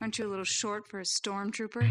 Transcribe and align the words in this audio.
Aren't 0.00 0.16
you 0.16 0.28
a 0.28 0.30
little 0.30 0.44
short 0.44 0.86
for 0.86 1.00
a 1.00 1.02
stormtrooper? 1.02 1.90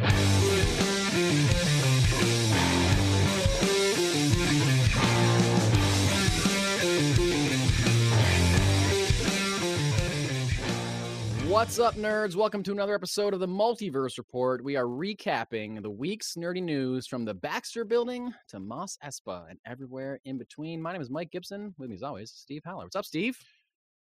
What's 11.49 11.79
up, 11.79 11.95
nerds? 11.95 12.37
Welcome 12.37 12.63
to 12.63 12.71
another 12.71 12.95
episode 12.95 13.33
of 13.33 13.41
the 13.41 13.47
Multiverse 13.47 14.17
Report. 14.17 14.63
We 14.63 14.77
are 14.77 14.85
recapping 14.85 15.81
the 15.81 15.89
week's 15.89 16.35
nerdy 16.35 16.63
news 16.63 17.07
from 17.07 17.25
the 17.25 17.33
Baxter 17.33 17.83
Building 17.83 18.33
to 18.47 18.61
Mos 18.61 18.97
Espa 19.03 19.49
and 19.49 19.59
everywhere 19.65 20.21
in 20.23 20.37
between. 20.37 20.81
My 20.81 20.93
name 20.93 21.01
is 21.01 21.09
Mike 21.09 21.31
Gibson. 21.31 21.75
With 21.77 21.89
me, 21.89 21.95
as 21.95 22.03
always, 22.03 22.31
Steve 22.31 22.61
Haller. 22.65 22.85
What's 22.85 22.95
up, 22.95 23.03
Steve? 23.03 23.37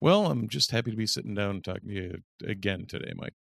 Well, 0.02 0.26
I'm 0.26 0.46
just 0.50 0.72
happy 0.72 0.90
to 0.90 0.96
be 0.96 1.06
sitting 1.06 1.34
down 1.34 1.50
and 1.52 1.64
talking 1.64 1.88
to 1.88 1.94
you 1.94 2.18
again 2.46 2.84
today, 2.86 3.12
Mike. 3.16 3.32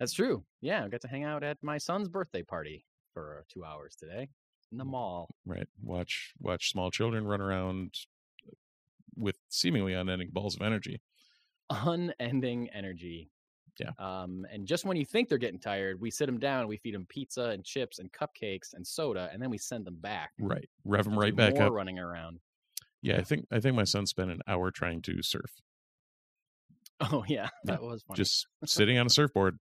That's 0.00 0.14
true. 0.14 0.42
Yeah, 0.62 0.82
I 0.84 0.88
got 0.88 1.02
to 1.02 1.08
hang 1.08 1.24
out 1.24 1.44
at 1.44 1.58
my 1.62 1.78
son's 1.78 2.08
birthday 2.08 2.42
party 2.42 2.86
for 3.12 3.38
uh, 3.38 3.42
two 3.52 3.64
hours 3.64 3.94
today 3.94 4.28
in 4.72 4.78
the 4.78 4.84
mm, 4.84 4.90
mall. 4.90 5.34
Right. 5.44 5.68
Watch 5.82 6.32
watch 6.40 6.70
small 6.70 6.90
children 6.90 7.26
run 7.26 7.42
around 7.42 7.94
uh, 8.48 8.52
with 9.14 9.36
seemingly 9.50 9.92
unending 9.92 10.30
balls 10.32 10.56
of 10.56 10.62
energy. 10.62 11.02
Unending 11.68 12.70
energy. 12.70 13.30
Yeah. 13.78 13.90
Um, 13.98 14.46
and 14.50 14.66
just 14.66 14.84
when 14.84 14.96
you 14.96 15.04
think 15.04 15.28
they're 15.28 15.38
getting 15.38 15.60
tired, 15.60 16.00
we 16.00 16.10
sit 16.10 16.26
them 16.26 16.38
down, 16.38 16.66
we 16.66 16.76
feed 16.78 16.94
them 16.94 17.06
pizza 17.08 17.44
and 17.44 17.64
chips 17.64 17.98
and 17.98 18.10
cupcakes 18.12 18.74
and 18.74 18.86
soda, 18.86 19.30
and 19.32 19.40
then 19.40 19.50
we 19.50 19.58
send 19.58 19.86
them 19.86 19.96
back. 20.00 20.32
Right. 20.38 20.68
Rev 20.84 21.04
them 21.04 21.18
right 21.18 21.34
back 21.34 21.54
more 21.54 21.64
up. 21.64 21.72
running 21.72 21.98
around. 21.98 22.40
Yeah, 23.02 23.16
I 23.18 23.22
think 23.22 23.46
I 23.50 23.60
think 23.60 23.76
my 23.76 23.84
son 23.84 24.06
spent 24.06 24.30
an 24.30 24.40
hour 24.46 24.70
trying 24.70 25.02
to 25.02 25.22
surf. 25.22 25.50
Oh 27.00 27.24
yeah, 27.28 27.44
Yeah, 27.44 27.48
that 27.64 27.82
was 27.82 28.02
funny. 28.02 28.18
Just 28.18 28.46
sitting 28.66 28.98
on 28.98 29.06
a 29.06 29.10
surfboard, 29.10 29.58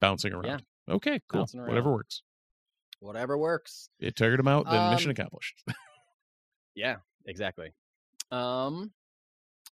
bouncing 0.00 0.32
around. 0.32 0.62
Okay, 0.88 1.20
cool. 1.28 1.46
Whatever 1.52 1.92
works. 1.92 2.22
whatever 3.00 3.38
works. 3.38 3.88
It 4.00 4.16
tired 4.16 4.40
him 4.40 4.48
out, 4.48 4.66
then 4.68 4.90
mission 4.90 5.10
Um, 5.10 5.12
accomplished. 5.12 5.62
Yeah, 6.76 6.96
exactly. 7.26 7.72
Um, 8.30 8.92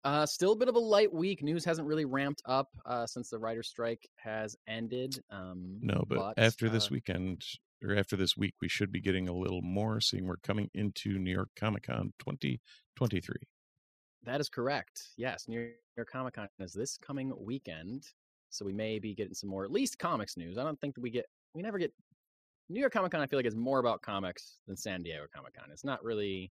uh, 0.06 0.26
still 0.26 0.54
a 0.54 0.56
bit 0.56 0.70
of 0.70 0.76
a 0.76 0.80
light 0.80 1.14
week. 1.14 1.44
News 1.44 1.66
hasn't 1.66 1.88
really 1.88 2.06
ramped 2.06 2.42
up 2.46 2.70
uh, 2.86 3.06
since 3.06 3.30
the 3.30 3.38
writer 3.38 3.64
strike 3.64 4.08
has 4.16 4.56
ended. 4.68 5.22
Um, 5.30 5.78
no, 5.82 6.04
but, 6.08 6.18
but, 6.18 6.34
after 6.38 6.70
this 6.70 6.86
uh, 6.86 6.90
weekend 6.92 7.44
or 7.84 7.96
after 7.96 8.16
this 8.16 8.38
week, 8.38 8.54
we 8.62 8.70
should 8.70 8.92
be 8.92 9.02
getting 9.02 9.28
a 9.28 9.34
little 9.34 9.62
more, 9.62 10.00
seeing 10.00 10.26
we're 10.26 10.38
coming 10.38 10.70
into 10.74 11.20
New 11.20 11.32
York 11.32 11.50
Comic 11.60 11.84
Con 11.84 12.14
2023. 12.20 13.36
that 14.24 14.40
is 14.40 14.48
correct. 14.50 15.10
Yes, 15.18 15.48
New 15.48 15.70
York 15.98 16.10
Comic 16.10 16.36
Con 16.36 16.48
is 16.60 16.72
this 16.74 16.98
coming 16.98 17.34
weekend, 17.38 18.06
so 18.56 18.66
we 18.66 18.74
may 18.74 19.00
be 19.00 19.14
getting 19.14 19.34
some 19.34 19.50
more 19.50 19.66
at 19.66 19.72
least 19.72 20.00
comics 20.00 20.38
news. 20.38 20.58
I 20.58 20.64
don't 20.64 20.80
think 20.80 20.96
that 20.96 21.02
we 21.02 21.10
get 21.10 21.26
we 21.54 21.62
never 21.62 21.78
get 21.78 21.94
New 22.70 22.80
York 22.80 22.94
Comic 22.94 23.12
Con. 23.12 23.22
I 23.22 23.28
feel 23.28 23.38
like 23.38 23.46
is 23.46 23.56
more 23.56 23.80
about 23.80 24.02
comics 24.02 24.58
than 24.68 24.76
San 24.76 25.04
Diego 25.04 25.26
Comic 25.34 25.54
Con. 25.56 25.70
It's 25.72 25.84
not 25.84 26.04
really 26.04 26.52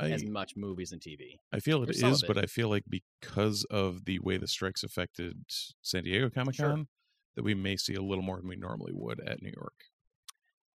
I, 0.00 0.10
as 0.10 0.24
much 0.24 0.56
movies 0.56 0.92
and 0.92 1.00
TV. 1.00 1.36
I 1.52 1.60
feel 1.60 1.82
it 1.82 1.86
There's 1.86 2.02
is, 2.02 2.24
but. 2.26 2.38
I 2.38 2.46
feel 2.46 2.68
like 2.68 2.84
because 2.88 3.64
of 3.70 4.04
the 4.04 4.18
way 4.20 4.36
the 4.38 4.48
strikes 4.48 4.82
affected 4.82 5.36
San 5.82 6.04
Diego 6.04 6.30
Comic 6.30 6.56
Con, 6.56 6.88
that 7.36 7.44
we 7.44 7.54
may 7.54 7.76
see 7.76 7.94
a 7.94 8.02
little 8.02 8.24
more 8.24 8.38
than 8.38 8.48
we 8.48 8.56
normally 8.56 8.92
would 8.94 9.20
at 9.26 9.42
New 9.42 9.52
York. 9.54 9.74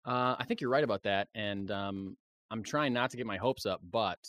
Uh, 0.05 0.35
I 0.37 0.45
think 0.45 0.61
you're 0.61 0.69
right 0.69 0.83
about 0.83 1.03
that, 1.03 1.29
and 1.33 1.71
um, 1.71 2.17
I'm 2.51 2.61
trying 2.61 2.93
not 2.93 3.09
to 3.11 3.17
get 3.17 3.25
my 3.25 3.37
hopes 3.37 3.65
up. 3.65 3.81
But 3.91 4.19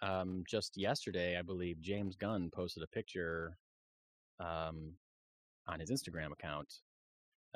um, 0.00 0.42
just 0.48 0.76
yesterday, 0.76 1.38
I 1.38 1.42
believe 1.42 1.80
James 1.80 2.16
Gunn 2.16 2.50
posted 2.50 2.82
a 2.82 2.86
picture 2.86 3.58
um, 4.40 4.94
on 5.72 5.80
his 5.80 5.90
Instagram 5.90 6.32
account 6.32 6.72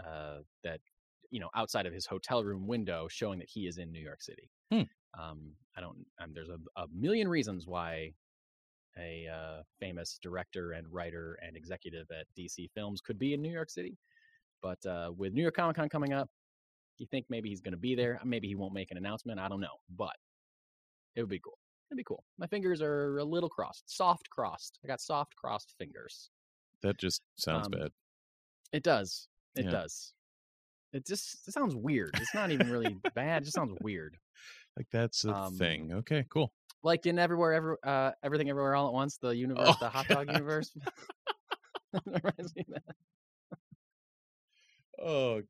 uh, 0.04 0.38
that 0.64 0.80
you 1.30 1.40
know 1.40 1.50
outside 1.54 1.86
of 1.86 1.92
his 1.92 2.06
hotel 2.06 2.42
room 2.44 2.66
window, 2.66 3.08
showing 3.08 3.38
that 3.38 3.48
he 3.48 3.66
is 3.66 3.78
in 3.78 3.92
New 3.92 4.00
York 4.00 4.22
City. 4.22 4.50
Hmm. 4.72 4.82
Um, 5.18 5.52
I 5.76 5.80
don't. 5.80 5.98
Um, 6.20 6.32
there's 6.34 6.50
a, 6.50 6.58
a 6.80 6.86
million 6.92 7.28
reasons 7.28 7.66
why 7.66 8.12
a 8.98 9.26
uh, 9.28 9.62
famous 9.78 10.18
director 10.22 10.72
and 10.72 10.86
writer 10.90 11.38
and 11.46 11.56
executive 11.56 12.06
at 12.10 12.26
DC 12.38 12.70
Films 12.74 13.00
could 13.00 13.18
be 13.18 13.34
in 13.34 13.42
New 13.42 13.52
York 13.52 13.70
City, 13.70 13.96
but 14.62 14.84
uh, 14.86 15.10
with 15.16 15.32
New 15.32 15.42
York 15.42 15.54
Comic 15.54 15.76
Con 15.76 15.88
coming 15.88 16.12
up 16.12 16.28
you 16.98 17.06
think 17.10 17.26
maybe 17.28 17.48
he's 17.48 17.60
going 17.60 17.72
to 17.72 17.78
be 17.78 17.94
there. 17.94 18.20
Maybe 18.24 18.48
he 18.48 18.54
won't 18.54 18.72
make 18.72 18.90
an 18.90 18.96
announcement. 18.96 19.38
I 19.38 19.48
don't 19.48 19.60
know, 19.60 19.76
but 19.96 20.14
it 21.14 21.20
would 21.20 21.30
be 21.30 21.40
cool. 21.40 21.58
It'd 21.90 21.98
be 21.98 22.04
cool. 22.04 22.24
My 22.38 22.46
fingers 22.46 22.82
are 22.82 23.18
a 23.18 23.24
little 23.24 23.48
crossed, 23.48 23.84
soft 23.86 24.28
crossed. 24.30 24.78
I 24.84 24.88
got 24.88 25.00
soft 25.00 25.36
crossed 25.36 25.74
fingers. 25.78 26.30
That 26.82 26.98
just 26.98 27.22
sounds 27.36 27.66
Um, 27.66 27.72
bad. 27.72 27.90
It 28.72 28.82
does. 28.82 29.28
It 29.56 29.64
Yeah. 29.66 29.70
does. 29.70 30.12
It 30.92 31.06
just 31.06 31.46
it 31.48 31.52
sounds 31.52 31.74
weird. 31.74 32.10
It's 32.14 32.34
not 32.34 32.50
even 32.50 32.70
really 32.70 32.96
bad. 33.14 33.42
It 33.42 33.44
just 33.46 33.56
sounds 33.56 33.76
weird. 33.80 34.16
Like 34.78 34.88
that's 34.92 35.24
a 35.24 35.32
um, 35.34 35.56
thing. 35.56 35.90
Okay, 35.94 36.26
cool. 36.28 36.52
Like 36.82 37.06
in 37.06 37.18
everywhere, 37.18 37.54
ever, 37.54 37.78
uh, 37.82 38.10
everything, 38.22 38.50
everywhere, 38.50 38.74
all 38.76 38.88
at 38.88 38.92
once. 38.92 39.16
The 39.16 39.30
universe, 39.30 39.68
Oh, 39.70 39.76
the 39.80 39.88
hot 39.88 40.06
dog 40.10 40.28
universe. 40.30 40.70
Reminds 42.04 42.54
me 42.54 42.66
of 42.68 42.74
that. 42.74 43.58
Oh, 45.02 45.42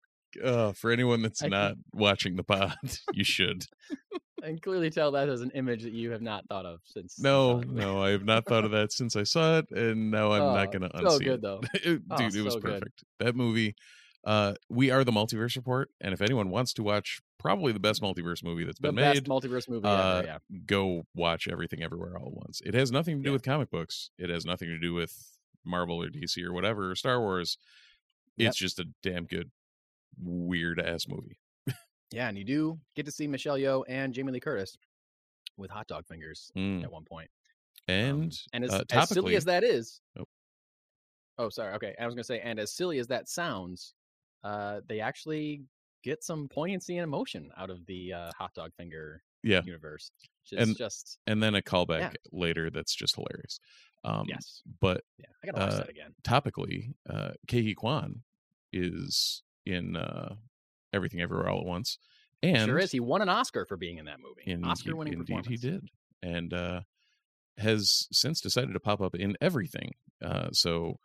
uh, 0.42 0.72
for 0.74 0.92
anyone 0.92 1.22
that's 1.22 1.42
I 1.42 1.46
can- 1.46 1.50
not 1.50 1.74
watching 1.92 2.36
the 2.36 2.44
pod, 2.44 2.76
you 3.12 3.24
should. 3.24 3.64
I 4.42 4.48
can 4.48 4.58
clearly 4.58 4.90
tell 4.90 5.12
that 5.12 5.28
is 5.28 5.40
an 5.40 5.50
image 5.54 5.82
that 5.82 5.92
you 5.92 6.10
have 6.10 6.20
not 6.22 6.46
thought 6.48 6.66
of 6.66 6.80
since. 6.84 7.18
No, 7.18 7.60
no, 7.60 8.02
I 8.02 8.10
have 8.10 8.24
not 8.24 8.44
thought 8.46 8.64
of 8.64 8.70
that 8.72 8.92
since 8.92 9.16
I 9.16 9.22
saw 9.22 9.58
it, 9.58 9.70
and 9.70 10.10
now 10.10 10.32
I'm 10.32 10.40
not 10.54 10.68
Oh, 10.68 10.78
going 10.78 10.90
to 10.90 10.98
so 10.98 11.18
unsee 11.18 11.24
good 11.24 11.34
it. 11.34 11.42
though. 11.42 11.60
It- 11.74 12.02
Oh, 12.10 12.16
Dude, 12.18 12.34
it 12.36 12.42
was 12.42 12.54
so 12.54 12.60
good. 12.60 12.80
perfect. 12.80 13.04
That 13.20 13.34
movie. 13.36 13.74
Uh, 14.24 14.54
we 14.68 14.90
are 14.90 15.04
the 15.04 15.12
Multiverse 15.12 15.54
Report, 15.54 15.88
and 16.00 16.12
if 16.12 16.20
anyone 16.20 16.50
wants 16.50 16.72
to 16.74 16.82
watch 16.82 17.20
probably 17.38 17.72
the 17.72 17.78
best 17.78 18.02
multiverse 18.02 18.42
movie 18.42 18.64
that's 18.64 18.78
The 18.80 18.88
been 18.88 18.96
best 18.96 19.14
made, 19.22 19.24
multiverse 19.28 19.68
movie 19.68 19.86
uh, 19.86 20.18
ever. 20.18 20.26
Yeah. 20.26 20.38
go 20.66 21.04
watch 21.14 21.46
everything 21.46 21.80
everywhere 21.82 22.18
all 22.18 22.26
at 22.26 22.32
once. 22.34 22.60
It 22.66 22.74
has 22.74 22.90
nothing 22.90 23.18
to 23.18 23.22
do 23.22 23.28
Yeah. 23.28 23.32
with 23.34 23.44
comic 23.44 23.70
books. 23.70 24.10
It 24.18 24.28
has 24.28 24.44
nothing 24.44 24.66
to 24.68 24.78
do 24.80 24.94
with 24.94 25.14
Marvel 25.64 26.02
or 26.02 26.08
DC 26.08 26.42
or 26.44 26.52
whatever 26.52 26.90
or 26.90 26.96
Star 26.96 27.20
Wars. 27.20 27.56
Yep. 28.36 28.48
It's 28.48 28.56
just 28.58 28.80
a 28.80 28.86
damn 29.02 29.26
good 29.26 29.50
weird 30.20 30.80
ass 30.80 31.06
movie. 31.08 31.38
Yeah, 32.12 32.28
and 32.28 32.38
you 32.38 32.44
do 32.44 32.78
get 32.94 33.04
to 33.06 33.12
see 33.12 33.26
Michelle 33.26 33.56
Yeoh 33.58 33.84
and 33.88 34.12
Jamie 34.14 34.32
Lee 34.32 34.40
Curtis 34.40 34.76
with 35.56 35.70
hot 35.70 35.86
dog 35.86 36.06
fingers 36.06 36.50
Mm. 36.56 36.82
at 36.84 36.90
one 36.90 37.04
point. 37.04 37.30
Um, 37.88 37.94
And 37.94 38.38
and 38.52 38.64
as, 38.64 38.70
uh, 38.72 38.84
as 38.90 39.08
silly 39.08 39.36
as 39.36 39.44
that 39.46 39.64
is, 39.64 40.00
Oh. 40.18 40.24
oh, 41.38 41.48
sorry. 41.50 41.74
Okay, 41.74 41.94
I 41.98 42.06
was 42.06 42.14
gonna 42.14 42.24
say, 42.24 42.40
and 42.40 42.58
as 42.58 42.72
silly 42.72 42.98
as 42.98 43.06
that 43.08 43.28
sounds, 43.28 43.94
uh, 44.44 44.80
they 44.86 45.00
actually 45.00 45.64
get 46.02 46.22
some 46.22 46.48
poignancy 46.48 46.96
and 46.98 47.04
emotion 47.04 47.50
out 47.56 47.70
of 47.70 47.84
the 47.86 48.12
uh, 48.12 48.30
hot 48.36 48.54
dog 48.54 48.72
finger 48.76 49.22
yeah, 49.42 49.62
universe. 49.64 50.10
And- 50.56 50.76
just 50.76 51.18
and 51.26 51.42
then 51.42 51.56
a 51.56 51.62
callback 51.62 52.00
Yeah. 52.00 52.12
later 52.30 52.70
that's 52.70 52.94
just 52.94 53.16
hilarious. 53.16 53.58
Um, 54.04 54.26
yes, 54.28 54.62
But 54.80 55.02
yeah. 55.18 55.26
I 55.42 55.46
gotta 55.46 55.58
watch 55.64 55.72
uh, 55.72 55.76
that 55.78 55.88
again. 55.88 56.14
topically, 56.22 56.94
uh, 57.10 57.32
Ke 57.48 57.74
Quan 57.76 58.22
is 58.72 59.42
in 59.64 59.96
uh, 59.96 60.36
Everything 60.96 61.20
Everywhere 61.20 61.48
All 61.48 61.60
at 61.60 61.66
Once, 61.66 61.98
and 62.42 62.66
Sure 62.66 62.78
is. 62.78 62.90
He 62.90 62.98
won 63.00 63.22
an 63.22 63.28
Oscar 63.28 63.64
for 63.66 63.76
being 63.76 63.98
in 63.98 64.06
that 64.06 64.18
movie. 64.20 64.42
in, 64.50 64.64
Oscar-winning 64.64 65.12
indeed 65.14 65.46
he 65.46 65.56
did, 65.56 65.88
and 66.22 66.52
uh, 66.52 66.80
has 67.58 68.08
since 68.10 68.40
decided 68.40 68.72
to 68.72 68.80
pop 68.80 69.00
up 69.00 69.14
in 69.14 69.36
everything. 69.40 69.92
Uh, 70.24 70.48
so 70.52 70.98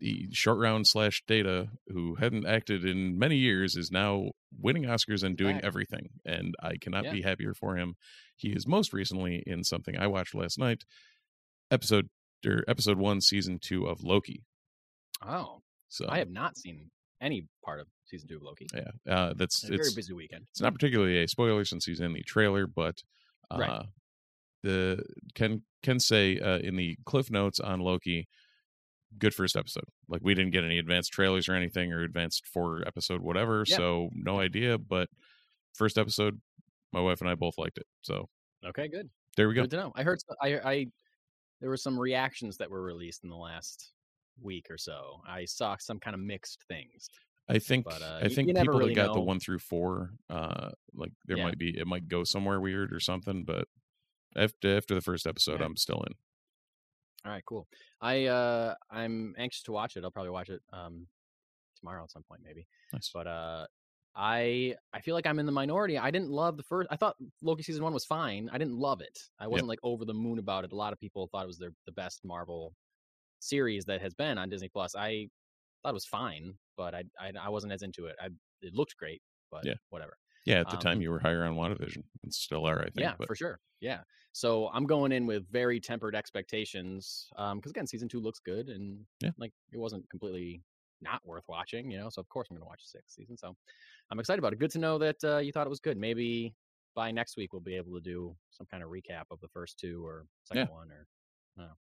the 0.00 0.26
short 0.32 0.58
round 0.58 0.86
slash 0.88 1.22
data, 1.28 1.68
who 1.88 2.16
hadn't 2.16 2.46
acted 2.46 2.84
in 2.84 3.16
many 3.18 3.36
years, 3.36 3.76
is 3.76 3.90
now 3.92 4.30
winning 4.58 4.82
Oscars 4.84 5.22
and 5.22 5.36
doing 5.36 5.56
Back. 5.56 5.64
everything, 5.64 6.08
and 6.24 6.54
I 6.62 6.76
cannot 6.80 7.04
Yeah. 7.04 7.12
be 7.12 7.22
happier 7.22 7.54
for 7.54 7.76
him. 7.76 7.94
He 8.36 8.50
is 8.50 8.66
most 8.66 8.92
recently 8.92 9.42
in 9.46 9.62
something 9.62 9.96
I 9.96 10.08
watched 10.08 10.34
last 10.34 10.58
night, 10.58 10.82
episode 11.70 12.08
or 12.44 12.64
episode 12.68 12.98
one, 12.98 13.20
season 13.20 13.58
two 13.62 13.86
of 13.86 14.02
Loki. 14.02 14.42
Oh, 15.22 15.62
So 15.88 16.06
I 16.08 16.18
have 16.18 16.28
not 16.30 16.58
seen 16.58 16.90
any 17.24 17.46
part 17.64 17.80
of 17.80 17.86
season 18.04 18.28
two 18.28 18.36
of 18.36 18.42
Loki. 18.42 18.66
yeah, 18.74 18.90
uh, 19.12 19.32
that's 19.34 19.62
It's 19.64 19.70
a 19.72 19.76
very 19.76 19.90
busy 19.96 20.12
weekend. 20.12 20.46
it's 20.50 20.60
not 20.60 20.72
particularly 20.74 21.22
a 21.22 21.28
spoiler 21.28 21.64
since 21.64 21.84
he's 21.86 22.00
in 22.00 22.12
the 22.12 22.22
trailer, 22.22 22.66
but 22.66 23.02
uh, 23.50 23.56
Right. 23.58 23.86
the 24.62 25.02
can 25.34 25.62
can 25.82 25.98
say 26.00 26.38
uh, 26.38 26.58
in 26.58 26.76
the 26.76 26.96
cliff 27.04 27.30
notes 27.30 27.60
on 27.60 27.80
Loki, 27.80 28.28
good 29.18 29.34
first 29.34 29.56
episode. 29.56 29.84
Like 30.08 30.20
we 30.22 30.34
didn't 30.34 30.52
get 30.52 30.64
any 30.64 30.78
advanced 30.78 31.12
trailers 31.12 31.48
or 31.48 31.54
anything 31.54 31.92
or 31.92 32.02
advanced 32.02 32.46
four 32.46 32.82
episode 32.86 33.20
whatever, 33.20 33.64
Yeah. 33.66 33.76
so 33.76 34.10
no 34.14 34.40
idea. 34.40 34.78
But 34.78 35.08
first 35.74 35.98
episode, 35.98 36.40
my 36.92 37.00
wife 37.00 37.20
and 37.20 37.28
I 37.30 37.34
both 37.34 37.58
liked 37.58 37.78
it. 37.78 37.86
So 38.02 38.28
Okay, 38.64 38.88
good. 38.88 39.10
there 39.36 39.48
we 39.48 39.54
go. 39.54 39.62
Good 39.62 39.70
to 39.72 39.76
know. 39.76 39.92
I 39.94 40.02
heard. 40.02 40.18
I 40.42 40.48
I 40.58 40.86
there 41.60 41.70
were 41.70 41.76
some 41.78 41.98
reactions 41.98 42.56
that 42.58 42.70
were 42.70 42.82
released 42.82 43.24
in 43.24 43.30
the 43.30 43.36
last 43.36 43.92
week 44.40 44.66
or 44.70 44.78
so. 44.78 45.20
I 45.26 45.44
saw 45.44 45.76
some 45.78 45.98
kind 46.00 46.14
of 46.14 46.20
mixed 46.20 46.62
things. 46.68 47.08
I 47.48 47.58
think 47.58 47.84
But, 47.84 48.00
uh, 48.02 48.20
I 48.22 48.28
think 48.28 48.48
people 48.48 48.78
really 48.78 48.94
that 48.94 49.06
got 49.08 49.14
the 49.14 49.20
one 49.20 49.38
through 49.38 49.58
four, 49.58 50.14
uh, 50.30 50.70
like 50.94 51.12
there 51.26 51.36
Yeah. 51.36 51.44
might 51.44 51.58
be 51.58 51.76
it 51.78 51.86
might 51.86 52.08
go 52.08 52.24
somewhere 52.24 52.60
weird 52.60 52.92
or 52.92 53.00
something, 53.00 53.44
but 53.44 53.68
after 54.36 54.76
after 54.76 54.94
the 54.94 55.02
first 55.02 55.26
episode, 55.26 55.60
Yeah. 55.60 55.66
I'm 55.66 55.76
still 55.76 56.02
in. 56.06 56.14
All 57.24 57.32
right, 57.32 57.44
cool. 57.44 57.68
I 58.00 58.26
uh 58.26 58.74
I'm 58.90 59.34
anxious 59.38 59.62
to 59.64 59.72
watch 59.72 59.96
it. 59.96 60.04
I'll 60.04 60.10
probably 60.10 60.30
watch 60.30 60.48
it 60.50 60.62
um 60.72 61.06
tomorrow 61.78 62.02
at 62.04 62.10
some 62.10 62.22
point, 62.22 62.42
maybe. 62.42 62.66
Nice. 62.92 63.10
But 63.12 63.26
uh, 63.26 63.66
I 64.14 64.74
I 64.92 65.00
feel 65.00 65.14
like 65.14 65.26
I'm 65.26 65.38
in 65.38 65.46
the 65.46 65.52
minority. 65.52 65.98
I 65.98 66.10
didn't 66.10 66.30
love 66.30 66.56
the 66.56 66.62
first. 66.62 66.88
I 66.90 66.96
thought 66.96 67.16
Loki 67.42 67.62
season 67.62 67.82
one 67.82 67.92
was 67.92 68.04
fine. 68.06 68.48
I 68.52 68.58
didn't 68.58 68.76
love 68.78 69.00
it. 69.00 69.18
I 69.38 69.48
wasn't 69.48 69.68
like 69.68 69.80
over 69.82 70.04
the 70.04 70.14
moon 70.14 70.38
about 70.38 70.64
it. 70.64 70.72
A 70.72 70.76
lot 70.76 70.92
of 70.92 70.98
people 71.00 71.26
thought 71.28 71.44
it 71.44 71.46
was 71.48 71.58
their 71.58 71.72
the 71.86 71.92
best 71.92 72.24
Marvel 72.24 72.74
series 73.44 73.84
that 73.86 74.00
has 74.00 74.14
been 74.14 74.38
on 74.38 74.48
Disney 74.50 74.68
Plus. 74.68 74.94
I 74.96 75.28
thought 75.82 75.90
it 75.90 75.94
was 75.94 76.06
fine, 76.06 76.58
but 76.76 76.94
I 76.94 77.04
I, 77.18 77.32
I 77.40 77.48
wasn't 77.50 77.72
as 77.72 77.82
into 77.82 78.06
it. 78.06 78.16
I 78.20 78.28
it 78.62 78.74
looked 78.74 78.96
great, 78.96 79.22
but 79.50 79.66
Yeah. 79.66 79.74
whatever. 79.90 80.18
Yeah, 80.46 80.60
at 80.60 80.68
the 80.68 80.76
Um, 80.76 80.82
time 80.84 81.00
you 81.02 81.10
were 81.10 81.20
higher 81.20 81.44
on 81.44 81.54
WandaVision 81.56 82.04
and 82.22 82.34
still 82.34 82.66
are, 82.66 82.80
I 82.82 82.90
think. 82.90 82.94
yeah, 83.00 83.14
but 83.18 83.26
for 83.26 83.34
sure. 83.34 83.60
Yeah. 83.80 84.02
So 84.32 84.68
I'm 84.70 84.86
going 84.86 85.12
in 85.12 85.26
with 85.26 85.50
very 85.50 85.80
tempered 85.80 86.14
expectations. 86.14 87.28
Um, 87.36 87.58
because 87.58 87.70
again, 87.70 87.86
season 87.86 88.08
two 88.08 88.20
looks 88.20 88.40
good 88.40 88.68
and 88.68 89.06
Yeah. 89.20 89.32
like 89.36 89.52
it 89.72 89.78
wasn't 89.78 90.08
completely 90.10 90.62
not 91.00 91.24
worth 91.24 91.44
watching, 91.48 91.90
you 91.90 91.98
know. 91.98 92.08
So 92.10 92.20
of 92.20 92.28
course 92.28 92.48
I'm 92.50 92.56
gonna 92.56 92.66
watch 92.66 92.82
the 92.82 92.88
sixth 92.98 93.14
season. 93.14 93.36
So 93.36 93.56
I'm 94.10 94.20
excited 94.20 94.38
about 94.38 94.52
it. 94.52 94.58
Good 94.58 94.70
to 94.72 94.78
know 94.78 94.98
that 94.98 95.22
uh, 95.24 95.38
you 95.38 95.52
thought 95.52 95.66
it 95.66 95.70
was 95.70 95.80
good. 95.80 95.98
Maybe 95.98 96.54
by 96.94 97.10
next 97.10 97.36
week 97.36 97.52
we'll 97.52 97.60
be 97.62 97.76
able 97.76 97.94
to 97.94 98.00
do 98.00 98.36
some 98.50 98.66
kind 98.66 98.82
of 98.82 98.90
recap 98.90 99.24
of 99.30 99.40
the 99.40 99.48
first 99.48 99.78
two 99.78 100.04
or 100.06 100.26
second 100.44 100.68
one 100.68 100.90
or 100.92 101.06
I 101.58 101.60
don't 101.62 101.70
know. 101.70 101.76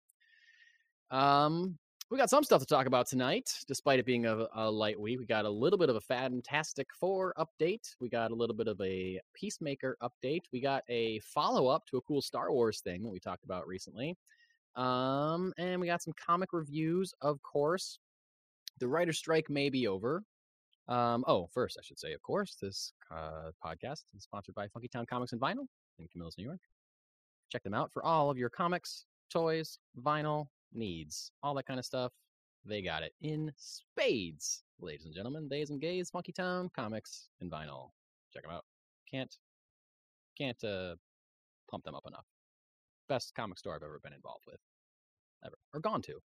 Um 1.11 1.77
we 2.11 2.17
got 2.17 2.29
some 2.29 2.43
stuff 2.43 2.59
to 2.59 2.65
talk 2.65 2.87
about 2.87 3.07
tonight, 3.07 3.57
despite 3.69 3.97
it 3.97 4.05
being 4.05 4.25
a, 4.25 4.45
a 4.55 4.69
light 4.69 4.99
week. 4.99 5.17
We 5.17 5.25
got 5.25 5.45
a 5.45 5.49
little 5.49 5.79
bit 5.79 5.89
of 5.89 5.95
a 5.95 6.01
Fantastic 6.01 6.87
Four 6.99 7.33
update. 7.37 7.95
We 8.01 8.09
got 8.09 8.31
a 8.31 8.35
little 8.35 8.55
bit 8.55 8.67
of 8.67 8.81
a 8.81 9.17
Peacemaker 9.33 9.97
update. 10.03 10.41
We 10.51 10.59
got 10.59 10.83
a 10.89 11.19
follow 11.19 11.67
up 11.67 11.85
to 11.87 11.95
a 11.95 12.01
cool 12.01 12.21
Star 12.21 12.51
Wars 12.51 12.81
thing 12.81 13.01
that 13.03 13.09
we 13.09 13.21
talked 13.21 13.45
about 13.45 13.65
recently. 13.65 14.17
Um, 14.75 15.53
and 15.57 15.79
we 15.79 15.87
got 15.87 16.01
some 16.01 16.13
comic 16.19 16.49
reviews, 16.51 17.13
of 17.21 17.41
course. 17.43 17.97
The 18.79 18.89
writer 18.89 19.13
strike 19.13 19.49
may 19.49 19.69
be 19.69 19.87
over. 19.87 20.21
Um, 20.89 21.23
oh, 21.27 21.47
first, 21.53 21.77
I 21.79 21.81
should 21.81 21.99
say, 21.99 22.11
of 22.11 22.21
course, 22.21 22.57
this 22.61 22.91
uh, 23.09 23.51
podcast 23.65 24.03
is 24.17 24.23
sponsored 24.23 24.55
by 24.55 24.67
Funky 24.67 24.89
Town 24.89 25.05
Comics 25.05 25.31
and 25.31 25.39
Vinyl 25.39 25.67
in 25.97 26.09
Camillus, 26.09 26.37
New 26.37 26.43
York. 26.43 26.59
Check 27.49 27.63
them 27.63 27.73
out 27.73 27.93
for 27.93 28.03
all 28.03 28.29
of 28.29 28.37
your 28.37 28.49
comics, 28.49 29.05
toys, 29.29 29.79
vinyl 29.97 30.47
needs, 30.73 31.31
all 31.43 31.53
that 31.55 31.65
kind 31.65 31.79
of 31.79 31.85
stuff. 31.85 32.11
They 32.65 32.81
got 32.81 33.01
it 33.03 33.13
in 33.21 33.51
spades, 33.57 34.63
ladies 34.79 35.05
and 35.05 35.13
gentlemen. 35.15 35.47
Days 35.47 35.69
and 35.71 35.81
gays, 35.81 36.09
Funky 36.11 36.31
Town 36.31 36.69
Comics 36.75 37.29
and 37.41 37.51
Vinyl. 37.51 37.89
Check 38.33 38.43
them 38.43 38.51
out. 38.51 38.65
Can't 39.09 39.35
can't 40.37 40.63
uh, 40.63 40.95
pump 41.69 41.83
them 41.83 41.95
up 41.95 42.03
enough. 42.07 42.25
Best 43.09 43.33
comic 43.35 43.57
store 43.59 43.75
I've 43.75 43.83
ever 43.83 43.99
been 44.03 44.13
involved 44.13 44.43
with, 44.47 44.59
ever 45.45 45.55
or 45.73 45.79
gone 45.79 46.01
to. 46.03 46.19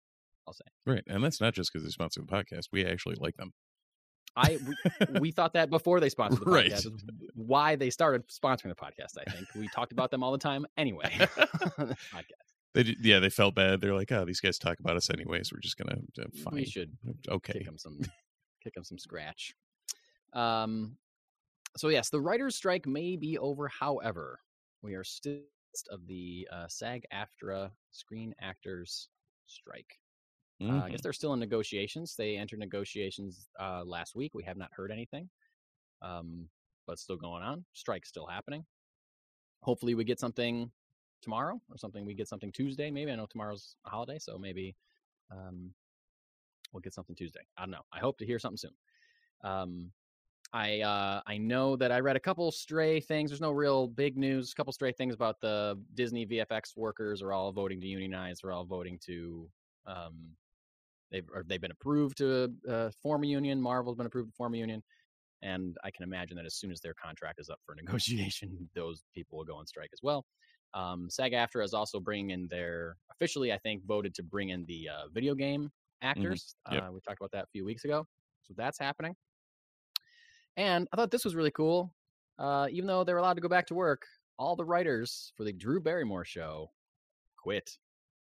I'll 0.47 0.53
say. 0.53 0.65
right, 0.85 1.03
and 1.07 1.25
that's 1.25 1.41
not 1.41 1.55
just 1.55 1.73
because 1.73 1.85
they 1.85 1.91
sponsor 1.91 2.21
the 2.21 2.27
podcast. 2.27 2.67
We 2.73 2.85
actually 2.85 3.15
like 3.19 3.37
them. 3.37 3.53
I 4.37 4.59
we, 4.67 5.21
we 5.21 5.31
thought 5.31 5.53
that 5.55 5.71
before 5.71 6.01
they 6.01 6.09
sponsored 6.09 6.45
the 6.45 6.51
Right. 6.51 6.71
podcast. 6.73 6.87
It's 6.87 7.05
Why 7.35 7.77
they 7.77 7.89
started 7.91 8.29
sponsoring 8.29 8.69
the 8.69 8.75
podcast, 8.75 9.17
I 9.25 9.31
think 9.31 9.47
we 9.55 9.69
talked 9.69 9.93
about 9.93 10.11
them 10.11 10.23
all 10.25 10.33
the 10.33 10.39
time 10.39 10.67
anyway. 10.77 11.11
podcast. 11.17 12.51
They 12.75 12.97
yeah, 13.01 13.21
they 13.21 13.31
felt 13.31 13.55
bad. 13.55 13.81
They're 13.81 13.95
like, 13.95 14.11
oh, 14.11 14.25
these 14.25 14.41
guys 14.41 14.59
talk 14.59 14.81
about 14.81 14.97
us 14.97 15.09
anyways. 15.11 15.53
We're 15.53 15.61
just 15.61 15.77
gonna 15.77 16.01
uh, 16.21 16.25
fine. 16.43 16.55
We 16.55 16.65
should 16.65 16.93
okay. 17.29 17.53
kick 17.55 17.67
them 17.67 17.79
some 17.79 18.01
kick 18.63 18.75
them 18.75 18.85
some 18.85 18.99
scratch. 18.99 19.55
Um, 20.33 20.97
so 21.77 21.89
yes, 21.89 22.11
the 22.11 22.21
writers' 22.21 22.57
strike 22.57 22.87
may 22.87 23.17
be 23.17 23.39
over. 23.39 23.69
However, 23.69 24.41
we 24.83 24.95
are 24.95 25.05
still 25.05 25.33
in 25.33 25.39
the 25.39 25.71
midst 25.73 25.89
of 25.91 26.07
the 26.07 26.49
uh, 26.53 26.67
SAG-AFTRA 26.69 27.71
Screen 27.93 28.35
Actors 28.41 29.09
Strike. 29.47 29.99
Uh, 30.63 30.83
I 30.85 30.89
guess 30.89 31.03
they're 31.03 31.13
still 31.13 31.35
in 31.35 31.41
negotiations. 31.41 32.15
They 32.17 32.37
entered 32.37 32.61
negotiations 32.61 33.49
uh, 33.61 33.83
last 33.85 34.15
week. 34.15 34.33
We 34.35 34.45
have 34.45 34.57
not 34.57 34.71
heard 34.73 34.91
anything, 34.91 35.29
um, 36.01 36.49
but 36.87 36.99
still 36.99 37.17
going 37.17 37.43
on. 37.43 37.65
Strike's 37.73 38.09
still 38.09 38.27
happening. 38.27 38.65
Hopefully, 39.63 39.95
we 39.95 40.05
get 40.05 40.21
something 40.21 40.71
tomorrow 41.25 41.61
or 41.71 41.79
something. 41.79 42.05
We 42.05 42.15
get 42.15 42.29
something 42.29 42.53
Tuesday. 42.53 42.91
Maybe 42.91 43.11
I 43.11 43.17
know 43.17 43.27
tomorrow's 43.27 43.77
a 43.87 43.91
holiday, 43.91 44.19
so 44.19 44.39
maybe 44.39 44.77
um, 45.31 45.71
we'll 46.73 46.81
get 46.81 46.95
something 46.95 47.17
Tuesday. 47.17 47.41
I 47.57 47.63
don't 47.63 47.71
know. 47.71 47.85
I 47.93 47.99
hope 47.99 48.19
to 48.19 48.27
hear 48.27 48.39
something 48.39 48.59
soon. 48.59 48.75
Um, 49.43 49.91
I 50.53 50.83
uh, 50.83 51.21
I 51.27 51.37
know 51.37 51.75
that 51.77 51.91
I 51.91 51.99
read 51.99 52.15
a 52.15 52.21
couple 52.21 52.51
stray 52.53 53.01
things. 53.01 53.31
There's 53.31 53.41
no 53.41 53.51
real 53.51 53.89
big 53.89 54.17
news. 54.17 54.53
A 54.53 54.55
couple 54.55 54.73
stray 54.73 54.93
things 54.93 55.15
about 55.15 55.41
the 55.41 55.77
Disney 55.95 56.27
VFX 56.27 56.77
workers 56.77 57.23
are 57.23 57.33
all 57.33 57.51
voting 57.51 57.81
to 57.81 57.87
unionize. 57.89 58.39
They're 58.41 58.53
all 58.53 58.65
voting 58.65 58.99
to 59.07 59.49
um, 59.87 60.15
they've 61.11 61.27
they've 61.47 61.61
been 61.61 61.73
approved 61.73 62.19
to 62.19 62.53
uh, 62.69 62.91
form 63.03 63.25
a 63.25 63.27
union. 63.27 63.61
Marvel's 63.61 63.97
been 63.97 64.07
approved 64.07 64.31
to 64.31 64.37
form 64.37 64.55
a 64.55 64.59
union, 64.59 64.81
and 65.43 65.77
I 65.83 65.91
can 65.91 66.05
imagine 66.05 66.37
that 66.37 66.47
as 66.47 66.55
soon 66.55 66.71
as 66.71 66.81
their 66.81 66.95
contract 66.95 67.41
is 67.41 67.51
up 67.51 67.59
for 67.67 67.75
negotiation, 67.75 68.69
those 68.77 69.03
people 69.15 69.39
will 69.39 69.45
go 69.45 69.57
on 69.57 69.67
strike 69.67 69.91
as 69.93 70.01
well. 70.03 70.25
Um, 70.75 71.09
SAG-AFTRA 71.09 71.65
is 71.65 71.73
also 71.73 72.01
bringing 72.01 72.31
in 72.31 72.49
their 72.49 72.97
officially, 73.11 73.53
I 73.53 73.59
think, 73.59 73.85
voted 73.87 74.15
to 74.17 74.23
bring 74.23 74.49
in 74.49 74.65
the 74.67 74.89
uh, 74.89 75.09
video 75.13 75.35
game 75.35 75.71
actors. 76.03 76.57
Yep. 76.71 76.83
Uh, 76.83 76.93
we 76.93 77.01
talked 77.01 77.21
about 77.21 77.31
that 77.33 77.45
a 77.45 77.51
few 77.53 77.65
weeks 77.65 77.85
ago, 77.85 78.07
so 78.43 78.55
that's 78.57 78.79
happening. 78.79 79.15
And 80.57 80.89
I 80.93 80.97
thought 80.97 81.11
this 81.11 81.25
was 81.25 81.35
really 81.35 81.51
cool. 81.51 81.95
Uh, 82.39 82.67
even 82.71 82.87
though 82.87 83.05
they're 83.05 83.19
allowed 83.19 83.35
to 83.35 83.41
go 83.41 83.49
back 83.49 83.67
to 83.67 83.75
work, 83.75 84.03
all 84.39 84.57
the 84.57 84.65
writers 84.65 85.33
for 85.37 85.45
the 85.45 85.53
Drew 85.53 85.81
Barrymore 85.81 86.25
show 86.25 86.71
quit 87.37 87.71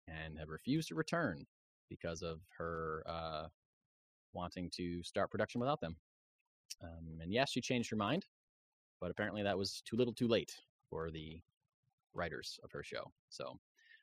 and 0.07 0.39
have 0.39 0.49
refused 0.49 0.89
to 0.89 0.95
return 0.95 1.45
because 1.91 2.23
of 2.23 2.41
her 2.57 3.03
uh, 3.07 3.47
wanting 4.33 4.71
to 4.77 5.03
start 5.03 5.31
production 5.31 5.61
without 5.61 5.81
them. 5.81 5.97
Um, 6.83 7.19
and 7.21 7.33
yes, 7.33 7.51
she 7.51 7.61
changed 7.61 7.91
her 7.91 7.97
mind, 7.97 8.27
but 9.01 9.11
apparently 9.11 9.43
that 9.43 9.59
was 9.59 9.83
too 9.85 9.97
little 9.97 10.13
too 10.13 10.29
late 10.29 10.53
for 10.91 11.11
the 11.11 11.41
writers 12.15 12.59
of 12.65 12.71
her 12.73 12.83
show. 12.83 13.11
So, 13.29 13.59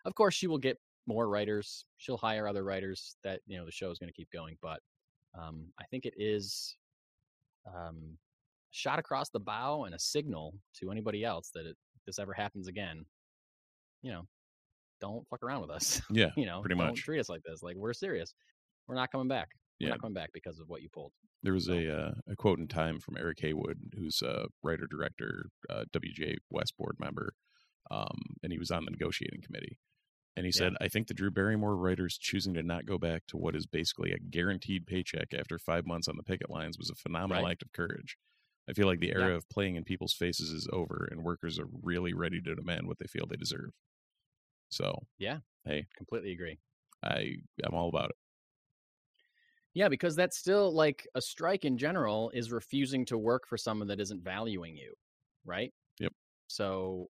of 0.05 0.15
course, 0.15 0.33
she 0.33 0.47
will 0.47 0.57
get 0.57 0.77
more 1.07 1.27
writers. 1.29 1.85
She'll 1.97 2.17
hire 2.17 2.47
other 2.47 2.63
writers 2.63 3.15
that, 3.23 3.41
you 3.47 3.57
know, 3.57 3.65
the 3.65 3.71
show 3.71 3.91
is 3.91 3.99
going 3.99 4.09
to 4.09 4.13
keep 4.15 4.31
going. 4.31 4.57
But 4.61 4.79
um, 5.39 5.67
I 5.79 5.85
think 5.85 6.05
it 6.05 6.13
is 6.17 6.75
um, 7.67 8.17
shot 8.71 8.99
across 8.99 9.29
the 9.29 9.39
bow 9.39 9.85
and 9.85 9.95
a 9.95 9.99
signal 9.99 10.53
to 10.79 10.91
anybody 10.91 11.23
else 11.23 11.51
that 11.53 11.65
it, 11.65 11.75
if 11.95 12.01
this 12.05 12.19
ever 12.19 12.33
happens 12.33 12.67
again, 12.67 13.05
you 14.01 14.11
know, 14.11 14.23
don't 14.99 15.27
fuck 15.29 15.43
around 15.43 15.61
with 15.61 15.71
us. 15.71 16.01
Yeah, 16.11 16.29
you 16.35 16.45
know, 16.45 16.61
pretty 16.61 16.75
don't 16.75 16.87
much. 16.87 17.01
treat 17.03 17.19
us 17.19 17.29
like 17.29 17.41
this. 17.43 17.63
Like 17.63 17.75
we're 17.75 17.93
serious. 17.93 18.33
We're 18.87 18.95
not 18.95 19.11
coming 19.11 19.27
back. 19.27 19.49
We're 19.79 19.87
Yeah. 19.87 19.91
not 19.93 20.01
coming 20.01 20.13
back 20.13 20.29
because 20.33 20.59
of 20.59 20.67
what 20.69 20.81
you 20.81 20.89
pulled. 20.89 21.11
There 21.43 21.53
was 21.53 21.69
a 21.69 21.91
uh, 21.91 22.11
a 22.27 22.35
quote 22.35 22.59
in 22.59 22.67
Time 22.67 22.99
from 22.99 23.17
Eric 23.17 23.39
Haywood, 23.41 23.79
who's 23.97 24.21
a 24.21 24.45
writer 24.63 24.85
director, 24.89 25.49
uh, 25.69 25.85
WGA 25.91 26.37
West 26.51 26.77
board 26.77 26.97
member, 26.99 27.33
um, 27.89 28.35
and 28.43 28.51
he 28.51 28.59
was 28.59 28.71
on 28.71 28.85
the 28.85 28.91
negotiating 28.91 29.41
committee. 29.41 29.79
And 30.37 30.45
he 30.45 30.51
Yeah. 30.53 30.71
said, 30.71 30.75
"I 30.81 30.87
think 30.89 31.07
the 31.07 31.13
Drew 31.15 31.31
Barrymore 31.31 31.77
writers 31.77 32.17
choosing 32.17 32.53
to 32.55 32.63
not 32.63 32.85
go 32.85 32.97
back 32.97 33.27
to 33.27 33.37
what 33.37 33.55
is 33.55 33.67
basically 33.67 34.11
a 34.13 34.19
guaranteed 34.19 34.87
paycheck 34.87 35.33
after 35.33 35.59
five 35.59 35.85
months 35.85 36.07
on 36.07 36.17
the 36.17 36.23
picket 36.23 36.49
lines 36.49 36.77
was 36.77 36.89
a 36.89 36.95
phenomenal 36.95 37.45
Right. 37.45 37.47
act 37.47 37.61
of 37.63 37.73
courage. 37.73 38.17
I 38.69 38.73
feel 38.73 38.87
like 38.87 38.99
the 39.01 39.13
Yeah. 39.15 39.31
era 39.31 39.35
of 39.35 39.49
playing 39.49 39.75
in 39.75 39.83
people's 39.85 40.13
faces 40.13 40.51
is 40.51 40.67
over, 40.73 41.07
and 41.11 41.23
workers 41.23 41.59
are 41.59 41.67
really 41.67 42.13
ready 42.13 42.41
to 42.41 42.55
demand 42.55 42.87
what 42.87 42.99
they 42.99 43.07
feel 43.07 43.27
they 43.27 43.37
deserve. 43.37 43.71
So 44.69 45.07
yeah, 45.17 45.39
hey, 45.65 45.87
Completely 45.95 46.31
agree. 46.33 46.59
I 47.03 47.37
I'm 47.63 47.73
all 47.73 47.89
about 47.89 48.11
it. 48.11 48.15
Yeah, 49.73 49.87
because 49.87 50.15
that's 50.15 50.37
still 50.37 50.73
like 50.73 51.07
a 51.15 51.21
strike 51.21 51.63
in 51.63 51.77
general 51.77 52.29
is 52.31 52.51
refusing 52.51 53.05
to 53.05 53.17
work 53.17 53.47
for 53.47 53.57
someone 53.57 53.87
that 53.87 54.01
isn't 54.01 54.21
valuing 54.23 54.75
you, 54.75 54.95
right? 55.45 55.73
Yep. 55.99 56.13
So, 56.47 57.09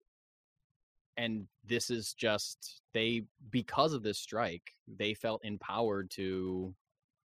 and 1.21 1.45
this 1.63 1.91
is 1.91 2.15
just 2.15 2.81
they 2.95 3.21
because 3.51 3.93
of 3.93 4.01
this 4.01 4.17
strike, 4.17 4.73
they 4.87 5.13
felt 5.13 5.45
empowered 5.45 6.09
to, 6.11 6.73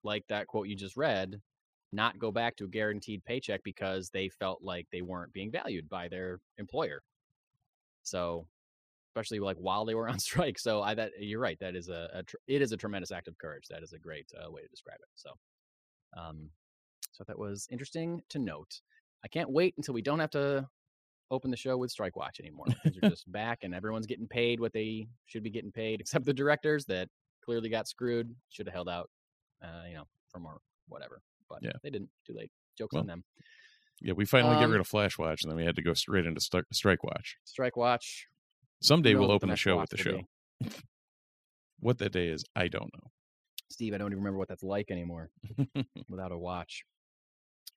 like 0.04 0.24
that 0.28 0.46
quote 0.46 0.68
you 0.68 0.76
just 0.76 0.98
read, 0.98 1.40
not 1.92 2.18
go 2.18 2.30
back 2.30 2.56
to 2.56 2.66
a 2.66 2.68
guaranteed 2.68 3.24
paycheck 3.24 3.62
because 3.64 4.10
they 4.10 4.28
felt 4.28 4.62
like 4.62 4.86
they 4.92 5.00
weren't 5.00 5.32
being 5.32 5.50
valued 5.50 5.88
by 5.88 6.08
their 6.08 6.40
employer. 6.58 7.00
So, 8.02 8.46
especially 9.14 9.40
like 9.40 9.56
while 9.56 9.86
they 9.86 9.94
were 9.94 10.08
on 10.10 10.18
strike. 10.18 10.58
So 10.58 10.82
I 10.82 10.94
that 10.94 11.12
you're 11.18 11.40
right. 11.40 11.58
That 11.60 11.74
is 11.74 11.88
a, 11.88 12.10
a 12.12 12.22
tr- 12.22 12.36
it 12.46 12.60
is 12.60 12.72
a 12.72 12.76
tremendous 12.76 13.12
act 13.12 13.28
of 13.28 13.38
courage. 13.38 13.64
That 13.70 13.82
is 13.82 13.94
a 13.94 13.98
great 13.98 14.30
uh, 14.36 14.50
way 14.50 14.60
to 14.60 14.68
describe 14.68 14.98
it. 15.00 15.08
So, 15.14 15.30
um, 16.18 16.50
so 17.12 17.24
that 17.26 17.38
was 17.38 17.66
interesting 17.70 18.20
to 18.28 18.38
note. 18.38 18.82
I 19.24 19.28
can't 19.28 19.50
wait 19.50 19.72
until 19.78 19.94
we 19.94 20.02
don't 20.02 20.20
have 20.20 20.30
to 20.32 20.68
open 21.30 21.50
the 21.50 21.56
show 21.56 21.76
with 21.76 21.90
Strike 21.90 22.16
Watch 22.16 22.38
anymore. 22.40 22.66
Things 22.82 22.96
are 23.02 23.10
just 23.10 23.30
back 23.30 23.60
and 23.62 23.74
everyone's 23.74 24.06
getting 24.06 24.28
paid 24.28 24.60
what 24.60 24.72
they 24.72 25.08
should 25.26 25.42
be 25.42 25.50
getting 25.50 25.72
paid, 25.72 26.00
except 26.00 26.24
the 26.24 26.32
directors 26.34 26.84
that 26.86 27.08
clearly 27.44 27.68
got 27.68 27.88
screwed. 27.88 28.34
Should 28.50 28.66
have 28.66 28.74
held 28.74 28.88
out, 28.88 29.10
uh, 29.62 29.82
you 29.88 29.94
know, 29.94 30.04
for 30.30 30.38
more 30.40 30.58
whatever. 30.88 31.20
But 31.48 31.60
Yeah. 31.62 31.72
they 31.82 31.90
didn't. 31.90 32.10
Too 32.26 32.34
late. 32.34 32.50
Jokes 32.78 32.92
Well, 32.94 33.00
on 33.02 33.06
them. 33.06 33.24
Yeah, 34.00 34.12
we 34.12 34.24
finally 34.26 34.56
get 34.56 34.64
Um, 34.64 34.72
rid 34.72 34.80
of 34.80 34.86
Flash 34.86 35.16
Watch, 35.18 35.42
and 35.42 35.50
then 35.50 35.56
we 35.56 35.64
had 35.64 35.76
to 35.76 35.82
go 35.82 35.94
straight 35.94 36.26
into 36.26 36.40
St- 36.40 36.64
Strike 36.72 37.02
Watch. 37.02 37.38
Strike 37.44 37.76
Watch. 37.76 38.26
Someday 38.82 39.14
we'll 39.14 39.30
open 39.32 39.48
the 39.48 39.52
next 39.52 39.60
show 39.62 39.78
with 39.80 39.88
the 39.90 39.96
show. 39.96 40.20
What 41.80 41.98
that 41.98 42.12
day 42.12 42.28
is, 42.28 42.44
I 42.54 42.68
don't 42.68 42.90
know. 42.94 43.10
Steve, 43.70 43.94
I 43.94 43.98
don't 43.98 44.08
even 44.08 44.18
remember 44.18 44.38
what 44.38 44.48
that's 44.48 44.62
like 44.62 44.90
anymore 44.90 45.30
without 46.08 46.32
a 46.32 46.38
watch. 46.38 46.84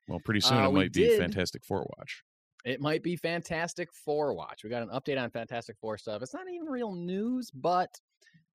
Well, 0.08 0.20
pretty 0.24 0.40
soon 0.40 0.58
Uh, 0.58 0.70
it 0.70 0.74
might 0.74 0.94
be 0.94 1.02
did- 1.08 1.20
Fantastic 1.20 1.66
Four 1.66 1.86
watch. 1.98 2.24
It 2.66 2.82
might 2.82 3.04
be 3.04 3.16
Fantastic 3.16 3.90
Four 3.94 4.34
watch. 4.34 4.64
We 4.64 4.70
got 4.70 4.84
an 4.84 4.90
update 4.90 5.22
on 5.22 5.30
Fantastic 5.32 5.78
Four 5.80 5.98
stuff. 5.98 6.22
It's 6.22 6.34
not 6.34 6.44
even 6.54 6.68
real 6.68 6.94
news, 6.94 7.50
but 7.52 7.90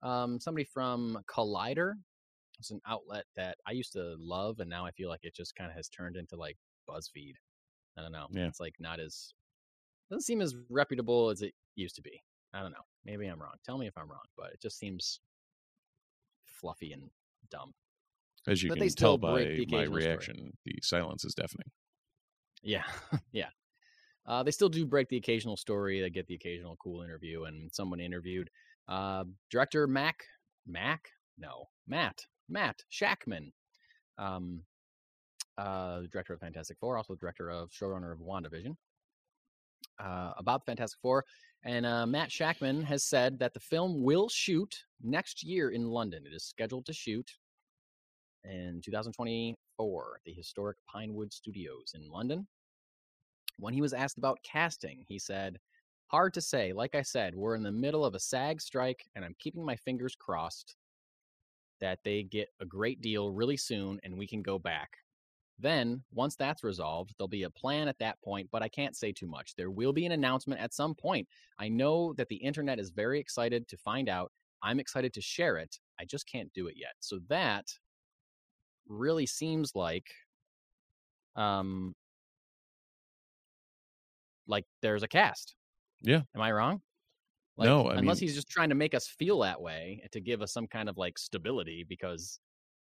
um, 0.02 0.38
somebody 0.38 0.64
from 0.64 1.18
Collider, 1.26 1.94
it's 2.58 2.70
an 2.70 2.80
outlet 2.86 3.24
that 3.36 3.56
I 3.66 3.72
used 3.72 3.92
to 3.94 4.16
love, 4.18 4.60
and 4.60 4.68
now 4.68 4.84
I 4.84 4.90
feel 4.90 5.08
like 5.08 5.24
it 5.24 5.34
just 5.34 5.54
kind 5.56 5.70
of 5.70 5.76
has 5.76 5.88
turned 5.88 6.16
into 6.16 6.36
like 6.36 6.56
BuzzFeed. 6.88 7.34
I 7.96 8.02
don't 8.02 8.12
know. 8.12 8.26
Yeah. 8.30 8.46
It's 8.46 8.60
like 8.60 8.74
not 8.78 9.00
as 9.00 9.32
doesn't 10.10 10.22
seem 10.22 10.40
as 10.42 10.54
reputable 10.68 11.30
as 11.30 11.40
it 11.42 11.54
used 11.76 11.96
to 11.96 12.02
be. 12.02 12.20
I 12.52 12.60
don't 12.60 12.72
know. 12.72 12.84
Maybe 13.04 13.26
I'm 13.26 13.40
wrong. 13.40 13.54
Tell 13.64 13.78
me 13.78 13.86
if 13.86 13.96
I'm 13.96 14.08
wrong, 14.08 14.24
but 14.36 14.52
it 14.52 14.60
just 14.60 14.78
seems 14.78 15.20
fluffy 16.44 16.92
and 16.92 17.10
dumb. 17.50 17.72
As 18.46 18.62
you 18.62 18.68
But 18.68 18.78
can 18.78 18.88
tell 18.90 19.16
by 19.16 19.32
my 19.32 19.40
occasional 19.40 19.84
story. 19.86 20.04
reaction, 20.04 20.52
the 20.66 20.74
silence 20.82 21.24
is 21.24 21.34
deafening. 21.34 21.70
Yeah, 22.62 22.84
yeah. 23.32 23.48
Uh, 24.26 24.42
they 24.42 24.50
still 24.50 24.68
do 24.68 24.86
break 24.86 25.08
the 25.08 25.16
occasional 25.16 25.56
story. 25.56 26.00
They 26.00 26.10
get 26.10 26.26
the 26.26 26.34
occasional 26.34 26.76
cool 26.76 27.02
interview, 27.02 27.44
and 27.44 27.70
someone 27.72 28.00
interviewed 28.00 28.50
uh, 28.88 29.24
director 29.50 29.86
Mac 29.86 30.24
Mac 30.66 31.10
no 31.38 31.68
Matt 31.86 32.22
Matt 32.48 32.82
Shakman, 32.90 33.52
um, 34.18 34.62
uh, 35.58 36.00
director 36.12 36.34
of 36.34 36.40
Fantastic 36.40 36.78
Four, 36.78 36.96
also 36.96 37.14
director 37.14 37.50
of 37.50 37.70
showrunner 37.70 38.12
of 38.12 38.18
WandaVision, 38.18 38.76
uh, 39.98 40.32
about 40.36 40.66
Fantastic 40.66 40.98
Four. 41.00 41.24
And 41.64 41.86
uh, 41.86 42.06
Matt 42.06 42.28
Shakman 42.28 42.84
has 42.84 43.04
said 43.04 43.38
that 43.38 43.54
the 43.54 43.60
film 43.60 44.02
will 44.02 44.28
shoot 44.28 44.74
next 45.02 45.42
year 45.42 45.70
in 45.70 45.88
London. 45.88 46.24
It 46.26 46.34
is 46.34 46.44
scheduled 46.44 46.84
to 46.86 46.92
shoot 46.92 47.30
in 48.44 48.82
2024 48.84 50.12
at 50.16 50.24
the 50.24 50.32
historic 50.32 50.76
Pinewood 50.86 51.32
Studios 51.32 51.94
in 51.94 52.10
London. 52.10 52.46
When 53.58 53.74
he 53.74 53.80
was 53.80 53.92
asked 53.92 54.18
about 54.18 54.42
casting, 54.42 55.04
he 55.06 55.18
said, 55.18 55.58
Hard 56.08 56.34
to 56.34 56.40
say. 56.40 56.72
Like 56.72 56.94
I 56.94 57.02
said, 57.02 57.34
we're 57.34 57.56
in 57.56 57.62
the 57.62 57.72
middle 57.72 58.04
of 58.04 58.14
a 58.14 58.20
SAG 58.20 58.60
strike, 58.60 59.04
and 59.14 59.24
I'm 59.24 59.34
keeping 59.38 59.64
my 59.64 59.76
fingers 59.76 60.14
crossed 60.14 60.76
that 61.80 61.98
they 62.04 62.22
get 62.22 62.48
a 62.60 62.66
great 62.66 63.00
deal 63.00 63.32
really 63.32 63.56
soon 63.56 64.00
and 64.02 64.16
we 64.16 64.26
can 64.26 64.42
go 64.42 64.58
back. 64.58 64.90
Then, 65.58 66.02
once 66.12 66.34
that's 66.34 66.64
resolved, 66.64 67.14
there'll 67.16 67.28
be 67.28 67.44
a 67.44 67.50
plan 67.50 67.88
at 67.88 67.98
that 68.00 68.20
point, 68.22 68.48
but 68.50 68.62
I 68.62 68.68
can't 68.68 68.96
say 68.96 69.12
too 69.12 69.26
much. 69.26 69.54
There 69.54 69.70
will 69.70 69.92
be 69.92 70.04
an 70.04 70.12
announcement 70.12 70.60
at 70.60 70.74
some 70.74 70.94
point. 70.94 71.28
I 71.58 71.68
know 71.68 72.12
that 72.14 72.28
the 72.28 72.36
internet 72.36 72.80
is 72.80 72.90
very 72.90 73.20
excited 73.20 73.68
to 73.68 73.76
find 73.76 74.08
out. 74.08 74.32
I'm 74.62 74.80
excited 74.80 75.12
to 75.14 75.20
share 75.20 75.58
it. 75.58 75.78
I 76.00 76.04
just 76.04 76.26
can't 76.26 76.52
do 76.54 76.66
it 76.66 76.74
yet. 76.76 76.94
So 77.00 77.20
that 77.28 77.66
really 78.88 79.26
seems 79.26 79.74
like 79.74 80.10
um 81.36 81.94
like 84.46 84.64
there's 84.82 85.02
a 85.02 85.08
cast. 85.08 85.54
Yeah. 86.02 86.22
Am 86.34 86.40
I 86.40 86.52
wrong? 86.52 86.82
Like, 87.56 87.66
No, 87.66 87.86
I 87.88 87.96
unless 87.96 88.20
mean- 88.20 88.28
he's 88.28 88.34
just 88.36 88.48
trying 88.48 88.68
to 88.70 88.74
make 88.74 88.94
us 88.94 89.06
feel 89.08 89.38
that 89.40 89.60
way 89.60 90.02
to 90.12 90.20
give 90.20 90.42
us 90.42 90.52
some 90.52 90.66
kind 90.66 90.88
of 90.88 90.96
like 90.98 91.18
stability 91.18 91.84
because 91.88 92.40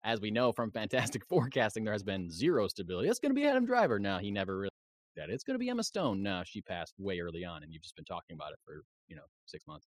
as 0.03 0.21
we 0.21 0.31
know 0.31 0.51
from 0.51 0.71
Fantastic 1.19 1.25
Four 1.25 1.49
casting 1.49 1.83
there 1.83 1.93
has 1.93 2.03
been 2.03 2.29
zero 2.29 2.67
stability. 2.67 3.09
It's 3.09 3.19
going 3.19 3.31
to 3.31 3.35
be 3.39 3.45
Adam 3.47 3.65
Driver. 3.65 3.99
No, 3.99 4.17
he 4.19 4.31
never 4.31 4.57
really 4.57 4.69
did 5.15 5.23
that. 5.23 5.33
It's 5.33 5.43
going 5.43 5.55
to 5.55 5.59
be 5.59 5.69
Emma 5.69 5.83
Stone. 5.83 6.21
No, 6.23 6.43
she 6.45 6.61
passed 6.61 6.93
way 6.99 7.19
early 7.19 7.43
on 7.43 7.63
and 7.63 7.73
you've 7.73 7.81
just 7.83 7.95
been 7.95 8.05
talking 8.05 8.35
about 8.35 8.51
it 8.53 8.59
for, 8.65 8.83
you 9.07 9.15
know, 9.15 9.25
6 9.47 9.65
months. 9.67 9.87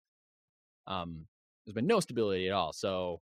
Um 0.86 1.26
there's 1.64 1.74
been 1.74 1.86
no 1.86 2.00
stability 2.00 2.46
at 2.48 2.54
all. 2.54 2.72
So 2.72 3.20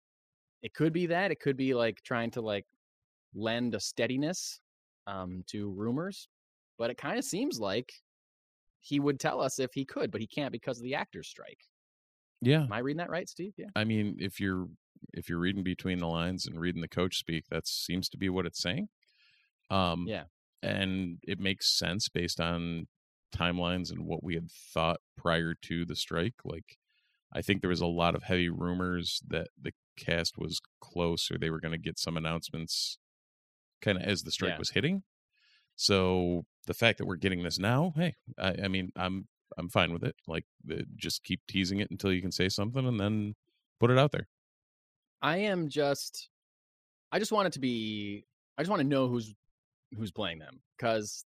it 0.62 0.74
could 0.74 0.92
be 0.92 1.06
that 1.06 1.30
it 1.30 1.40
could 1.40 1.56
be 1.56 1.74
like 1.74 2.00
trying 2.02 2.30
to 2.32 2.40
like 2.40 2.66
lend 3.34 3.74
a 3.74 3.80
steadiness 3.80 4.60
um 5.06 5.44
to 5.48 5.70
rumors, 5.70 6.28
but 6.78 6.90
it 6.90 6.96
kind 6.98 7.18
of 7.18 7.24
seems 7.24 7.60
like 7.60 7.92
he 8.86 9.00
would 9.00 9.18
tell 9.18 9.40
us 9.40 9.58
if 9.58 9.74
he 9.74 9.84
could, 9.84 10.10
but 10.12 10.20
he 10.20 10.26
can't 10.26 10.52
because 10.52 10.78
of 10.78 10.84
the 10.84 10.94
actors 10.94 11.26
strike. 11.28 11.60
Yeah, 12.40 12.62
Am 12.62 12.72
I 12.72 12.78
reading 12.78 12.98
that 12.98 13.10
right, 13.10 13.28
Steve? 13.28 13.54
Yeah. 13.56 13.66
I 13.74 13.84
mean, 13.84 14.16
if 14.20 14.38
you're 14.40 14.68
if 15.12 15.28
you're 15.28 15.38
reading 15.38 15.62
between 15.64 15.98
the 15.98 16.06
lines 16.06 16.46
and 16.46 16.58
reading 16.60 16.80
the 16.82 16.88
coach 16.88 17.18
speak, 17.18 17.44
that 17.50 17.66
seems 17.66 18.08
to 18.10 18.16
be 18.18 18.28
what 18.28 18.46
it's 18.46 18.60
saying. 18.60 18.88
Um, 19.70 20.06
Yeah. 20.06 20.24
and 20.62 21.18
it 21.26 21.38
makes 21.40 21.76
sense 21.78 22.08
based 22.08 22.40
on 22.40 22.86
timelines 23.34 23.90
and 23.90 24.06
what 24.06 24.22
we 24.22 24.34
had 24.34 24.50
thought 24.50 25.00
prior 25.16 25.54
to 25.62 25.84
the 25.84 25.96
strike. 25.96 26.34
Like, 26.44 26.78
I 27.32 27.42
think 27.42 27.60
there 27.60 27.70
was 27.70 27.80
a 27.80 27.86
lot 27.86 28.14
of 28.14 28.22
heavy 28.22 28.48
rumors 28.48 29.20
that 29.28 29.48
the 29.60 29.72
cast 29.98 30.38
was 30.38 30.60
close 30.80 31.30
or 31.30 31.38
they 31.38 31.50
were 31.50 31.60
going 31.60 31.72
to 31.72 31.78
get 31.78 31.98
some 31.98 32.16
announcements, 32.16 32.98
kind 33.82 33.98
of 33.98 34.04
as 34.04 34.22
the 34.22 34.30
strike 34.30 34.52
Yeah. 34.52 34.58
was 34.58 34.70
hitting. 34.70 35.02
So 35.76 36.44
the 36.66 36.74
fact 36.74 36.98
that 36.98 37.06
we're 37.06 37.16
getting 37.16 37.42
this 37.42 37.58
now, 37.58 37.92
hey, 37.96 38.14
I, 38.38 38.54
I 38.64 38.68
mean, 38.68 38.92
I'm 38.96 39.28
I'm 39.56 39.68
fine 39.68 39.92
with 39.92 40.04
it. 40.04 40.16
Like, 40.26 40.44
just 40.96 41.22
keep 41.22 41.40
teasing 41.46 41.80
it 41.80 41.90
until 41.90 42.12
you 42.12 42.20
can 42.20 42.32
say 42.32 42.48
something, 42.48 42.86
and 42.86 42.98
then 42.98 43.34
put 43.78 43.90
it 43.90 43.98
out 43.98 44.12
there. 44.12 44.26
I 45.22 45.38
am 45.38 45.68
just 45.68 46.28
I 47.12 47.18
just 47.18 47.32
want 47.32 47.46
it 47.46 47.52
to 47.54 47.60
be 47.60 48.24
I 48.58 48.62
just 48.62 48.70
want 48.70 48.80
to 48.80 48.88
know 48.88 49.08
who's 49.08 49.34
who's 49.96 50.10
playing 50.10 50.38
them 50.38 50.60
cuz 50.78 51.24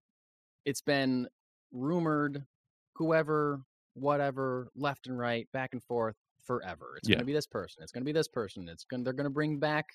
it's 0.64 0.80
been 0.80 1.28
rumored 1.72 2.46
whoever 2.94 3.62
whatever 3.94 4.70
left 4.74 5.06
and 5.06 5.18
right 5.18 5.50
back 5.52 5.70
and 5.72 5.82
forth 5.82 6.16
forever. 6.42 6.94
It's 6.96 7.08
Yeah. 7.08 7.16
going 7.16 7.22
to 7.22 7.26
be 7.26 7.32
this 7.32 7.46
person. 7.46 7.82
It's 7.82 7.92
going 7.92 8.02
to 8.02 8.06
be 8.06 8.12
this 8.12 8.28
person. 8.28 8.68
It's 8.68 8.84
to 8.90 9.02
they're 9.02 9.12
going 9.12 9.24
to 9.24 9.30
bring 9.30 9.58
back 9.58 9.86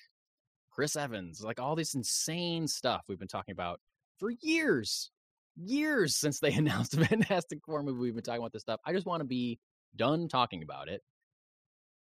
Chris 0.70 0.96
Evans. 0.96 1.42
Like 1.42 1.60
all 1.60 1.76
this 1.76 1.94
insane 1.94 2.66
stuff 2.66 3.04
we've 3.08 3.18
been 3.18 3.28
talking 3.28 3.52
about 3.52 3.80
for 4.20 4.30
years. 4.40 5.10
Years 5.56 6.16
since 6.16 6.38
they 6.38 6.52
announced 6.54 6.96
the 6.96 7.04
Fantastic 7.04 7.58
Four 7.66 7.82
movie 7.82 7.98
we've 7.98 8.14
been 8.14 8.22
talking 8.22 8.40
about 8.40 8.52
this 8.52 8.62
stuff. 8.62 8.80
I 8.86 8.92
just 8.92 9.06
want 9.06 9.20
to 9.20 9.26
be 9.26 9.58
done 9.96 10.28
talking 10.28 10.62
about 10.62 10.88
it. 10.88 11.02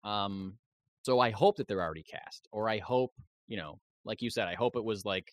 Um 0.03 0.57
so 1.03 1.19
I 1.19 1.29
hope 1.29 1.57
that 1.57 1.67
they're 1.67 1.83
already 1.83 2.01
cast, 2.01 2.47
or 2.51 2.67
I 2.67 2.79
hope, 2.79 3.13
you 3.47 3.57
know, 3.57 3.79
like 4.05 4.23
you 4.23 4.31
said, 4.31 4.47
I 4.47 4.55
hope 4.55 4.75
it 4.75 4.83
was 4.83 5.05
like 5.05 5.31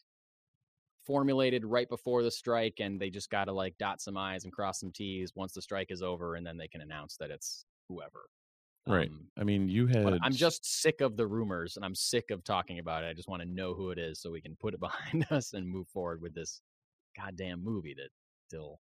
formulated 1.07 1.65
right 1.65 1.89
before 1.89 2.23
the 2.23 2.31
strike 2.31 2.75
and 2.79 3.01
they 3.01 3.09
just 3.09 3.31
got 3.31 3.47
to 3.47 3.53
like 3.53 3.77
dot 3.79 4.01
some 4.01 4.17
I's 4.19 4.45
and 4.45 4.53
cross 4.53 4.81
some 4.81 4.93
T's 4.93 5.33
once 5.35 5.53
the 5.53 5.63
strike 5.63 5.91
is 5.91 6.03
over 6.03 6.37
and 6.37 6.47
then 6.47 6.59
they 6.59 6.69
can 6.69 6.83
announce 6.83 7.17
that 7.17 7.31
it's 7.31 7.65
whoever. 7.89 8.25
Right. 8.87 9.09
Um, 9.09 9.27
I 9.39 9.45
mean, 9.45 9.69
you 9.69 9.87
had. 9.87 10.19
I'm 10.23 10.33
just 10.33 10.83
sick 10.83 11.01
of 11.01 11.17
the 11.17 11.27
rumors 11.27 11.77
and 11.77 11.85
I'm 11.85 11.95
sick 11.95 12.31
of 12.31 12.43
talking 12.43 12.79
about 12.79 13.05
it. 13.05 13.09
I 13.09 13.13
just 13.13 13.29
want 13.29 13.43
to 13.43 13.49
know 13.49 13.75
who 13.75 13.91
it 13.91 13.99
is 13.99 14.21
so 14.21 14.31
we 14.31 14.41
can 14.41 14.57
put 14.57 14.75
it 14.75 14.81
behind 14.81 15.27
us 15.31 15.53
and 15.53 15.69
move 15.69 15.89
forward 15.89 16.21
with 16.21 16.35
this 16.35 16.61
goddamn 17.17 17.63
movie 17.63 17.95
that 17.95 18.11
still 18.49 18.81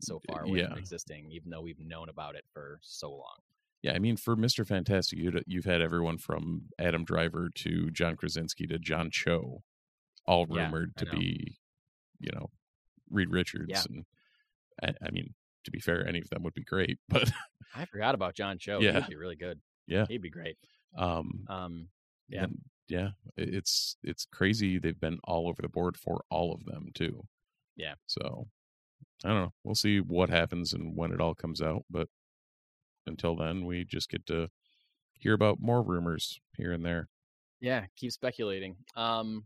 so 0.00 0.20
far 0.28 0.42
away 0.44 0.60
yeah. 0.60 0.68
from 0.68 0.78
existing, 0.78 1.30
even 1.30 1.50
though 1.50 1.60
we've 1.60 1.78
known 1.80 2.08
about 2.08 2.34
it 2.34 2.44
for 2.52 2.78
so 2.82 3.10
long. 3.10 3.38
Yeah, 3.82 3.92
I 3.94 3.98
mean, 3.98 4.16
for 4.16 4.36
Mister 4.36 4.64
Fantastic, 4.64 5.18
you'd, 5.18 5.42
you've 5.46 5.64
had 5.64 5.80
everyone 5.80 6.18
from 6.18 6.66
Adam 6.78 7.04
Driver 7.04 7.50
to 7.56 7.90
John 7.90 8.16
Krasinski 8.16 8.66
to 8.68 8.78
John 8.78 9.10
Cho, 9.10 9.62
all 10.26 10.46
Yeah, 10.48 10.64
rumored 10.64 10.96
to 10.98 11.06
be, 11.06 11.58
you 12.20 12.30
know, 12.32 12.50
Reed 13.10 13.28
Richards. 13.30 13.66
Yeah. 13.68 13.82
And 13.88 14.04
I, 14.82 15.06
I 15.06 15.10
mean, 15.10 15.34
to 15.64 15.70
be 15.70 15.80
fair, 15.80 16.06
any 16.06 16.20
of 16.20 16.28
them 16.30 16.42
would 16.44 16.54
be 16.54 16.64
great, 16.64 16.98
but 17.08 17.30
I 17.74 17.84
forgot 17.86 18.14
about 18.14 18.34
John 18.34 18.58
Cho. 18.58 18.80
Yeah. 18.80 19.00
He'd 19.00 19.08
be 19.08 19.16
really 19.16 19.36
good. 19.36 19.60
Yeah. 19.86 20.06
He'd 20.08 20.22
be 20.22 20.30
great. 20.30 20.56
um, 20.96 21.44
Um, 21.48 21.88
Yeah. 22.28 22.46
yeah, 22.88 23.08
it's 23.36 23.96
it's 24.02 24.26
crazy. 24.26 24.78
They've 24.78 24.98
been 24.98 25.18
all 25.24 25.48
over 25.48 25.60
the 25.60 25.68
board 25.68 25.96
for 25.96 26.22
all 26.30 26.52
of 26.52 26.64
them 26.64 26.88
too. 26.94 27.26
Yeah. 27.76 27.94
So 28.06 28.46
I 29.24 29.28
don't 29.28 29.36
know. 29.36 29.52
We'll 29.64 29.74
see 29.74 30.00
what 30.00 30.30
happens 30.30 30.72
and 30.72 30.96
when 30.96 31.12
it 31.12 31.20
all 31.20 31.34
comes 31.34 31.60
out, 31.60 31.84
but 31.90 32.08
until 33.06 33.36
then, 33.36 33.64
we 33.64 33.84
just 33.84 34.10
get 34.10 34.26
to 34.26 34.48
hear 35.18 35.34
about 35.34 35.60
more 35.60 35.82
rumors 35.82 36.40
here 36.56 36.72
and 36.72 36.84
there. 36.84 37.08
Yeah, 37.60 37.84
keep 37.96 38.12
speculating. 38.12 38.76
Um, 38.96 39.44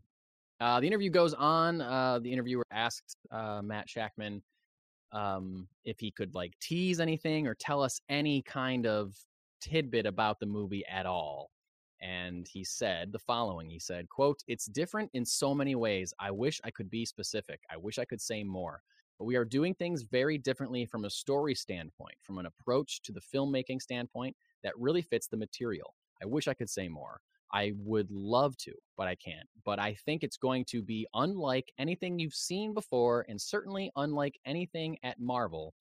uh, 0.59 0.79
the 0.79 0.87
interview 0.87 1.09
goes 1.09 1.33
on. 1.33 1.81
Uh, 1.81 2.19
the 2.19 2.31
interviewer 2.31 2.65
asked 2.71 3.15
uh, 3.31 3.61
Matt 3.61 3.87
Shakman 3.87 4.41
um, 5.11 5.67
if 5.85 5.99
he 5.99 6.11
could 6.11 6.33
like 6.33 6.53
tease 6.59 6.99
anything 6.99 7.47
or 7.47 7.53
tell 7.55 7.83
us 7.83 8.01
any 8.09 8.41
kind 8.41 8.87
of 8.87 9.15
tidbit 9.61 10.05
about 10.05 10.39
the 10.39 10.45
movie 10.45 10.83
at 10.85 11.05
all. 11.05 11.51
And 12.01 12.47
he 12.47 12.63
said 12.63 13.11
the 13.11 13.19
following. 13.19 13.69
He 13.69 13.79
said, 13.79 14.07
quote, 14.09 14.43
It's 14.47 14.65
different 14.65 15.09
in 15.13 15.25
so 15.25 15.53
many 15.55 15.75
ways. 15.75 16.13
I 16.19 16.31
wish 16.31 16.61
I 16.63 16.71
could 16.71 16.89
be 16.89 17.05
specific. 17.05 17.61
I 17.71 17.77
wish 17.77 17.97
I 17.97 18.05
could 18.05 18.21
say 18.21 18.43
more. 18.43 18.81
But 19.17 19.25
we 19.25 19.35
are 19.35 19.45
doing 19.45 19.73
things 19.73 20.03
very 20.03 20.37
differently 20.37 20.85
from 20.85 21.05
a 21.05 21.09
story 21.09 21.55
standpoint, 21.55 22.15
from 22.21 22.37
an 22.37 22.45
approach 22.45 23.01
to 23.01 23.11
the 23.11 23.21
filmmaking 23.21 23.81
standpoint 23.81 24.35
that 24.63 24.77
really 24.77 25.01
fits 25.01 25.27
the 25.27 25.37
material. 25.37 25.95
I 26.21 26.27
wish 26.27 26.47
I 26.47 26.53
could 26.53 26.69
say 26.69 26.87
more. 26.87 27.19
I 27.51 27.71
would 27.77 28.11
love 28.11 28.57
to, 28.57 28.73
but 28.97 29.07
I 29.07 29.15
can't. 29.15 29.47
But 29.65 29.79
I 29.79 29.95
think 30.05 30.21
it's 30.23 30.37
going 30.37 30.65
to 30.65 30.83
be 30.83 31.07
unlike 31.15 31.71
anything 31.79 32.19
you've 32.19 32.33
seen 32.35 32.73
before, 32.73 33.25
and 33.29 33.41
certainly 33.41 33.89
unlike 33.95 34.37
anything 34.45 34.97
at 35.01 35.19
Marvel 35.19 35.73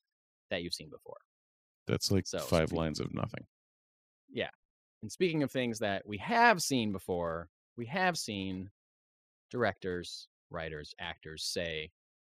that 0.51 0.63
you've 0.63 0.75
seen 0.75 0.89
before. 0.89 1.17
That's 1.87 2.11
like 2.11 2.27
So, 2.27 2.39
five 2.39 2.69
speak- 2.69 2.79
lines 2.79 3.01
of 3.01 3.13
nothing. 3.13 3.45
And 5.03 5.13
speaking 5.13 5.43
of 5.43 5.51
things 5.51 5.79
that 5.81 6.07
we 6.07 6.19
have 6.19 6.63
seen 6.63 6.93
before, 6.93 7.51
we 7.77 7.87
have 7.87 8.17
seen 8.19 8.71
directors, 9.51 10.29
writers, 10.51 10.95
actors 10.99 11.45
say 11.45 11.93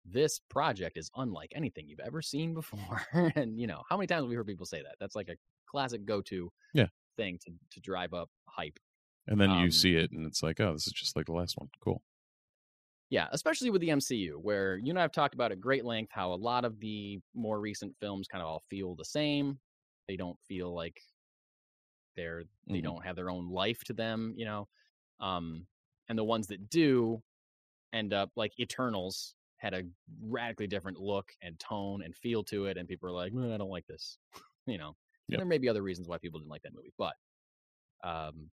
this 0.05 0.39
project 0.39 0.97
is 0.97 1.11
unlike 1.17 1.53
anything 1.55 1.89
you've 1.89 2.01
ever 2.01 2.23
seen 2.23 2.55
before. 2.55 3.03
and 3.37 3.61
you 3.61 3.67
know, 3.67 3.83
how 3.89 3.97
many 3.97 4.07
times 4.07 4.23
have 4.25 4.31
we 4.31 4.37
heard 4.37 4.47
people 4.47 4.67
say 4.67 4.83
that? 4.83 4.97
That's 5.01 5.17
like 5.17 5.29
a 5.29 5.37
classic 5.67 6.05
go-to 6.05 6.53
Yeah. 6.73 6.89
thing 7.17 7.39
to 7.47 7.53
to 7.73 7.81
drive 7.81 8.15
up 8.15 8.31
hype. 8.49 8.79
And 9.27 9.41
then 9.41 9.51
you 9.51 9.71
Um, 9.71 9.71
see 9.71 9.97
it, 9.97 10.13
and 10.13 10.27
it's 10.27 10.43
like, 10.43 10.61
oh, 10.61 10.73
this 10.73 10.87
is 10.87 10.93
just 10.93 11.17
like 11.17 11.27
the 11.27 11.33
last 11.33 11.57
one. 11.59 11.71
Cool. 11.81 12.03
Yeah, 13.09 13.29
especially 13.31 13.71
with 13.71 13.81
the 13.81 13.91
MCU, 13.91 14.37
where 14.39 14.77
you 14.79 14.91
and 14.91 14.99
I 14.99 15.03
have 15.03 15.13
talked 15.13 15.35
about 15.35 15.53
at 15.53 15.61
great 15.61 15.85
length 15.85 16.11
how 16.13 16.33
a 16.33 16.35
lot 16.35 16.65
of 16.65 16.81
the 16.81 17.21
more 17.35 17.61
recent 17.61 17.97
films 18.01 18.27
kind 18.27 18.43
of 18.43 18.49
all 18.49 18.65
feel 18.69 18.97
the 18.97 19.05
same. 19.05 19.61
They 20.09 20.17
don't 20.17 20.39
feel 20.49 20.75
like 20.75 21.01
they're 22.17 22.45
they 22.67 22.79
Mhm. 22.81 22.85
don't 22.85 23.05
have 23.05 23.15
their 23.17 23.31
own 23.31 23.49
life 23.51 23.85
to 23.85 23.93
them, 23.93 24.35
you 24.37 24.45
know. 24.45 24.69
Um, 25.21 25.67
and 26.09 26.19
the 26.19 26.25
ones 26.25 26.47
that 26.49 26.69
do 26.71 27.23
end 27.93 28.13
up 28.13 28.31
like 28.37 28.59
Eternals 28.59 29.35
had 29.59 29.73
a 29.75 29.83
radically 30.21 30.67
different 30.67 30.99
look 30.99 31.33
and 31.43 31.59
tone 31.59 32.03
and 32.03 32.15
feel 32.15 32.43
to 32.45 32.67
it, 32.67 32.77
and 32.77 32.89
people 32.89 33.09
are 33.09 33.13
like, 33.13 33.33
"Mm, 33.33 33.53
I 33.55 33.57
don't 33.57 33.71
like 33.71 33.87
this, 33.87 34.19
you 34.67 34.79
know. 34.79 34.97
Yep. 35.29 35.39
There 35.39 35.47
may 35.47 35.59
be 35.59 35.69
other 35.69 35.83
reasons 35.83 36.09
why 36.09 36.19
people 36.19 36.39
didn't 36.41 36.51
like 36.51 36.63
that 36.63 36.75
movie, 36.75 36.93
but 36.99 37.15
um, 38.05 38.51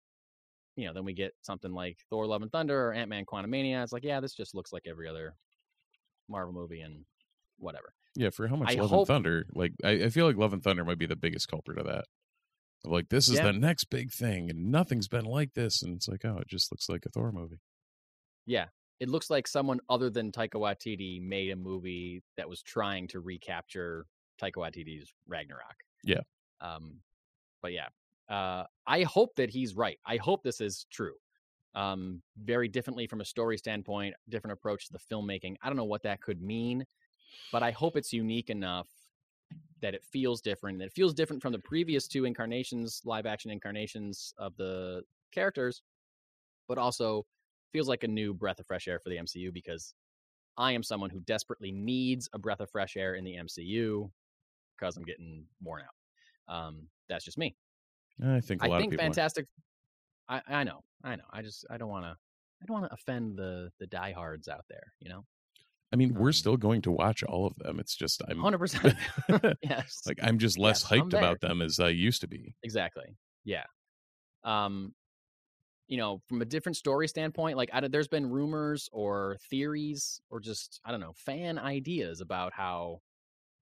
you 0.76 0.86
know, 0.88 0.94
then 0.94 1.06
we 1.06 1.14
get 1.14 1.34
something 1.42 1.72
like 1.72 1.98
Thor: 2.10 2.26
Love 2.26 2.42
and 2.42 2.52
Thunder 2.52 2.88
or 2.90 2.94
Ant 2.94 3.10
Man: 3.10 3.26
Quantumania. 3.26 3.84
It's 3.84 3.92
like, 3.94 4.04
yeah, 4.04 4.20
this 4.20 4.34
just 4.34 4.56
looks 4.56 4.72
like 4.74 4.88
every 4.88 5.08
other 5.08 5.36
Marvel 6.30 6.54
movie 6.54 6.82
and 6.82 7.06
whatever. 7.58 7.94
Yeah, 8.16 8.30
for 8.30 8.48
how 8.48 8.56
much 8.56 8.76
I 8.76 8.80
Love 8.80 8.90
hope- 8.90 9.00
and 9.02 9.08
Thunder, 9.08 9.46
like 9.54 9.74
I, 9.84 9.90
I 10.06 10.10
feel 10.10 10.26
like 10.26 10.38
Love 10.38 10.54
and 10.54 10.64
Thunder 10.64 10.86
might 10.86 10.98
be 10.98 11.06
the 11.06 11.16
biggest 11.16 11.48
culprit 11.48 11.78
of 11.78 11.86
that. 11.86 12.06
Like 12.86 13.10
this 13.10 13.30
is 13.30 13.36
Yeah. 13.38 13.46
the 13.46 13.54
next 13.54 13.86
big 13.86 14.12
thing, 14.12 14.50
and 14.50 14.72
nothing's 14.72 15.08
been 15.08 15.26
like 15.26 15.54
this, 15.54 15.82
and 15.82 15.96
it's 15.96 16.08
like, 16.08 16.26
oh, 16.26 16.38
it 16.38 16.48
just 16.48 16.72
looks 16.72 16.90
like 16.90 17.06
a 17.06 17.10
Thor 17.10 17.32
movie. 17.32 17.60
Yeah, 18.46 18.68
it 19.00 19.08
looks 19.10 19.30
like 19.30 19.48
someone 19.48 19.80
other 19.90 20.10
than 20.10 20.32
Taika 20.32 20.56
Waititi 20.56 21.22
made 21.22 21.52
a 21.52 21.56
movie 21.56 22.24
that 22.36 22.50
was 22.50 22.62
trying 22.62 23.08
to 23.10 23.22
recapture 23.22 24.06
Taika 24.42 24.56
Waititi's 24.58 25.14
Ragnarok. 25.28 25.76
Yeah. 26.04 26.22
Um, 26.60 27.00
but 27.62 27.72
yeah, 27.72 27.88
uh, 28.30 28.66
I 28.86 29.04
hope 29.04 29.36
that 29.38 29.50
he's 29.50 29.76
right. 29.76 29.98
I 30.06 30.18
hope 30.18 30.44
this 30.44 30.60
is 30.60 30.86
true. 30.92 31.16
Um, 31.76 32.22
very 32.38 32.68
differently 32.68 33.08
from 33.08 33.22
a 33.22 33.26
story 33.26 33.58
standpoint, 33.58 34.14
different 34.30 34.54
approach 34.54 34.88
to 34.88 34.94
the 34.94 35.00
filmmaking. 35.00 35.56
I 35.64 35.68
don't 35.68 35.78
know 35.78 35.86
what 35.86 36.04
that 36.04 36.22
could 36.22 36.42
mean, 36.42 36.86
but 37.52 37.64
I 37.64 37.72
hope 37.72 37.96
it's 37.96 38.14
unique 38.14 38.50
enough 38.50 38.88
that 39.84 39.94
it 39.94 40.04
feels 40.04 40.42
different. 40.42 40.80
That 40.80 40.86
it 40.86 40.94
feels 40.94 41.14
different 41.14 41.42
from 41.42 41.52
the 41.52 41.60
previous 41.60 42.08
two 42.08 42.24
incarnations, 42.26 43.02
live 43.04 43.26
action 43.26 43.52
incarnations 43.52 44.34
of 44.38 44.56
the 44.56 45.04
characters, 45.32 45.84
but 46.70 46.78
also 46.78 47.26
feels 47.74 47.90
like 47.90 48.04
a 48.04 48.08
new 48.08 48.34
breath 48.34 48.60
of 48.60 48.66
fresh 48.66 48.88
air 48.88 48.98
for 48.98 49.10
the 49.10 49.18
MCU 49.18 49.54
because 49.54 49.94
I 50.58 50.72
am 50.72 50.84
someone 50.84 51.10
who 51.10 51.20
desperately 51.20 51.72
needs 51.72 52.30
a 52.34 52.40
breath 52.40 52.62
of 52.62 52.70
fresh 52.70 52.96
air 52.96 53.16
in 53.16 53.26
the 53.26 53.36
MCU 53.36 54.10
because 54.78 54.96
I'm 54.96 55.04
getting 55.04 55.48
worn 55.62 55.82
out. 55.82 56.56
Um, 56.56 56.88
that's 57.10 57.26
just 57.26 57.38
me. 57.38 57.56
I 58.24 58.40
think 58.40 58.62
a 58.62 58.66
I 58.66 58.70
lot 58.70 58.78
think 58.78 58.94
of 58.94 59.00
people. 59.00 59.06
are. 59.06 59.08
Fantastic. 59.08 59.48
I, 60.30 60.42
I 60.48 60.64
know, 60.64 60.80
I 61.04 61.18
know. 61.18 61.26
I 61.30 61.42
just 61.42 61.66
I 61.70 61.78
don't 61.78 61.90
want 61.90 62.06
to. 62.06 62.16
I 62.62 62.66
don't 62.66 62.80
want 62.80 62.90
to 62.90 62.94
offend 62.94 63.38
the 63.38 63.72
the 63.80 63.88
diehards 63.88 64.48
out 64.48 64.64
there. 64.70 64.94
You 65.02 65.10
know, 65.10 65.26
I 65.94 65.96
mean, 65.96 66.16
we're 66.16 66.30
um, 66.30 66.34
still 66.34 66.58
going 66.58 66.82
to 66.82 66.92
watch 66.92 67.24
all 67.24 67.46
of 67.46 67.56
them. 67.56 67.80
It's 67.80 67.96
just 67.96 68.22
I'm 68.28 68.40
hundred 68.40 68.58
percent. 68.58 68.96
Yes, 69.62 70.02
like 70.08 70.20
I'm 70.24 70.40
just 70.40 70.58
less 70.58 70.82
Yes, 70.82 70.92
hyped 70.92 71.14
about 71.14 71.40
them 71.40 71.62
as 71.62 71.80
I 71.80 71.90
used 71.90 72.22
to 72.22 72.28
be. 72.28 72.56
exactly. 72.64 73.06
Yeah. 73.46 73.66
Um, 74.44 74.94
you 75.88 75.98
know, 75.98 76.22
from 76.28 76.42
a 76.42 76.46
different 76.46 76.78
story 76.78 77.08
standpoint, 77.08 77.58
like 77.58 77.70
I, 77.72 77.88
there's 77.88 78.08
been 78.08 78.30
rumors 78.30 78.90
or 78.92 79.38
theories 79.50 80.20
or 80.32 80.40
just 80.40 80.82
I 80.84 80.92
don't 80.92 81.00
know 81.00 81.14
fan 81.16 81.60
ideas 81.60 82.22
about 82.22 82.54
how 82.54 83.02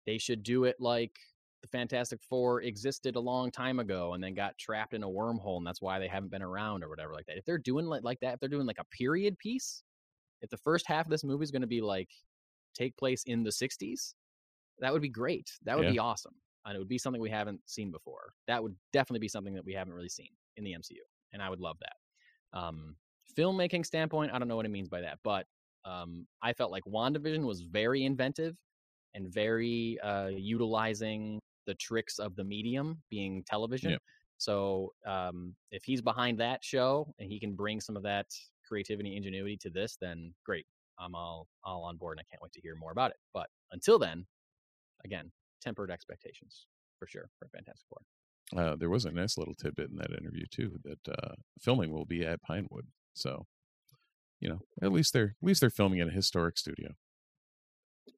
they 0.06 0.18
should 0.18 0.44
do 0.44 0.64
it 0.64 0.76
like 0.78 1.16
the 1.62 1.68
Fantastic 1.68 2.20
Four 2.22 2.62
existed 2.62 3.16
a 3.16 3.20
long 3.20 3.50
time 3.50 3.78
ago 3.78 4.14
and 4.14 4.22
then 4.22 4.34
got 4.34 4.58
trapped 4.58 4.94
in 4.94 5.02
a 5.02 5.08
wormhole 5.08 5.56
and 5.56 5.66
that's 5.66 5.82
why 5.82 5.98
they 5.98 6.08
haven't 6.08 6.30
been 6.30 6.42
around 6.42 6.84
or 6.84 6.88
whatever 6.88 7.14
like 7.14 7.26
that. 7.26 7.38
If 7.38 7.44
they're 7.44 7.58
doing 7.58 7.86
like, 7.86 8.04
like 8.04 8.20
that, 8.20 8.34
if 8.34 8.40
they're 8.40 8.48
doing 8.48 8.66
like 8.66 8.80
a 8.80 8.96
period 8.96 9.38
piece, 9.38 9.82
if 10.42 10.50
the 10.50 10.56
first 10.58 10.86
half 10.86 11.06
of 11.06 11.10
this 11.10 11.24
movie 11.24 11.44
is 11.44 11.50
going 11.50 11.62
to 11.62 11.68
be 11.68 11.80
like 11.80 12.10
take 12.74 12.96
place 12.96 13.22
in 13.24 13.42
the 13.42 13.50
60s, 13.50 14.14
that 14.80 14.92
would 14.92 15.02
be 15.02 15.08
great. 15.08 15.50
That 15.64 15.76
would 15.76 15.86
Yeah. 15.86 15.92
be 15.92 15.98
awesome. 15.98 16.34
And 16.64 16.76
it 16.76 16.78
would 16.78 16.88
be 16.88 16.98
something 16.98 17.20
we 17.20 17.30
haven't 17.30 17.60
seen 17.66 17.90
before. 17.90 18.34
That 18.46 18.62
would 18.62 18.76
definitely 18.92 19.20
be 19.20 19.28
something 19.28 19.54
that 19.54 19.64
we 19.64 19.72
haven't 19.72 19.94
really 19.94 20.08
seen 20.08 20.30
in 20.56 20.64
the 20.64 20.72
MCU. 20.72 21.00
And 21.32 21.42
I 21.42 21.48
would 21.50 21.60
love 21.60 21.78
that. 21.80 22.58
Um, 22.58 22.96
filmmaking 23.36 23.86
standpoint, 23.86 24.32
I 24.32 24.38
don't 24.38 24.48
know 24.48 24.56
what 24.56 24.66
it 24.66 24.70
means 24.70 24.88
by 24.88 25.00
that, 25.00 25.18
but 25.24 25.46
um, 25.84 26.26
I 26.42 26.52
felt 26.52 26.70
like 26.70 26.84
WandaVision 26.84 27.44
was 27.44 27.62
very 27.62 28.04
inventive 28.04 28.56
and 29.14 29.32
very 29.32 29.98
uh, 30.00 30.28
utilizing 30.28 31.40
the 31.66 31.74
tricks 31.74 32.18
of 32.18 32.36
the 32.36 32.44
medium 32.44 33.02
being 33.10 33.42
television. 33.44 33.92
Yep. 33.92 34.02
So 34.38 34.92
um, 35.06 35.54
if 35.70 35.84
he's 35.84 36.00
behind 36.00 36.38
that 36.40 36.64
show 36.64 37.12
and 37.18 37.30
he 37.30 37.38
can 37.38 37.54
bring 37.54 37.80
some 37.80 37.96
of 37.96 38.02
that 38.04 38.26
creativity 38.72 39.16
ingenuity 39.16 39.58
to 39.58 39.68
this, 39.68 39.98
then 40.00 40.32
great. 40.46 40.64
I'm 40.98 41.14
all 41.14 41.46
all 41.62 41.84
on 41.84 41.98
board 41.98 42.16
and 42.16 42.24
I 42.24 42.26
can't 42.30 42.42
wait 42.42 42.52
to 42.52 42.60
hear 42.62 42.74
more 42.74 42.90
about 42.90 43.10
it. 43.10 43.18
But 43.34 43.48
until 43.70 43.98
then, 43.98 44.24
again, 45.04 45.30
tempered 45.60 45.90
expectations 45.90 46.66
for 46.98 47.06
sure 47.06 47.28
for 47.38 47.48
Fantastic 47.48 47.84
Four. 47.90 48.00
Uh, 48.58 48.76
there 48.76 48.88
was 48.88 49.04
a 49.04 49.12
nice 49.12 49.36
little 49.36 49.54
tidbit 49.54 49.90
in 49.90 49.96
that 49.96 50.10
interview 50.10 50.46
too 50.50 50.78
that 50.84 51.08
uh, 51.08 51.34
filming 51.60 51.92
will 51.92 52.06
be 52.06 52.24
at 52.24 52.42
Pinewood. 52.42 52.86
So, 53.12 53.44
you 54.40 54.48
know, 54.48 54.60
at 54.82 54.90
least 54.90 55.12
they're 55.12 55.34
at 55.42 55.46
least 55.46 55.60
they're 55.60 55.68
filming 55.68 55.98
in 55.98 56.08
a 56.08 56.12
historic 56.12 56.56
studio. 56.56 56.92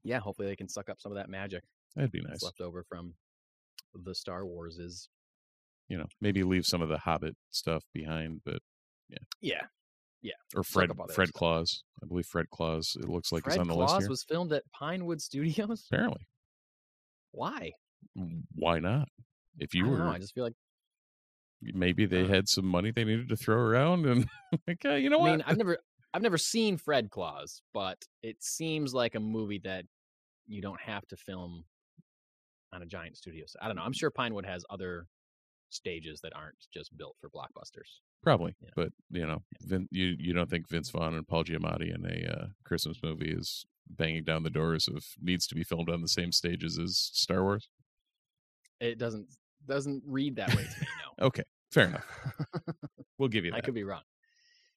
Yeah, 0.05 0.21
hopefully 0.21 0.47
they 0.47 0.57
can 0.57 0.69
suck 0.69 0.89
up 0.89 1.01
some 1.01 1.11
of 1.11 1.17
that 1.17 1.29
magic 1.29 1.65
That'd 1.97 2.13
be 2.13 2.23
nice. 2.23 2.45
left 2.45 2.61
over 2.61 2.85
from 2.89 3.15
the 3.93 4.15
Star 4.15 4.47
Wars 4.47 4.79
is. 4.79 5.09
You 5.89 5.99
know, 5.99 6.07
maybe 6.19 6.45
leave 6.45 6.65
some 6.65 6.81
of 6.81 6.89
the 6.89 6.97
Hobbit 6.97 7.37
stuff 7.51 7.83
behind, 7.93 8.41
but 8.43 8.61
yeah. 9.11 9.19
Yeah. 9.43 9.67
Or 10.55 10.63
Fred 10.63 10.91
up 10.91 11.01
all 11.01 11.07
their 11.07 11.15
Fred. 11.15 11.33
Claus. 11.33 11.83
I 12.03 12.07
believe 12.07 12.27
Fred 12.27 12.51
Claus. 12.51 12.97
It 13.01 13.09
looks 13.09 13.33
like 13.33 13.45
Fred 13.45 13.55
is 13.55 13.59
on 13.61 13.69
the 13.69 13.75
Claus 13.75 13.91
list 13.93 14.03
here. 14.03 14.09
was 14.11 14.23
filmed 14.25 14.53
at 14.53 14.63
Pinewood 14.73 15.21
Studios. 15.21 15.87
Apparently, 15.91 16.27
Why? 17.33 17.73
why 18.55 18.79
not? 18.79 19.09
If 19.59 19.75
you 19.75 19.85
I 19.87 19.89
don't 19.89 19.99
were, 19.99 20.05
know. 20.05 20.11
I 20.13 20.19
just 20.19 20.35
feel 20.35 20.45
like 20.45 20.55
maybe 21.63 22.07
they 22.07 22.23
Uh, 22.23 22.29
had 22.29 22.49
some 22.49 22.67
money 22.67 22.91
they 22.91 23.05
needed 23.05 23.29
to 23.31 23.37
throw 23.37 23.57
around, 23.57 24.07
and 24.07 24.29
like, 24.67 24.85
uh, 24.85 24.91
you 24.95 25.11
know 25.11 25.19
I 25.19 25.23
what? 25.23 25.31
mean, 25.31 25.45
I've 25.47 25.57
never 25.59 25.79
I've 26.13 26.23
never 26.23 26.39
seen 26.39 26.77
Fred 26.77 27.11
Claus, 27.11 27.61
but 27.73 27.99
it 28.23 28.37
seems 28.43 28.95
like 28.95 29.15
a 29.15 29.21
movie 29.21 29.61
that 29.65 29.85
you 30.47 30.61
don't 30.63 30.81
have 30.81 31.07
to 31.09 31.17
film 31.17 31.65
on 32.73 32.83
a 32.83 32.87
giant 32.87 33.17
studio 33.17 33.45
So 33.47 33.59
I 33.63 33.67
don't 33.67 33.77
know. 33.77 33.83
I'm 33.83 33.93
sure 33.93 34.11
Pinewood 34.11 34.45
has 34.47 34.65
other 34.69 35.07
stages 35.71 36.21
that 36.23 36.35
aren't 36.37 36.57
just 36.73 36.97
built 36.97 37.17
for 37.21 37.31
blockbusters. 37.31 38.01
Probably, 38.25 38.55
Yeah. 38.61 38.71
but 38.75 38.89
you 39.11 39.27
know, 39.27 39.43
Vin, 39.61 39.87
you 39.91 40.17
you 40.19 40.33
don't 40.33 40.49
think 40.51 40.69
Vince 40.69 40.91
Vaughn 40.91 41.15
and 41.15 41.29
Paul 41.29 41.45
Giamatti 41.45 41.95
in 41.95 42.05
a 42.07 42.33
uh, 42.33 42.47
Christmas 42.65 42.99
movie 43.03 43.31
is 43.31 43.65
banging 43.89 44.25
down 44.25 44.43
the 44.43 44.51
doors 44.51 44.89
of 44.89 45.05
needs 45.21 45.47
to 45.47 45.55
be 45.55 45.63
filmed 45.63 45.91
on 45.91 46.01
the 46.01 46.09
same 46.09 46.33
stages 46.33 46.79
as 46.79 46.97
Star 46.97 47.43
Wars? 47.43 47.69
It 48.81 48.99
doesn't 48.99 49.27
doesn't 49.67 50.03
read 50.07 50.37
that 50.37 50.49
way 50.49 50.63
to 50.63 50.81
me. 50.81 50.87
No. 51.19 51.27
Okay, 51.27 51.45
fair 51.71 51.87
enough. 51.89 52.07
We'll 53.19 53.29
give 53.29 53.45
you 53.45 53.53
I 53.55 53.61
could 53.61 53.75
be 53.75 53.85
wrong. 53.85 54.03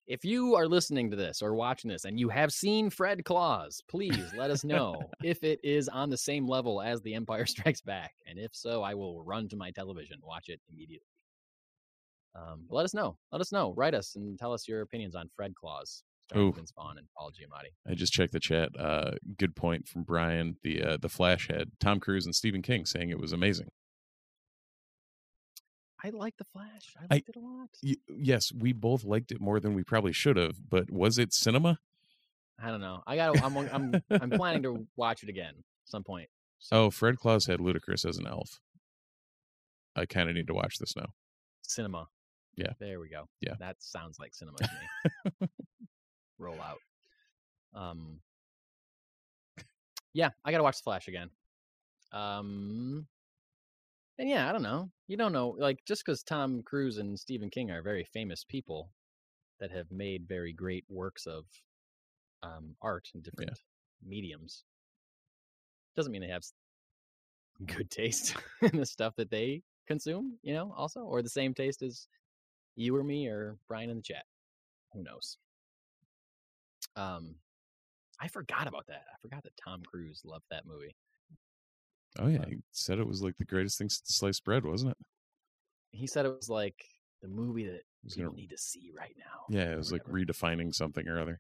If 0.06 0.24
you 0.24 0.56
are 0.56 0.68
listening 0.68 1.10
to 1.10 1.18
this 1.18 1.42
or 1.42 1.56
watching 1.56 1.90
this 1.90 2.06
and 2.06 2.20
you 2.20 2.30
have 2.30 2.54
seen 2.54 2.90
Fred 2.92 3.26
Claus, 3.26 3.82
please 3.90 4.32
let 4.38 4.52
us 4.52 4.64
know 4.64 5.02
if 5.24 5.44
it 5.44 5.60
is 5.64 5.90
on 5.90 6.10
the 6.12 6.18
same 6.18 6.48
level 6.48 6.80
as 6.82 7.02
The 7.02 7.16
Empire 7.16 7.46
Strikes 7.48 7.82
Back. 7.82 8.14
And 8.28 8.38
if 8.38 8.52
so, 8.54 8.84
I 8.84 8.94
will 8.94 9.24
run 9.24 9.50
to 9.50 9.58
my 9.58 9.72
television, 9.72 10.20
watch 10.24 10.50
it 10.50 10.62
immediately. 10.72 11.08
Um, 12.38 12.66
let 12.70 12.84
us 12.86 12.94
know. 12.94 13.18
Let 13.32 13.42
us 13.42 13.52
know. 13.52 13.74
Write 13.76 13.96
us 13.96 14.16
and 14.16 14.38
tell 14.38 14.54
us 14.54 14.68
your 14.68 14.82
opinions 14.82 15.16
on 15.16 15.28
Fred 15.36 15.56
Claus, 15.56 16.04
starring 16.30 16.50
Ooh. 16.50 16.54
Vince 16.54 16.72
Vaughn 16.76 16.98
and 17.00 17.08
Paul 17.18 17.32
Giamatti. 17.32 17.72
I 17.90 17.96
just 17.96 18.14
checked 18.14 18.34
the 18.34 18.40
chat. 18.40 18.70
Uh, 18.78 19.12
good 19.38 19.56
point 19.56 19.88
from 19.88 20.04
Brian. 20.04 20.58
The 20.64 20.84
uh, 20.84 20.98
the 21.02 21.10
Flash 21.10 21.48
had 21.48 21.72
Tom 21.80 22.00
Cruise 22.00 22.26
and 22.26 22.36
Stephen 22.36 22.62
King 22.62 22.86
saying 22.86 23.10
it 23.10 23.20
was 23.20 23.34
amazing. 23.34 23.70
I 26.04 26.12
like 26.12 26.36
The 26.38 26.46
Flash. 26.54 26.94
I 27.00 27.06
I- 27.10 27.16
liked 27.16 27.30
it 27.30 27.36
a 27.36 27.40
lot. 27.40 27.70
Y- 27.82 27.96
yes, 28.08 28.52
we 28.56 28.72
both 28.72 29.04
liked 29.04 29.32
it 29.32 29.42
more 29.42 29.60
than 29.60 29.74
we 29.74 29.84
probably 29.84 30.14
should 30.14 30.38
have. 30.38 30.58
But 30.70 30.92
was 30.92 31.18
it 31.18 31.34
cinema? 31.34 31.80
I 32.62 32.70
don't 32.70 32.82
know. 32.82 33.02
I 33.08 33.16
got. 33.16 33.42
I'm. 33.44 33.58
I'm. 33.58 34.02
I'm 34.12 34.30
planning 34.30 34.64
to 34.64 34.88
watch 34.96 35.24
it 35.24 35.30
again 35.30 35.54
some 35.86 36.04
point. 36.04 36.30
So, 36.60 36.86
Oh, 36.86 36.90
Fred 36.92 37.18
Claus 37.18 37.46
had 37.48 37.60
Ludacris 37.60 38.06
as 38.08 38.18
an 38.18 38.28
elf. 38.28 38.60
I 39.96 40.06
kind 40.06 40.30
of 40.30 40.36
need 40.36 40.48
to 40.48 40.54
watch 40.54 40.78
this 40.80 40.96
now. 40.96 41.08
cinema. 41.64 42.08
Yeah. 42.58 42.74
There 42.80 43.00
we 43.00 43.10
go. 43.10 43.28
Yeah. 43.42 43.54
That 43.60 43.76
sounds 43.80 44.20
like 44.20 44.34
cinema 44.34 44.58
to 44.58 44.70
me. 45.42 45.48
Roll 46.40 46.58
out. 46.62 46.80
Um 47.80 48.20
Yeah, 50.14 50.30
I 50.44 50.52
gotta 50.52 50.64
watch 50.64 50.78
the 50.78 50.84
Flash 50.84 51.08
again. 51.08 51.30
Um 52.12 53.08
and 54.20 54.28
yeah, 54.28 54.50
I 54.50 54.52
don't 54.52 54.64
know. 54.64 54.90
You 55.08 55.18
don't 55.18 55.34
know, 55.34 55.56
like 55.60 55.80
just 55.86 56.04
because 56.06 56.24
Tom 56.24 56.64
Cruise 56.64 56.98
and 56.98 57.20
Stephen 57.20 57.50
King 57.52 57.70
are 57.70 57.84
very 57.84 58.04
famous 58.04 58.44
people 58.44 58.90
that 59.60 59.72
have 59.72 59.92
made 59.92 60.28
very 60.28 60.54
great 60.54 60.86
works 60.90 61.26
of 61.28 61.46
um 62.44 62.76
art 62.82 63.10
in 63.14 63.22
different 63.22 63.60
mediums 64.06 64.64
doesn't 65.96 66.12
mean 66.12 66.22
they 66.22 66.28
have 66.28 66.44
good 67.66 67.90
taste 67.90 68.36
in 68.62 68.78
the 68.78 68.86
stuff 68.86 69.16
that 69.18 69.32
they 69.32 69.64
consume, 69.88 70.38
you 70.44 70.54
know, 70.54 70.74
also, 70.78 71.02
or 71.02 71.22
the 71.22 71.30
same 71.30 71.54
taste 71.54 71.82
as 71.82 72.08
you 72.78 72.96
or 72.96 73.04
me 73.04 73.28
or 73.28 73.58
Brian 73.68 73.90
in 73.90 73.98
the 73.98 74.04
chat. 74.04 74.24
Who 74.94 75.04
knows? 75.04 75.38
Um, 76.96 77.36
I 78.20 78.28
forgot 78.28 78.68
about 78.68 78.88
that. 78.88 79.04
I 79.14 79.18
forgot 79.22 79.44
that 79.44 79.54
Tom 79.64 79.82
Cruise 79.86 80.22
loved 80.26 80.46
that 80.50 80.66
movie. 80.66 80.96
Oh 82.20 82.28
yeah, 82.28 82.40
But- 82.40 82.50
he 82.50 82.58
said 82.72 83.00
it 83.00 83.08
was 83.08 83.22
like 83.22 83.38
the 83.38 83.46
greatest 83.46 83.78
thing 83.78 83.90
since 83.90 84.16
sliced 84.16 84.44
bread, 84.44 84.64
wasn't 84.66 84.92
it? 84.92 84.98
He 85.92 86.08
said 86.08 86.26
it 86.26 86.36
was 86.36 86.50
like 86.50 86.86
the 87.22 87.28
movie 87.28 87.66
that 87.66 87.82
people 88.08 88.26
gonna- 88.26 88.36
need 88.36 88.50
to 88.52 88.58
see 88.58 88.92
right 88.96 89.16
now. 89.18 89.46
Yeah, 89.50 89.74
it 89.74 89.78
was 89.78 89.92
like 89.92 90.04
redefining 90.06 90.74
something 90.74 91.08
or 91.08 91.20
other. 91.20 91.40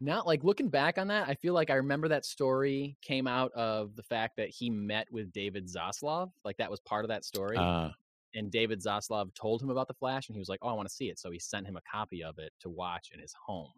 Not 0.00 0.26
like 0.26 0.42
looking 0.42 0.68
back 0.68 0.98
on 0.98 1.08
that, 1.08 1.28
I 1.28 1.34
feel 1.34 1.54
like 1.54 1.70
I 1.70 1.74
remember 1.74 2.08
that 2.08 2.24
story 2.24 2.96
came 3.02 3.28
out 3.28 3.52
of 3.52 3.94
the 3.94 4.02
fact 4.02 4.36
that 4.38 4.48
he 4.48 4.68
met 4.68 5.06
with 5.12 5.30
David 5.32 5.66
Zaslav. 5.68 6.32
Like 6.44 6.56
that 6.56 6.70
was 6.70 6.80
part 6.80 7.04
of 7.04 7.08
that 7.10 7.24
story. 7.24 7.56
Ah, 7.58 7.92
and 8.34 8.50
David 8.50 8.82
Zaslav 8.82 9.34
told 9.34 9.62
him 9.62 9.70
about 9.70 9.88
the 9.88 9.94
Flash, 9.94 10.28
and 10.28 10.36
he 10.36 10.40
was 10.40 10.48
like, 10.48 10.60
"Oh, 10.62 10.68
I 10.68 10.72
want 10.72 10.88
to 10.88 10.94
see 10.94 11.08
it." 11.08 11.18
So 11.18 11.30
he 11.30 11.38
sent 11.38 11.66
him 11.66 11.76
a 11.76 11.82
copy 11.90 12.22
of 12.22 12.38
it 12.38 12.52
to 12.60 12.70
watch 12.70 13.10
in 13.12 13.20
his 13.20 13.34
home. 13.46 13.72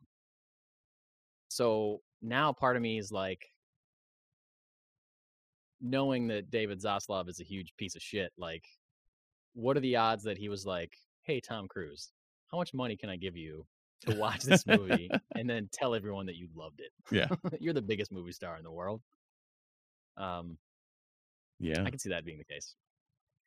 So 1.49 2.01
now 2.23 2.53
part 2.53 2.77
of 2.77 2.83
me 2.83 2.99
is 2.99 3.13
like, 3.13 3.47
knowing 5.81 6.29
that 6.29 6.51
David 6.51 6.81
Zaslav 6.81 7.29
is 7.29 7.41
a 7.41 7.45
huge 7.45 7.75
piece 7.77 7.95
of 7.95 8.03
shit. 8.03 8.33
Like, 8.39 8.65
what 9.55 9.77
are 9.77 9.81
the 9.81 9.97
odds 9.97 10.25
that 10.25 10.39
he 10.39 10.49
was 10.49 10.65
like, 10.67 10.93
"Hey, 11.23 11.41
Tom 11.41 11.69
Cruise, 11.69 12.11
how 12.51 12.59
much 12.59 12.75
money 12.75 12.97
can 12.97 13.11
I 13.11 13.17
give 13.17 13.37
you 13.37 13.67
to 14.03 14.17
watch 14.17 14.43
this 14.43 14.67
movie 14.67 15.11
and 15.37 15.49
then 15.49 15.69
tell 15.73 15.95
everyone 15.95 16.27
that 16.27 16.37
you 16.37 16.49
loved 16.55 16.81
it?" 16.81 16.93
Yeah. 17.11 17.29
you're 17.61 17.75
the 17.75 17.83
biggest 17.83 18.13
movie 18.13 18.33
star 18.33 18.57
in 18.57 18.65
the 18.65 18.73
world. 18.73 19.03
Um, 20.17 20.59
yeah. 21.59 21.83
I 21.85 21.91
can 21.91 21.99
see 21.99 22.11
that 22.11 22.25
being 22.25 22.39
the 22.39 22.45
case. 22.45 22.75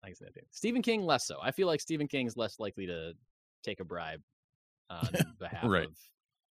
I 0.08 0.14
that 0.26 0.34
being. 0.34 0.46
Stephen 0.52 0.82
King 0.82 1.02
less 1.04 1.26
so. 1.28 1.38
I 1.42 1.52
feel 1.52 1.68
like 1.68 1.82
Stephen 1.82 2.08
King's 2.08 2.38
less 2.38 2.60
likely 2.60 2.88
to 2.88 3.14
take 3.64 3.80
a 3.80 3.84
bribe 3.86 4.22
on 4.90 5.10
behalf 5.40 5.66
Right. 5.66 5.86
of 5.88 5.98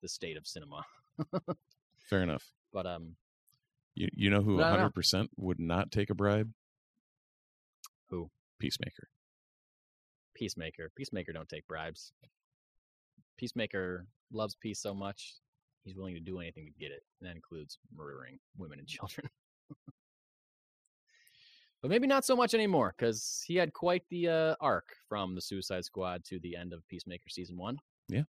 the 0.03 0.09
state 0.09 0.37
of 0.37 0.47
cinema. 0.47 0.83
Fair 2.11 2.23
enough. 2.23 2.45
But 2.73 2.87
um, 2.87 3.16
You 3.95 4.09
you 4.12 4.31
know 4.31 4.42
who 4.42 4.57
no. 4.57 4.62
100 4.62 4.90
percent 4.90 5.31
would 5.37 5.59
not 5.59 5.90
take 5.90 6.11
a 6.11 6.14
bribe? 6.14 6.51
Who? 8.11 8.31
Peacemaker. 8.59 9.09
Peacemaker, 10.35 10.90
Peacemaker 10.95 11.33
don't 11.33 11.49
take 11.49 11.66
bribes. 11.66 12.12
Peacemaker 13.38 14.07
loves 14.33 14.55
peace 14.55 14.81
so 14.81 14.95
much 14.95 15.35
he's 15.83 15.95
willing 15.97 16.14
to 16.14 16.21
do 16.21 16.40
anything 16.40 16.66
to 16.66 16.73
get 16.79 16.90
it, 16.92 17.03
and 17.21 17.29
that 17.29 17.37
includes 17.37 17.79
murdering 17.97 18.38
women 18.59 18.79
and 18.79 18.87
children. 18.88 19.29
but 21.83 21.91
maybe 21.91 22.07
not 22.07 22.25
so 22.25 22.35
much 22.37 22.55
anymore 22.55 22.95
because 22.97 23.45
he 23.47 23.57
had 23.57 23.73
quite 23.73 24.03
the 24.11 24.29
uh, 24.29 24.55
arc 24.61 24.87
from 25.09 25.35
the 25.35 25.41
Suicide 25.41 25.85
Squad 25.85 26.25
to 26.25 26.39
the 26.41 26.57
end 26.57 26.73
of 26.73 26.87
Peacemaker 26.89 27.29
season 27.29 27.57
one. 27.57 27.79
Yeah. 28.09 28.23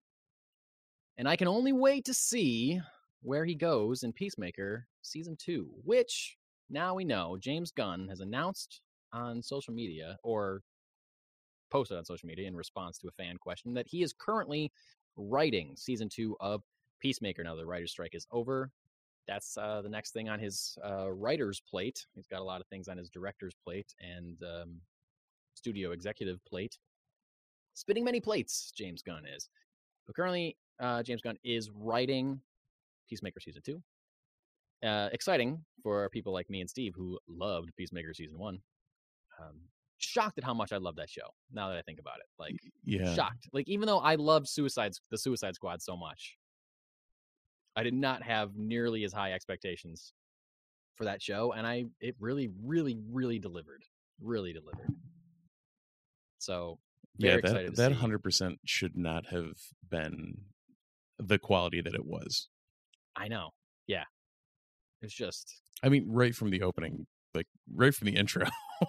and 1.18 1.28
I 1.28 1.36
can 1.36 1.48
only 1.48 1.72
wait 1.74 2.06
to 2.06 2.14
see 2.14 2.82
where 3.22 3.46
he 3.46 3.56
goes 3.56 4.04
in 4.04 4.14
Peacemaker 4.14 4.88
season 5.02 5.36
two, 5.40 5.70
which 5.84 6.38
now 6.70 6.96
we 6.96 7.06
know 7.06 7.38
James 7.40 7.72
Gunn 7.72 8.08
has 8.10 8.20
announced 8.20 8.82
on 9.14 9.42
social 9.42 9.74
media 9.74 10.18
or 10.24 10.62
posted 11.72 11.98
on 11.98 12.06
social 12.06 12.28
media 12.28 12.48
in 12.48 12.56
response 12.56 12.98
to 13.00 13.08
a 13.08 13.12
fan 13.12 13.38
question 13.38 13.74
that 13.74 13.88
he 13.88 14.04
is 14.04 14.14
currently 14.14 14.72
writing 15.16 15.74
season 15.76 16.10
two 16.10 16.36
of 16.40 16.62
Peacemaker. 17.00 17.44
Now 17.44 17.56
the 17.56 17.66
writer's 17.66 17.92
strike 17.92 18.16
is 18.16 18.28
over. 18.32 18.72
That's 19.28 19.58
uh, 19.58 19.82
the 19.82 19.90
next 19.90 20.12
thing 20.12 20.30
on 20.30 20.40
his 20.40 20.78
uh, 20.84 21.12
writer's 21.12 21.60
plate. 21.60 22.06
He's 22.16 22.28
got 22.28 22.40
a 22.40 22.44
lot 22.44 22.62
of 22.62 22.68
things 22.68 22.88
on 22.88 22.98
his 22.98 23.10
director's 23.10 23.54
plate 23.64 23.94
and 24.00 24.38
um, 24.44 24.80
studio 25.54 25.92
executive 25.92 26.40
plate. 26.46 26.78
Spinning 27.74 28.04
many 28.06 28.20
plates, 28.20 28.72
James 28.76 29.02
Gunn 29.04 29.24
is. 29.26 29.50
But 30.06 30.16
currently, 30.16 30.58
uh, 30.80 31.04
James 31.04 31.22
Gunn 31.22 31.38
is 31.44 31.70
writing 31.72 32.40
Peacemaker 33.10 33.40
season 33.40 33.62
two. 33.66 33.82
Uh, 34.88 35.10
exciting 35.12 35.64
for 35.84 36.10
people 36.10 36.32
like 36.32 36.50
me 36.50 36.62
and 36.62 36.70
Steve 36.70 36.94
who 36.96 37.20
loved 37.28 37.72
Peacemaker 37.76 38.14
season 38.14 38.38
one. 38.38 38.60
Um, 39.42 39.56
shocked 39.98 40.38
at 40.38 40.44
how 40.44 40.54
much 40.54 40.72
I 40.72 40.78
love 40.78 40.96
that 40.98 41.10
show. 41.10 41.30
Now 41.52 41.68
that 41.70 41.78
I 41.78 41.82
think 41.82 42.00
about 42.00 42.18
it, 42.18 42.28
like 42.40 42.56
Yeah. 42.86 43.14
shocked. 43.14 43.50
Like 43.52 43.68
even 43.68 43.88
though 43.88 44.00
I 44.00 44.16
loved 44.16 44.48
Suicide 44.48 44.94
the 45.12 45.18
Suicide 45.18 45.56
Squad 45.56 45.82
so 45.82 45.98
much, 45.98 46.38
I 47.78 47.84
did 47.84 47.94
not 47.94 48.24
have 48.24 48.56
nearly 48.58 49.04
as 49.06 49.14
high 49.14 49.34
expectations 49.34 50.12
for 50.96 51.06
that 51.06 51.22
show, 51.22 51.54
and 51.54 51.66
I 51.66 51.86
it 52.02 52.16
really, 52.20 52.50
really, 52.64 53.00
really 53.12 53.40
delivered. 53.40 53.84
Really 54.20 54.52
delivered. 54.52 54.96
So 56.40 56.80
very 57.20 57.36
Yeah, 57.36 57.40
excited 57.40 57.72
that 57.72 57.78
that 57.78 57.92
100 57.92 58.20
percent 58.24 58.60
should 58.66 58.98
not 58.98 59.28
have 59.28 59.54
been 59.90 60.46
the 61.20 61.38
quality 61.40 61.82
that 61.82 61.94
it 61.94 62.06
was. 62.06 62.50
I 63.16 63.28
know. 63.28 63.52
Yeah. 63.88 64.04
It's 65.02 65.14
just 65.14 65.62
I 65.84 65.90
mean, 65.90 66.06
right 66.08 66.36
from 66.36 66.50
the 66.50 66.64
opening, 66.64 67.06
like 67.34 67.48
right 67.74 67.94
from 67.94 68.08
the 68.08 68.16
intro. 68.16 68.46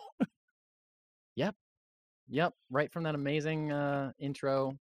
Yep, 1.37 1.55
yep, 2.29 2.55
right 2.71 2.93
from 2.93 3.05
that 3.05 3.15
amazing 3.15 3.73
uh 3.73 4.13
intro. 4.19 4.79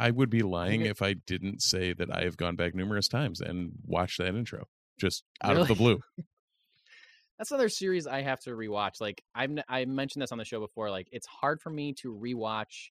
I 0.00 0.10
would 0.10 0.30
be 0.30 0.40
lying 0.40 0.80
if 0.80 1.02
I 1.02 1.12
didn't 1.12 1.60
say 1.60 1.92
that 1.92 2.10
I 2.10 2.24
have 2.24 2.38
gone 2.38 2.56
back 2.56 2.74
numerous 2.74 3.06
times 3.06 3.42
and 3.42 3.72
watched 3.84 4.16
that 4.16 4.28
intro 4.28 4.64
just 4.98 5.24
out 5.42 5.58
of 5.58 5.68
the 5.68 5.74
blue. 5.74 6.00
That's 7.38 7.50
another 7.50 7.68
series 7.68 8.06
I 8.06 8.22
have 8.22 8.40
to 8.40 8.50
rewatch. 8.50 9.00
Like 9.00 9.22
I've 9.34 9.50
I 9.68 9.84
mentioned 9.84 10.22
this 10.22 10.32
on 10.32 10.38
the 10.38 10.44
show 10.44 10.60
before. 10.60 10.90
Like 10.90 11.08
it's 11.12 11.26
hard 11.26 11.60
for 11.60 11.70
me 11.70 11.94
to 12.00 12.14
rewatch 12.14 12.88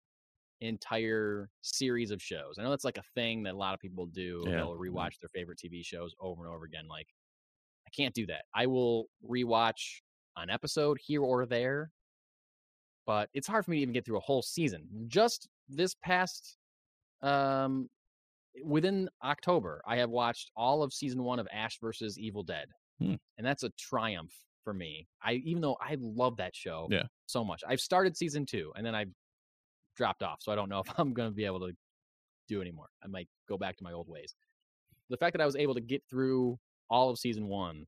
entire 0.60 1.50
series 1.62 2.10
of 2.10 2.22
shows. 2.22 2.56
I 2.58 2.62
know 2.62 2.70
that's 2.70 2.84
like 2.84 2.98
a 2.98 3.02
thing 3.14 3.42
that 3.44 3.54
a 3.54 3.56
lot 3.56 3.74
of 3.74 3.80
people 3.80 4.06
do. 4.06 4.44
Yeah. 4.46 4.56
They'll 4.56 4.76
mm. 4.76 4.78
rewatch 4.78 5.18
their 5.20 5.30
favorite 5.34 5.58
TV 5.64 5.84
shows 5.84 6.14
over 6.20 6.44
and 6.44 6.54
over 6.54 6.64
again. 6.64 6.86
Like 6.88 7.08
I 7.86 7.90
can't 7.96 8.14
do 8.14 8.26
that. 8.26 8.42
I 8.54 8.66
will 8.66 9.06
rewatch 9.26 10.00
an 10.36 10.50
episode 10.50 10.98
here 11.02 11.22
or 11.22 11.46
there, 11.46 11.90
but 13.06 13.28
it's 13.34 13.46
hard 13.46 13.64
for 13.64 13.70
me 13.70 13.78
to 13.78 13.82
even 13.82 13.94
get 13.94 14.04
through 14.04 14.18
a 14.18 14.20
whole 14.20 14.42
season. 14.42 14.86
Just 15.06 15.48
this 15.68 15.94
past 16.02 16.58
um 17.24 17.88
within 18.64 19.08
October, 19.22 19.82
I 19.86 19.96
have 19.96 20.10
watched 20.10 20.50
all 20.56 20.82
of 20.82 20.92
season 20.92 21.22
1 21.24 21.38
of 21.40 21.48
Ash 21.52 21.78
versus 21.80 22.18
Evil 22.18 22.42
Dead. 22.44 22.66
Hmm. 23.00 23.14
And 23.36 23.44
that's 23.46 23.64
a 23.64 23.70
triumph 23.78 24.32
for 24.62 24.72
me. 24.72 25.08
I 25.22 25.34
even 25.44 25.60
though 25.60 25.76
I 25.80 25.96
love 26.00 26.36
that 26.36 26.54
show 26.54 26.88
Yeah. 26.90 27.04
so 27.26 27.44
much. 27.44 27.62
I've 27.66 27.80
started 27.80 28.16
season 28.16 28.46
2 28.46 28.72
and 28.76 28.86
then 28.86 28.94
I've 28.94 29.10
dropped 29.96 30.22
off, 30.22 30.38
so 30.40 30.52
I 30.52 30.54
don't 30.54 30.68
know 30.68 30.80
if 30.86 30.92
I'm 30.98 31.12
going 31.12 31.30
to 31.30 31.34
be 31.34 31.44
able 31.46 31.60
to 31.60 31.72
do 32.48 32.60
anymore. 32.60 32.88
I 33.02 33.08
might 33.08 33.28
go 33.48 33.56
back 33.58 33.76
to 33.78 33.84
my 33.84 33.92
old 33.92 34.08
ways. 34.08 34.34
The 35.10 35.16
fact 35.16 35.34
that 35.34 35.42
I 35.42 35.46
was 35.46 35.56
able 35.56 35.74
to 35.74 35.80
get 35.80 36.02
through 36.08 36.58
all 36.90 37.10
of 37.10 37.18
season 37.18 37.48
1 37.48 37.84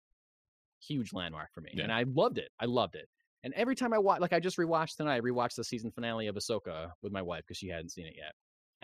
huge 0.87 1.13
landmark 1.13 1.49
for 1.55 1.61
me. 1.61 1.71
Yeah. 1.75 1.85
And 1.85 1.93
I 1.93 2.05
loved 2.15 2.39
it. 2.39 2.49
I 2.61 2.67
loved 2.67 2.95
it. 2.97 3.09
And 3.45 3.55
every 3.55 3.75
time 3.77 3.93
I 3.93 3.99
watch, 3.99 4.21
like 4.21 4.33
I 4.33 4.41
just 4.41 4.57
rewatched 4.59 4.97
tonight, 4.97 5.17
I 5.17 5.21
rewatched 5.21 5.55
the 5.55 5.65
season 5.65 5.91
finale 5.93 6.27
of 6.27 6.35
Ahsoka 6.37 6.91
with 7.03 7.13
my 7.13 7.23
wife 7.23 7.43
because 7.47 7.57
she 7.57 7.69
hadn't 7.69 7.91
seen 7.91 8.07
it 8.07 8.15
yet. 8.17 8.33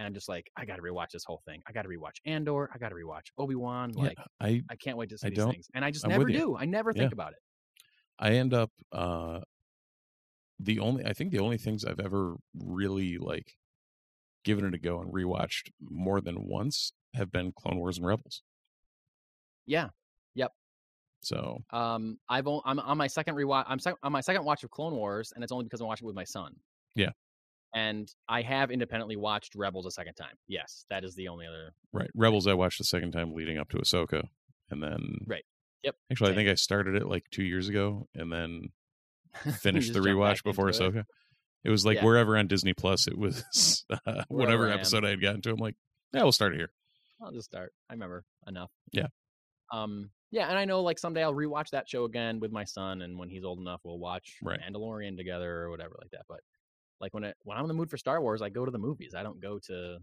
And 0.03 0.09
I'm 0.09 0.15
just 0.15 0.29
like, 0.29 0.51
I 0.57 0.65
got 0.65 0.77
to 0.77 0.83
rewatch 0.83 1.11
this 1.13 1.23
whole 1.25 1.41
thing. 1.47 1.63
I 1.65 1.71
got 1.71 1.83
to 1.83 1.89
rewatch 1.89 2.17
Andor. 2.25 2.69
I 2.75 2.79
got 2.79 2.89
to 2.89 2.97
rewatch 2.97 3.27
Obi 3.39 3.55
Wan. 3.55 3.93
Yeah, 3.95 4.03
Like, 4.03 4.19
I 4.41 4.61
I 4.69 4.75
can't 4.75 4.97
wait 4.97 5.11
to 5.11 5.19
see 5.19 5.29
I 5.29 5.31
these 5.31 5.45
things. 5.45 5.69
And 5.75 5.85
I 5.85 5.93
just 5.93 6.05
I'm 6.05 6.11
never 6.11 6.25
do. 6.25 6.57
I 6.57 6.65
never 6.65 6.91
Yeah. 6.93 7.03
think 7.03 7.13
about 7.13 7.35
it. 7.35 7.39
I 8.19 8.33
end 8.33 8.53
up 8.53 8.73
uh 8.91 9.43
the 10.59 10.81
only 10.81 11.05
I 11.07 11.13
think 11.13 11.31
the 11.31 11.39
only 11.39 11.57
things 11.57 11.85
I've 11.85 12.01
ever 12.01 12.35
really 12.59 13.17
like 13.19 13.53
given 14.45 14.65
it 14.65 14.75
a 14.75 14.79
go 14.79 15.01
and 15.01 15.13
rewatched 15.13 15.71
more 15.81 16.21
than 16.21 16.49
once 16.49 16.93
have 17.15 17.31
been 17.31 17.53
Clone 17.53 17.79
Wars 17.79 17.99
and 17.99 18.05
Rebels. 18.07 18.43
Yeah. 19.67 19.91
Yep. 20.35 20.51
So 21.21 21.63
Um, 21.71 22.19
I've 22.29 22.49
on, 22.49 22.61
I'm 22.65 22.81
on 22.81 22.99
my 22.99 23.07
second 23.07 23.37
rewatch. 23.37 23.67
I'm 23.69 23.79
sec- 23.79 23.95
on 24.03 24.11
my 24.11 24.21
second 24.21 24.45
watch 24.45 24.65
of 24.65 24.71
Clone 24.73 24.97
Wars, 24.97 25.33
and 25.33 25.45
it's 25.45 25.53
only 25.53 25.63
because 25.65 25.81
I'm 25.81 25.87
watching 25.87 26.07
it 26.07 26.09
with 26.09 26.17
my 26.17 26.25
son. 26.25 26.57
Yeah. 26.97 27.11
And 27.75 28.09
I 28.29 28.43
have 28.43 28.71
independently 28.71 29.17
watched 29.17 29.55
Rebels 29.55 29.87
a 29.87 29.91
second 29.91 30.15
time. 30.15 30.35
Yes, 30.47 30.85
that 30.91 31.05
is 31.05 31.15
the 31.15 31.29
only 31.29 31.47
other. 31.47 31.75
right, 31.93 32.11
Rebels 32.15 32.47
I 32.47 32.55
watched 32.55 32.79
the 32.79 32.85
second 32.85 33.13
time 33.13 33.35
leading 33.35 33.57
up 33.59 33.71
to 33.71 33.79
Ahsoka, 33.79 34.29
and 34.71 34.83
then 34.83 35.25
Right. 35.27 35.45
Yep. 35.83 35.97
Actually, 36.11 36.33
I 36.33 36.35
think 36.35 36.49
I 36.49 36.55
started 36.55 36.95
it 36.97 37.07
like 37.09 37.25
two 37.31 37.43
years 37.45 37.69
ago, 37.69 38.09
and 38.15 38.31
then 38.33 38.69
finished 39.61 39.93
the 39.95 40.01
rewatch 40.01 40.45
before 40.45 40.69
into 40.69 40.85
it. 40.85 40.93
Ahsoka. 40.95 41.05
It 41.65 41.71
was 41.71 41.87
like 41.87 41.97
Yeah. 41.99 42.05
wherever 42.05 42.37
on 42.37 42.47
Disney 42.49 42.75
Plus 42.75 43.07
it 43.09 43.17
was, 43.17 43.85
uh, 44.07 44.25
whatever 44.29 44.67
I 44.69 44.73
am. 44.73 44.79
episode 44.79 45.05
I 45.05 45.11
had 45.11 45.23
gotten 45.23 45.41
to. 45.43 45.51
I'm 45.51 45.57
like, 45.57 45.77
yeah, 46.13 46.23
we'll 46.23 46.33
start 46.33 46.53
it 46.55 46.59
here. 46.59 46.71
I'll 47.23 47.33
just 47.33 47.47
start. 47.47 47.73
I 47.89 47.95
remember 47.95 48.25
enough. 48.47 48.71
Yeah. 48.93 49.07
Um. 49.73 50.11
Yeah, 50.31 50.49
and 50.49 50.59
I 50.59 50.65
know 50.65 50.83
like 50.83 50.99
someday 50.99 51.23
I'll 51.23 51.35
rewatch 51.35 51.71
that 51.71 51.89
show 51.89 52.05
again 52.05 52.41
with 52.41 52.53
my 52.53 52.65
son, 52.65 53.03
and 53.03 53.19
when 53.19 53.29
he's 53.29 53.45
old 53.45 53.59
enough, 53.59 53.81
we'll 53.85 53.99
watch 53.99 54.37
Right. 54.43 54.59
Mandalorian 54.61 55.17
together 55.17 55.63
or 55.63 55.71
whatever 55.71 55.97
like 56.01 56.11
that. 56.13 56.23
But 56.29 56.41
like 57.03 57.15
when 57.15 57.25
it 57.25 57.37
when 57.43 57.59
I'm 57.59 57.65
in 57.65 57.69
the 57.69 57.75
mood 57.75 57.91
for 57.91 57.99
Star 57.99 58.23
Wars, 58.23 58.43
I 58.43 58.51
go 58.51 58.65
to 58.65 58.71
the 58.71 58.79
movies. 58.79 59.15
I 59.15 59.23
don't 59.25 59.41
go 59.41 59.59
to, 59.61 59.99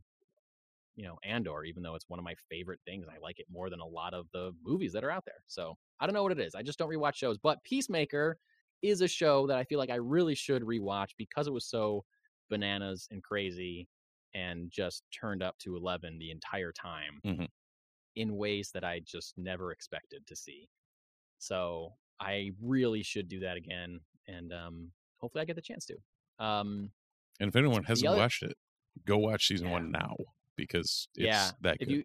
you 0.96 1.04
know 1.06 1.18
Andor, 1.24 1.64
even 1.64 1.84
though 1.84 1.96
it's 1.96 2.10
one 2.10 2.20
of 2.20 2.26
my 2.26 2.36
favorite 2.50 2.82
things. 2.86 3.08
I 3.10 3.18
like 3.20 3.40
it 3.40 3.48
more 3.50 3.70
than 3.70 3.80
a 3.80 3.86
lot 3.88 4.14
of 4.14 4.28
the 4.34 4.54
movies 4.64 4.94
that 4.94 5.04
are 5.04 5.12
out 5.12 5.26
there. 5.26 5.44
So 5.48 5.78
I 6.00 6.06
don't 6.06 6.14
know 6.14 6.24
what 6.24 6.32
it 6.34 6.40
is. 6.40 6.56
I 6.56 6.64
just 6.64 6.80
don't 6.80 6.90
rewatch 6.90 7.16
shows. 7.16 7.38
But 7.38 7.64
Peacemaker 7.64 8.40
is 8.82 9.02
a 9.02 9.08
show 9.08 9.48
that 9.48 9.58
I 9.58 9.64
feel 9.64 9.80
like 9.80 9.90
I 9.90 9.96
really 9.96 10.36
should 10.36 10.64
rewatch 10.64 11.12
because 11.18 11.48
it 11.48 11.54
was 11.54 11.66
so 11.66 12.06
bananas 12.50 13.08
and 13.12 13.24
crazy 13.24 13.88
and 14.34 14.72
just 14.72 15.04
turned 15.12 15.44
up 15.44 15.58
to 15.60 15.76
11 15.76 16.20
the 16.20 16.32
entire 16.32 16.72
time 16.72 17.24
Mhm. 17.24 17.48
in 18.16 18.36
ways 18.38 18.72
that 18.74 18.84
I 18.84 19.00
just 19.00 19.38
never 19.38 19.72
expected 19.72 20.28
to 20.28 20.36
see. 20.36 20.70
So 21.40 21.98
I 22.20 22.52
really 22.62 23.04
should 23.04 23.30
do 23.30 23.42
that 23.42 23.58
again. 23.58 24.02
And 24.28 24.54
um, 24.54 24.94
hopefully 25.20 25.42
I 25.42 25.46
get 25.46 25.56
the 25.56 25.62
chance 25.62 25.86
to. 25.88 25.98
Um, 26.40 26.92
And 27.40 27.50
if 27.50 27.56
anyone 27.56 27.84
hasn't 27.84 28.08
other- 28.08 28.18
watched 28.18 28.44
it, 28.44 28.58
go 29.06 29.18
watch 29.18 29.48
season 29.48 29.68
Yeah. 29.68 29.74
one 29.74 29.92
now 29.92 30.16
because 30.56 31.08
it's 31.16 31.26
Yeah, 31.26 31.52
that 31.62 31.80
good. 31.80 31.90
you 31.92 32.04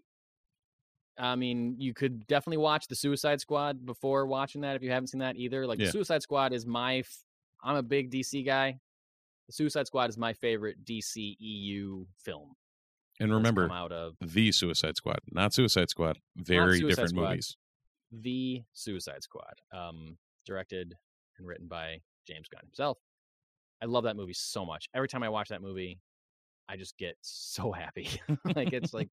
i 1.17 1.37
mean 1.37 1.77
you 1.79 1.95
could 1.95 2.27
definitely 2.27 2.57
watch 2.57 2.89
the 2.89 2.97
suicide 2.97 3.41
squad 3.41 3.87
before 3.87 4.27
watching 4.27 4.63
that 4.63 4.75
if 4.75 4.83
you 4.83 4.91
haven't 4.91 5.07
seen 5.09 5.21
that 5.21 5.37
either 5.37 5.65
like 5.67 5.79
Yeah. 5.79 5.87
the 5.87 5.93
suicide 5.93 6.23
squad 6.23 6.53
is 6.53 6.67
my 6.67 6.99
f- 6.99 7.25
i'm 7.63 7.77
a 7.77 7.83
big 7.85 8.11
dc 8.11 8.45
guy 8.45 8.81
the 9.47 9.53
suicide 9.53 9.87
squad 9.87 10.11
is 10.11 10.19
my 10.19 10.33
favorite 10.33 10.85
dc 10.85 11.37
eu 11.39 12.07
film 12.17 12.57
and 13.21 13.33
remember, 13.33 13.71
out 13.71 13.93
of 13.93 14.17
the 14.21 14.51
Suicide 14.51 14.97
Squad, 14.97 15.21
not 15.31 15.55
Suicide 15.55 15.89
Squad. 15.89 16.19
Very 16.35 16.79
Suicide 16.81 16.89
different 16.89 17.11
Squad. 17.11 17.29
movies. 17.29 17.57
the 18.11 18.63
suicide 18.73 19.23
squad 19.23 19.55
um 19.73 20.19
directed 20.45 20.95
and 21.39 21.47
written 21.47 21.69
by 21.69 22.01
james 22.27 22.49
gunn 22.49 22.63
himself 22.65 22.99
i 23.85 23.87
love 23.87 24.05
that 24.05 24.17
movie 24.17 24.33
so 24.33 24.65
much 24.65 24.89
every 24.95 25.07
time 25.09 25.23
i 25.23 25.29
watch 25.29 25.49
that 25.51 25.61
movie 25.63 26.01
i 26.69 26.77
just 26.77 26.97
get 26.97 27.17
so 27.21 27.71
happy 27.71 28.09
like 28.57 28.73
it's 28.73 28.95
like 28.95 29.09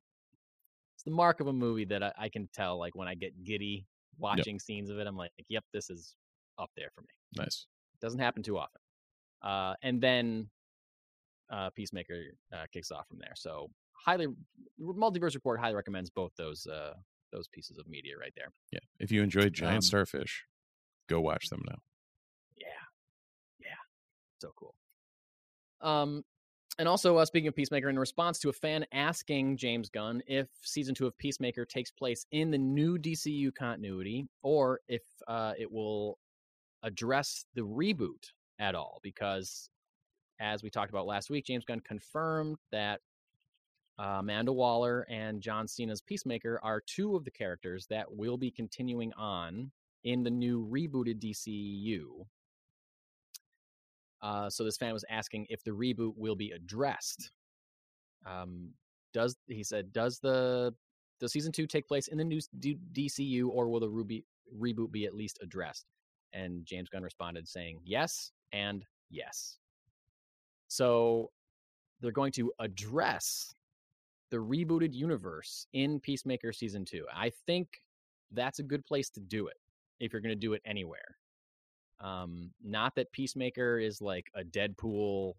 it's 0.95 1.03
the 1.03 1.11
mark 1.11 1.41
of 1.41 1.47
a 1.47 1.53
movie 1.53 1.85
that 1.85 2.01
I, 2.01 2.11
I 2.17 2.29
can 2.29 2.47
tell 2.53 2.79
like 2.79 2.95
when 2.95 3.07
i 3.07 3.15
get 3.15 3.43
giddy 3.43 3.85
watching 4.17 4.57
scenes 4.59 4.89
of 4.89 4.97
it 4.97 5.07
i'm 5.07 5.17
like 5.17 5.31
yep 5.49 5.63
this 5.73 5.89
is 5.89 6.15
up 6.57 6.71
there 6.77 6.89
for 6.95 7.01
me 7.01 7.07
Nice. 7.37 7.67
doesn't 8.01 8.19
happen 8.19 8.41
too 8.43 8.57
often 8.57 8.79
uh 9.41 9.73
and 9.83 9.99
then 10.01 10.49
uh 11.49 11.69
peacemaker 11.75 12.21
uh, 12.53 12.65
kicks 12.71 12.91
off 12.91 13.07
from 13.09 13.17
there 13.19 13.33
so 13.35 13.69
highly 13.93 14.27
multiverse 14.81 15.35
report 15.35 15.59
highly 15.59 15.75
recommends 15.75 16.09
both 16.09 16.31
those 16.37 16.65
uh 16.67 16.93
those 17.33 17.47
pieces 17.47 17.77
of 17.77 17.87
media 17.87 18.13
right 18.19 18.33
there 18.35 18.51
Yeah. 18.71 18.79
If 18.99 19.11
you 19.11 19.21
enjoyed 19.23 19.53
Giant 19.53 19.77
Um, 19.77 19.81
Starfish, 19.81 20.45
go 21.07 21.21
watch 21.21 21.47
them 21.49 21.61
now. 21.65 21.77
So 24.41 24.51
cool. 24.55 24.75
Um 25.81 26.23
and 26.79 26.87
also 26.87 27.17
uh, 27.17 27.25
speaking 27.25 27.47
of 27.47 27.55
Peacemaker 27.55 27.89
in 27.89 27.99
response 27.99 28.39
to 28.39 28.49
a 28.49 28.53
fan 28.53 28.85
asking 28.91 29.57
James 29.57 29.89
Gunn 29.89 30.21
if 30.25 30.47
season 30.63 30.95
2 30.95 31.05
of 31.05 31.17
Peacemaker 31.17 31.65
takes 31.65 31.91
place 31.91 32.25
in 32.31 32.49
the 32.49 32.57
new 32.57 32.97
DCU 32.97 33.53
continuity 33.53 34.27
or 34.41 34.79
if 34.87 35.03
uh 35.27 35.53
it 35.57 35.71
will 35.71 36.17
address 36.83 37.45
the 37.53 37.61
reboot 37.61 38.31
at 38.57 38.73
all 38.73 38.99
because 39.03 39.69
as 40.39 40.63
we 40.63 40.69
talked 40.71 40.89
about 40.89 41.05
last 41.05 41.29
week 41.29 41.45
James 41.45 41.65
Gunn 41.65 41.81
confirmed 41.81 42.57
that 42.71 43.01
uh, 43.99 44.17
Amanda 44.19 44.51
Waller 44.51 45.05
and 45.09 45.41
John 45.41 45.67
Cena's 45.67 46.01
Peacemaker 46.01 46.59
are 46.63 46.81
two 46.81 47.15
of 47.15 47.23
the 47.23 47.31
characters 47.31 47.85
that 47.87 48.11
will 48.11 48.37
be 48.37 48.49
continuing 48.49 49.13
on 49.13 49.71
in 50.03 50.23
the 50.23 50.31
new 50.31 50.65
rebooted 50.65 51.19
DCU. 51.19 52.25
Uh, 54.21 54.49
so 54.49 54.63
this 54.63 54.77
fan 54.77 54.93
was 54.93 55.05
asking 55.09 55.47
if 55.49 55.63
the 55.63 55.71
reboot 55.71 56.13
will 56.15 56.35
be 56.35 56.51
addressed. 56.51 57.31
Um, 58.25 58.69
does 59.13 59.35
he 59.47 59.63
said 59.63 59.91
does 59.91 60.19
the 60.19 60.73
does 61.19 61.31
season 61.31 61.51
two 61.51 61.67
take 61.67 61.87
place 61.87 62.07
in 62.07 62.17
the 62.17 62.23
new 62.23 62.39
DCU 62.59 63.47
or 63.49 63.69
will 63.69 63.79
the 63.79 63.89
Ruby 63.89 64.25
reboot 64.57 64.91
be 64.91 65.05
at 65.05 65.13
least 65.13 65.39
addressed? 65.41 65.85
And 66.33 66.65
James 66.65 66.89
Gunn 66.89 67.03
responded 67.03 67.47
saying 67.47 67.79
yes 67.83 68.31
and 68.53 68.85
yes. 69.09 69.57
So 70.67 71.31
they're 71.99 72.11
going 72.11 72.31
to 72.33 72.51
address 72.59 73.53
the 74.31 74.37
rebooted 74.37 74.93
universe 74.93 75.67
in 75.73 75.99
Peacemaker 75.99 76.53
season 76.53 76.85
two. 76.85 77.05
I 77.13 77.31
think 77.45 77.67
that's 78.31 78.59
a 78.59 78.63
good 78.63 78.85
place 78.85 79.09
to 79.11 79.19
do 79.19 79.47
it 79.47 79.57
if 79.99 80.13
you're 80.13 80.21
going 80.21 80.33
to 80.33 80.35
do 80.35 80.53
it 80.53 80.61
anywhere. 80.65 81.17
Um, 82.01 82.53
not 82.61 82.95
that 82.95 83.11
Peacemaker 83.13 83.79
is 83.79 84.01
like 84.01 84.31
a 84.35 84.43
Deadpool 84.43 85.35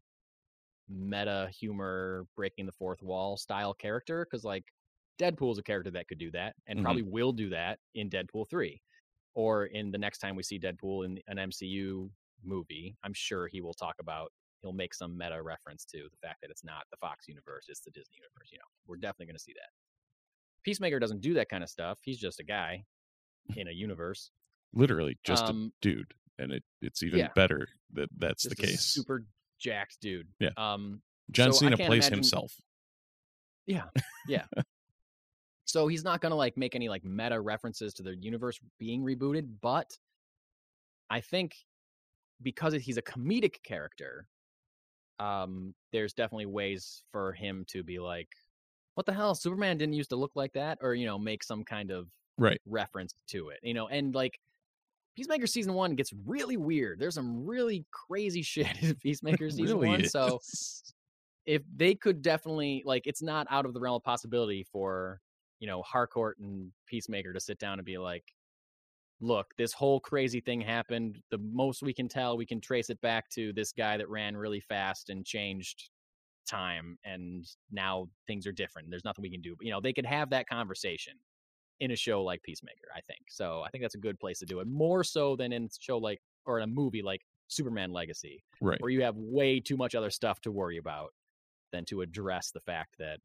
meta 0.89 1.51
humor 1.55 2.27
breaking 2.37 2.67
the 2.67 2.73
fourth 2.73 3.03
wall 3.03 3.37
style 3.37 3.73
character 3.75 4.25
because 4.27 4.45
like 4.45 4.65
Deadpool 5.19 5.53
is 5.53 5.59
a 5.59 5.63
character 5.63 5.91
that 5.93 6.09
could 6.09 6.19
do 6.19 6.31
that 6.33 6.57
and 6.67 6.79
Mhm. 6.79 6.81
probably 6.81 7.03
will 7.03 7.33
do 7.33 7.49
that 7.51 7.79
in 7.95 8.11
Deadpool 8.11 8.49
3 8.51 8.83
or 9.35 9.67
in 9.67 9.91
the 9.91 9.99
next 9.99 10.19
time 10.19 10.37
we 10.37 10.43
see 10.43 10.59
Deadpool 10.59 11.05
in 11.07 11.21
an 11.29 11.39
MCU 11.39 12.13
movie. 12.43 12.97
I'm 13.03 13.15
sure 13.15 13.47
he 13.49 13.61
will 13.61 13.75
talk 13.75 13.97
about 14.01 14.33
he'll 14.61 14.73
make 14.73 14.95
some 14.95 15.17
meta 15.17 15.43
reference 15.43 15.85
to 15.87 16.09
the 16.11 16.17
fact 16.19 16.41
that 16.43 16.51
it's 16.51 16.65
not 16.65 16.87
the 16.91 16.97
Fox 16.99 17.27
universe, 17.29 17.67
it's 17.69 17.81
the 17.81 17.91
Disney 17.91 18.17
universe, 18.17 18.51
you 18.53 18.59
know. 18.59 18.65
We're 18.87 18.97
definitely 18.97 19.27
going 19.27 19.37
to 19.37 19.43
see 19.43 19.55
that. 19.55 19.71
Peacemaker 20.65 20.99
doesn't 20.99 21.21
do 21.21 21.35
that 21.35 21.49
kind 21.49 21.63
of 21.65 21.71
stuff. 21.71 22.01
He's 22.03 22.19
just 22.19 22.41
a 22.41 22.45
guy 22.45 22.85
in 23.57 23.69
a 23.69 23.73
universe. 23.73 24.33
Literally, 24.75 25.19
just 25.23 25.49
Um, 25.49 25.51
a 25.51 25.57
dude, 25.81 26.15
and 26.43 26.53
it, 26.53 26.63
it's 26.83 27.03
even 27.03 27.21
yeah. 27.21 27.29
better 27.35 27.67
that 27.95 28.09
that's 28.19 28.45
the 28.45 28.55
just 28.55 28.61
case. 28.71 28.81
super 28.83 29.25
jacked 29.59 29.99
dude. 30.01 30.29
Yeah. 30.41 30.51
Um 30.57 31.01
John 31.31 31.53
so 31.53 31.61
Cena 31.61 31.77
plays 31.77 31.89
imagine- 32.07 32.13
himself. 32.15 32.53
Yeah. 33.67 33.85
Yeah. 34.29 34.45
so 35.65 35.87
he's 35.87 36.05
not 36.05 36.21
gonna 36.21 36.35
like 36.35 36.57
make 36.57 36.75
any 36.75 36.89
like 36.89 37.05
meta 37.05 37.41
references 37.41 37.95
to 37.95 38.03
the 38.03 38.17
universe 38.17 38.59
being 38.79 39.03
rebooted, 39.03 39.49
but 39.61 39.91
I 41.11 41.21
think 41.21 41.55
because 42.43 42.75
he's 42.75 42.97
a 42.97 43.03
comedic 43.03 43.63
character, 43.63 44.27
um, 45.21 45.75
there's 45.93 46.13
definitely 46.13 46.47
ways 46.47 47.03
for 47.13 47.33
him 47.33 47.65
to 47.69 47.83
be 47.85 47.99
like, 48.01 48.29
What 48.95 49.07
the 49.07 49.13
hell? 49.13 49.35
Superman 49.35 49.79
didn't 49.79 49.95
used 49.95 50.11
to 50.11 50.17
look 50.17 50.33
like 50.35 50.53
that, 50.55 50.79
or 50.81 50.95
you 50.95 51.07
know, 51.07 51.19
make 51.19 51.43
some 51.45 51.65
kind 51.65 51.91
of 51.91 52.09
Right. 52.39 52.61
reference 52.67 53.15
to 53.29 53.51
it. 53.51 53.61
You 53.63 53.75
know, 53.75 53.89
and 53.89 54.15
like 54.15 54.39
Peacemaker 55.17 55.47
season 55.47 55.75
one 55.75 55.95
gets 55.95 56.13
really 56.27 56.57
weird. 56.57 56.99
There's 56.99 57.15
some 57.15 57.47
really 57.47 57.85
crazy 57.91 58.43
shit 58.43 58.83
in 58.83 58.95
Peacemaker 58.97 59.51
season 59.51 59.79
really 59.79 59.89
one. 59.89 60.09
So 60.09 60.41
if 61.47 61.63
they 61.75 61.95
could 61.95 62.23
definitely 62.23 62.83
like 62.85 63.07
it's 63.07 63.23
not 63.23 63.47
out 63.51 63.67
of 63.67 63.75
the 63.75 63.81
realm 63.81 63.97
of 63.97 64.03
possibility 64.03 64.65
for 64.65 65.21
you 65.59 65.67
know 65.67 65.83
harcourt 65.83 66.39
and 66.39 66.71
peacemaker 66.87 67.33
to 67.33 67.41
sit 67.41 67.59
down 67.59 67.79
and 67.79 67.85
be 67.85 67.99
like 67.99 68.25
look 69.21 69.47
this 69.57 69.73
whole 69.73 70.01
crazy 70.01 70.41
thing 70.41 70.61
happened 70.61 71.21
the 71.31 71.39
most 71.39 71.83
we 71.83 71.95
can 71.95 72.09
tell 72.09 72.37
we 72.37 72.47
can 72.47 72.61
trace 72.61 72.91
it 72.91 73.01
back 73.01 73.29
to 73.31 73.53
this 73.53 73.73
guy 73.73 73.97
that 73.97 74.09
ran 74.09 74.37
really 74.37 74.61
fast 74.61 75.11
and 75.11 75.25
changed 75.25 75.91
time 76.47 76.99
and 77.05 77.47
now 77.71 78.09
things 78.27 78.47
are 78.47 78.53
different 78.53 78.91
there's 78.91 79.05
nothing 79.05 79.23
we 79.23 79.31
can 79.31 79.41
do 79.41 79.55
but 79.57 79.65
you 79.65 79.73
know 79.73 79.81
they 79.81 79.93
could 79.93 80.07
have 80.07 80.31
that 80.31 80.49
conversation 80.49 81.15
in 81.81 81.91
a 81.91 81.97
show 81.97 82.23
like 82.23 82.43
peacemaker 82.43 82.89
i 82.95 83.01
think 83.01 83.21
so 83.29 83.63
i 83.67 83.69
think 83.71 83.83
that's 83.83 83.95
a 83.95 83.99
good 83.99 84.19
place 84.21 84.39
to 84.39 84.47
do 84.47 84.61
it 84.61 84.67
more 84.67 85.03
so 85.03 85.37
than 85.37 85.53
in 85.53 85.65
a 85.65 85.69
show 85.81 85.99
like 85.99 86.21
or 86.47 86.59
in 86.59 86.65
a 86.65 86.67
movie 86.67 87.03
like 87.03 87.23
superman 87.49 87.93
legacy 87.93 88.43
right. 88.61 88.81
where 88.81 88.91
you 88.91 89.03
have 89.03 89.17
way 89.17 89.61
too 89.61 89.77
much 89.77 89.95
other 89.95 90.11
stuff 90.11 90.41
to 90.41 90.51
worry 90.51 90.79
about 90.79 91.11
than 91.73 91.85
to 91.85 92.01
address 92.03 92.51
the 92.51 92.61
fact 92.61 92.95
that 92.99 93.19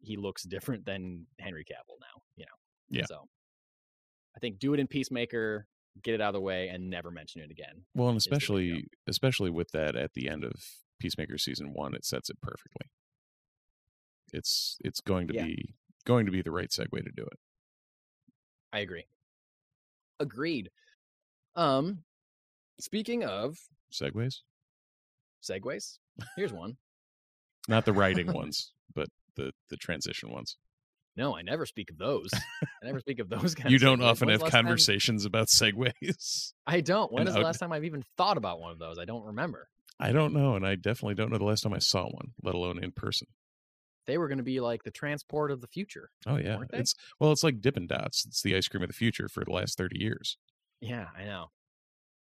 he 0.00 0.16
looks 0.16 0.42
different 0.48 0.84
than 0.84 1.26
Henry 1.38 1.64
Cavill 1.64 1.98
now, 2.00 2.22
you 2.36 2.44
know. 2.44 2.98
Yeah. 2.98 3.06
So 3.06 3.28
I 4.36 4.40
think 4.40 4.58
do 4.58 4.74
it 4.74 4.80
in 4.80 4.86
Peacemaker, 4.86 5.66
get 6.02 6.14
it 6.14 6.20
out 6.20 6.28
of 6.28 6.34
the 6.34 6.40
way, 6.40 6.68
and 6.68 6.90
never 6.90 7.10
mention 7.10 7.40
it 7.40 7.50
again. 7.50 7.84
Well, 7.94 8.08
and 8.08 8.16
is 8.16 8.24
the 8.24 8.30
way 8.30 8.38
to 8.38 8.46
go. 8.46 8.54
especially 8.56 8.88
especially 9.06 9.50
with 9.50 9.70
that 9.72 9.96
at 9.96 10.12
the 10.14 10.28
end 10.28 10.44
of 10.44 10.52
Peacemaker 10.98 11.38
season 11.38 11.72
one, 11.72 11.94
it 11.94 12.04
sets 12.04 12.28
it 12.30 12.40
perfectly. 12.42 12.90
It's 14.32 14.76
it's 14.84 15.00
going 15.00 15.28
to 15.28 15.34
Yeah. 15.34 15.44
be 15.46 15.74
going 16.04 16.26
to 16.26 16.32
be 16.32 16.42
the 16.42 16.50
right 16.50 16.68
segue 16.70 16.90
to 16.90 17.12
do 17.14 17.22
it. 17.22 17.38
I 18.72 18.80
agree. 18.80 19.04
Agreed. 20.20 20.70
Um, 21.56 22.04
speaking 22.80 23.24
of 23.24 23.58
Segways, 23.92 24.36
segways. 25.42 25.98
here's 26.36 26.52
one. 26.52 26.76
not 27.68 27.84
the 27.84 27.92
writing 27.92 28.32
ones, 28.32 28.72
but 28.94 29.08
the 29.36 29.52
the 29.68 29.76
transition 29.76 30.30
ones. 30.30 30.56
No, 31.14 31.36
I 31.36 31.42
never 31.42 31.66
speak 31.66 31.90
of 31.90 31.98
those. 31.98 32.30
I 32.32 32.86
never 32.86 33.00
speak 33.00 33.18
of 33.18 33.28
those 33.28 33.54
kind 33.54 33.70
You 33.70 33.78
don't 33.78 33.98
segues. 34.00 34.04
often 34.04 34.28
When's 34.28 34.36
have 34.38 34.42
last 34.44 34.52
time- 34.52 34.64
conversations 34.64 35.24
about 35.26 35.48
segways. 35.48 36.52
I 36.66 36.80
don't. 36.80 37.12
When 37.12 37.22
and 37.22 37.28
is 37.28 37.34
the 37.34 37.40
last 37.42 37.58
time 37.58 37.72
I've 37.72 37.84
even 37.84 38.02
thought 38.16 38.38
about 38.38 38.60
one 38.60 38.72
of 38.72 38.78
those? 38.78 38.98
I 38.98 39.04
don't 39.04 39.24
remember. 39.26 39.68
I 40.00 40.12
don't 40.12 40.32
know, 40.32 40.56
and 40.56 40.66
I 40.66 40.74
definitely 40.76 41.14
don't 41.16 41.30
know 41.30 41.36
the 41.38 41.44
last 41.44 41.62
time 41.62 41.74
I 41.74 41.78
saw 41.78 42.04
one, 42.04 42.32
let 42.42 42.54
alone 42.54 42.82
in 42.82 42.92
person. 42.92 43.28
They 44.06 44.18
were 44.18 44.28
going 44.28 44.38
to 44.38 44.44
be 44.44 44.60
like 44.60 44.82
the 44.82 44.90
transport 44.90 45.50
of 45.50 45.60
the 45.60 45.66
future. 45.68 46.10
Oh 46.26 46.36
yeah, 46.36 46.58
it's 46.72 46.94
well, 47.20 47.32
it's 47.32 47.44
like 47.44 47.60
Dippin' 47.60 47.86
Dots. 47.86 48.24
It's 48.26 48.42
the 48.42 48.56
ice 48.56 48.68
cream 48.68 48.82
of 48.82 48.88
the 48.88 48.94
future 48.94 49.28
for 49.28 49.44
the 49.44 49.52
last 49.52 49.78
thirty 49.78 50.00
years. 50.00 50.36
Yeah, 50.80 51.06
I 51.16 51.24
know. 51.24 51.46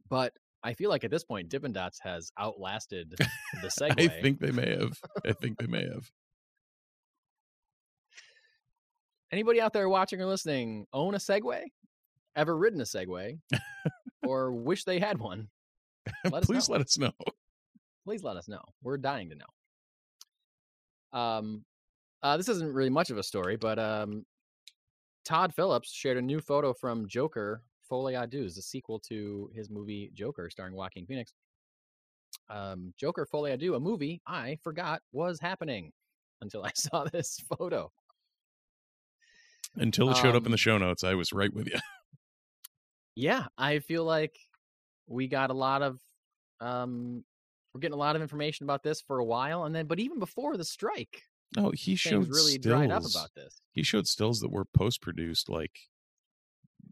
But 0.09 0.33
I 0.63 0.73
feel 0.73 0.89
like 0.89 1.03
at 1.03 1.11
this 1.11 1.23
point, 1.23 1.49
Dippin' 1.49 1.71
Dots 1.73 1.99
has 2.01 2.31
outlasted 2.39 3.15
the 3.61 3.67
Segway. 3.67 3.99
I 4.17 4.21
think 4.21 4.39
they 4.39 4.51
may 4.51 4.75
have. 4.77 4.97
I 5.25 5.33
think 5.33 5.57
they 5.59 5.67
may 5.67 5.83
have. 5.83 6.09
Anybody 9.31 9.61
out 9.61 9.73
there 9.73 9.87
watching 9.87 10.19
or 10.21 10.25
listening 10.25 10.87
own 10.91 11.13
a 11.13 11.17
Segway? 11.19 11.63
Ever 12.35 12.57
ridden 12.57 12.81
a 12.81 12.85
Segway? 12.85 13.39
or 14.25 14.51
wish 14.51 14.83
they 14.85 14.99
had 14.99 15.19
one? 15.19 15.49
Let 16.25 16.41
us 16.43 16.45
Please 16.47 16.67
know. 16.69 16.73
let 16.73 16.81
us 16.81 16.97
know. 16.97 17.11
please 18.05 18.23
let 18.23 18.35
us 18.37 18.47
know. 18.47 18.61
We're 18.81 18.97
dying 18.97 19.29
to 19.29 19.35
know. 19.35 19.45
Um, 21.13 21.65
uh, 22.21 22.37
this 22.37 22.49
isn't 22.49 22.73
really 22.73 22.89
much 22.89 23.09
of 23.09 23.17
a 23.17 23.23
story, 23.23 23.55
but 23.55 23.79
um, 23.79 24.25
Todd 25.25 25.53
Phillips 25.53 25.91
shared 25.91 26.17
a 26.17 26.21
new 26.21 26.39
photo 26.41 26.73
from 26.73 27.07
Joker 27.07 27.63
Folie 27.89 28.13
à 28.13 28.29
Deux, 28.29 28.53
the 28.53 28.61
sequel 28.61 28.99
to 29.07 29.49
his 29.53 29.69
movie 29.69 30.11
Joker, 30.13 30.49
starring 30.49 30.75
Joaquin 30.75 31.05
Phoenix. 31.05 31.33
Um, 32.49 32.93
Joker 32.97 33.25
Folie 33.25 33.51
à 33.51 33.59
Deux, 33.59 33.73
a 33.75 33.79
movie 33.79 34.21
I 34.27 34.57
forgot 34.63 35.01
was 35.11 35.39
happening 35.39 35.91
until 36.41 36.63
I 36.63 36.71
saw 36.75 37.05
this 37.05 37.39
photo. 37.57 37.91
Until 39.75 40.09
it 40.09 40.17
showed 40.17 40.35
up 40.35 40.43
in 40.43 40.47
Um, 40.47 40.51
the 40.51 40.57
show 40.57 40.77
notes, 40.77 41.03
I 41.03 41.13
was 41.13 41.31
right 41.31 41.53
with 41.53 41.67
you. 41.67 41.79
Yeah, 43.15 43.47
I 43.57 43.79
feel 43.79 44.03
like 44.03 44.37
we 45.07 45.27
got 45.27 45.49
a 45.51 45.53
lot 45.53 45.81
of 45.81 45.99
um, 46.59 47.23
we're 47.73 47.79
getting 47.81 47.93
a 47.93 47.97
lot 47.97 48.15
of 48.15 48.21
information 48.21 48.63
about 48.65 48.83
this 48.83 49.01
for 49.01 49.19
a 49.19 49.25
while, 49.25 49.63
and 49.65 49.75
then 49.75 49.87
but 49.87 49.99
even 49.99 50.19
before 50.19 50.57
the 50.57 50.65
strike, 50.65 51.23
Oh, 51.57 51.71
he 51.71 51.95
showed 51.95 52.29
really 52.29 52.57
stills. 52.57 52.61
dried 52.61 52.91
up 52.91 53.05
about 53.05 53.33
this. 53.35 53.61
He 53.71 53.83
showed 53.83 54.07
stills 54.07 54.39
that 54.41 54.49
were 54.51 54.65
post 54.65 55.01
produced 55.01 55.49
like 55.49 55.89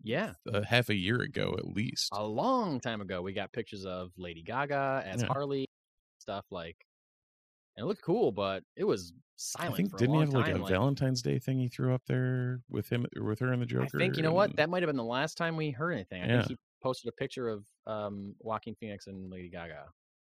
Yeah, 0.04 0.36
uh, 0.52 0.62
half 0.62 0.90
a 0.90 0.96
year 0.96 1.22
ago 1.22 1.56
at 1.58 1.66
least. 1.66 2.14
a 2.14 2.24
long 2.26 2.80
time 2.80 3.02
ago, 3.02 3.22
we 3.22 3.34
got 3.34 3.52
pictures 3.52 3.86
of 3.86 4.12
Lady 4.18 4.42
Gaga 4.42 5.04
as 5.06 5.22
Yeah. 5.22 5.28
Harley, 5.28 5.66
stuff 6.20 6.46
like, 6.52 6.86
and 7.78 7.84
it 7.86 7.88
looked 7.88 8.04
cool, 8.04 8.32
but 8.32 8.64
it 8.76 8.86
was 8.86 9.14
silent 9.38 9.74
I 9.74 9.76
think 9.76 9.98
didn't 9.98 10.14
he 10.16 10.20
have 10.22 10.30
like 10.30 10.48
time. 10.48 10.56
a 10.56 10.64
Valentine's 10.64 11.22
Day 11.22 11.40
thing 11.40 11.60
he 11.60 11.68
threw 11.68 11.94
up 11.94 12.06
there 12.06 12.62
with 12.70 12.90
him 12.90 13.06
with 13.16 13.40
her 13.40 13.52
and 13.52 13.62
the 13.62 13.66
Joker? 13.66 13.86
I 13.86 14.02
think 14.04 14.18
you 14.18 14.24
know 14.24 14.34
what 14.34 14.56
that 14.56 14.70
might 14.70 14.82
have 14.84 14.88
been 14.88 14.98
the 14.98 15.04
last 15.04 15.38
time 15.38 15.56
we 15.58 15.72
heard 15.72 15.92
anything. 15.92 16.24
I 16.24 16.28
Yeah. 16.28 16.32
think 16.34 16.48
he 16.48 16.58
posted 16.82 17.10
a 17.10 17.12
picture 17.12 17.48
of 17.50 17.68
um, 17.86 18.36
Joaquin 18.40 18.76
Phoenix 18.76 19.08
and 19.08 19.30
Lady 19.30 19.50
Gaga 19.50 19.92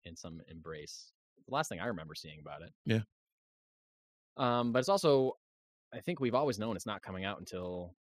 in 0.06 0.16
some 0.16 0.42
embrace. 0.50 1.12
The 1.48 1.54
last 1.54 1.70
thing 1.70 1.80
I 1.80 1.88
remember 1.88 2.16
seeing 2.16 2.40
about 2.40 2.62
it. 2.62 2.72
Yeah. 2.86 3.02
Um, 4.38 4.72
but 4.72 4.80
it's 4.80 4.90
also, 4.90 5.34
I 5.94 6.00
think 6.00 6.20
we've 6.20 6.36
always 6.36 6.60
known 6.60 6.76
it's 6.76 6.86
not 6.86 7.02
coming 7.02 7.26
out 7.26 7.40
until 7.40 7.96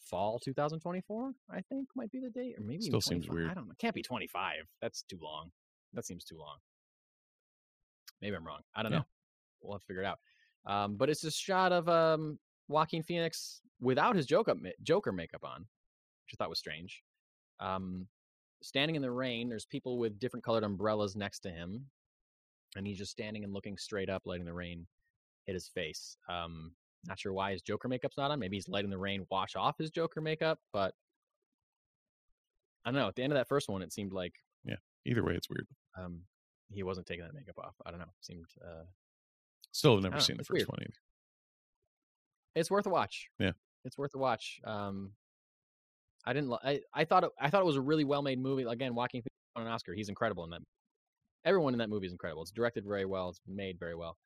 fall 0.00 0.38
2024. 0.38 1.32
I 1.50 1.60
think 1.62 1.88
might 1.96 2.10
be 2.12 2.20
the 2.20 2.30
date, 2.30 2.56
or 2.58 2.62
maybe 2.62 2.82
Still 2.82 3.00
seems 3.00 3.28
weird. 3.28 3.50
I 3.50 3.54
don't 3.54 3.66
know. 3.68 3.74
Can't 3.78 3.94
be 3.94 4.02
25. 4.02 4.54
That's 4.80 5.02
too 5.02 5.18
long. 5.20 5.50
That 5.94 6.04
seems 6.06 6.24
too 6.24 6.38
long. 6.38 6.56
Maybe 8.20 8.36
I'm 8.36 8.46
wrong. 8.46 8.60
I 8.74 8.82
don't 8.82 8.92
Yeah. 8.92 8.98
know. 8.98 9.04
We'll 9.62 9.74
have 9.74 9.80
to 9.82 9.86
figure 9.86 10.02
it 10.02 10.06
out. 10.06 10.18
Um, 10.66 10.96
but 10.96 11.10
it's 11.10 11.24
a 11.24 11.30
shot 11.30 11.72
of 11.72 11.88
um, 11.88 12.38
Joaquin 12.68 13.02
Phoenix 13.02 13.62
without 13.80 14.14
his 14.14 14.26
Joker 14.26 14.54
Joker 14.82 15.10
makeup 15.12 15.42
on, 15.44 15.60
which 15.60 16.34
I 16.34 16.36
thought 16.36 16.50
was 16.50 16.58
strange. 16.58 17.02
Um, 17.60 18.06
standing 18.62 18.96
in 18.96 19.02
the 19.02 19.10
rain, 19.10 19.48
there's 19.48 19.66
people 19.66 19.98
with 19.98 20.18
different 20.18 20.44
colored 20.44 20.64
umbrellas 20.64 21.16
next 21.16 21.40
to 21.40 21.50
him, 21.50 21.86
and 22.76 22.86
he's 22.86 22.98
just 22.98 23.10
standing 23.12 23.44
and 23.44 23.52
looking 23.52 23.76
straight 23.76 24.10
up, 24.10 24.22
letting 24.26 24.44
the 24.44 24.52
rain 24.52 24.86
hit 25.46 25.54
his 25.54 25.68
face. 25.68 26.16
Um, 26.28 26.72
not 27.06 27.18
sure 27.18 27.32
why 27.32 27.52
his 27.52 27.62
Joker 27.62 27.88
makeup's 27.88 28.18
not 28.18 28.30
on. 28.30 28.38
Maybe 28.38 28.56
he's 28.56 28.68
letting 28.68 28.90
the 28.90 28.98
rain 28.98 29.26
wash 29.30 29.56
off 29.56 29.78
his 29.78 29.90
Joker 29.90 30.20
makeup, 30.20 30.58
but 30.72 30.94
I 32.84 32.90
don't 32.90 33.00
know. 33.00 33.08
At 33.08 33.16
the 33.16 33.22
end 33.22 33.32
of 33.32 33.38
that 33.38 33.48
first 33.48 33.68
one, 33.68 33.82
it 33.82 33.92
seemed 33.92 34.12
like 34.12 34.34
yeah. 34.64 34.76
Either 35.06 35.24
way, 35.24 35.34
it's 35.34 35.48
weird. 35.48 35.66
um, 35.98 36.20
he 36.72 36.82
wasn't 36.82 37.06
taking 37.06 37.24
that 37.24 37.34
makeup 37.34 37.58
off. 37.58 37.74
I 37.86 37.90
don't 37.90 38.00
know. 38.00 38.12
Seemed 38.20 38.44
uh, 38.62 38.84
Still, 39.72 39.94
have 39.94 40.02
never 40.02 40.12
don't 40.12 40.18
know, 40.20 40.24
seen 40.24 40.36
the 40.36 40.44
first 40.44 40.52
weird. 40.52 40.68
one 40.68 40.78
either. 40.82 40.92
it's 42.54 42.70
worth 42.70 42.86
a 42.86 42.90
watch. 42.90 43.28
Yeah. 43.38 43.52
it's 43.84 43.96
worth 43.98 44.14
a 44.14 44.18
watch. 44.18 44.60
Um, 44.64 45.12
I 46.26 46.32
didn't. 46.32 46.52
I 46.64 46.80
I 46.94 47.04
thought 47.04 47.24
it, 47.24 47.30
I 47.40 47.50
thought 47.50 47.62
it 47.62 47.66
was 47.66 47.76
a 47.76 47.80
really 47.80 48.04
well 48.04 48.22
made 48.22 48.38
movie. 48.38 48.64
Again, 48.64 48.94
Joaquin 48.94 49.22
Phoenix 49.22 49.34
won 49.56 49.66
an 49.66 49.72
Oscar. 49.72 49.94
He's 49.94 50.08
incredible 50.08 50.44
in 50.44 50.50
that. 50.50 50.60
Everyone 51.44 51.72
in 51.74 51.78
that 51.78 51.88
movie 51.88 52.06
is 52.06 52.12
incredible. 52.12 52.42
It's 52.42 52.50
directed 52.50 52.84
very 52.84 53.06
well. 53.06 53.30
It's 53.30 53.40
made 53.46 53.78
very 53.78 53.94
well. 53.94 54.16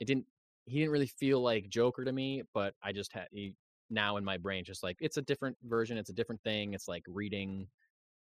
It 0.00 0.04
didn't. 0.06 0.26
He 0.66 0.78
didn't 0.80 0.90
really 0.92 1.06
feel 1.06 1.40
like 1.40 1.68
Joker 1.68 2.04
to 2.04 2.12
me, 2.12 2.42
but 2.52 2.74
I 2.82 2.92
just 2.92 3.12
had 3.12 3.28
he, 3.30 3.54
now 3.88 4.16
in 4.16 4.24
my 4.24 4.36
brain 4.36 4.64
just 4.64 4.82
like 4.82 4.96
it's 5.00 5.16
a 5.16 5.22
different 5.22 5.56
version. 5.64 5.96
It's 5.96 6.10
a 6.10 6.14
different 6.14 6.42
thing. 6.42 6.74
It's 6.74 6.88
like 6.88 7.04
reading, 7.08 7.68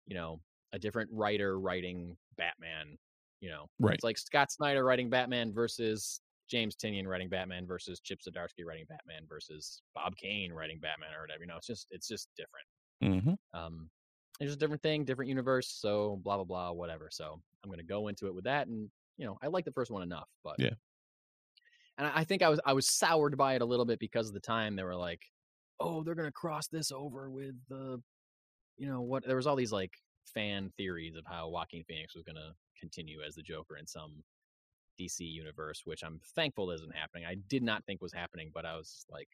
you 0.07 0.15
know, 0.15 0.41
a 0.73 0.79
different 0.79 1.11
writer 1.13 1.59
writing 1.61 2.17
Batman. 2.37 2.97
You 3.41 3.51
know, 3.51 3.67
Right. 3.81 3.95
it's 3.95 4.05
like 4.05 4.19
Scott 4.19 4.53
Snyder 4.53 4.85
writing 4.85 5.11
Batman 5.11 5.53
versus 5.53 6.21
James 6.49 6.77
Tynion 6.77 7.07
writing 7.07 7.29
Batman 7.29 7.67
versus 7.67 8.01
Chip 8.01 8.21
Zdarsky 8.21 8.65
writing 8.67 8.87
Batman 8.89 9.25
versus 9.29 9.83
Bob 9.95 10.15
Kane 10.17 10.53
writing 10.53 10.79
Batman 10.81 11.15
or 11.17 11.23
whatever. 11.23 11.43
You 11.43 11.49
know, 11.49 11.57
it's 11.57 11.67
just 11.67 11.87
it's 11.91 12.09
just 12.09 12.29
different. 12.37 12.67
Hmm 13.01 13.35
Um, 13.53 13.91
it's 14.41 14.49
just 14.49 14.57
a 14.57 14.61
different 14.61 14.83
thing, 14.83 15.05
different 15.05 15.29
universe. 15.29 15.69
So 15.69 16.17
blah 16.23 16.37
blah 16.37 16.45
blah, 16.45 16.73
whatever. 16.73 17.09
So 17.11 17.41
I'm 17.63 17.71
gonna 17.71 17.83
go 17.83 18.09
into 18.09 18.27
it 18.27 18.35
with 18.35 18.45
that, 18.45 18.69
and 18.69 18.91
you 19.17 19.27
know, 19.27 19.39
I 19.43 19.49
like 19.49 19.65
the 19.65 19.73
first 19.73 19.91
one 19.91 20.03
enough, 20.03 20.29
but 20.43 20.59
Yeah. 20.59 20.75
And 21.99 22.07
I 22.07 22.21
I 22.21 22.25
think 22.25 22.43
I 22.43 22.49
was 22.49 22.61
I 22.65 22.73
was 22.73 22.89
soured 22.89 23.37
by 23.37 23.55
it 23.55 23.63
a 23.63 23.67
little 23.67 23.85
bit 23.85 23.99
because 23.99 24.29
of 24.29 24.35
the 24.35 24.41
time 24.41 24.77
they 24.77 24.85
were 24.85 24.97
like, 24.97 25.23
oh, 25.81 26.03
they're 26.03 26.15
gonna 26.15 26.33
cross 26.33 26.69
this 26.69 26.91
over 26.93 27.31
with 27.31 27.55
the, 27.69 28.03
you 28.79 28.89
know 28.89 29.03
what? 29.03 29.27
There 29.27 29.37
was 29.37 29.47
all 29.47 29.57
these 29.57 29.73
like 29.73 29.95
fan 30.27 30.73
theories 30.77 31.17
of 31.17 31.25
how 31.27 31.51
Joaquin 31.51 31.85
Phoenix 31.85 32.15
was 32.15 32.25
gonna 32.25 32.55
continue 32.79 33.23
as 33.23 33.35
the 33.37 33.43
Joker 33.43 33.77
in 33.77 33.87
some 33.87 34.25
DC 34.99 35.25
universe, 35.25 35.83
which 35.85 36.03
I'm 36.05 36.21
thankful 36.35 36.71
isn't 36.73 36.95
happening. 36.97 37.27
I 37.27 37.37
did 37.37 37.63
not 37.63 37.85
think 37.87 38.03
was 38.03 38.13
happening, 38.15 38.51
but 38.55 38.67
I 38.67 38.77
was 38.77 39.07
like, 39.11 39.29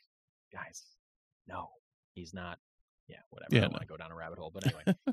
guys, 0.52 0.96
no, 1.48 1.70
he's 2.14 2.34
not. 2.34 2.58
Yeah, 3.08 3.16
whatever. 3.30 3.48
I 3.52 3.60
don't 3.60 3.70
no. 3.70 3.74
want 3.74 3.82
to 3.82 3.86
go 3.88 3.96
down 3.96 4.10
a 4.12 4.16
rabbit 4.16 4.38
hole, 4.38 4.50
but 4.52 4.66
anyway, 4.66 4.82
uh, 5.08 5.12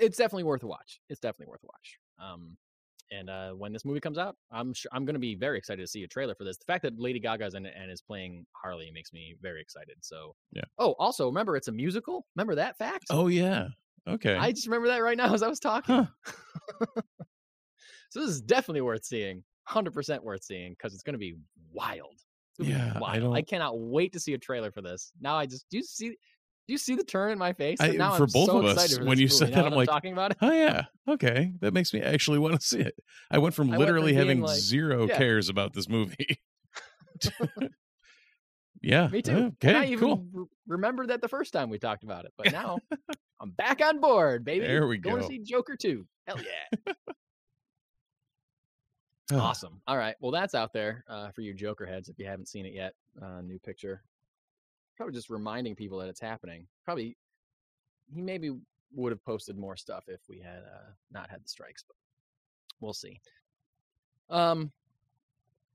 it's 0.00 0.16
definitely 0.16 0.44
worth 0.44 0.62
a 0.62 0.66
watch. 0.66 1.00
It's 1.08 1.20
definitely 1.20 1.50
worth 1.50 1.62
a 1.62 1.66
watch. 1.66 1.98
Um, 2.32 2.56
and 3.12 3.28
uh, 3.28 3.50
when 3.52 3.72
this 3.72 3.84
movie 3.84 3.98
comes 4.00 4.18
out, 4.18 4.36
I'm 4.52 4.72
sure 4.72 4.88
I'm 4.92 5.04
going 5.04 5.14
to 5.14 5.20
be 5.20 5.34
very 5.34 5.58
excited 5.58 5.82
to 5.82 5.86
see 5.88 6.04
a 6.04 6.06
trailer 6.08 6.34
for 6.34 6.44
this. 6.44 6.56
The 6.58 6.64
fact 6.64 6.82
that 6.84 6.98
Lady 6.98 7.18
Gaga's 7.18 7.54
in 7.54 7.66
it 7.66 7.74
and 7.76 7.90
is 7.90 8.00
playing 8.00 8.46
Harley 8.52 8.90
makes 8.94 9.12
me 9.12 9.34
very 9.42 9.60
excited. 9.60 9.96
So 10.00 10.36
Yeah. 10.52 10.62
Oh, 10.78 10.94
also 10.98 11.26
remember 11.26 11.56
it's 11.56 11.66
a 11.68 11.72
musical. 11.72 12.24
Remember 12.36 12.54
that 12.54 12.78
fact? 12.78 13.06
Oh 13.10 13.26
yeah. 13.26 13.68
Okay. 14.08 14.36
I 14.36 14.52
just 14.52 14.66
remember 14.66 14.88
that 14.88 14.98
right 15.02 15.16
now 15.16 15.34
as 15.34 15.42
I 15.42 15.48
was 15.48 15.58
talking. 15.60 16.06
so 18.10 18.20
this 18.20 18.30
is 18.30 18.40
definitely 18.40 18.80
worth 18.82 19.04
seeing. 19.04 19.42
Hundred 19.64 19.92
percent 19.92 20.24
worth 20.24 20.42
seeing 20.44 20.72
because 20.72 20.94
it's 20.94 21.02
going 21.02 21.14
to 21.14 21.18
be 21.18 21.34
wild. 21.72 22.14
It's 22.14 22.58
gonna 22.68 22.70
be 22.70 22.76
Yeah, 22.76 22.98
wild. 22.98 23.16
I 23.16 23.18
don't- 23.20 23.36
I 23.36 23.42
cannot 23.42 23.78
wait 23.78 24.12
to 24.14 24.20
see 24.20 24.34
a 24.34 24.38
trailer 24.38 24.72
for 24.72 24.82
this. 24.82 25.12
Now 25.20 25.36
I 25.36 25.46
just 25.46 25.66
do 25.70 25.76
you 25.78 25.82
see. 25.84 26.16
Do 26.70 26.74
you 26.74 26.78
see 26.78 26.94
the 26.94 27.02
turn 27.02 27.32
in 27.32 27.38
my 27.38 27.52
face? 27.52 27.78
I- 27.80 27.88
now 27.96 28.14
for 28.14 28.22
I'm 28.22 28.30
both 28.32 28.46
so 28.46 28.58
of 28.58 28.64
us, 28.64 28.96
when 29.00 29.18
you 29.18 29.24
movie 29.24 29.26
said 29.26 29.50
now 29.50 29.56
that, 29.56 29.66
I'm 29.66 29.72
like, 29.72 29.88
talking 29.88 30.12
about 30.12 30.30
it. 30.30 30.36
oh 30.40 30.52
yeah. 30.52 30.84
Okay. 31.08 31.52
That 31.58 31.74
makes 31.74 31.92
me 31.92 32.00
actually 32.00 32.38
want 32.38 32.60
to 32.60 32.64
see 32.64 32.78
it. 32.78 32.94
I 33.28 33.38
went 33.38 33.56
from 33.56 33.70
I 33.70 33.70
went 33.70 33.78
from 33.80 33.86
literally 33.88 34.14
having 34.14 34.40
like- 34.40 34.56
zero 34.56 35.08
yeah. 35.08 35.18
cares 35.18 35.48
about 35.48 35.72
this 35.72 35.88
movie. 35.88 36.38
yeah. 38.82 39.08
Me 39.08 39.20
too. 39.20 39.32
Okay. 39.32 39.68
and 39.70 39.78
I 39.78 39.86
even 39.86 39.98
cool. 39.98 40.24
re- 40.32 40.44
remembered 40.68 41.08
that 41.08 41.20
the 41.20 41.26
first 41.26 41.52
time 41.52 41.70
we 41.70 41.80
talked 41.80 42.04
about 42.04 42.24
it, 42.24 42.32
but 42.38 42.52
now 42.52 42.78
I'm 43.40 43.50
back 43.50 43.84
on 43.84 43.98
board, 43.98 44.44
baby. 44.44 44.64
There 44.64 44.86
we 44.86 44.98
Going 44.98 45.16
go. 45.16 45.22
to 45.22 45.26
see 45.26 45.40
Joker 45.40 45.74
2. 45.74 46.06
Hell 46.28 46.38
yeah. 46.38 46.92
awesome. 49.34 49.80
All 49.88 49.98
right. 49.98 50.14
Well, 50.20 50.30
that's 50.30 50.54
out 50.54 50.72
there 50.72 51.04
uh, 51.08 51.32
for 51.32 51.40
you 51.40 51.52
Joker 51.52 51.84
heads 51.84 52.08
if 52.08 52.16
you 52.16 52.26
haven't 52.26 52.46
seen 52.46 52.64
it 52.64 52.74
yet. 52.74 52.94
Uh, 53.20 53.40
new 53.40 53.58
picture. 53.58 54.04
Probably 55.00 55.14
just 55.14 55.30
reminding 55.30 55.74
people 55.76 55.96
that 55.96 56.10
it's 56.10 56.20
happening. 56.20 56.66
Probably 56.84 57.16
he 58.12 58.20
maybe 58.20 58.50
would 58.92 59.12
have 59.12 59.24
posted 59.24 59.56
more 59.56 59.74
stuff 59.74 60.04
if 60.08 60.20
we 60.28 60.40
had 60.40 60.58
uh, 60.58 60.90
not 61.10 61.30
had 61.30 61.42
the 61.42 61.48
strikes, 61.48 61.82
but 61.88 61.96
we'll 62.82 62.92
see. 62.92 63.18
Um, 64.28 64.70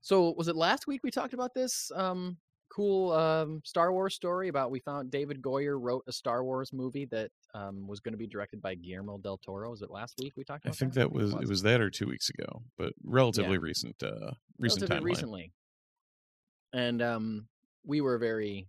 so 0.00 0.32
was 0.38 0.46
it 0.46 0.54
last 0.54 0.86
week 0.86 1.02
we 1.02 1.10
talked 1.10 1.34
about 1.34 1.54
this 1.54 1.90
um 1.96 2.36
cool 2.72 3.10
um 3.14 3.62
Star 3.64 3.92
Wars 3.92 4.14
story 4.14 4.46
about 4.46 4.70
we 4.70 4.78
found 4.78 5.10
David 5.10 5.42
Goyer 5.42 5.76
wrote 5.76 6.04
a 6.06 6.12
Star 6.12 6.44
Wars 6.44 6.72
movie 6.72 7.06
that 7.06 7.32
um 7.52 7.88
was 7.88 7.98
going 7.98 8.12
to 8.12 8.18
be 8.18 8.28
directed 8.28 8.62
by 8.62 8.76
Guillermo 8.76 9.18
del 9.18 9.38
Toro? 9.38 9.72
Was 9.72 9.82
it 9.82 9.90
last 9.90 10.14
week 10.22 10.34
we 10.36 10.44
talked 10.44 10.68
I 10.68 10.70
think 10.70 10.92
that? 10.92 11.00
that 11.00 11.12
was 11.12 11.34
it 11.34 11.48
was 11.48 11.62
that 11.62 11.80
or 11.80 11.90
two 11.90 12.06
weeks 12.06 12.30
ago, 12.30 12.62
but 12.78 12.92
relatively 13.02 13.58
recent. 13.58 14.00
Uh, 14.00 14.34
recent 14.56 14.82
relatively 14.82 14.96
timeline. 15.00 15.04
recently. 15.04 15.52
And 16.72 17.02
um, 17.02 17.48
we 17.84 18.00
were 18.00 18.18
very 18.18 18.68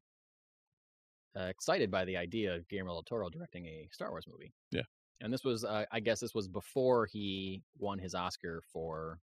uh, 1.38 1.46
excited 1.46 1.92
by 1.92 2.06
the 2.06 2.18
idea 2.18 2.56
of 2.56 2.68
Guillermo 2.68 2.94
del 2.94 3.04
Toro 3.04 3.30
directing 3.30 3.66
a 3.66 3.88
Star 3.92 4.10
Wars 4.10 4.26
movie. 4.28 4.54
Yeah. 4.72 4.84
And 5.22 5.34
this 5.34 5.44
was, 5.44 5.64
uh, 5.64 5.86
I 5.92 6.00
guess, 6.00 6.20
this 6.20 6.34
was 6.36 6.48
before 6.48 7.08
he 7.08 7.64
won 7.80 8.00
his 8.00 8.14
Oscar 8.14 8.62
for 8.72 9.20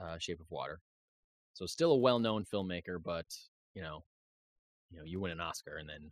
uh, 0.00 0.16
Shape 0.18 0.40
of 0.40 0.50
Water. 0.50 0.80
So 1.54 1.66
still 1.66 1.92
a 1.92 1.98
well-known 1.98 2.44
filmmaker, 2.44 2.98
but 3.02 3.26
you 3.74 3.82
know, 3.82 4.04
you 4.90 4.98
know, 4.98 5.04
you 5.04 5.20
win 5.20 5.32
an 5.32 5.40
Oscar, 5.40 5.76
and 5.78 5.88
then 5.88 6.10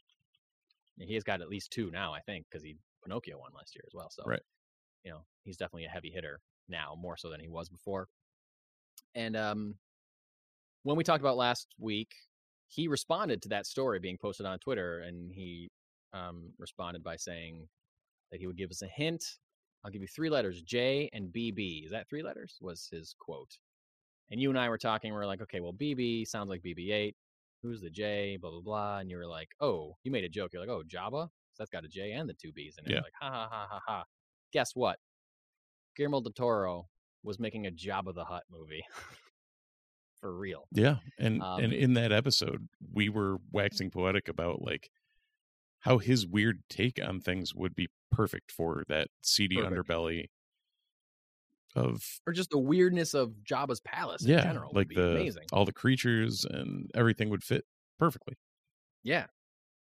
he 0.99 1.15
has 1.15 1.23
got 1.23 1.43
at 1.43 1.49
least 1.49 1.71
two 1.71 1.91
now, 1.91 2.15
I 2.15 2.21
think, 2.21 2.47
because 2.51 2.65
he 2.65 2.77
Pinocchio 3.03 3.39
won 3.39 3.53
last 3.55 3.75
year 3.75 3.85
as 3.87 3.95
well. 3.95 4.09
So 4.11 4.23
Right. 4.27 4.43
you 5.05 5.11
know, 5.13 5.25
he's 5.45 5.57
definitely 5.59 5.85
a 5.85 5.91
heavy 5.91 6.11
hitter 6.11 6.41
now, 6.69 6.97
more 6.99 7.17
so 7.17 7.29
than 7.31 7.41
he 7.41 7.49
was 7.49 7.69
before. 7.69 8.09
And 9.15 9.37
um, 9.37 9.75
when 10.83 10.97
we 10.97 11.05
talked 11.05 11.21
about 11.21 11.37
last 11.37 11.69
week, 11.79 12.15
he 12.69 12.89
responded 12.89 13.43
to 13.43 13.49
that 13.51 13.67
story 13.67 13.99
being 14.01 14.19
posted 14.19 14.47
on 14.47 14.59
Twitter, 14.59 15.01
and 15.01 15.33
he 15.33 15.71
um, 16.13 16.53
responded 16.59 17.03
by 17.03 17.17
saying 17.17 17.69
that 18.31 18.41
he 18.41 18.47
would 18.47 18.57
give 18.57 18.71
us 18.71 18.83
a 18.83 18.89
hint. 18.89 19.25
I'll 19.85 19.91
give 19.91 20.03
you 20.03 20.09
three 20.09 20.31
letters, 20.31 20.63
J 20.63 21.11
and 21.13 21.29
BB. 21.29 21.85
Is 21.85 21.91
that 21.91 22.09
three 22.09 22.23
letters? 22.23 22.59
Was 22.61 22.89
his 22.91 23.15
quote. 23.19 23.59
And 24.31 24.41
you 24.41 24.49
and 24.49 24.59
I 24.59 24.69
were 24.69 24.79
talking. 24.79 25.13
We 25.13 25.19
are 25.19 25.27
like, 25.27 25.43
okay, 25.43 25.61
well, 25.61 25.75
BB 25.75 26.27
sounds 26.27 26.49
like 26.49 26.63
BB-8. 26.63 27.15
Who's 27.63 27.83
the 27.83 27.91
J? 27.91 28.39
Blah 28.41 28.51
blah 28.51 28.61
blah. 28.61 28.99
And 28.99 29.11
you 29.11 29.19
were 29.19 29.27
like, 29.27 29.49
oh, 29.61 29.97
you 30.03 30.11
made 30.11 30.25
a 30.25 30.29
joke. 30.29 30.51
You're 30.53 30.63
like, 30.63 30.71
oh, 30.71 30.83
Jabba. 30.87 31.29
So 31.53 31.59
that's 31.59 31.71
got 31.71 31.85
a 31.85 31.89
J 31.89 32.13
and 32.13 32.29
the 32.29 32.35
two 32.35 32.53
B's 32.53 32.77
in 32.79 32.87
it. 32.87 32.91
Yeah. 32.91 32.97
You're 32.97 33.03
like, 33.03 33.13
ha 33.21 33.31
ha 33.31 33.49
ha 33.51 33.67
ha 33.71 33.81
ha. 33.87 34.05
Guess 34.53 34.73
what? 34.75 34.99
Guillermo 35.97 36.21
del 36.21 36.33
Toro 36.33 36.89
was 37.23 37.39
making 37.39 37.67
a 37.67 37.71
Jabba 37.71 38.15
the 38.15 38.25
Hutt 38.25 38.45
movie. 38.51 38.85
For 40.25 40.33
real. 40.35 40.67
Yeah, 40.73 41.01
and 41.19 41.43
Um, 41.43 41.63
and 41.65 41.73
in 41.75 41.93
that 41.95 42.11
episode, 42.11 42.67
we 42.95 43.11
were 43.11 43.37
waxing 43.53 43.91
poetic 43.91 44.27
about 44.27 44.63
like 44.63 44.89
how 45.81 45.99
his 45.99 46.27
weird 46.27 46.63
take 46.71 46.99
on 46.99 47.21
things 47.21 47.55
would 47.55 47.75
be 47.75 47.89
perfect 48.11 48.51
for 48.51 48.85
that 48.89 49.09
seedy 49.23 49.57
Perfect. 49.57 49.87
underbelly 49.87 50.31
of 51.77 52.21
Or 52.27 52.33
just 52.33 52.49
the 52.49 52.59
weirdness 52.59 53.13
of 53.13 53.35
Jabba's 53.45 53.81
palace 53.83 54.23
in 54.25 54.31
yeah, 54.31 54.45
general. 54.45 54.71
like 54.75 54.89
the 54.89 55.11
amazing. 55.11 55.45
all 55.53 55.67
the 55.67 55.75
creatures 55.75 56.47
and 56.47 56.91
everything 56.95 57.29
would 57.29 57.45
fit 57.45 57.67
perfectly. 57.99 58.39
Yeah. 59.03 59.27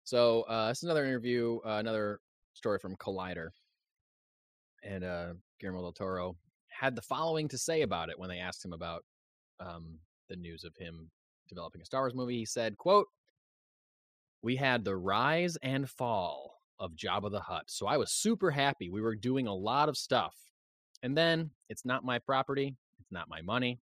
So 0.04 0.44
uh, 0.44 0.70
is 0.72 0.84
another 0.84 1.06
interview, 1.06 1.58
uh, 1.66 1.78
another 1.80 2.20
story 2.54 2.78
from 2.78 2.96
Collider, 2.98 3.50
and 4.84 5.04
uh, 5.04 5.34
Guillermo 5.60 5.82
del 5.82 5.94
Toro 5.94 6.38
had 6.68 6.96
the 6.96 7.02
following 7.02 7.48
to 7.48 7.58
say 7.58 7.82
about 7.82 8.10
it 8.12 8.20
when 8.20 8.30
they 8.30 8.38
asked 8.38 8.64
him 8.64 8.74
about 8.74 9.04
um, 9.60 9.98
the 10.30 10.36
news 10.36 10.64
of 10.64 10.76
him 10.78 11.10
developing 11.48 11.82
a 11.82 11.86
Star 11.86 12.02
Wars 12.02 12.16
movie. 12.16 12.38
He 12.38 12.46
said, 12.46 12.78
"quote 12.78 13.08
We 14.42 14.56
had 14.56 14.84
the 14.84 14.96
rise 14.96 15.58
and 15.58 15.90
fall 15.90 16.62
of 16.80 16.94
Jabba 16.94 17.32
the 17.32 17.42
Hutt, 17.42 17.70
so 17.70 17.88
I 17.88 17.98
was 17.98 18.14
super 18.14 18.52
happy. 18.52 18.90
We 18.90 19.02
were 19.02 19.16
doing 19.16 19.48
a 19.48 19.54
lot 19.54 19.90
of 19.90 19.98
stuff, 19.98 20.36
and 21.04 21.18
then 21.18 21.52
it's 21.70 21.86
not 21.86 22.06
my 22.06 22.20
property, 22.20 22.78
it's 23.00 23.12
not 23.12 23.30
my 23.30 23.42
money, 23.42 23.80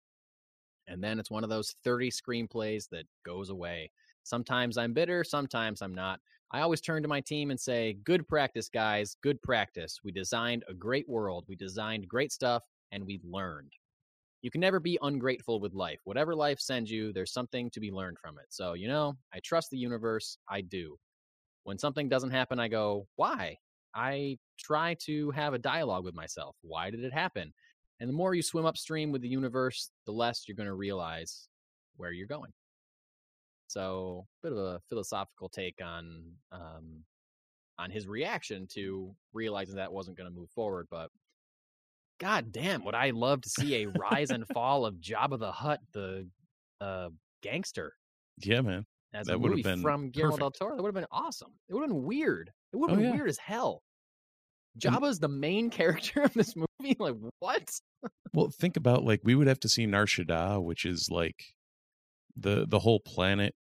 and 0.88 1.04
then 1.04 1.20
it's 1.20 1.32
one 1.32 1.44
of 1.44 1.50
those 1.50 1.76
thirty 1.84 2.10
screenplays 2.12 2.89
that 2.89 3.06
goes 3.24 3.50
away." 3.50 3.92
Sometimes 4.24 4.78
I'm 4.78 4.94
bitter, 4.94 5.24
sometimes 5.24 5.82
I'm 5.82 5.96
not. 5.96 6.20
I 6.52 6.62
always 6.62 6.82
turn 6.82 7.02
to 7.02 7.08
my 7.08 7.22
team 7.22 7.50
and 7.50 7.60
say, 7.60 7.98
Good 8.04 8.28
practice, 8.28 8.68
guys. 8.70 9.16
Good 9.22 9.42
practice. 9.42 10.00
We 10.04 10.12
designed 10.12 10.64
a 10.68 10.74
great 10.74 11.08
world. 11.08 11.46
We 11.48 11.56
designed 11.56 12.08
great 12.08 12.32
stuff, 12.32 12.64
and 12.92 13.06
we 13.06 13.22
learned. 13.24 13.72
You 14.42 14.50
can 14.50 14.62
never 14.62 14.80
be 14.80 14.98
ungrateful 15.02 15.60
with 15.60 15.74
life. 15.74 16.00
Whatever 16.04 16.36
life 16.36 16.60
sends 16.60 16.89
you, 16.89 17.14
there's 17.14 17.32
something 17.32 17.70
to 17.72 17.80
be 17.80 17.92
learned 17.92 18.18
from 18.20 18.38
it. 18.39 18.46
So, 18.50 18.74
you 18.74 18.88
know, 18.88 19.16
I 19.34 19.39
trust 19.39 19.70
the 19.70 19.78
universe. 19.78 20.38
I 20.50 20.62
do. 20.62 20.98
When 21.64 21.78
something 21.78 22.10
doesn't 22.10 22.32
happen, 22.32 22.60
I 22.60 22.68
go, 22.68 23.08
Why? 23.16 23.58
I 23.94 24.38
try 24.58 24.96
to 25.06 25.32
have 25.32 25.54
a 25.54 25.60
dialogue 25.60 26.04
with 26.06 26.16
myself. 26.16 26.56
Why 26.62 26.89
did 26.89 27.04
it 27.04 27.14
happen? 27.14 27.54
And 28.00 28.10
the 28.10 28.14
more 28.14 28.34
you 28.34 28.42
swim 28.42 28.66
upstream 28.66 29.12
with 29.12 29.22
the 29.22 29.28
universe, 29.28 29.92
the 30.06 30.12
less 30.12 30.46
you're 30.48 30.56
going 30.56 30.68
to 30.68 30.74
realize 30.74 31.48
where 31.98 32.12
you're 32.12 32.28
going. 32.28 32.52
So, 33.68 34.26
a 34.44 34.48
bit 34.48 34.58
of 34.58 34.58
a 34.58 34.80
philosophical 34.89 35.50
take 35.50 35.80
on 35.84 36.24
um, 36.52 37.04
on 37.78 37.92
his 37.92 38.08
reaction 38.08 38.68
to 38.68 39.14
realizing 39.34 39.76
that 39.76 39.92
wasn't 39.92 40.18
going 40.18 40.30
to 40.30 40.36
move 40.36 40.50
forward. 40.50 40.88
But 40.89 41.10
God 42.22 42.51
damn, 42.51 42.86
would 42.86 42.93
I 42.95 43.09
love 43.09 43.41
to 43.41 43.49
see 43.49 43.84
a 43.84 43.88
rise 43.89 44.30
and 44.30 44.45
fall 44.53 44.86
of 44.86 44.95
Jabba 44.95 45.39
the 45.39 45.51
Hutt, 45.51 45.80
the 45.91 46.28
uh, 46.80 47.09
gangster, 47.41 47.93
Yeah, 48.38 48.61
man. 48.61 48.86
as 49.13 49.26
That 49.28 49.34
a 49.36 49.39
would've 49.39 49.51
movie 49.57 49.63
been 49.63 49.82
from 49.82 50.11
Guillermo 50.11 50.38
del 50.38 50.49
perfect. 50.51 50.59
Toro? 50.59 50.76
That 50.76 50.84
would 50.84 50.89
have 50.89 50.95
been 50.95 51.07
awesome. 51.11 51.51
It 51.67 51.74
would 51.74 51.82
have 51.82 51.89
been 51.89 52.03
weird. 52.03 52.51
It 52.74 52.78
would 52.78 52.91
have 52.91 52.99
Oh, 52.99 53.01
been 53.01 53.09
yeah. 53.11 53.15
weird 53.17 53.30
as 53.30 53.39
hell. 53.39 53.82
Jabba's 54.80 55.19
the 55.19 55.28
main 55.28 55.69
character 55.80 56.22
of 56.22 56.34
this 56.34 56.55
movie. 56.55 56.67
Like 56.99 57.15
what? 57.39 57.69
Well, 58.34 58.49
think 58.49 58.76
about 58.78 59.03
like 59.03 59.22
we 59.24 59.36
would 59.36 59.45
have 59.47 59.59
to 59.61 59.69
see 59.69 59.86
Nar 59.86 60.05
Shaddaa, 60.05 60.63
which 60.63 60.84
is 60.86 61.09
like 61.11 61.36
the 62.36 62.65
the 62.67 62.80
whole 62.80 62.99
planet 62.99 63.53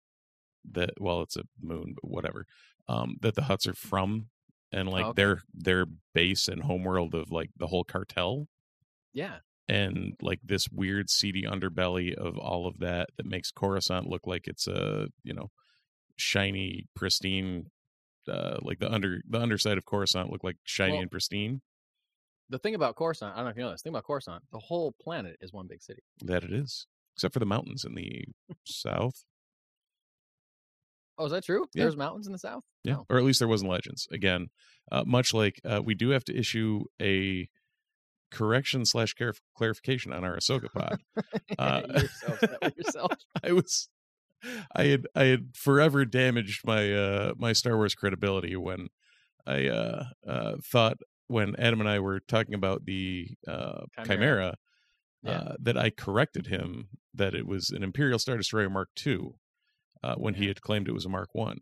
that 0.72 0.92
well, 1.00 1.22
it's 1.22 1.36
a 1.36 1.44
moon, 1.62 1.96
but 2.02 2.10
whatever. 2.10 2.46
Um, 2.88 3.18
that 3.22 3.36
the 3.36 3.42
Hutts 3.42 3.68
are 3.68 3.74
from, 3.74 4.28
and 4.72 4.90
like 4.90 5.06
okay. 5.06 5.16
their 5.16 5.42
their 5.54 5.86
base 6.14 6.48
and 6.48 6.64
homeworld 6.64 7.16
of 7.16 7.32
like 7.32 7.50
the 7.58 7.68
whole 7.68 7.84
cartel, 7.84 8.48
Yeah, 9.14 9.38
and 9.68 10.14
like 10.22 10.40
this 10.44 10.68
weird 10.70 11.10
seedy 11.10 11.44
underbelly 11.44 12.14
of 12.14 12.38
all 12.38 12.68
of 12.68 12.80
that 12.80 13.10
that 13.18 13.26
makes 13.26 13.52
Coruscant 13.52 14.08
look 14.08 14.26
like 14.28 14.48
it's 14.48 14.68
a 14.68 15.08
you 15.24 15.34
know 15.34 15.50
shiny, 16.18 16.86
pristine. 16.96 17.68
Uh, 18.28 18.58
like 18.62 18.80
the 18.80 18.92
under 18.92 19.22
the 19.28 19.40
underside 19.40 19.78
of 19.78 19.86
Coruscant 19.86 20.30
look 20.32 20.44
like 20.44 20.58
shiny 20.64 20.94
Well, 20.94 21.02
and 21.02 21.12
pristine. 21.12 21.62
the 22.50 22.60
thing 22.60 22.76
about 22.76 22.96
Coruscant, 22.96 23.34
I 23.34 23.38
don't 23.38 23.46
know 23.46 23.52
if 23.52 23.58
you 23.58 23.64
know 23.64 23.72
this. 23.72 23.82
The 23.82 23.86
thing 23.90 23.94
about 23.94 24.04
Coruscant, 24.06 24.44
the 24.52 24.60
whole 24.60 24.94
planet 25.02 25.38
is 25.42 25.52
one 25.52 25.66
big 25.68 25.82
city. 25.82 26.04
That 26.22 26.44
it 26.44 26.52
is, 26.54 26.86
except 27.16 27.34
for 27.34 27.40
the 27.40 27.46
mountains 27.48 27.86
in 27.86 27.96
the 27.96 28.26
south. 28.66 29.24
Oh, 31.20 31.26
is 31.26 31.32
that 31.34 31.44
true? 31.44 31.66
Yeah. 31.76 31.84
There's 31.84 31.98
mountains 31.98 32.26
in 32.28 32.32
the 32.34 32.40
south. 32.40 32.64
Yeah, 32.84 32.96
Oh. 33.00 33.06
or 33.10 33.18
at 33.18 33.24
least 33.24 33.40
there 33.40 33.48
wasn't 33.48 33.70
Legends. 33.70 34.08
Again, 34.12 34.48
uh, 34.92 35.04
much 35.06 35.34
like 35.34 35.60
uh, 35.66 35.82
we 35.84 35.94
do 35.94 36.10
have 36.10 36.24
to 36.26 36.36
issue 36.38 36.86
a 37.02 37.50
correction 38.32 38.86
slash 38.86 39.16
clarif- 39.16 39.42
clarification 39.56 40.14
on 40.14 40.24
our 40.24 40.38
Ahsoka 40.38 40.72
pod. 40.74 41.00
Uh, 41.58 41.82
You're 41.88 42.08
so 42.10 42.28
upset 42.34 42.58
with 42.64 42.78
yourself. 42.78 43.12
I 43.44 43.52
was, 43.52 43.90
I 44.76 44.84
had, 44.86 45.08
I 45.16 45.24
had 45.26 45.50
forever 45.56 46.06
damaged 46.06 46.66
my 46.66 46.94
uh, 46.94 47.34
my 47.38 47.54
Star 47.54 47.76
Wars 47.76 47.96
credibility 47.96 48.56
when 48.56 48.88
I 49.46 49.68
uh, 49.68 50.06
uh, 50.28 50.56
thought 50.64 50.98
when 51.28 51.56
Adam 51.58 51.80
and 51.82 51.90
I 51.90 52.00
were 52.00 52.20
talking 52.22 52.54
about 52.56 52.86
the 52.86 53.30
uh, 53.48 53.82
Chimera. 54.04 54.08
Chimera, 54.08 54.56
Yeah. 55.24 55.32
uh, 55.32 55.56
that 55.60 55.78
I 55.78 55.90
corrected 55.90 56.48
him 56.48 56.88
that 57.14 57.34
it 57.36 57.46
was 57.46 57.72
an 57.72 57.84
Imperial 57.84 58.20
Star 58.20 58.38
Destroyer 58.38 58.70
Mark 58.70 58.90
II 59.06 59.32
uh, 60.04 60.16
when 60.16 60.36
he 60.36 60.48
had 60.48 60.62
claimed 60.62 60.88
it 60.88 60.94
was 60.94 61.06
a 61.06 61.10
Mark 61.10 61.30
One. 61.34 61.60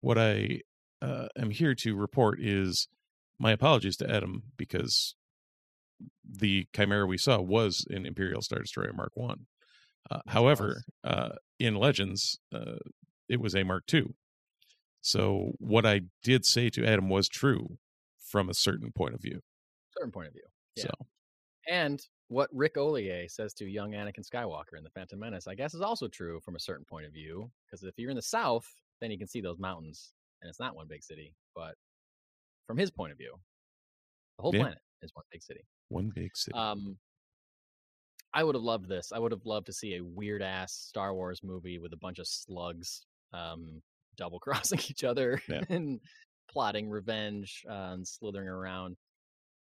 What 0.00 0.18
I 0.18 0.60
uh, 1.02 1.28
am 1.36 1.50
here 1.50 1.74
to 1.76 1.96
report 1.96 2.40
is 2.40 2.88
my 3.38 3.52
apologies 3.52 3.96
to 3.98 4.10
Adam 4.10 4.42
because 4.56 5.14
the 6.24 6.66
Chimera 6.74 7.06
we 7.06 7.18
saw 7.18 7.40
was 7.40 7.86
an 7.90 8.06
Imperial 8.06 8.42
Star 8.42 8.60
Destroyer 8.60 8.92
Mark 8.92 9.12
One. 9.14 9.46
Uh, 10.10 10.20
however, 10.26 10.82
uh, 11.04 11.30
in 11.58 11.74
Legends, 11.74 12.38
uh, 12.54 12.76
it 13.28 13.40
was 13.40 13.54
a 13.54 13.62
Mark 13.62 13.84
II. 13.92 14.14
So 15.02 15.52
what 15.58 15.86
I 15.86 16.02
did 16.22 16.44
say 16.44 16.70
to 16.70 16.86
Adam 16.86 17.08
was 17.08 17.28
true 17.28 17.78
from 18.18 18.48
a 18.48 18.54
certain 18.54 18.92
point 18.92 19.14
of 19.14 19.20
view. 19.20 19.40
Certain 19.96 20.12
point 20.12 20.28
of 20.28 20.34
view. 20.34 20.42
Yeah. 20.76 20.84
So 20.84 20.90
And 21.68 22.00
what 22.30 22.48
Ric 22.52 22.76
Olié 22.76 23.28
says 23.28 23.52
to 23.54 23.64
young 23.66 23.90
Anakin 23.90 24.24
Skywalker 24.24 24.78
in 24.78 24.84
The 24.84 24.90
Phantom 24.90 25.18
Menace, 25.18 25.48
I 25.48 25.56
guess, 25.56 25.74
is 25.74 25.80
also 25.80 26.06
true 26.06 26.38
from 26.40 26.54
a 26.54 26.60
certain 26.60 26.84
point 26.84 27.04
of 27.04 27.12
view. 27.12 27.50
Because 27.66 27.82
if 27.82 27.98
you're 27.98 28.10
in 28.10 28.14
the 28.16 28.22
South, 28.22 28.64
then 29.00 29.10
you 29.10 29.18
can 29.18 29.26
see 29.26 29.40
those 29.40 29.58
mountains, 29.58 30.12
and 30.40 30.48
it's 30.48 30.60
not 30.60 30.76
one 30.76 30.86
big 30.86 31.02
city. 31.02 31.34
But 31.56 31.74
from 32.68 32.76
his 32.78 32.88
point 32.88 33.10
of 33.10 33.18
view, 33.18 33.34
the 34.38 34.42
whole 34.42 34.54
Yeah. 34.54 34.60
planet 34.62 34.78
is 35.02 35.10
one 35.14 35.24
big 35.32 35.42
city. 35.42 35.64
one 35.88 36.10
big 36.14 36.36
city. 36.36 36.56
Um, 36.56 36.96
I 38.32 38.44
would 38.44 38.54
have 38.54 38.62
loved 38.62 38.88
this. 38.88 39.10
I 39.10 39.18
would 39.18 39.32
have 39.32 39.44
loved 39.44 39.66
to 39.66 39.72
see 39.72 39.96
a 39.96 40.04
weird 40.04 40.40
ass 40.40 40.72
Star 40.72 41.12
Wars 41.14 41.42
movie 41.42 41.80
with 41.80 41.92
a 41.92 41.96
bunch 41.96 42.20
of 42.20 42.28
slugs 42.28 43.06
um, 43.32 43.82
double 44.16 44.38
crossing 44.46 44.78
each 44.88 45.02
other 45.02 45.42
Yeah. 45.48 45.62
and 45.68 46.00
plotting 46.48 46.88
revenge 46.88 47.64
uh, 47.68 47.90
and 47.94 48.06
slithering 48.06 48.46
around. 48.46 48.96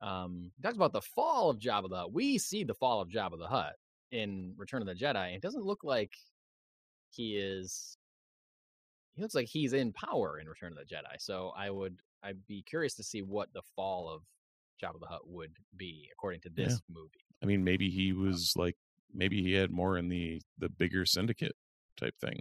Um, 0.02 0.50
he 0.56 0.62
talks 0.62 0.76
about 0.76 0.92
the 0.92 1.00
fall 1.00 1.48
of 1.50 1.58
Jabba 1.58 1.88
the 1.88 1.96
Hutt. 1.96 2.12
We 2.12 2.36
see 2.38 2.64
the 2.64 2.74
fall 2.74 3.00
of 3.00 3.08
Jabba 3.08 3.38
the 3.38 3.46
Hutt 3.46 3.74
in 4.10 4.54
Return 4.56 4.82
of 4.82 4.88
the 4.88 4.94
Jedi. 4.94 5.34
It 5.36 5.42
doesn't 5.42 5.64
look 5.64 5.84
like 5.84 6.12
he 7.10 7.36
is. 7.36 7.96
He 9.14 9.22
looks 9.22 9.34
like 9.34 9.46
he's 9.48 9.72
in 9.74 9.92
power 9.92 10.38
in 10.40 10.48
Return 10.48 10.72
of 10.72 10.78
the 10.78 10.84
Jedi. 10.94 11.16
So 11.20 11.52
I 11.56 11.70
would, 11.70 11.98
I'd 12.22 12.46
be 12.46 12.62
curious 12.62 12.94
to 12.94 13.02
see 13.04 13.22
what 13.22 13.52
the 13.52 13.62
fall 13.76 14.08
of 14.08 14.22
Jabba 14.82 14.98
the 15.00 15.06
Hutt 15.06 15.28
would 15.28 15.56
be 15.76 16.08
according 16.12 16.40
to 16.42 16.50
Yeah. 16.56 16.64
this 16.66 16.80
movie. 16.88 17.24
I 17.42 17.46
mean, 17.46 17.62
maybe 17.62 17.88
he 17.90 18.12
was 18.12 18.52
like, 18.56 18.76
maybe 19.14 19.42
he 19.42 19.52
had 19.52 19.70
more 19.70 19.98
in 19.98 20.08
the 20.08 20.40
the 20.58 20.68
bigger 20.68 21.04
syndicate 21.04 21.52
type 21.96 22.14
thing, 22.20 22.40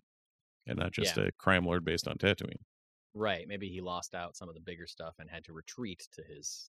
and 0.65 0.79
not 0.79 0.93
just 0.93 1.17
Yeah. 1.17 1.23
a 1.25 1.31
crime 1.33 1.65
lord 1.65 1.83
based 1.85 2.07
on 2.07 2.17
Tatooine. 2.17 2.63
Right. 3.13 3.45
Maybe 3.47 3.67
he 3.69 3.81
lost 3.81 4.15
out 4.15 4.37
some 4.37 4.47
of 4.47 4.55
the 4.55 4.61
bigger 4.61 4.87
stuff 4.87 5.15
and 5.19 5.29
had 5.29 5.43
to 5.45 5.53
retreat 5.53 6.07
to 6.13 6.23
his. 6.23 6.69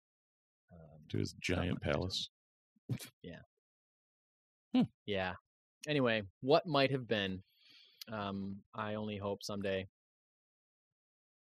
Um, 0.72 1.00
to 1.10 1.18
his 1.18 1.34
giant 1.40 1.80
palace. 1.80 2.30
yeah. 3.22 4.82
Yeah. 5.06 5.32
Anyway, 5.88 6.22
what 6.42 6.66
might 6.66 6.90
have 6.90 7.08
been? 7.08 7.42
Um, 8.12 8.56
I 8.74 8.94
only 8.94 9.16
hope 9.16 9.42
someday 9.42 9.86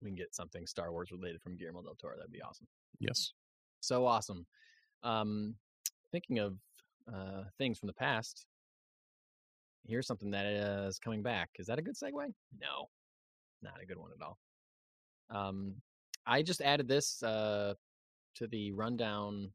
we 0.02 0.10
can 0.10 0.16
get 0.16 0.36
something 0.36 0.68
Star 0.68 0.92
Wars 0.92 1.12
related 1.12 1.42
from 1.42 1.58
Guillermo 1.58 1.82
del 1.82 1.96
Toro. 1.96 2.16
That'd 2.18 2.32
be 2.32 2.42
awesome. 2.42 2.68
Yes. 3.00 3.32
So 3.80 4.06
awesome. 4.06 4.46
Um, 5.04 5.56
thinking 6.12 6.40
of 6.40 6.58
uh, 7.12 7.44
things 7.58 7.80
from 7.80 7.88
the 7.88 7.94
past, 7.94 8.46
here's 9.88 10.08
something 10.08 10.32
that 10.32 10.46
uh, 10.46 10.92
coming 11.04 11.24
back. 11.24 11.50
Is 11.58 11.68
that 11.68 11.80
a 11.80 11.82
good 11.82 11.96
segue? 11.96 12.34
No, 12.60 12.90
not 13.62 13.82
a 13.82 13.86
good 13.86 13.98
one 13.98 14.12
at 14.12 14.26
all. 14.26 14.38
Um, 15.30 15.76
I 16.26 16.42
just 16.42 16.62
added 16.62 16.88
this 16.88 17.22
uh, 17.24 17.74
to 18.36 18.48
the 18.48 18.72
rundown 18.72 19.52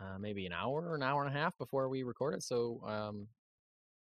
uh, 0.00 0.18
maybe 0.18 0.46
an 0.46 0.52
hour 0.52 0.82
or 0.88 0.94
an 0.94 1.02
hour 1.02 1.24
and 1.24 1.34
a 1.34 1.38
half 1.38 1.56
before 1.58 1.88
we 1.88 2.02
record 2.02 2.34
it. 2.34 2.42
So 2.42 2.80
um, 2.86 3.26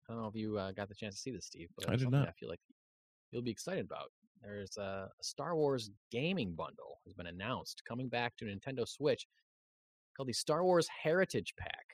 I 0.08 0.12
don't 0.12 0.22
know 0.22 0.28
if 0.28 0.34
you 0.34 0.58
uh, 0.58 0.72
got 0.72 0.88
the 0.88 0.94
chance 0.94 1.14
to 1.14 1.20
see 1.20 1.30
this, 1.30 1.46
Steve, 1.46 1.68
but 1.76 1.88
I 1.88 1.96
did 1.96 2.10
not. 2.10 2.28
I 2.28 2.32
feel 2.32 2.48
like 2.48 2.60
you'll 3.30 3.42
be 3.42 3.50
excited 3.50 3.84
about. 3.84 4.10
There's 4.42 4.76
a, 4.78 5.08
a 5.08 5.24
Star 5.24 5.56
Wars 5.56 5.90
gaming 6.10 6.54
bundle 6.54 6.98
has 7.04 7.14
been 7.14 7.26
announced 7.26 7.82
coming 7.86 8.08
back 8.08 8.36
to 8.36 8.44
Nintendo 8.46 8.88
Switch 8.88 9.26
called 10.16 10.28
the 10.28 10.34
Star 10.34 10.64
Wars 10.64 10.88
Heritage 10.88 11.54
Pack. 11.58 11.84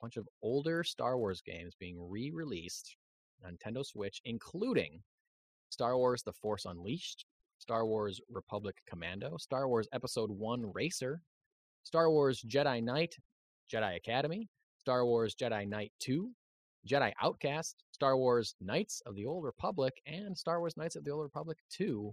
A 0.00 0.04
bunch 0.04 0.16
of 0.16 0.28
older 0.42 0.84
Star 0.84 1.16
Wars 1.16 1.42
games 1.44 1.74
being 1.78 1.96
re-released 1.98 2.96
on 3.44 3.56
Nintendo 3.56 3.84
Switch, 3.84 4.20
including 4.24 5.02
Star 5.70 5.96
Wars: 5.96 6.22
The 6.22 6.32
Force 6.32 6.66
Unleashed, 6.66 7.26
Star 7.58 7.86
Wars 7.86 8.20
Republic 8.30 8.76
Commando, 8.86 9.36
Star 9.38 9.66
Wars 9.68 9.88
Episode 9.92 10.30
1 10.30 10.72
Racer, 10.74 11.22
Star 11.84 12.10
Wars 12.10 12.42
Jedi 12.46 12.82
Knight, 12.82 13.16
Jedi 13.72 13.96
Academy, 13.96 14.48
Star 14.78 15.04
Wars 15.06 15.34
Jedi 15.34 15.66
Knight 15.68 15.92
2, 16.00 16.30
Jedi 16.88 17.12
Outcast, 17.22 17.76
Star 17.92 18.16
Wars 18.16 18.54
Knights 18.60 19.00
of 19.06 19.14
the 19.14 19.24
Old 19.26 19.44
Republic, 19.44 19.94
and 20.06 20.36
Star 20.36 20.60
Wars 20.60 20.76
Knights 20.76 20.96
of 20.96 21.04
the 21.04 21.10
Old 21.10 21.22
Republic 21.22 21.58
2. 21.70 22.12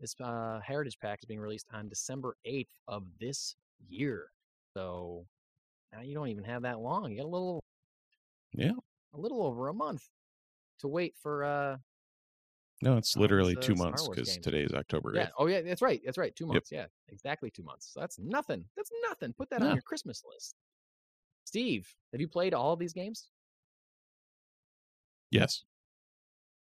This 0.00 0.14
uh, 0.20 0.60
Heritage 0.64 0.98
Pack 1.00 1.20
is 1.22 1.26
being 1.26 1.40
released 1.40 1.66
on 1.72 1.88
December 1.88 2.36
8th 2.46 2.66
of 2.88 3.04
this 3.20 3.56
year. 3.88 4.26
So 4.76 5.26
now 5.92 6.00
you 6.00 6.14
don't 6.14 6.28
even 6.28 6.44
have 6.44 6.62
that 6.62 6.80
long. 6.80 7.10
You 7.10 7.18
got 7.18 7.26
a 7.26 7.28
little, 7.28 7.60
Yeah. 8.52 8.72
a 9.14 9.18
little 9.18 9.42
over 9.42 9.68
a 9.68 9.74
month 9.74 10.02
to 10.80 10.88
wait 10.88 11.14
for 11.22 11.44
uh, 11.44 11.76
No, 12.82 12.96
it's 12.96 13.16
Oh, 13.16 13.20
literally 13.20 13.52
it's, 13.54 13.64
uh, 13.64 13.66
two 13.66 13.74
months 13.76 14.08
because 14.08 14.36
today 14.38 14.62
is 14.62 14.72
October 14.72 15.12
8th. 15.12 15.16
Yeah. 15.16 15.28
Oh, 15.38 15.46
yeah. 15.46 15.62
That's 15.62 15.80
right. 15.82 16.00
That's 16.04 16.18
right. 16.18 16.34
Two 16.34 16.44
Yep. 16.46 16.52
months. 16.54 16.72
Yeah. 16.72 16.86
Exactly 17.08 17.50
two 17.50 17.62
months. 17.62 17.90
So 17.92 18.00
that's 18.00 18.18
nothing. 18.18 18.64
That's 18.76 18.90
nothing. 19.08 19.32
Put 19.32 19.48
that 19.50 19.60
No. 19.60 19.68
on 19.68 19.74
your 19.74 19.82
Christmas 19.82 20.22
list. 20.28 20.56
Steve, 21.44 21.88
have 22.12 22.20
you 22.20 22.28
played 22.28 22.52
all 22.54 22.72
of 22.72 22.78
these 22.78 22.92
games? 22.92 23.28
Yes. 25.30 25.64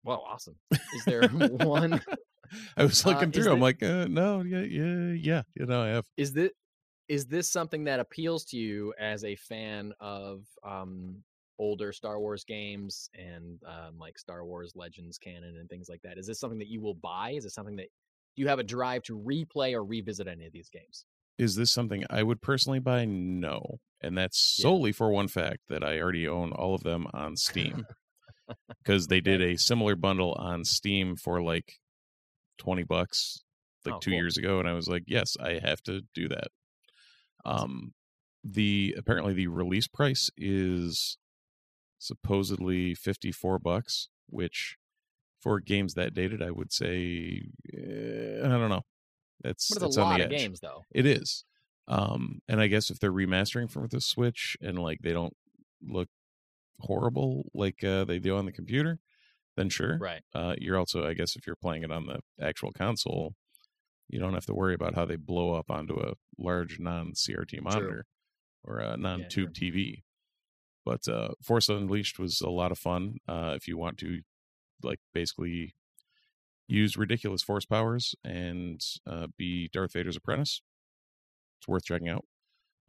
Well, 0.04 0.24
awesome. 0.28 0.56
Is 0.70 1.04
there 1.06 1.28
one? 1.28 2.00
I 2.76 2.82
was 2.84 3.04
Uh, 3.04 3.10
looking 3.10 3.30
is 3.30 3.36
through. 3.36 3.52
I'm 3.52 3.60
like, 3.60 3.82
uh, 3.82 4.06
no, 4.08 4.42
yeah, 4.42 4.60
yeah, 4.60 5.12
yeah. 5.12 5.42
You 5.54 5.66
know, 5.66 5.82
I 5.82 5.88
have. 5.88 6.06
Is 6.16 6.32
this 6.32 6.50
is 7.08 7.26
this 7.26 7.50
something 7.50 7.84
that 7.84 8.00
appeals 8.00 8.44
to 8.46 8.56
you 8.56 8.94
as 8.98 9.24
a 9.24 9.34
fan 9.36 9.92
of 10.00 10.46
um, 10.64 11.22
older 11.58 11.92
Star 11.92 12.18
Wars 12.18 12.44
games 12.44 13.08
and 13.14 13.60
um, 13.66 13.98
like 13.98 14.18
Star 14.18 14.44
Wars 14.44 14.72
Legends 14.74 15.18
canon 15.18 15.56
and 15.58 15.68
things 15.68 15.88
like 15.88 16.02
that? 16.02 16.18
Is 16.18 16.26
this 16.26 16.40
something 16.40 16.58
that 16.58 16.68
you 16.68 16.80
will 16.80 16.94
buy? 16.94 17.32
Is 17.32 17.44
it 17.44 17.50
something 17.52 17.76
that 17.76 17.88
you 18.36 18.48
have 18.48 18.58
a 18.58 18.64
drive 18.64 19.02
to 19.04 19.18
replay 19.18 19.74
or 19.74 19.84
revisit 19.84 20.26
any 20.26 20.46
of 20.46 20.52
these 20.52 20.68
games? 20.70 21.04
Is 21.38 21.56
this 21.56 21.70
something 21.70 22.04
I 22.10 22.22
would 22.22 22.40
personally 22.42 22.78
buy? 22.78 23.04
No. 23.04 23.78
And 24.00 24.16
that's 24.16 24.56
Yeah. 24.58 24.64
solely 24.64 24.92
for 24.92 25.10
one 25.10 25.28
fact 25.28 25.60
that 25.68 25.84
I 25.84 26.00
already 26.00 26.26
own 26.26 26.52
all 26.52 26.74
of 26.74 26.82
them 26.82 27.06
on 27.12 27.36
Steam. 27.36 27.86
Because 28.82 29.06
they 29.06 29.20
did 29.20 29.40
a 29.40 29.56
similar 29.56 29.94
bundle 29.96 30.32
on 30.34 30.64
Steam 30.64 31.14
for 31.16 31.40
like 31.40 31.74
20 32.58 32.82
bucks 32.82 33.44
like 33.86 33.94
Oh, 33.94 33.98
two 33.98 34.10
cool. 34.10 34.18
years 34.18 34.36
ago. 34.36 34.58
And 34.58 34.68
I 34.68 34.72
was 34.74 34.88
like, 34.88 35.04
yes, 35.06 35.36
I 35.40 35.60
have 35.62 35.80
to 35.84 36.02
do 36.14 36.28
that. 36.28 36.48
Um, 37.44 37.92
the 38.44 38.94
apparently 38.98 39.34
the 39.34 39.46
release 39.46 39.86
price 39.86 40.30
is 40.36 41.16
supposedly 42.02 42.94
54 42.94 43.58
bucks, 43.58 44.08
which 44.28 44.76
for 45.40 45.60
games 45.60 45.94
that 45.94 46.14
dated, 46.14 46.42
I 46.42 46.50
would 46.50 46.72
say, 46.72 47.42
eh, 47.72 48.40
I 48.44 48.48
don't 48.48 48.68
know. 48.68 48.82
That's 49.42 49.72
But 49.72 49.86
it's 49.86 49.96
a 49.96 50.02
on 50.02 50.08
lot 50.08 50.18
the 50.18 50.24
of 50.26 50.32
edge. 50.32 50.38
games, 50.38 50.60
though. 50.60 50.84
It 50.92 51.06
is. 51.06 51.44
Um, 51.88 52.40
and 52.48 52.60
I 52.60 52.66
guess 52.68 52.90
if 52.90 52.98
they're 52.98 53.12
remastering 53.12 53.70
for 53.70 53.88
the 53.88 54.00
Switch 54.00 54.56
and 54.60 54.78
like 54.78 55.00
they 55.02 55.12
don't 55.12 55.36
look 55.82 56.08
horrible 56.80 57.46
like 57.54 57.82
uh, 57.82 58.04
they 58.04 58.18
do 58.18 58.36
on 58.36 58.46
the 58.46 58.52
computer, 58.52 58.98
then 59.56 59.68
sure. 59.68 59.98
Right. 59.98 60.22
Uh, 60.34 60.54
you're 60.58 60.78
also, 60.78 61.06
I 61.06 61.14
guess, 61.14 61.36
if 61.36 61.46
you're 61.46 61.56
playing 61.56 61.82
it 61.82 61.92
on 61.92 62.06
the 62.06 62.20
actual 62.40 62.72
console, 62.72 63.34
you 64.08 64.18
don't 64.20 64.34
have 64.34 64.46
to 64.46 64.54
worry 64.54 64.74
about 64.74 64.94
how 64.94 65.04
they 65.04 65.16
blow 65.16 65.54
up 65.54 65.70
onto 65.70 65.98
a 65.98 66.14
large 66.38 66.78
non-CRT 66.78 67.60
monitor 67.62 68.06
or 68.64 68.78
a 68.78 68.96
non-tube 68.96 69.52
TV. 69.52 70.02
But 70.84 71.06
uh, 71.08 71.28
Force 71.42 71.68
Unleashed 71.68 72.18
was 72.18 72.40
a 72.40 72.50
lot 72.50 72.72
of 72.72 72.78
fun. 72.78 73.18
Uh, 73.28 73.54
if 73.56 73.68
you 73.68 73.78
want 73.78 73.98
to, 73.98 74.20
like, 74.82 74.98
basically 75.14 75.74
use 76.66 76.96
ridiculous 76.96 77.42
force 77.42 77.64
powers 77.64 78.14
and 78.24 78.80
uh, 79.06 79.28
be 79.36 79.68
Darth 79.72 79.92
Vader's 79.92 80.16
apprentice, 80.16 80.62
it's 81.60 81.68
worth 81.68 81.84
checking 81.84 82.08
out. 82.08 82.24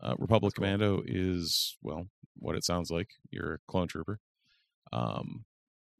Uh, 0.01 0.15
Republic 0.17 0.53
cool. 0.55 0.63
Commando 0.63 1.01
is 1.05 1.77
well 1.81 2.07
what 2.35 2.55
it 2.55 2.65
sounds 2.65 2.89
like. 2.89 3.09
You're 3.31 3.53
a 3.53 3.59
clone 3.67 3.87
trooper. 3.87 4.19
Um, 4.91 5.45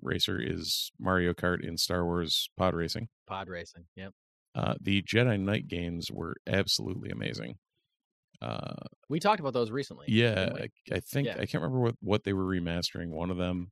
Racer 0.01 0.39
is 0.41 0.91
Mario 0.99 1.33
Kart 1.33 1.65
in 1.65 1.77
Star 1.77 2.03
Wars 2.03 2.49
pod 2.57 2.73
racing. 2.73 3.07
Pod 3.27 3.47
racing. 3.47 3.85
Yep. 3.95 4.13
Uh, 4.55 4.75
the 4.81 5.01
Jedi 5.01 5.39
Knight 5.39 5.67
games 5.67 6.11
were 6.11 6.35
absolutely 6.47 7.09
amazing. 7.09 7.57
Uh, 8.43 8.87
We 9.09 9.19
talked 9.19 9.39
about 9.39 9.53
those 9.53 9.71
recently. 9.71 10.05
yeah. 10.09 10.53
I, 10.55 10.95
I 10.95 10.99
think 10.99 11.27
Yeah. 11.27 11.33
I 11.35 11.45
can't 11.45 11.61
remember 11.63 11.79
what 11.79 11.95
what 12.01 12.23
they 12.23 12.33
were 12.33 12.45
remastering. 12.45 13.09
One 13.09 13.31
of 13.31 13.37
them, 13.37 13.71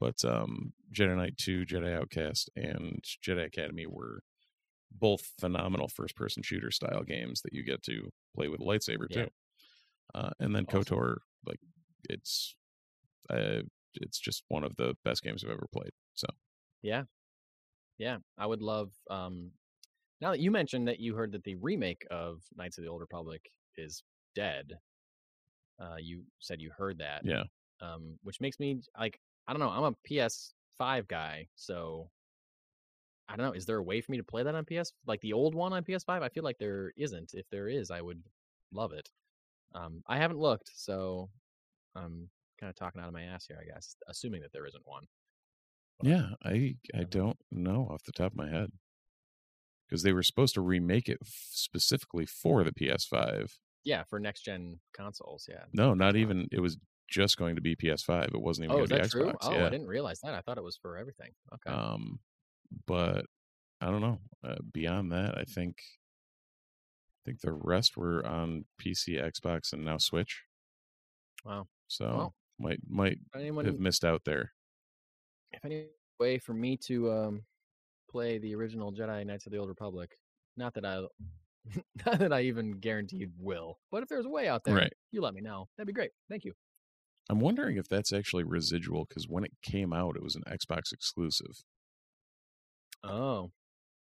but 0.00 0.24
um, 0.24 0.72
Jedi 0.92 1.16
Knight 1.16 1.36
Two, 1.36 1.64
Jedi 1.64 1.94
Outcast, 1.96 2.50
and 2.56 3.04
Jedi 3.26 3.44
Academy 3.46 3.86
were 3.86 4.22
both 4.90 5.30
phenomenal 5.40 5.88
first 5.88 6.16
person 6.16 6.42
shooter 6.42 6.70
style 6.70 7.02
games 7.02 7.42
that 7.42 7.52
you 7.52 7.62
get 7.62 7.82
to 7.84 8.10
play 8.34 8.48
with 8.48 8.60
lightsaber 8.60 9.06
Yeah. 9.08 9.24
too. 9.24 9.30
Uh, 10.14 10.30
and 10.40 10.54
then 10.54 10.66
Awesome. 10.68 10.82
Kotor, 10.82 11.16
like 11.46 11.60
it's, 12.10 12.54
uh, 13.30 13.62
it's 13.94 14.18
just 14.18 14.42
one 14.48 14.64
of 14.64 14.76
the 14.76 14.94
best 15.04 15.22
games 15.22 15.42
I've 15.44 15.50
ever 15.50 15.66
played. 15.72 15.92
So 16.14 16.26
Yeah. 16.82 17.04
Yeah. 17.98 18.18
I 18.36 18.46
would 18.46 18.62
love 18.62 18.90
um 19.10 19.52
now 20.20 20.30
that 20.32 20.40
you 20.40 20.50
mentioned 20.50 20.88
that 20.88 21.00
you 21.00 21.14
heard 21.14 21.32
that 21.32 21.44
the 21.44 21.54
remake 21.56 22.04
of 22.10 22.42
Knights 22.56 22.76
of 22.78 22.84
the 22.84 22.90
Old 22.90 23.00
Republic 23.00 23.50
is 23.78 24.02
dead. 24.34 24.78
Uh 25.78 25.96
you 26.00 26.24
said 26.38 26.60
you 26.60 26.70
heard 26.70 26.98
that. 26.98 27.22
yeah, 27.24 27.44
Um 27.80 28.18
which 28.22 28.40
makes 28.40 28.58
me 28.60 28.80
like 28.98 29.20
I 29.48 29.52
don't 29.52 29.60
know, 29.60 29.70
I'm 29.70 29.84
a 29.94 29.96
PS5 30.08 31.08
guy, 31.08 31.48
so 31.56 32.10
I 33.28 33.36
don't 33.36 33.46
know, 33.46 33.52
is 33.52 33.66
there 33.66 33.78
a 33.78 33.82
way 33.82 34.00
for 34.00 34.12
me 34.12 34.18
to 34.18 34.24
play 34.24 34.42
that 34.42 34.54
on 34.54 34.64
PS 34.64 34.92
like 35.06 35.20
the 35.20 35.32
old 35.32 35.54
one 35.54 35.72
on 35.72 35.84
PS5? 35.84 36.22
I 36.22 36.28
feel 36.28 36.44
like 36.44 36.58
there 36.58 36.92
isn't. 36.96 37.34
If 37.34 37.48
there 37.50 37.68
is, 37.68 37.90
I 37.90 38.00
would 38.00 38.22
love 38.72 38.92
it. 38.92 39.08
Um 39.74 40.02
I 40.06 40.18
haven't 40.18 40.38
looked, 40.38 40.70
so 40.74 41.30
I'm 41.94 42.30
kind 42.58 42.70
of 42.70 42.76
talking 42.76 43.00
out 43.00 43.08
of 43.08 43.14
my 43.14 43.22
ass 43.24 43.46
here, 43.46 43.58
I 43.60 43.64
guess, 43.64 43.96
assuming 44.08 44.42
that 44.42 44.52
there 44.52 44.66
isn't 44.66 44.86
one. 44.86 45.06
But- 45.98 46.08
yeah. 46.08 46.30
I 46.44 46.76
I 46.94 47.04
don't 47.04 47.38
know 47.50 47.88
off 47.90 48.02
the 48.04 48.12
top 48.12 48.32
of 48.32 48.36
my 48.38 48.48
head 48.48 48.70
because 49.92 50.02
they 50.02 50.14
were 50.14 50.22
supposed 50.22 50.54
to 50.54 50.62
remake 50.62 51.06
it 51.10 51.18
f- 51.20 51.28
specifically 51.50 52.24
for 52.24 52.64
the 52.64 52.72
PS5. 52.72 53.52
Yeah, 53.84 54.04
for 54.04 54.18
next 54.18 54.40
gen 54.40 54.80
consoles. 54.94 55.46
Yeah. 55.46 55.64
No, 55.74 55.92
not 55.92 56.16
even. 56.16 56.48
It 56.50 56.60
was 56.60 56.78
just 57.10 57.36
going 57.36 57.56
to 57.56 57.60
be 57.60 57.76
PS5. 57.76 58.28
It 58.28 58.40
wasn't 58.40 58.64
even 58.70 58.76
Oh, 58.78 58.82
is 58.84 58.88
to 58.88 58.94
be 58.94 59.00
that 59.02 59.10
true? 59.10 59.26
Xbox. 59.26 59.36
Oh, 59.42 59.52
yeah. 59.52 59.66
I 59.66 59.68
didn't 59.68 59.88
realize 59.88 60.20
that. 60.20 60.32
I 60.32 60.40
thought 60.40 60.56
it 60.56 60.64
was 60.64 60.78
for 60.80 60.96
everything. 60.96 61.32
Okay. 61.52 61.70
Um, 61.76 62.20
but 62.86 63.26
I 63.82 63.90
don't 63.90 64.00
know. 64.00 64.18
Uh, 64.42 64.56
beyond 64.72 65.12
that, 65.12 65.36
I 65.36 65.44
think 65.44 65.76
I 65.76 67.20
think 67.26 67.40
the 67.42 67.52
rest 67.52 67.98
were 67.98 68.24
on 68.26 68.64
PC, 68.80 69.22
Xbox, 69.22 69.74
and 69.74 69.84
now 69.84 69.98
Switch. 69.98 70.40
Wow. 71.44 71.66
So 71.88 72.06
Well, 72.06 72.34
might 72.58 72.80
might 72.88 73.18
anyone, 73.34 73.66
have 73.66 73.78
missed 73.78 74.06
out 74.06 74.22
there. 74.24 74.52
if 75.52 75.62
any 75.66 75.88
way 76.18 76.38
for 76.38 76.54
me 76.54 76.78
to 76.78 77.12
um, 77.12 77.42
play 78.12 78.38
the 78.38 78.54
original 78.54 78.92
Jedi 78.92 79.24
Knights 79.26 79.46
of 79.46 79.52
the 79.52 79.58
Old 79.58 79.68
Republic, 79.70 80.10
not 80.56 80.74
that 80.74 80.84
I, 80.84 81.00
not 82.06 82.18
that 82.18 82.32
I 82.32 82.42
even 82.42 82.72
guaranteed 82.78 83.30
will, 83.38 83.78
but 83.90 84.02
if 84.02 84.08
there's 84.08 84.26
a 84.26 84.30
way 84.30 84.46
out 84.48 84.62
there, 84.64 84.74
Right. 84.76 84.92
you 85.10 85.22
let 85.22 85.34
me 85.34 85.40
know. 85.40 85.68
That'd 85.76 85.86
be 85.88 85.92
great. 85.92 86.10
Thank 86.28 86.44
you. 86.44 86.52
I'm 87.30 87.40
wondering 87.40 87.76
if 87.78 87.88
that's 87.88 88.12
actually 88.12 88.44
residual 88.44 89.06
because 89.08 89.26
when 89.28 89.44
it 89.44 89.52
came 89.62 89.92
out, 89.92 90.16
it 90.16 90.22
was 90.22 90.34
an 90.36 90.42
Xbox 90.46 90.92
exclusive. 90.92 91.62
Oh, 93.04 93.50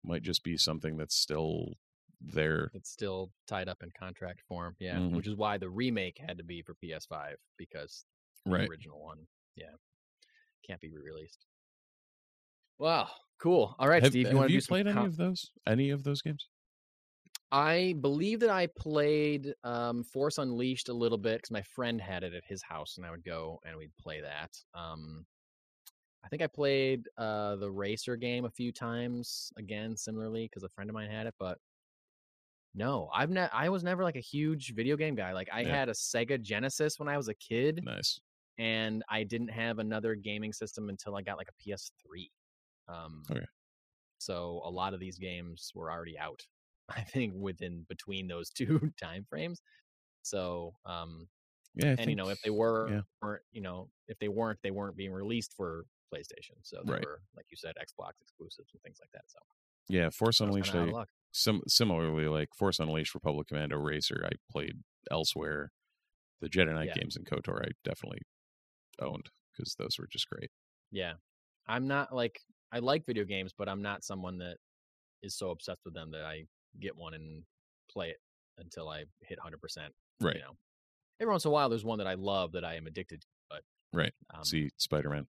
Might 0.04 0.24
just 0.24 0.44
be 0.44 0.58
something 0.58 0.98
that's 0.98 1.16
still 1.16 1.76
there. 2.20 2.72
it's 2.74 2.90
still 2.90 3.32
tied 3.48 3.68
up 3.70 3.78
in 3.84 3.92
contract 3.98 4.42
form. 4.48 4.76
Yeah, 4.80 4.98
Mhm. 4.98 5.16
which 5.16 5.28
is 5.28 5.36
why 5.36 5.58
the 5.58 5.70
remake 5.70 6.18
had 6.18 6.38
to 6.40 6.44
be 6.44 6.62
for 6.64 6.74
PS5 6.76 7.36
because 7.58 8.06
the 8.46 8.52
Right. 8.52 8.70
original 8.70 9.00
one, 9.02 9.28
yeah, 9.56 9.76
can't 10.66 10.82
be 10.82 10.90
re-released. 10.90 11.46
Wow, 12.80 13.12
cool. 13.42 13.76
All 13.80 13.88
right, 13.88 14.02
have 14.04 14.12
Steve, 14.12 14.26
have 14.28 14.34
you 14.34 14.38
want 14.38 14.50
to 14.50 14.54
you 14.56 14.62
played 14.62 14.88
any 14.88 14.94
com- 14.96 15.06
of 15.06 15.18
those? 15.18 15.52
Any 15.68 15.90
of 15.90 16.04
those 16.04 16.22
games? 16.22 16.48
I 17.52 17.96
believe 18.00 18.40
that 18.42 18.50
I 18.50 18.68
played 18.68 19.54
um, 19.66 20.04
Force 20.04 20.38
Unleashed 20.38 20.88
a 20.88 20.94
little 20.94 21.18
bit 21.18 21.38
because 21.38 21.52
my 21.52 21.62
friend 21.64 22.00
had 22.00 22.24
it 22.24 22.34
at 22.34 22.46
his 22.46 22.62
house, 22.64 22.96
and 22.98 23.06
I 23.06 23.12
would 23.12 23.26
go 23.26 23.60
and 23.66 23.76
we'd 23.76 23.92
play 24.00 24.22
that. 24.22 24.52
Um, 24.74 25.26
I 26.24 26.30
think 26.30 26.42
I 26.42 26.48
played 26.48 27.08
uh, 27.18 27.56
the 27.58 27.70
racer 27.70 28.16
game 28.16 28.46
a 28.46 28.50
few 28.50 28.72
times 28.72 29.52
again, 29.58 29.98
similarly 29.98 30.46
because 30.46 30.64
a 30.64 30.70
friend 30.70 30.90
of 30.90 30.94
mine 30.94 31.10
had 31.10 31.28
it. 31.28 31.34
But 31.40 31.58
no, 32.74 33.10
I've 33.14 33.30
ne- 33.32 33.50
I 33.52 33.68
was 33.68 33.84
never 33.84 34.04
like 34.04 34.16
a 34.16 34.20
huge 34.22 34.74
video 34.74 34.96
game 34.96 35.16
guy. 35.16 35.34
Like 35.34 35.50
I 35.52 35.62
Yeah. 35.62 35.76
had 35.76 35.90
a 35.90 35.94
Sega 35.94 36.42
Genesis 36.42 37.00
when 37.00 37.10
I 37.10 37.18
was 37.18 37.28
a 37.28 37.34
kid, 37.34 37.82
Nice. 37.84 38.22
and 38.60 39.04
I 39.10 39.24
didn't 39.24 39.50
have 39.50 39.80
another 39.80 40.16
gaming 40.16 40.54
system 40.54 40.88
until 40.88 41.16
I 41.18 41.22
got 41.22 41.38
like 41.38 41.50
a 41.50 41.64
PS3. 41.70 42.30
Um, 42.92 43.24
Okay. 43.32 43.46
So 44.20 44.62
a 44.66 44.70
lot 44.70 44.94
of 44.94 45.00
these 45.00 45.18
games 45.18 45.72
were 45.76 45.92
already 45.92 46.18
out. 46.20 46.42
I 46.90 47.02
think 47.02 47.34
within 47.36 47.86
between 47.90 48.28
those 48.28 48.50
two 48.50 48.92
time 49.02 49.26
frames. 49.30 49.62
So 50.24 50.74
um, 50.86 51.28
Yeah. 51.76 51.96
I 51.98 52.02
and 52.02 52.10
you 52.10 52.16
know 52.16 52.30
if 52.30 52.42
they 52.44 52.50
were 52.52 52.90
yeah. 52.90 53.02
weren't 53.22 53.44
you 53.52 53.62
know 53.62 53.90
if 54.08 54.18
they 54.20 54.28
weren't 54.30 54.60
they 54.64 54.72
weren't 54.72 54.98
being 54.98 55.14
released 55.14 55.54
for 55.56 55.86
PlayStation. 56.14 56.58
So 56.64 56.82
they 56.86 56.94
Right. 56.94 57.06
were 57.06 57.22
like 57.36 57.46
you 57.50 57.58
said 57.58 57.76
Xbox 57.82 58.14
exclusives 58.22 58.72
and 58.74 58.82
things 58.84 59.00
like 59.02 59.12
that. 59.14 59.24
So 59.28 59.40
Yeah, 59.88 60.10
Force 60.10 60.40
was 60.42 60.50
Unleashed. 60.50 60.76
I, 60.76 61.06
sim- 61.32 61.64
similarly, 61.68 62.28
like 62.28 62.50
Force 62.58 62.80
Unleashed, 62.80 63.14
Republic 63.16 63.48
Commando, 63.48 63.78
Racer, 63.78 64.22
I 64.26 64.32
played 64.52 64.76
elsewhere. 65.10 65.72
The 66.42 66.50
Jedi 66.50 66.74
Knight 66.74 66.88
Yeah. 66.90 66.96
games 66.96 67.16
and 67.16 67.26
KOTOR, 67.26 67.62
I 67.66 67.72
definitely 67.84 68.22
owned 69.00 69.30
because 69.52 69.76
those 69.76 69.98
were 70.00 70.08
just 70.12 70.28
great. 70.30 70.50
Yeah. 70.92 71.14
I'm 71.68 71.88
not 71.88 72.14
like 72.14 72.42
I 72.72 72.80
like 72.80 73.06
video 73.06 73.26
games, 73.26 73.54
but 73.58 73.68
I'm 73.70 73.82
not 73.82 74.04
someone 74.04 74.38
that 74.40 74.58
is 75.22 75.36
so 75.36 75.52
obsessed 75.52 75.82
with 75.86 75.94
them 75.94 76.12
that 76.12 76.24
I 76.24 76.46
get 76.80 76.96
one 76.96 77.14
and 77.14 77.44
play 77.90 78.10
it 78.10 78.22
until 78.58 78.90
I 78.90 79.06
hit 79.22 79.40
100%. 79.40 79.94
Right. 80.20 80.36
You 80.36 80.42
know, 80.42 80.58
every 81.20 81.32
once 81.32 81.46
in 81.46 81.50
a 81.50 81.52
while, 81.52 81.70
there's 81.70 81.86
one 81.86 81.98
that 82.00 82.08
I 82.08 82.16
love 82.16 82.54
that 82.54 82.64
I 82.66 82.76
am 82.76 82.88
addicted 82.88 83.22
to. 83.22 83.28
But 83.50 83.64
Right. 83.94 84.14
um, 84.34 84.44
See 84.44 84.70
Spider 84.78 85.10
Man. 85.10 85.28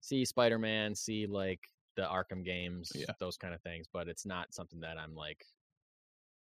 see 0.00 0.24
Spider 0.24 0.58
Man, 0.58 0.94
see 0.94 1.26
like 1.26 1.68
the 1.96 2.02
Arkham 2.02 2.44
games, 2.44 2.92
Yeah. 2.94 3.14
those 3.18 3.36
kind 3.36 3.54
of 3.54 3.62
things. 3.62 3.86
But 3.92 4.08
it's 4.08 4.24
not 4.24 4.54
something 4.54 4.80
that 4.80 4.98
I'm 4.98 5.14
like 5.14 5.44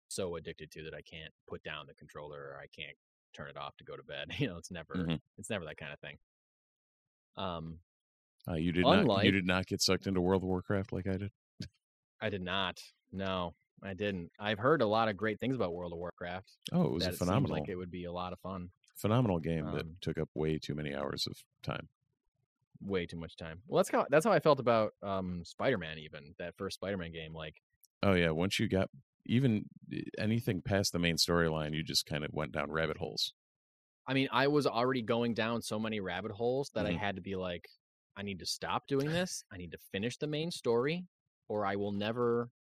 so 0.09 0.37
addicted 0.37 0.71
to 0.73 0.83
that 0.85 0.95
I 0.95 1.03
can't 1.03 1.33
put 1.49 1.63
down 1.63 1.87
the 1.87 1.95
controller 1.95 2.41
or 2.41 2.59
I 2.61 2.67
can't 2.69 2.97
turn 3.35 3.51
it 3.51 3.57
off 3.57 3.77
to 3.77 3.85
go 3.85 3.97
to 3.97 4.03
bed. 4.03 4.29
You 4.41 4.49
know, 4.49 4.57
it's 4.57 4.71
never 4.71 4.95
Mhm. 4.95 5.21
it's 5.37 5.51
never 5.51 5.65
that 5.67 5.77
kind 5.77 5.93
of 5.93 6.01
thing. 6.01 6.19
Um, 7.37 7.81
Uh, 8.49 8.55
you 8.55 8.73
did 8.73 8.85
not. 8.85 9.25
You 9.25 9.31
did 9.33 9.47
not 9.47 9.67
get 9.67 9.83
sucked 9.83 10.07
into 10.07 10.21
World 10.21 10.43
of 10.43 10.49
Warcraft 10.49 10.93
like 10.93 11.07
I 11.07 11.17
did. 11.17 11.31
I 12.21 12.31
did 12.31 12.43
not. 12.43 12.81
No, 13.13 13.55
I 13.83 13.95
didn't. 13.95 14.31
I've 14.39 14.59
heard 14.59 14.83
a 14.83 14.87
lot 14.87 15.09
of 15.09 15.17
great 15.17 15.39
things 15.41 15.57
about 15.57 15.75
World 15.75 15.93
of 15.93 15.99
Warcraft. 15.99 16.49
Oh, 16.73 16.85
it 16.85 16.93
was 16.93 17.07
a 17.07 17.11
it 17.11 17.15
phenomenal, 17.17 17.59
like 17.59 17.69
it 17.69 17.77
would 17.77 17.91
be 17.91 18.05
a 18.05 18.13
lot 18.13 18.33
of 18.33 18.41
fun. 18.41 18.71
phenomenal 18.97 19.39
game 19.39 19.67
um, 19.67 19.75
that 19.77 20.01
took 20.01 20.19
up 20.19 20.29
way 20.35 20.59
too 20.59 20.75
many 20.75 20.95
hours 20.95 21.27
of 21.27 21.37
time. 21.63 21.89
Way 22.81 23.07
too 23.07 23.17
much 23.17 23.37
time. 23.37 23.63
Well, 23.67 23.79
that's 23.79 23.91
how 23.91 24.07
that's 24.11 24.25
how 24.25 24.33
I 24.33 24.41
felt 24.41 24.61
about 24.61 24.93
um 25.03 25.43
Spider-Man. 25.45 25.99
Even 25.99 26.35
that 26.39 26.55
first 26.57 26.75
Spider-Man 26.77 27.13
game, 27.13 27.33
like 27.35 27.55
Oh 28.03 28.13
yeah, 28.15 28.31
once 28.31 28.59
you 28.61 28.69
got 28.69 28.91
even 29.25 29.65
eh, 29.93 30.03
anything 30.19 30.63
past 30.63 30.93
the 30.93 30.99
main 30.99 31.17
storyline, 31.17 31.75
you 31.75 31.83
just 31.83 32.07
kind 32.07 32.23
of 32.25 32.31
went 32.33 32.53
down 32.53 32.71
rabbit 32.71 32.99
holes. 32.99 33.33
I 34.07 34.15
mean, 34.15 34.29
I 34.31 34.47
was 34.49 34.67
already 34.67 35.03
going 35.03 35.35
down 35.35 35.63
so 35.63 35.79
many 35.79 36.01
rabbit 36.01 36.33
holes 36.33 36.71
that 36.75 36.87
I 36.87 36.93
Mhm. 36.93 36.99
had 36.99 37.17
to 37.17 37.23
be 37.23 37.35
like, 37.35 37.69
I 38.17 38.23
need 38.23 38.39
to 38.39 38.47
stop 38.47 38.87
doing 38.87 39.11
this. 39.11 39.45
I 39.53 39.57
need 39.57 39.73
to 39.73 39.79
finish 39.93 40.17
the 40.17 40.27
main 40.27 40.51
story, 40.51 41.05
or 41.49 41.67
I 41.67 41.77
will 41.77 41.93
never 41.93 42.51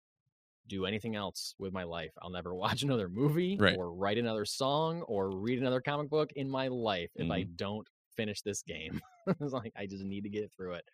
do 0.68 0.84
anything 0.84 1.14
else 1.16 1.54
with 1.58 1.72
my 1.72 1.84
life. 1.84 2.12
I'll 2.20 2.30
never 2.30 2.54
watch 2.64 2.82
another 2.82 3.08
movie 3.08 3.56
Right. 3.58 3.76
or 3.76 3.92
write 3.94 4.18
another 4.18 4.44
song 4.44 5.02
or 5.02 5.30
read 5.30 5.58
another 5.60 5.80
comic 5.80 6.10
book 6.10 6.32
in 6.34 6.48
my 6.50 6.68
life 6.68 7.10
if 7.14 7.30
I 7.30 7.42
Mm-hmm. 7.42 7.52
don't 7.56 7.88
finish 8.16 8.40
this 8.42 8.62
game. 8.62 9.00
it's 9.26 9.52
like 9.52 9.72
I 9.76 9.86
just 9.86 10.04
need 10.04 10.22
to 10.24 10.30
get 10.30 10.50
through 10.56 10.74
it. 10.74 10.84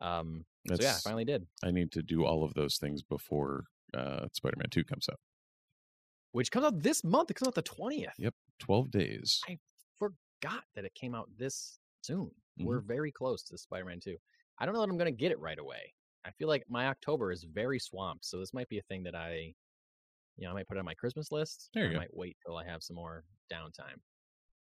Um 0.00 0.44
so 0.68 0.76
yeah, 0.80 0.96
I 0.96 0.98
finally 1.02 1.24
did. 1.24 1.46
I 1.64 1.70
need 1.70 1.90
to 1.92 2.02
do 2.02 2.24
all 2.24 2.44
of 2.44 2.52
those 2.54 2.76
things 2.76 3.02
before 3.02 3.64
uh, 3.94 4.26
Spider-Man 4.34 4.68
Two 4.70 4.84
comes 4.84 5.06
out. 5.10 5.18
Which 6.32 6.50
comes 6.52 6.66
out 6.66 6.82
this 6.82 7.02
month. 7.02 7.30
It 7.30 7.34
comes 7.34 7.48
out 7.48 7.54
the 7.54 7.62
twentieth. 7.62 8.12
Yep, 8.18 8.34
twelve 8.58 8.90
days. 8.90 9.40
I 9.48 9.58
forgot 9.98 10.64
that 10.74 10.84
it 10.84 10.94
came 10.94 11.14
out 11.14 11.28
this 11.38 11.78
soon. 12.02 12.30
Mhm. 12.58 12.64
We're 12.64 12.80
very 12.80 13.12
close 13.12 13.42
to 13.44 13.58
Spider-Man 13.58 14.00
2. 14.00 14.16
I 14.58 14.64
don't 14.66 14.74
know 14.74 14.80
that 14.80 14.88
I'm 14.90 14.96
going 14.98 15.12
to 15.12 15.16
get 15.18 15.32
it 15.32 15.38
right 15.38 15.58
away. 15.58 15.94
I 16.24 16.30
feel 16.32 16.48
like 16.48 16.64
my 16.68 16.88
October 16.88 17.32
is 17.32 17.44
very 17.44 17.78
swamped, 17.78 18.24
so 18.24 18.38
this 18.38 18.52
might 18.52 18.68
be 18.68 18.78
a 18.78 18.82
thing 18.82 19.02
that 19.04 19.14
I, 19.14 19.54
you 20.36 20.44
know, 20.44 20.50
I 20.50 20.54
might 20.54 20.68
put 20.68 20.76
on 20.76 20.84
my 20.84 20.94
Christmas 20.94 21.32
list. 21.32 21.70
There 21.74 21.84
you 21.84 21.90
I 21.90 21.92
go. 21.94 21.98
might 22.00 22.14
wait 22.16 22.36
till 22.44 22.56
I 22.56 22.64
have 22.66 22.82
some 22.82 22.96
more 22.96 23.24
downtime 23.50 24.00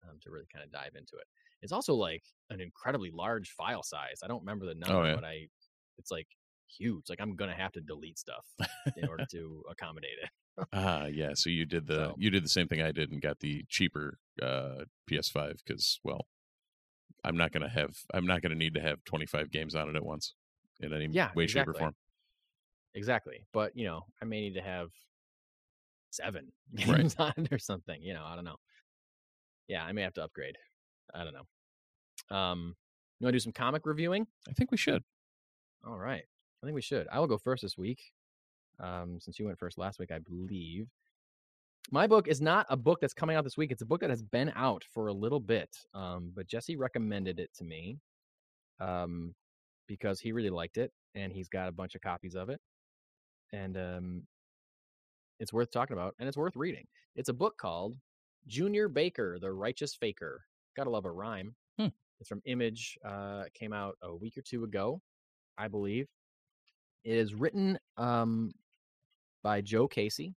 um, 0.03 0.17
to 0.21 0.29
really 0.31 0.47
kind 0.51 0.65
of 0.65 0.71
dive 0.71 0.95
into 0.95 1.15
it. 1.15 1.25
It's 1.61 1.71
also 1.71 1.93
like 1.95 2.23
an 2.49 2.59
incredibly 2.59 3.09
large 3.11 3.51
file 3.51 3.83
size. 3.83 4.19
I 4.23 4.27
don't 4.27 4.41
remember 4.41 4.65
the 4.65 4.75
number, 4.75 4.95
Oh, 4.97 5.03
yeah. 5.05 5.15
but 5.15 5.23
I, 5.23 5.47
it's 5.97 6.11
like 6.11 6.27
huge. 6.67 7.05
Like 7.09 7.21
I'm 7.21 7.35
going 7.35 7.49
to 7.49 7.55
have 7.55 7.71
to 7.73 7.81
delete 7.81 8.19
stuff 8.19 8.45
in 8.97 9.07
order 9.07 9.25
to 9.31 9.63
accommodate 9.71 10.17
it. 10.21 10.29
Ah, 10.73 11.05
yeah. 11.05 11.31
So 11.35 11.49
you 11.49 11.65
did 11.65 11.87
the 11.87 12.09
So- 12.09 12.15
you 12.17 12.29
did 12.29 12.43
the 12.43 12.49
same 12.49 12.67
thing 12.67 12.81
I 12.81 12.91
did 12.91 13.11
and 13.11 13.21
got 13.21 13.39
the 13.39 13.63
cheaper 13.69 14.19
uh, 14.41 14.83
PS5 15.09 15.59
because 15.65 15.99
well, 16.03 16.27
I'm 17.25 17.37
not 17.37 17.51
gonna 17.51 17.69
have 17.69 17.95
I'm 18.13 18.25
not 18.25 18.41
gonna 18.41 18.55
need 18.55 18.75
to 18.75 18.81
have 18.81 19.03
25 19.05 19.51
games 19.51 19.75
on 19.75 19.89
it 19.89 19.95
at 19.95 20.05
once 20.05 20.35
in 20.79 20.93
any 20.93 21.07
Yeah, 21.07 21.31
way, 21.35 21.47
shape, 21.47 21.67
or 21.67 21.73
form. 21.73 21.95
Exactly. 22.93 23.45
But, 23.51 23.75
you 23.75 23.85
know, 23.85 24.05
I 24.21 24.25
may 24.25 24.41
need 24.41 24.53
to 24.53 24.61
have 24.61 24.89
seven 26.11 26.51
Right. 26.87 26.97
games 26.99 27.15
on 27.19 27.33
it 27.37 27.51
or 27.51 27.59
something. 27.59 28.01
You 28.01 28.13
know, 28.13 28.23
I 28.25 28.35
don't 28.35 28.45
know. 28.45 28.57
Yeah, 29.67 29.83
I 29.83 29.91
may 29.91 30.01
have 30.03 30.13
to 30.13 30.23
upgrade. 30.23 30.57
I 31.13 31.23
don't 31.23 31.33
know. 31.33 32.35
Um, 32.35 32.75
you 33.19 33.25
want 33.25 33.33
to 33.33 33.39
do 33.39 33.43
some 33.43 33.51
comic 33.51 33.85
reviewing? 33.85 34.27
I 34.47 34.53
think 34.53 34.71
we 34.71 34.77
should. 34.77 35.03
All 35.85 35.97
right. 35.97 36.23
I 36.63 36.65
think 36.65 36.75
we 36.75 36.81
should. 36.81 37.07
I 37.11 37.19
will 37.19 37.27
go 37.27 37.37
first 37.37 37.61
this 37.63 37.77
week. 37.77 37.99
Um, 38.79 39.19
since 39.19 39.39
you 39.39 39.45
went 39.45 39.57
first 39.59 39.77
last 39.77 39.99
week, 39.99 40.11
I 40.11 40.19
believe. 40.19 40.87
My 41.91 42.07
book 42.07 42.27
is 42.27 42.41
not 42.41 42.65
a 42.69 42.77
book 42.77 42.99
that's 42.99 43.13
coming 43.13 43.35
out 43.35 43.43
this 43.43 43.57
week. 43.57 43.71
It's 43.71 43.81
a 43.81 43.85
book 43.85 44.01
that 44.01 44.09
has 44.09 44.23
been 44.23 44.51
out 44.55 44.83
for 44.91 45.07
a 45.07 45.13
little 45.13 45.39
bit. 45.39 45.69
Um, 45.93 46.31
but 46.35 46.47
Jesse 46.47 46.75
recommended 46.75 47.39
it 47.39 47.51
to 47.57 47.63
me. 47.63 47.99
Um, 48.79 49.35
because 49.87 50.19
he 50.19 50.31
really 50.31 50.49
liked 50.49 50.77
it 50.77 50.91
and 51.13 51.31
he's 51.31 51.49
got 51.49 51.67
a 51.69 51.71
bunch 51.71 51.95
of 51.95 52.01
copies 52.01 52.35
of 52.35 52.49
it. 52.49 52.59
And 53.53 53.77
um 53.77 54.21
it's 55.39 55.53
worth 55.53 55.71
talking 55.71 55.95
about 55.95 56.15
and 56.19 56.27
it's 56.27 56.37
worth 56.37 56.55
reading. 56.55 56.85
It's 57.15 57.29
a 57.29 57.33
book 57.33 57.57
called 57.57 57.97
Junior 58.47 58.87
Baker, 58.87 59.37
The 59.39 59.51
Righteous 59.51 59.95
Faker. 59.95 60.43
Gotta 60.75 60.89
love 60.89 61.05
a 61.05 61.11
rhyme. 61.11 61.55
Hmm. 61.79 61.87
It's 62.19 62.29
from 62.29 62.41
Image. 62.45 62.97
Uh, 63.03 63.43
came 63.53 63.73
out 63.73 63.97
a 64.01 64.15
week 64.15 64.37
or 64.37 64.41
two 64.41 64.63
ago, 64.63 65.01
I 65.57 65.67
believe. 65.67 66.07
It 67.03 67.17
is 67.17 67.33
written 67.33 67.77
um, 67.97 68.51
by 69.43 69.61
Joe 69.61 69.87
Casey 69.87 70.35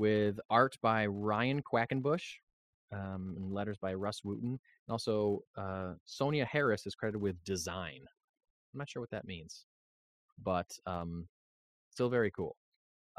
with 0.00 0.40
art 0.48 0.76
by 0.80 1.04
Ryan 1.06 1.62
Quackenbush 1.62 2.24
um, 2.90 3.34
and 3.36 3.52
letters 3.52 3.76
by 3.76 3.92
Rus 3.92 4.22
Wooton. 4.24 4.58
And 4.58 4.58
also, 4.88 5.42
uh, 5.58 5.92
Sonia 6.06 6.46
Harris 6.46 6.86
is 6.86 6.94
credited 6.94 7.20
with 7.20 7.36
design. 7.44 8.00
I'm 8.72 8.78
not 8.78 8.88
sure 8.88 9.02
what 9.02 9.10
that 9.10 9.26
means, 9.26 9.66
but 10.42 10.70
um, 10.86 11.28
still 11.90 12.08
very 12.08 12.30
cool. 12.30 12.56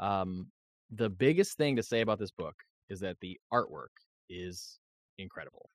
Um, 0.00 0.48
the 0.90 1.08
biggest 1.08 1.56
thing 1.56 1.76
to 1.76 1.82
say 1.82 2.00
about 2.00 2.18
this 2.18 2.32
book 2.32 2.56
is 2.90 2.98
that 3.00 3.16
the 3.20 3.38
artwork 3.52 3.94
is 4.28 4.80
incredible. 5.18 5.70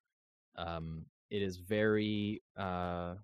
Um, 0.57 1.05
it 1.29 1.41
is 1.41 1.57
very, 1.57 2.41
uh, 2.57 3.15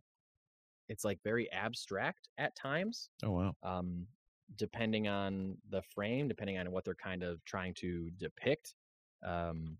it's 0.88 1.04
like 1.04 1.20
very 1.24 1.52
abstract 1.52 2.30
at 2.38 2.56
times 2.56 3.10
Oh 3.24 3.32
wow. 3.32 3.56
um, 3.62 4.08
depending 4.56 5.08
on 5.08 5.58
the 5.70 5.82
frame, 5.82 6.28
depending 6.28 6.58
on 6.58 6.72
what 6.72 6.86
they're 6.86 6.96
kind 6.96 7.24
of 7.24 7.44
trying 7.46 7.74
to 7.76 8.12
depict, 8.12 8.76
um, 9.24 9.78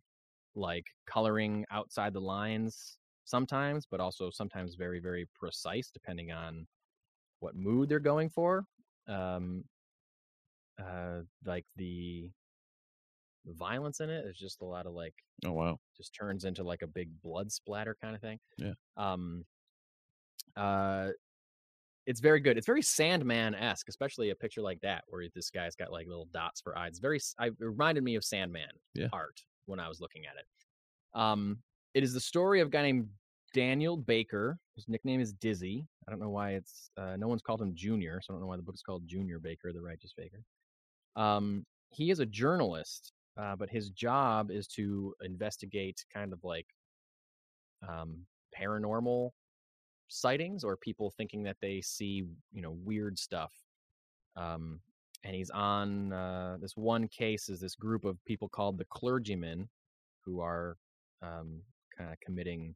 like 0.56 0.88
coloring 1.06 1.66
outside 1.72 2.14
the 2.14 2.22
lines 2.22 3.00
sometimes, 3.26 3.86
but 3.88 4.00
also 4.00 4.30
sometimes 4.32 4.76
very, 4.76 5.00
very 5.00 5.26
precise 5.28 5.92
depending 5.92 6.32
on 6.32 6.68
what 7.40 7.56
mood 7.56 7.90
they're 7.90 8.00
going 8.00 8.30
for. 8.30 8.68
Um, 9.08 9.66
uh, 10.78 11.22
like 11.46 11.66
the 11.76 12.32
the 13.46 13.54
violence 13.54 14.00
in 14.00 14.10
it 14.10 14.26
is 14.26 14.38
just 14.38 14.62
a 14.62 14.66
lot 14.66 14.86
of 14.86 14.94
like 14.94 15.24
Oh 15.46 15.52
wow. 15.54 15.80
just 15.98 16.16
turns 16.16 16.46
into 16.46 16.64
like 16.64 16.82
a 16.82 16.88
big 16.88 17.22
blood 17.22 17.52
splatter 17.52 17.96
kind 17.96 18.16
of 18.16 18.22
thing. 18.22 18.40
Yeah. 18.58 18.74
Um 18.98 19.46
uh 20.56 21.10
it's 22.06 22.20
very 22.20 22.40
good. 22.40 22.58
It's 22.58 22.66
very 22.68 22.82
Sandman 22.82 23.56
esque, 23.56 23.88
especially 23.90 24.30
a 24.32 24.36
picture 24.36 24.62
like 24.62 24.80
that 24.82 25.04
where 25.08 25.26
this 25.34 25.50
guy's 25.50 25.76
got 25.76 25.92
like 25.92 26.08
little 26.08 26.28
dots 26.34 26.60
for 26.62 26.78
eyes. 26.78 27.00
Very, 27.00 27.18
s- 27.18 27.34
I, 27.40 27.48
it 27.48 27.54
reminded 27.60 28.04
me 28.04 28.16
of 28.16 28.24
Sandman 28.26 28.70
Yeah. 28.94 29.08
art 29.14 29.42
when 29.66 29.80
I 29.80 29.88
was 29.88 30.02
looking 30.02 30.26
at 30.26 30.34
it. 30.38 30.46
Um, 31.20 31.60
it 31.94 32.04
is 32.04 32.14
the 32.14 32.20
story 32.20 32.60
of 32.60 32.68
a 32.68 32.72
guy 32.72 32.82
named 32.82 33.08
Daniel 33.54 33.96
Baker. 33.96 34.58
His 34.76 34.90
nickname 34.90 35.22
is 35.22 35.32
Dizzy. 35.34 35.86
I 36.08 36.12
don't 36.12 36.20
know 36.20 36.30
why 36.32 36.52
it's 36.56 36.90
uh, 36.98 37.16
no 37.18 37.28
one's 37.28 37.42
called 37.42 37.62
him 37.62 37.74
Junior, 37.76 38.20
so 38.22 38.34
I 38.34 38.36
don't 38.36 38.42
know 38.42 38.48
why 38.48 38.58
the 38.58 38.64
book 38.64 38.76
is 38.76 38.82
called 38.82 39.08
Junior 39.08 39.40
Baker, 39.40 39.72
the 39.72 39.82
Righteous 39.82 40.14
Baker. 40.18 40.44
Um, 41.16 41.66
he 41.92 42.10
is 42.10 42.20
a 42.20 42.26
journalist, 42.26 43.14
uh, 43.40 43.56
but 43.56 43.70
his 43.70 43.92
job 43.92 44.52
is 44.52 44.68
to 44.70 45.14
investigate 45.22 46.04
kind 46.14 46.34
of 46.34 46.44
like 46.44 46.66
um, 47.88 48.26
paranormal 48.60 49.30
sightings 50.14 50.64
or 50.64 50.78
people 50.78 51.12
thinking 51.12 51.44
that 51.44 51.58
they 51.62 51.82
see 51.82 52.24
you 52.52 52.62
know 52.62 52.72
weird 52.72 53.20
stuff. 53.20 53.54
Um, 54.36 54.82
and 55.24 55.36
he's 55.36 55.50
on 55.52 56.12
uh, 56.14 56.58
this 56.60 56.76
one 56.76 57.08
case 57.08 57.50
is 57.50 57.60
this 57.62 57.76
group 57.76 58.06
of 58.06 58.24
people 58.26 58.50
called 58.50 58.78
the 58.78 58.86
clergymen, 58.86 59.70
who 60.22 60.42
are 60.42 60.78
um, 61.22 61.64
kind 61.98 62.12
of 62.12 62.20
committing 62.22 62.76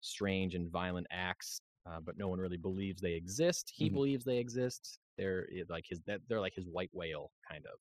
strange 0.00 0.54
and 0.54 0.70
violent 0.70 1.06
acts, 1.10 1.60
uh, 1.86 2.00
but 2.00 2.16
no 2.18 2.28
one 2.28 2.40
really 2.40 2.56
believes 2.58 3.00
they 3.02 3.14
exist. 3.14 3.72
He 3.74 3.88
Mhm. 3.88 3.90
believes 3.90 4.24
they 4.24 4.38
exist. 4.38 5.00
They're 5.18 5.48
eh, 5.54 5.64
like 5.68 5.86
his 5.88 6.00
they're 6.06 6.40
like 6.40 6.54
his 6.54 6.66
white 6.68 6.90
whale 6.94 7.32
kind 7.48 7.66
of. 7.66 7.78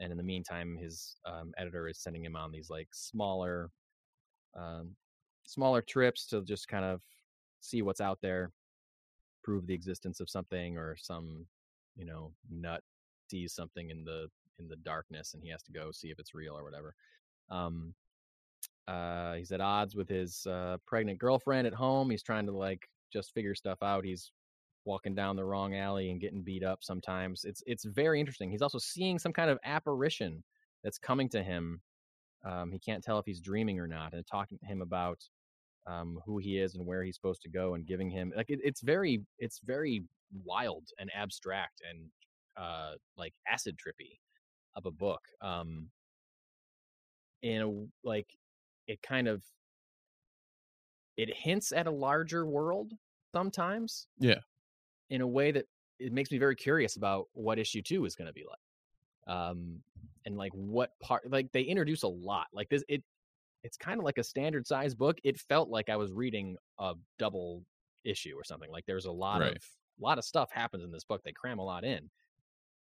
And 0.00 0.12
in 0.12 0.18
the 0.18 0.24
meantime, 0.24 0.76
his 0.76 1.16
um, 1.24 1.52
editor 1.58 1.88
is 1.88 2.00
sending 2.00 2.24
him 2.24 2.36
on 2.36 2.52
these 2.52 2.70
like 2.70 2.88
smaller, 2.94 3.72
um, 4.54 4.96
smaller 5.46 5.82
trips 5.82 6.26
to 6.28 6.42
just 6.44 6.68
kind 6.68 6.84
of 6.84 7.02
see 7.60 7.82
what's 7.82 8.00
out 8.00 8.18
there, 8.22 8.50
prove 9.42 9.66
the 9.66 9.74
existence 9.74 10.20
of 10.20 10.30
something 10.30 10.76
or 10.76 10.96
some, 10.96 11.46
you 11.96 12.04
know, 12.04 12.32
nut 12.50 12.82
sees 13.30 13.52
something 13.52 13.90
in 13.90 14.04
the 14.04 14.28
in 14.58 14.68
the 14.68 14.76
darkness 14.76 15.34
and 15.34 15.42
he 15.42 15.50
has 15.50 15.62
to 15.62 15.72
go 15.72 15.90
see 15.92 16.08
if 16.08 16.18
it's 16.18 16.34
real 16.34 16.56
or 16.56 16.64
whatever. 16.64 16.94
Um, 17.50 17.94
uh, 18.88 19.34
he's 19.34 19.52
at 19.52 19.60
odds 19.60 19.94
with 19.94 20.08
his 20.08 20.46
uh, 20.46 20.78
pregnant 20.86 21.18
girlfriend 21.18 21.66
at 21.66 21.74
home. 21.74 22.10
He's 22.10 22.22
trying 22.22 22.46
to 22.46 22.52
like 22.52 22.88
just 23.12 23.32
figure 23.34 23.54
stuff 23.54 23.82
out. 23.82 24.04
He's 24.04 24.32
walking 24.84 25.14
down 25.14 25.36
the 25.36 25.44
wrong 25.44 25.76
alley 25.76 26.10
and 26.10 26.20
getting 26.20 26.42
beat 26.42 26.64
up 26.64 26.82
sometimes. 26.82 27.44
It's 27.44 27.62
it's 27.66 27.84
very 27.84 28.18
interesting. 28.18 28.50
He's 28.50 28.62
also 28.62 28.78
seeing 28.78 29.18
some 29.18 29.32
kind 29.32 29.50
of 29.50 29.58
apparition 29.64 30.42
that's 30.82 30.98
coming 30.98 31.28
to 31.30 31.42
him. 31.42 31.80
Um, 32.44 32.72
he 32.72 32.78
can't 32.78 33.04
tell 33.04 33.18
if 33.18 33.26
he's 33.26 33.40
dreaming 33.40 33.78
or 33.78 33.86
not, 33.86 34.14
and 34.14 34.26
talking 34.26 34.58
to 34.58 34.66
him 34.66 34.80
about 34.80 35.18
um, 35.88 36.20
who 36.26 36.38
he 36.38 36.58
is 36.58 36.76
and 36.76 36.86
where 36.86 37.04
he's 37.04 37.16
supposed 37.16 37.42
to 37.42 37.50
go, 37.50 37.74
and 37.74 37.86
giving 37.86 38.10
him 38.10 38.32
like 38.36 38.50
it, 38.50 38.60
it's 38.64 38.82
very 38.82 39.24
it's 39.38 39.60
very 39.60 40.04
wild 40.44 40.88
and 40.98 41.10
abstract 41.14 41.82
and 41.88 42.10
uh, 42.56 42.94
like 43.16 43.34
acid 43.48 43.78
trippy 43.78 44.20
of 44.76 44.86
a 44.86 44.92
book. 44.92 45.22
Um, 45.42 45.90
in 47.42 47.62
a 47.62 48.06
like 48.06 48.36
it 48.86 49.00
kind 49.02 49.28
of 49.28 49.44
it 51.16 51.34
hints 51.34 51.72
at 51.72 51.86
a 51.86 51.90
larger 51.90 52.46
world 52.46 52.92
sometimes 53.34 54.06
Yeah. 54.18 54.40
in 55.10 55.20
a 55.20 55.26
way 55.26 55.50
that 55.52 55.66
it 55.98 56.12
makes 56.12 56.30
me 56.30 56.38
very 56.38 56.54
curious 56.54 56.96
about 56.96 57.26
what 57.32 57.58
issue 57.58 57.82
two 57.82 58.04
is 58.04 58.14
going 58.14 58.26
to 58.26 58.32
be 58.32 58.44
like 58.48 59.34
um 59.34 59.82
and 60.24 60.36
like 60.36 60.52
what 60.52 60.92
part 61.00 61.30
like 61.30 61.50
they 61.52 61.62
introduce 61.62 62.02
a 62.02 62.08
lot 62.08 62.46
like 62.52 62.68
this 62.68 62.84
it 62.88 63.02
it's 63.62 63.76
kind 63.76 63.98
of 63.98 64.04
like 64.04 64.18
a 64.18 64.24
standard 64.24 64.66
size 64.66 64.94
book 64.94 65.18
it 65.24 65.38
felt 65.38 65.68
like 65.68 65.88
i 65.88 65.96
was 65.96 66.12
reading 66.12 66.56
a 66.78 66.94
double 67.18 67.64
issue 68.04 68.34
or 68.36 68.44
something 68.44 68.70
like 68.70 68.84
there's 68.86 69.06
a 69.06 69.12
lot 69.12 69.42
Right. 69.42 69.56
of 69.56 69.62
a 70.00 70.02
lot 70.04 70.18
of 70.18 70.24
stuff 70.24 70.50
happens 70.52 70.84
in 70.84 70.92
this 70.92 71.04
book 71.04 71.22
they 71.24 71.32
cram 71.32 71.58
a 71.58 71.64
lot 71.64 71.84
in 71.84 72.10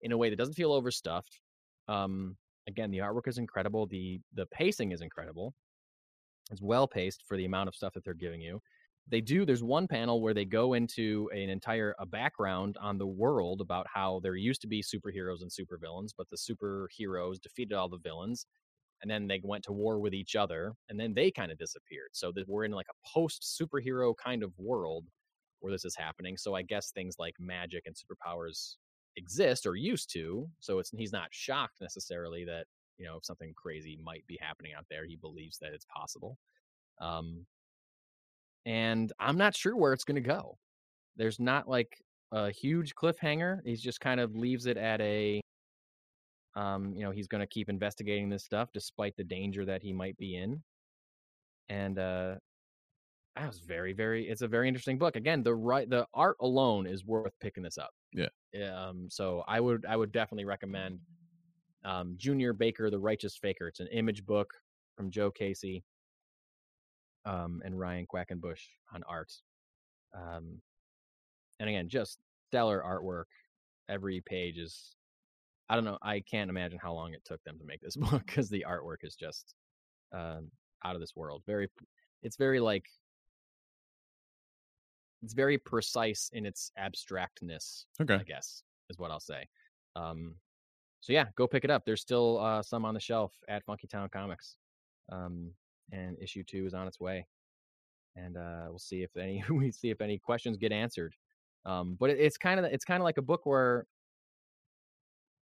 in 0.03 0.12
a 0.12 0.18
way 0.18 0.31
that 0.31 0.37
doesn't 0.37 0.55
feel 0.55 0.72
overstuffed 0.72 1.41
um 1.89 2.37
again 2.68 2.91
the 2.91 2.99
artwork 2.99 3.29
is 3.29 3.39
incredible 3.39 3.87
the 3.87 4.20
the 4.35 4.47
pacing 4.47 4.93
is 4.93 5.03
incredible 5.03 5.55
it's 6.51 6.62
well 6.62 6.87
paced 6.87 7.24
for 7.27 7.37
the 7.37 7.45
amount 7.45 7.68
of 7.68 7.74
stuff 7.74 7.93
that 7.95 8.05
they're 8.05 8.14
giving 8.14 8.41
you 8.41 8.61
they 9.09 9.20
do 9.20 9.45
there's 9.45 9.62
one 9.62 9.87
panel 9.87 10.20
where 10.20 10.35
they 10.35 10.45
go 10.45 10.74
into 10.74 11.31
an 11.33 11.49
entire 11.49 11.95
a 11.99 12.07
background 12.07 12.77
on 12.81 12.99
the 12.99 13.07
world 13.07 13.61
about 13.61 13.87
how 13.93 14.20
there 14.20 14.37
used 14.37 14.61
to 14.61 14.66
be 14.68 14.83
superheroes 14.83 15.43
and 15.43 15.51
supervillains 15.51 16.11
but 16.16 16.29
the 16.31 16.37
superheroes 16.37 17.41
defeated 17.41 17.74
all 17.74 17.89
the 17.89 17.99
villains 17.99 18.47
and 19.03 19.11
then 19.11 19.26
they 19.26 19.40
went 19.44 19.64
to 19.64 19.72
war 19.72 19.99
with 19.99 20.14
each 20.14 20.36
other 20.36 20.72
and 20.88 20.99
then 20.99 21.14
they 21.14 21.30
kind 21.30 21.53
of 21.53 21.59
disappeared. 21.59 22.09
So 22.12 22.32
that 22.32 22.49
we're 22.49 22.64
in 22.64 22.72
like 22.72 22.86
a 22.90 23.09
post 23.09 23.59
superhero 23.61 24.14
kind 24.16 24.42
of 24.42 24.53
world 24.59 25.05
where 25.61 25.72
this 25.72 25.84
is 25.84 25.97
happening 25.97 26.36
so 26.36 26.55
i 26.55 26.62
guess 26.62 26.90
things 26.90 27.16
like 27.18 27.34
magic 27.38 27.84
and 27.86 27.94
superpowers 27.97 28.76
exist 29.16 29.66
or 29.66 29.74
used 29.74 30.12
to 30.12 30.49
so 30.61 30.78
it's 30.78 30.90
he's 30.97 31.12
not 31.12 31.28
shocked 31.30 31.80
necessarily 31.80 32.44
that 32.44 32.66
you 32.99 33.05
know 33.05 33.16
if 33.16 33.24
something 33.24 33.53
crazy 33.57 33.99
might 34.03 34.26
be 34.26 34.38
happening 34.40 34.72
out 34.76 34.84
there 34.90 35.07
he 35.07 35.16
believes 35.16 35.59
that 35.59 35.72
it's 35.72 35.86
possible 35.86 36.38
um 37.01 37.44
and 38.66 39.12
i'm 39.18 39.38
not 39.38 39.55
sure 39.55 39.76
where 39.76 39.92
it's 39.92 40.05
going 40.05 40.22
to 40.22 40.28
go. 40.28 40.59
There's 41.16 41.40
not 41.40 41.68
like 41.68 41.97
a 42.32 42.51
huge 42.51 42.94
cliffhanger 42.94 43.61
he's 43.64 43.80
just 43.80 44.01
kind 44.01 44.20
of 44.20 44.36
leaves 44.36 44.66
it 44.66 44.76
at 44.76 45.01
a 45.01 45.40
um 46.57 46.94
you 46.96 47.04
know 47.04 47.11
he's 47.12 47.28
going 47.28 47.40
to 47.42 47.46
keep 47.46 47.68
investigating 47.68 48.28
this 48.30 48.44
stuff 48.44 48.70
despite 48.72 49.16
the 49.16 49.24
danger 49.24 49.64
that 49.66 49.82
he 49.82 49.92
might 49.92 50.16
be 50.18 50.36
in. 50.36 50.62
And 51.68 51.98
uh 51.98 52.36
that 53.36 53.46
was 53.48 53.61
very 53.61 53.92
very 53.92 54.28
it's 54.28 54.42
a 54.42 54.48
very 54.48 54.66
interesting 54.68 54.98
book. 54.98 55.16
Again 55.16 55.42
the 55.42 55.54
right 55.54 55.88
the 55.88 56.07
art 56.14 56.36
alone 56.40 56.86
is 56.86 57.04
worth 57.04 57.32
picking 57.40 57.62
this 57.62 57.78
up. 57.78 57.90
Yeah. 58.12 58.28
um 58.88 59.09
so 59.11 59.44
i 59.46 59.61
would 59.61 59.84
i 59.86 59.96
would 59.96 60.12
definitely 60.12 60.46
recommend 60.46 61.00
um 61.84 62.14
junior 62.16 62.52
baker 62.54 62.90
the 62.90 62.98
righteous 62.98 63.36
faker. 63.36 63.68
It's 63.68 63.80
an 63.80 63.88
image 63.88 64.24
book 64.24 64.50
from 64.96 65.11
joe 65.11 65.30
casey 65.30 65.84
um 67.26 67.61
and 67.64 67.78
ryan 67.78 68.07
quackenbush 68.07 68.62
on 68.94 69.02
art. 69.09 69.32
Um 70.14 70.62
and 71.61 71.68
again 71.68 71.88
just 71.88 72.18
stellar 72.48 72.82
artwork. 72.82 73.24
Every 73.88 74.20
page 74.22 74.59
is 74.59 74.96
i 75.69 75.75
don't 75.75 75.85
know 75.85 75.99
i 76.03 76.21
can't 76.21 76.51
imagine 76.51 76.79
how 76.81 76.93
long 76.93 77.12
it 77.14 77.23
took 77.25 77.43
them 77.45 77.59
to 77.59 77.64
make 77.64 77.81
this 77.81 77.97
book 78.05 78.25
because 78.27 78.49
the 78.49 78.64
artwork 78.69 78.99
is 79.03 79.14
just 79.17 79.55
um 80.14 80.51
out 80.85 80.95
of 80.95 81.01
this 81.01 81.17
world 81.17 81.43
very 81.47 81.69
it's 82.23 82.37
very 82.37 82.61
like 82.61 82.85
it's 85.23 85.35
very 85.35 85.59
precise 85.59 86.31
in 86.33 86.47
its 86.47 86.71
abstractness 86.79 87.87
Okay. 88.01 88.14
i 88.14 88.23
guess 88.23 88.62
is 88.91 88.99
what 88.99 89.11
i'll 89.11 89.21
say 89.21 89.47
um 89.97 90.35
so 91.01 91.12
yeah 91.12 91.25
go 91.37 91.47
pick 91.47 91.64
it 91.64 91.71
up 91.71 91.85
there's 91.85 92.01
still 92.03 92.39
uh 92.41 92.62
some 92.62 92.85
on 92.85 92.95
the 92.95 93.01
shelf 93.01 93.33
at 93.49 93.64
funky 93.64 93.87
town 93.87 94.09
comics 94.12 94.57
um 95.11 95.51
and 95.93 96.17
issue 96.21 96.43
two 96.45 96.67
is 96.67 96.75
on 96.75 96.87
its 96.87 97.01
way 97.01 97.27
and 98.17 98.37
uh 98.37 98.67
we'll 98.69 98.79
see 98.79 99.03
if 99.03 99.17
any 99.17 99.43
we 99.51 99.71
see 99.71 99.91
if 99.91 100.01
any 100.01 100.19
questions 100.19 100.57
get 100.57 100.73
answered 100.73 101.14
um 101.64 101.97
but 101.99 102.11
it, 102.11 102.19
it's 102.21 102.37
kind 102.37 102.61
of 102.61 102.67
it's 102.67 102.85
kind 102.85 103.01
of 103.01 103.05
like 103.05 103.19
a 103.19 103.23
book 103.23 103.47
where 103.47 103.87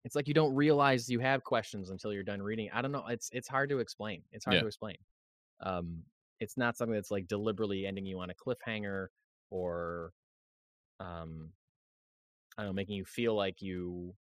it's 0.05 0.14
like 0.14 0.28
you 0.28 0.34
don't 0.34 0.55
realize 0.55 1.09
you 1.09 1.20
have 1.20 1.44
questions 1.44 1.90
until 1.90 2.12
you're 2.12 2.22
done 2.22 2.42
reading 2.42 2.70
i 2.72 2.82
don't 2.82 2.92
know 2.92 3.07
it's 3.09 3.30
it's 3.32 3.48
hard 3.48 3.68
to 3.70 3.78
explain 3.78 4.22
it's 4.32 4.44
hard 4.44 4.55
Yeah. 4.55 4.61
to 4.61 4.66
explain 4.66 4.96
um 5.61 6.02
it's 6.40 6.57
not 6.57 6.76
something 6.76 6.94
that's 6.94 7.11
like 7.11 7.28
deliberately 7.28 7.86
ending 7.86 8.07
you 8.07 8.20
on 8.20 8.30
a 8.30 8.34
cliffhanger 8.34 9.09
or 9.50 10.12
um 11.00 11.52
i 12.57 12.62
don't 12.62 12.70
know 12.70 12.74
making 12.74 12.96
you 12.96 13.05
feel 13.05 13.34
like 13.34 13.61
you 13.62 14.14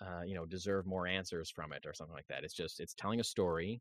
uh 0.00 0.22
you 0.24 0.34
know 0.34 0.44
deserve 0.44 0.86
more 0.86 1.06
answers 1.06 1.50
from 1.50 1.72
it 1.72 1.86
or 1.86 1.94
something 1.94 2.14
like 2.14 2.26
that 2.28 2.44
it's 2.44 2.54
just 2.54 2.80
it's 2.80 2.94
telling 2.94 3.20
a 3.20 3.24
story 3.24 3.80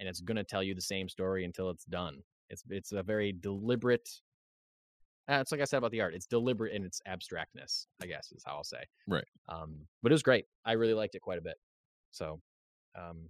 and 0.00 0.08
it's 0.08 0.20
going 0.20 0.36
to 0.36 0.44
tell 0.44 0.62
you 0.62 0.74
the 0.74 0.80
same 0.82 1.08
story 1.08 1.44
until 1.44 1.70
it's 1.70 1.84
done 1.86 2.22
it's 2.50 2.64
it's 2.70 2.92
a 2.92 3.02
very 3.02 3.32
deliberate 3.32 4.08
uh, 5.28 5.38
it's 5.40 5.52
like 5.52 5.60
i 5.60 5.64
said 5.64 5.78
about 5.78 5.90
the 5.90 6.00
art 6.00 6.14
it's 6.14 6.26
deliberate 6.26 6.72
in 6.72 6.84
its 6.84 7.00
abstractness 7.06 7.86
i 8.02 8.06
guess 8.06 8.32
is 8.32 8.42
how 8.46 8.56
i'll 8.56 8.64
say 8.64 8.82
Right. 9.06 9.24
um 9.48 9.74
but 10.02 10.10
it 10.12 10.14
was 10.14 10.22
great 10.22 10.46
i 10.64 10.72
really 10.72 10.94
liked 10.94 11.14
it 11.14 11.20
quite 11.22 11.38
a 11.38 11.42
bit 11.42 11.56
so 12.10 12.40
um 12.98 13.28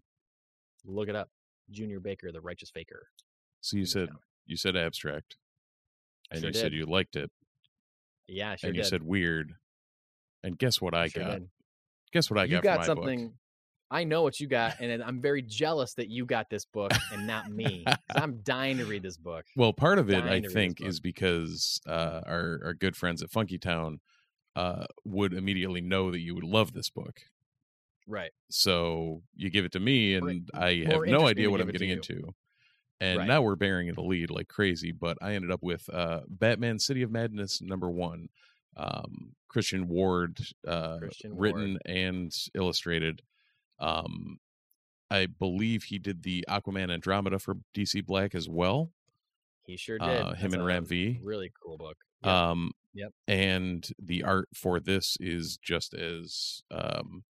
look 0.85 1.09
it 1.09 1.17
up 1.17 1.29
junior 1.71 2.01
baker 2.01 2.31
the 2.33 2.41
righteous 2.41 2.71
faker 2.71 3.09
So 3.61 3.77
you 3.77 3.85
said 3.87 4.09
comic. 4.09 4.23
you 4.47 4.57
said 4.57 4.77
abstract, 4.77 5.37
and 6.31 6.41
Sure 6.41 6.49
you 6.51 6.55
said 6.55 6.73
you 6.73 6.87
liked 6.87 7.17
it, 7.17 7.31
yeah 8.29 8.57
sure 8.57 8.69
and 8.69 8.77
you 8.77 8.83
did. 8.83 8.89
said 8.89 9.03
weird. 9.03 9.55
And 10.45 10.57
guess 10.57 10.81
what 10.81 10.95
I 10.95 11.09
Sure 11.09 11.25
got? 11.25 11.33
did. 11.41 11.49
Guess 12.13 12.31
what 12.31 12.39
I 12.39 12.47
got? 12.47 12.51
you 12.51 12.57
got, 12.57 12.63
got 12.63 12.73
for 12.75 12.79
my 12.79 12.87
something 12.87 13.27
book? 13.29 13.37
I 13.91 14.05
know 14.05 14.23
what 14.23 14.39
you 14.41 14.47
got 14.47 14.77
and 14.81 15.03
i'm 15.03 15.21
very 15.21 15.43
jealous 15.43 15.95
that 15.95 16.09
you 16.09 16.25
got 16.27 16.49
this 16.51 16.65
book 16.65 16.93
and 17.13 17.27
not 17.27 17.51
me. 17.51 17.85
i'm 18.15 18.41
dying 18.43 18.77
to 18.79 18.85
read 18.85 19.03
this 19.03 19.17
book 19.17 19.45
Well, 19.57 19.73
part 19.73 19.99
of 19.99 20.11
it, 20.11 20.25
I 20.25 20.41
dying 20.41 20.49
think, 20.51 20.81
is 20.81 21.01
because 21.01 21.81
uh, 21.87 22.21
our 22.27 22.61
our 22.65 22.75
good 22.75 22.97
friends 22.97 23.23
at 23.23 23.31
Funky 23.31 23.59
Town 23.59 24.01
uh, 24.57 24.87
would 25.05 25.33
immediately 25.33 25.81
know 25.81 26.11
that 26.11 26.21
you 26.21 26.35
would 26.35 26.45
love 26.45 26.73
this 26.73 26.91
book. 26.91 27.21
right 28.07 28.31
So 28.51 29.23
you 29.37 29.51
give 29.51 29.65
it 29.65 29.73
to 29.73 29.81
me, 29.81 30.15
and 30.15 30.49
I 30.55 30.85
more 30.87 31.05
have 31.07 31.13
no 31.13 31.27
idea 31.27 31.51
what 31.51 31.61
I'm 31.61 31.71
getting 31.71 31.91
into. 31.91 32.35
And 33.01 33.19
Right. 33.19 33.29
now 33.29 33.43
we're 33.43 33.55
bearing 33.55 33.87
it 33.87 33.97
a 33.97 34.03
lead 34.03 34.31
like 34.31 34.49
crazy. 34.49 34.91
But 34.91 35.19
I 35.23 35.35
ended 35.35 35.53
up 35.53 35.63
with 35.63 35.89
uh, 35.93 36.23
Batman: 36.29 36.79
City 36.79 37.03
of 37.03 37.13
Madness 37.13 37.61
number 37.63 37.89
one, 37.89 38.29
um, 38.77 39.37
Christian 39.49 39.87
Ward, 39.89 40.39
uh, 40.67 40.99
Christian 40.99 41.37
written 41.37 41.79
and 41.87 42.35
illustrated. 42.55 43.23
Um, 43.81 44.39
I 45.11 45.27
believe 45.27 45.85
he 45.85 45.99
did 45.99 46.23
the 46.23 46.45
Aquaman 46.49 46.91
Andromeda 46.93 47.39
for 47.39 47.57
DC 47.75 48.05
Black 48.05 48.35
as 48.35 48.49
well. 48.49 48.91
he 49.67 49.77
sure 49.77 49.99
did 49.99 50.09
uh, 50.09 50.35
him 50.35 50.51
That's 50.51 50.55
and 50.55 50.67
Ram 50.67 50.85
V. 50.85 51.21
really 51.23 51.51
cool 51.63 51.77
book 51.79 51.97
Yep. 52.25 52.33
Um, 52.33 52.73
Yep. 52.95 53.13
And 53.29 53.89
the 54.03 54.25
art 54.25 54.49
for 54.55 54.81
this 54.81 55.17
is 55.21 55.57
just 55.63 55.95
as 55.95 56.63
um, 56.71 57.23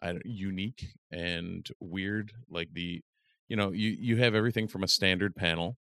I 0.00 0.12
don't, 0.12 0.24
unique 0.24 0.94
and 1.10 1.66
weird. 1.80 2.32
Like 2.48 2.68
the, 2.74 3.00
you 3.48 3.56
know, 3.56 3.72
you 3.72 3.96
you 3.98 4.16
have 4.18 4.34
everything 4.36 4.68
from 4.68 4.84
a 4.84 4.88
standard 4.88 5.34
panel, 5.34 5.78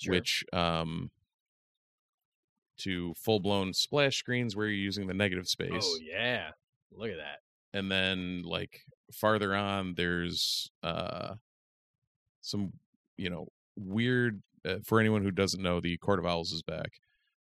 Sure. 0.00 0.12
which 0.14 0.44
um, 0.52 1.10
to 2.78 3.14
full 3.14 3.40
blown 3.40 3.72
splash 3.72 4.16
screens 4.18 4.54
where 4.54 4.66
you're 4.66 4.76
using 4.76 5.06
the 5.06 5.14
negative 5.14 5.48
space. 5.48 5.84
Oh 5.84 5.98
yeah, 6.00 6.50
look 6.92 7.10
at 7.10 7.16
that. 7.16 7.38
And 7.74 7.90
then 7.90 8.42
like 8.42 8.80
farther 9.12 9.54
on 9.54 9.92
there's 9.96 10.70
uh 10.82 11.34
some 12.40 12.72
you 13.18 13.28
know 13.28 13.46
weird 13.76 14.40
uh, 14.66 14.76
for 14.84 14.98
anyone 15.00 15.22
who 15.22 15.30
doesn't 15.30 15.62
know 15.62 15.80
the 15.80 15.98
court 15.98 16.18
of 16.18 16.24
owls 16.26 16.52
is 16.52 16.62
back 16.62 16.92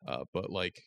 uh 0.08 0.24
but 0.34 0.50
like 0.50 0.84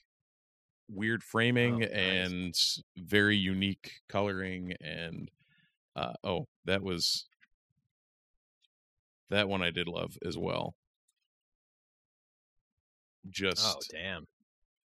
weird 0.89 1.23
framing 1.23 1.81
nice. 1.81 1.91
and 1.91 2.55
very 2.97 3.37
unique 3.37 3.93
coloring 4.09 4.73
and 4.81 5.31
uh 5.97 6.13
oh 6.25 6.47
that 6.65 6.83
was 6.83 7.27
that 9.29 9.49
one 9.49 9.63
i 9.63 9.71
did 9.71 9.89
love 9.89 10.17
as 10.25 10.39
well 10.39 10.75
just 13.31 13.65
Oh 13.65 13.81
damn. 13.91 14.27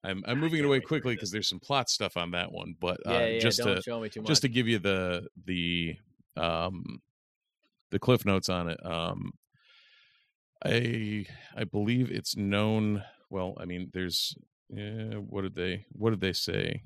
I'm 0.04 0.24
i'm 0.28 0.40
moving 0.40 0.60
it 0.60 0.66
away 0.66 0.78
wait 0.78 0.80
to 0.80 0.82
read 0.82 0.88
quickly 0.88 1.16
because 1.16 1.32
there's 1.32 1.48
some 1.50 1.60
plot 1.60 1.90
stuff 1.90 2.18
on 2.18 2.32
that 2.32 2.52
one 2.52 2.76
but 2.80 2.98
uh 3.06 3.12
Yeah, 3.12 3.28
yeah. 3.28 3.40
just 3.40 3.58
don't 3.60 3.76
to 3.76 3.82
show 3.82 4.00
me 4.00 4.10
too 4.10 4.22
much. 4.22 4.28
just 4.28 4.42
to 4.44 4.50
give 4.50 4.68
you 4.68 4.80
the 4.80 5.28
the 5.46 5.96
um 6.38 7.02
the 7.92 8.00
cliff 8.00 8.26
notes 8.26 8.50
on 8.50 8.70
it 8.70 8.80
um 8.86 9.32
i 10.66 11.26
i 11.56 11.64
believe 11.64 12.12
it's 12.12 12.36
known 12.36 13.04
well 13.30 13.56
i 13.60 13.66
mean 13.66 13.90
there's 13.94 14.36
yeah 14.70 15.16
what 15.16 15.42
did 15.44 15.56
they 15.56 15.86
what 15.92 16.10
did 16.10 16.22
they 16.22 16.34
say 16.34 16.82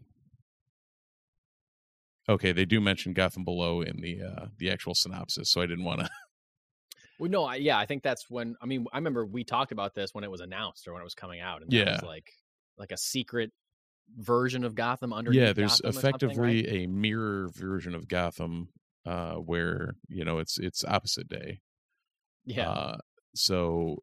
okay 2.28 2.52
they 2.52 2.66
do 2.66 2.82
mention 2.82 3.14
gotham 3.14 3.44
below 3.46 3.82
in 3.82 4.02
the 4.02 4.22
uh 4.22 4.46
the 4.58 4.70
actual 4.70 4.94
synopsis 4.94 5.50
so 5.50 5.62
i 5.62 5.66
didn't 5.66 5.86
want 5.86 6.00
to 6.02 6.10
Well, 7.20 7.32
no, 7.32 7.46
I, 7.46 7.56
yeah, 7.56 7.80
I 7.80 7.88
think 7.88 8.04
that's 8.04 8.30
when. 8.30 8.56
I 8.62 8.68
mean, 8.68 8.86
I 8.94 8.98
remember 8.98 9.26
we 9.26 9.44
talked 9.44 9.72
about 9.72 9.96
this 9.96 10.14
when 10.14 10.24
it 10.24 10.30
was 10.30 10.40
announced 10.40 10.88
or 10.88 10.94
when 10.94 11.02
it 11.02 11.04
was 11.04 11.16
coming 11.16 11.40
out, 11.40 11.64
and 11.64 11.74
Yeah. 11.74 11.94
was 11.94 12.04
like 12.04 12.32
like 12.78 12.92
a 12.92 12.98
secret 12.98 13.52
version 14.18 14.64
of 14.64 14.74
Gotham 14.76 15.12
underneath. 15.12 15.42
yeah 15.42 15.54
there's 15.54 15.82
Gotham 15.82 15.98
effectively 15.98 16.64
right? 16.64 16.74
a 16.84 16.88
mirror 16.88 17.50
version 17.54 17.94
of 17.94 18.08
gotham 18.08 18.70
uh 19.06 19.34
where 19.34 19.96
you 20.08 20.24
know 20.24 20.40
it's 20.40 20.58
it's 20.58 20.86
opposite 20.86 21.28
day 21.28 21.60
yeah. 22.48 22.70
Uh, 22.70 22.98
so 23.36 23.98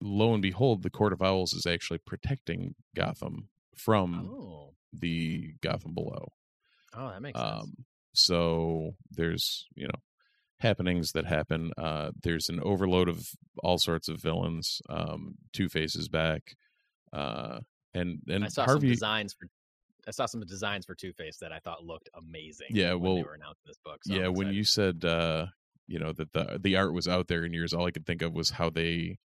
lo 0.00 0.32
and 0.32 0.42
behold, 0.42 0.82
the 0.82 0.90
Court 0.90 1.12
of 1.12 1.22
Owls 1.22 1.52
is 1.52 1.66
actually 1.66 1.98
protecting 1.98 2.74
Gotham 2.96 3.48
from 3.76 4.30
oh, 4.32 4.74
the 4.92 5.52
Gotham 5.62 5.94
below. 5.94 6.32
oh, 6.96 7.08
that 7.10 7.22
makes 7.22 7.38
sense. 7.38 7.62
Um, 7.62 7.72
so 8.12 8.96
there's 9.10 9.66
you 9.74 9.86
know 9.86 10.00
happenings 10.58 11.12
that 11.12 11.26
happen. 11.26 11.72
Uh, 11.78 12.10
there's 12.22 12.48
an 12.48 12.60
overload 12.62 13.08
of 13.08 13.28
all 13.62 13.78
sorts 13.78 14.08
of 14.08 14.20
villains. 14.20 14.80
Um, 14.88 15.34
Two 15.52 15.68
Faces 15.68 16.08
back, 16.08 16.56
uh, 17.12 17.60
and 17.94 18.20
and 18.28 18.44
I 18.44 18.48
saw 18.48 18.64
Harvey. 18.64 18.88
some 18.88 18.92
designs 18.92 19.34
for. 19.38 19.48
I 20.08 20.12
saw 20.12 20.26
some 20.26 20.40
designs 20.40 20.86
for 20.86 20.94
Two 20.94 21.12
Face 21.12 21.36
that 21.38 21.52
I 21.52 21.58
thought 21.58 21.84
looked 21.84 22.08
amazing. 22.14 22.68
Yeah, 22.70 22.94
when 22.94 23.02
they 23.02 23.08
well, 23.08 23.24
were 23.24 23.34
announcing 23.34 23.64
this 23.66 23.78
book. 23.84 24.00
so 24.02 24.14
yeah, 24.14 24.28
when 24.28 24.52
you 24.52 24.64
said 24.64 25.04
uh, 25.04 25.46
you 25.86 25.98
know 25.98 26.12
that 26.12 26.32
the 26.32 26.58
the 26.60 26.76
art 26.76 26.94
was 26.94 27.06
out 27.06 27.28
there 27.28 27.44
in 27.44 27.52
years, 27.52 27.74
all 27.74 27.86
I 27.86 27.90
could 27.90 28.06
think 28.06 28.22
of 28.22 28.32
was 28.32 28.50
how 28.50 28.70
they 28.70 29.18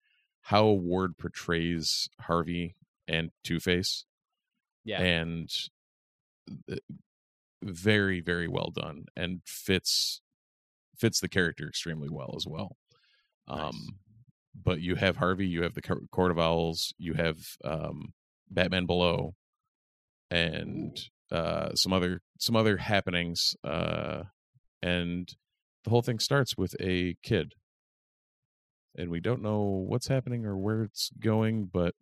how 0.43 0.67
Ward 0.67 1.17
portrays 1.17 2.09
Harvey 2.21 2.75
and 3.07 3.31
Two 3.45 3.61
Face. 3.61 4.05
yeah, 4.85 5.01
and 5.01 5.51
very 7.62 8.21
very 8.21 8.49
well 8.49 8.71
done 8.75 9.07
and 9.17 9.41
fits 9.47 10.21
fits 10.97 11.21
the 11.21 11.29
character 11.29 11.67
extremely 11.67 12.09
well 12.11 12.35
as 12.37 12.47
well 12.47 12.77
um 13.49 13.97
but 14.55 14.81
you 14.81 14.95
have 14.95 15.17
harvey 15.17 15.47
you 15.47 15.62
have 15.62 15.75
the 15.75 15.83
court 15.83 16.31
of 16.31 16.39
owls 16.39 16.93
you 16.99 17.15
have 17.15 17.39
um 17.65 18.12
batman 18.51 18.86
below 18.86 19.34
and 20.30 21.09
uh 21.30 21.74
some 21.74 21.92
other 21.92 22.20
some 22.38 22.57
other 22.57 22.76
happenings 22.78 23.57
uh 23.64 24.22
and 24.82 25.34
the 25.84 25.90
whole 25.90 26.03
thing 26.03 26.18
starts 26.18 26.57
with 26.57 26.74
a 26.80 27.16
kid. 27.22 27.55
And 28.97 29.11
we 29.11 29.20
don't 29.20 29.42
know 29.42 29.61
what's 29.61 30.09
happening 30.09 30.45
or 30.47 30.57
where 30.57 30.82
it's 30.84 31.11
going 31.18 31.68
but 31.72 31.95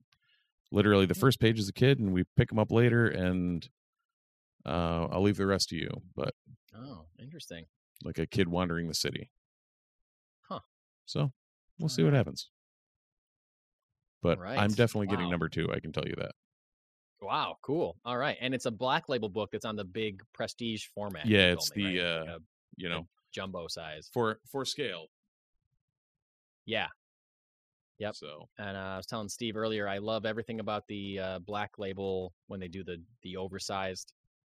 literally 0.70 1.06
the 1.06 1.14
first 1.14 1.40
page 1.40 1.58
is 1.58 1.68
a 1.68 1.72
kid 1.72 1.98
and 1.98 2.12
we 2.12 2.24
pick 2.36 2.52
him 2.52 2.58
up 2.58 2.70
later 2.70 3.06
and 3.06 3.68
uh 4.64 5.06
i'll 5.10 5.22
leave 5.22 5.36
the 5.36 5.46
rest 5.46 5.68
to 5.70 5.76
you 5.76 5.90
but 6.14 6.34
oh, 6.74 7.06
interesting. 7.18 7.66
like 8.04 8.18
a 8.18 8.26
kid 8.26 8.48
wandering 8.48 8.88
the 8.88 8.94
city. 8.94 9.30
Huh. 10.48 10.60
so 11.06 11.32
we'll 11.78 11.88
see 11.88 12.02
what 12.02 12.12
happens 12.12 12.50
but 14.22 14.38
right. 14.38 14.58
i'm 14.58 14.70
definitely 14.70 15.06
getting 15.06 15.26
Wow. 15.26 15.30
number 15.32 15.48
two 15.48 15.70
i 15.72 15.80
can 15.80 15.92
tell 15.92 16.06
you 16.06 16.14
that 16.18 16.32
Wow, 17.22 17.56
cool. 17.62 17.96
All 18.04 18.18
right, 18.18 18.36
and 18.40 18.52
it's 18.52 18.66
a 18.66 18.70
black 18.72 19.08
label 19.08 19.28
book 19.28 19.50
that's 19.52 19.64
on 19.64 19.76
the 19.76 19.84
big 19.84 20.22
prestige 20.34 20.86
format. 20.92 21.24
Yeah, 21.24 21.52
it's 21.52 21.74
me, 21.76 21.84
the, 21.84 22.00
right? 22.00 22.20
Like 22.20 22.28
uh, 22.28 22.32
a 22.32 22.38
you 22.76 22.88
know 22.88 23.06
jumbo 23.32 23.68
size. 23.68 24.10
for 24.12 24.40
for 24.50 24.64
scale 24.64 25.06
Yeah, 26.66 26.88
Yep. 27.98 28.16
so 28.16 28.48
and 28.58 28.76
uh, 28.76 28.80
I 28.80 28.96
was 28.96 29.06
telling 29.06 29.28
Steve 29.28 29.56
earlier, 29.56 29.86
I 29.88 29.98
love 29.98 30.26
everything 30.26 30.58
about 30.58 30.84
the 30.88 31.20
uh, 31.20 31.38
black 31.38 31.78
label 31.78 32.32
when 32.48 32.58
they 32.58 32.66
do 32.66 32.82
the 32.82 33.00
the 33.22 33.36
oversized 33.36 34.12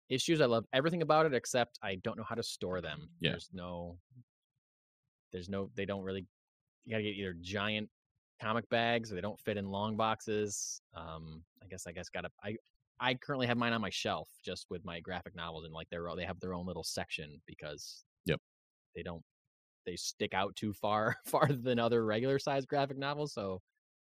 issues. 0.10 0.42
I 0.42 0.46
love 0.46 0.66
everything 0.74 1.02
about 1.02 1.26
it 1.26 1.34
except 1.34 1.80
I 1.82 1.96
don't 1.96 2.18
know 2.18 2.26
how 2.28 2.36
to 2.36 2.44
store 2.44 2.82
them. 2.82 3.08
Yeah. 3.22 3.32
There's 3.32 3.50
no, 3.54 3.98
there's 5.32 5.48
no, 5.48 5.70
they 5.76 5.86
don't 5.86 6.04
really. 6.04 6.26
You 6.84 6.92
gotta 6.92 7.04
get 7.04 7.16
either 7.16 7.36
giant 7.40 7.90
comic 8.42 8.68
bags 8.70 9.12
or 9.12 9.16
they 9.16 9.22
don't 9.22 9.40
fit 9.40 9.58
in 9.58 9.66
long 9.70 9.96
boxes. 9.98 10.82
Um, 10.96 11.44
I 11.64 11.68
guess 11.68 11.86
I 11.88 11.92
guess 11.92 12.10
gotta 12.10 12.30
I. 12.44 12.56
I 13.00 13.14
currently 13.14 13.46
have 13.46 13.58
mine 13.58 13.74
on 13.74 13.82
my 13.82 13.92
shelf 13.92 14.28
just 14.44 14.66
with 14.72 14.84
my 14.84 15.00
graphic 15.00 15.36
novels 15.36 15.66
and 15.66 15.72
like 15.74 15.88
they're 15.92 16.10
all 16.10 16.16
they 16.16 16.26
have 16.26 16.40
their 16.40 16.56
own 16.56 16.66
little 16.66 16.84
section 16.84 17.40
because 17.46 18.04
Yep. 18.26 18.40
they 18.96 19.04
don't 19.04 19.22
they 19.86 19.96
stick 19.96 20.34
out 20.34 20.56
too 20.56 20.74
far 20.74 21.16
farther 21.28 21.58
than 21.58 21.78
other 21.78 22.04
regular 22.06 22.40
size 22.40 22.66
graphic 22.66 22.98
novels 22.98 23.34
so 23.34 23.62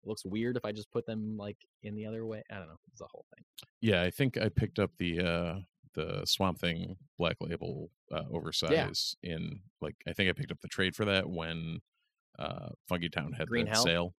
it 0.03 0.07
looks 0.07 0.25
weird 0.25 0.57
if 0.57 0.65
I 0.65 0.71
just 0.71 0.89
put 0.91 1.05
them 1.05 1.37
like 1.37 1.57
in 1.83 1.93
the 1.93 2.07
other 2.07 2.25
way. 2.25 2.41
I 2.51 2.55
don't 2.55 2.67
know. 2.67 2.79
It's 2.91 3.01
a 3.01 3.05
whole 3.11 3.25
thing. 3.35 3.43
yeah 3.81 4.01
i 4.01 4.09
think 4.09 4.39
i 4.39 4.49
picked 4.49 4.79
up 4.79 4.89
the 4.97 5.19
uh 5.19 5.59
the 5.93 6.25
swamp 6.25 6.57
thing 6.59 6.95
black 7.19 7.37
label 7.41 7.91
uh 8.11 8.23
oversize 8.31 9.15
in 9.21 9.59
like 9.81 9.97
i 10.07 10.13
think 10.13 10.31
i 10.31 10.33
picked 10.33 10.51
up 10.51 10.61
the 10.61 10.67
trade 10.67 10.95
for 10.95 11.05
that 11.05 11.29
when 11.29 11.79
uh 12.37 12.69
funky 12.87 13.09
town 13.09 13.33
had 13.33 13.47
Green 13.47 13.65
that 13.65 13.73
Hell? 13.75 13.83
sale 13.83 14.15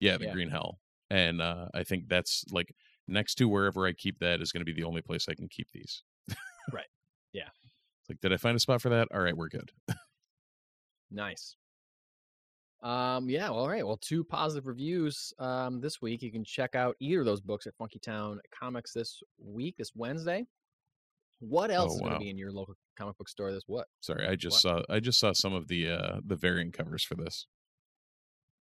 yeah 0.00 0.16
the 0.18 0.24
Yeah. 0.26 0.32
green 0.32 0.50
hell 0.50 0.78
and 1.10 1.40
uh 1.40 1.66
i 1.74 1.82
think 1.84 2.08
that's 2.08 2.44
like 2.50 2.74
next 3.08 3.36
to 3.36 3.48
wherever 3.48 3.86
i 3.86 3.92
keep 3.92 4.18
that 4.18 4.40
is 4.40 4.52
going 4.52 4.60
to 4.60 4.64
be 4.64 4.72
the 4.78 4.86
only 4.86 5.02
place 5.02 5.26
i 5.28 5.34
can 5.34 5.48
keep 5.48 5.68
these 5.72 6.02
Right. 6.72 6.86
Yeah. 7.32 7.48
It's 8.00 8.08
like 8.10 8.20
did 8.20 8.32
i 8.32 8.36
find 8.36 8.56
a 8.56 8.60
spot 8.60 8.80
for 8.82 8.88
that 8.90 9.08
all 9.14 9.20
right 9.20 9.36
we're 9.36 9.48
good 9.48 9.70
Nice. 11.10 11.56
Um, 12.82 13.30
yeah, 13.30 13.48
well, 13.50 13.60
all 13.60 13.68
right. 13.68 13.86
Well, 13.86 13.96
two 13.96 14.24
positive 14.24 14.66
reviews 14.66 15.32
um, 15.38 15.80
this 15.80 16.02
week. 16.02 16.22
You 16.22 16.30
can 16.32 16.44
check 16.44 16.74
out 16.74 16.96
either 17.00 17.20
of 17.20 17.26
those 17.26 17.40
books 17.40 17.66
at 17.66 17.74
Funky 17.76 17.98
Town 17.98 18.40
Comics 18.58 18.92
this 18.92 19.22
week, 19.42 19.76
this 19.78 19.92
Wednesday. 19.94 20.44
What 21.38 21.70
else 21.70 21.92
Oh, 21.92 21.94
is 21.96 22.00
going 22.00 22.12
to 22.14 22.18
be 22.18 22.30
in 22.30 22.36
your 22.38 22.50
local 22.52 22.74
comic 22.98 23.16
book 23.18 23.28
store 23.28 23.52
this 23.52 23.64
what 23.66 23.86
sorry 24.00 24.24
i 24.26 24.36
just 24.36 24.64
What? 24.64 24.86
saw 24.86 24.94
i 24.94 25.00
just 25.00 25.18
saw 25.18 25.32
some 25.32 25.52
of 25.52 25.66
the 25.66 25.90
uh 25.90 26.20
the 26.24 26.36
variant 26.36 26.72
covers 26.74 27.02
for 27.02 27.16
this 27.16 27.46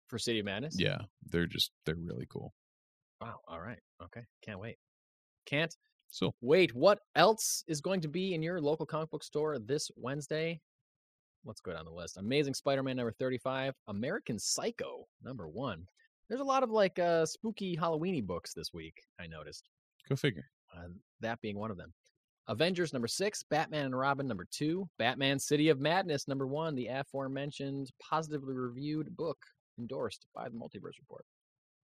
for 0.07 0.17
City 0.17 0.39
of 0.39 0.45
Madness? 0.45 0.75
yeah 0.77 0.99
they're 1.31 1.45
just 1.47 1.71
they're 1.85 1.95
really 1.95 2.27
cool 2.29 2.53
Wow. 3.19 3.39
All 3.47 3.59
right. 3.59 3.79
Okay. 4.03 4.21
Can't 4.43 4.59
wait. 4.59 4.77
Can't 5.47 5.75
so 6.11 6.33
wait. 6.41 6.75
What 6.75 6.99
else 7.15 7.63
is 7.67 7.81
going 7.81 7.99
to 8.01 8.07
be 8.07 8.35
in 8.35 8.43
your 8.43 8.61
local 8.61 8.85
comic 8.85 9.09
book 9.09 9.23
store 9.23 9.57
this 9.57 9.89
Wednesday? 9.95 10.59
Let's 11.43 11.59
go 11.59 11.73
down 11.73 11.85
the 11.85 11.91
list. 11.91 12.17
Amazing 12.17 12.53
Spider-Man 12.53 12.95
number 12.95 13.11
35, 13.13 13.73
American 13.87 14.37
Psycho 14.37 15.07
number 15.23 15.47
1. 15.47 15.83
There's 16.29 16.41
a 16.41 16.43
lot 16.43 16.61
of 16.61 16.69
like 16.69 16.99
uh 16.99 17.25
spooky 17.25 17.75
Halloweeny 17.75 18.23
books 18.23 18.53
this 18.53 18.71
week, 18.71 19.01
I 19.19 19.25
noticed. 19.25 19.67
go 20.07 20.15
figure 20.15 20.45
Uh, 20.75 20.89
that 21.21 21.41
being 21.41 21.57
one 21.57 21.71
of 21.71 21.77
them. 21.77 21.91
Avengers 22.49 22.93
number 22.93 23.07
6, 23.07 23.43
Batman 23.49 23.85
and 23.87 23.97
Robin 23.97 24.27
number 24.27 24.45
2, 24.51 24.87
Batman 24.99 25.39
City 25.39 25.69
of 25.69 25.79
Madness 25.79 26.27
number 26.27 26.45
1, 26.45 26.75
the 26.75 26.85
aforementioned 26.87 27.89
positively 27.99 28.53
reviewed 28.53 29.17
book 29.17 29.37
endorsed 29.77 30.25
by 30.33 30.49
the 30.49 30.55
Multiverse 30.55 30.99
Report. 30.99 31.25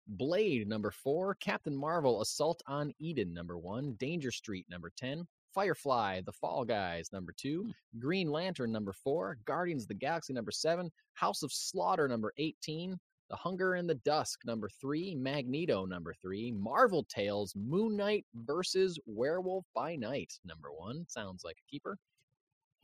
Blade 0.06 0.66
number 0.66 0.90
four, 0.90 1.36
Captain 1.36 1.76
Marvel 1.76 2.20
Assault 2.20 2.62
on 2.66 2.92
Eden 2.98 3.32
number 3.32 3.58
one, 3.58 3.94
Danger 3.98 4.32
Street 4.32 4.66
number 4.68 4.90
10, 4.96 5.26
Firefly 5.54 6.20
The 6.24 6.32
Fall 6.32 6.64
Guys 6.64 7.12
number 7.12 7.32
two, 7.36 7.64
hmm. 7.64 7.98
Green 7.98 8.30
Lantern 8.30 8.72
number 8.72 8.92
four, 8.92 9.38
Guardians 9.44 9.82
of 9.82 9.88
the 9.88 9.94
Galaxy 9.94 10.32
number 10.32 10.50
seven, 10.50 10.90
House 11.14 11.42
of 11.42 11.52
Slaughter 11.52 12.08
number 12.08 12.32
18, 12.38 12.98
The 13.28 13.36
Hunger 13.36 13.76
in 13.76 13.86
the 13.86 13.96
Dusk 13.96 14.40
number 14.44 14.68
three, 14.80 15.14
Magneto 15.14 15.84
number 15.84 16.14
three, 16.14 16.52
Marvel 16.52 17.04
Tales 17.04 17.54
Moon 17.56 17.96
Knight 17.96 18.24
versus 18.34 18.98
Werewolf 19.06 19.64
by 19.74 19.96
Night 19.96 20.32
number 20.44 20.72
one. 20.72 21.04
Sounds 21.08 21.44
like 21.44 21.56
a 21.58 21.70
keeper. 21.70 21.98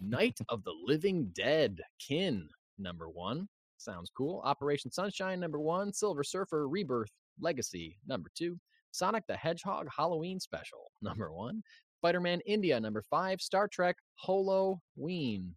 Night 0.00 0.38
of 0.48 0.62
the 0.64 0.74
Living 0.84 1.30
Dead, 1.34 1.80
Kin 1.98 2.48
number 2.78 3.09
one. 3.09 3.48
Sounds 3.78 4.10
cool. 4.16 4.40
Operation 4.44 4.90
Sunshine, 4.90 5.40
number 5.40 5.60
one. 5.60 5.92
Silver 5.92 6.24
Surfer 6.24 6.68
Rebirth 6.68 7.10
Legacy, 7.40 7.98
number 8.06 8.30
two. 8.34 8.58
Sonic 8.90 9.24
the 9.26 9.36
Hedgehog 9.36 9.88
Halloween 9.94 10.40
Special, 10.40 10.90
number 11.02 11.32
one. 11.32 11.62
Spider 12.00 12.20
Man 12.20 12.40
India, 12.46 12.78
number 12.80 13.02
five. 13.02 13.40
Star 13.40 13.68
Trek 13.68 13.96
Holo-Ween, 14.16 15.54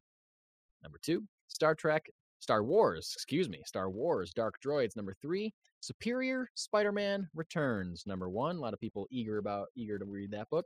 number 0.83 0.99
two. 1.01 1.23
Star 1.47 1.75
Trek, 1.75 2.09
Star 2.39 2.63
Wars, 2.63 3.11
excuse 3.15 3.49
me, 3.49 3.61
Star 3.65 3.89
Wars 3.89 4.33
Dark 4.33 4.55
Droids, 4.65 4.95
number 4.95 5.15
three. 5.21 5.53
Superior 5.81 6.49
Spider 6.55 6.91
Man 6.91 7.29
Returns, 7.33 8.03
number 8.05 8.29
one. 8.29 8.57
A 8.57 8.59
lot 8.59 8.73
of 8.73 8.79
people 8.79 9.07
eager 9.11 9.37
about 9.37 9.67
eager 9.75 9.97
to 9.97 10.05
read 10.05 10.31
that 10.31 10.49
book. 10.49 10.65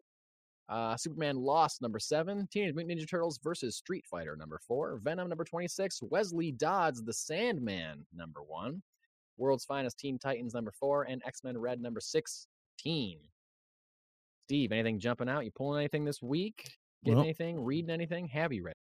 Uh, 0.70 0.96
Superman 0.98 1.36
Lost, 1.38 1.82
number 1.82 2.00
seven. 2.00 2.48
Teenage 2.52 2.74
Mutant 2.74 3.00
Ninja 3.00 3.10
Turtles 3.10 3.38
versus 3.44 3.76
Street 3.76 4.06
Fighter, 4.10 4.36
number 4.36 4.60
four. 4.66 4.98
Venom, 5.04 5.28
number 5.30 5.44
26. 5.44 6.02
Wesley 6.04 6.52
Dodds, 6.52 7.04
The 7.04 7.14
Sandman, 7.14 8.06
number 8.16 8.42
one. 8.44 8.82
World's 9.38 9.66
Finest 9.66 10.00
Teen 10.00 10.18
Titans, 10.18 10.54
number 10.54 10.72
four. 10.72 11.04
And 11.04 11.22
X 11.26 11.44
Men 11.44 11.58
Red, 11.58 11.82
number 11.82 12.00
16. 12.00 13.20
Steve, 14.48 14.72
anything 14.72 15.00
jumping 15.00 15.30
out? 15.30 15.44
You 15.46 15.52
pulling 15.52 15.80
anything 15.82 16.06
this 16.06 16.22
week? 16.22 16.72
Getting 17.04 17.18
Well- 17.18 17.24
anything? 17.26 17.60
Reading 17.64 17.90
anything? 17.90 18.28
Have 18.28 18.54
you 18.54 18.64
read? 18.64 18.76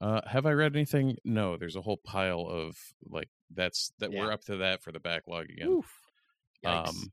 Uh, 0.00 0.20
have 0.28 0.44
I 0.44 0.52
read 0.52 0.74
anything? 0.76 1.16
No. 1.24 1.56
There's 1.56 1.76
a 1.76 1.80
whole 1.82 1.96
pile 1.96 2.40
of 2.48 2.76
like 3.08 3.28
that's 3.50 3.92
that 3.98 4.12
Yeah. 4.12 4.20
we're 4.24 4.32
up 4.32 4.42
to 4.44 4.56
that 4.58 4.82
for 4.82 4.92
the 4.92 5.00
backlog 5.00 5.48
again. 5.50 5.80
Um, 6.64 7.12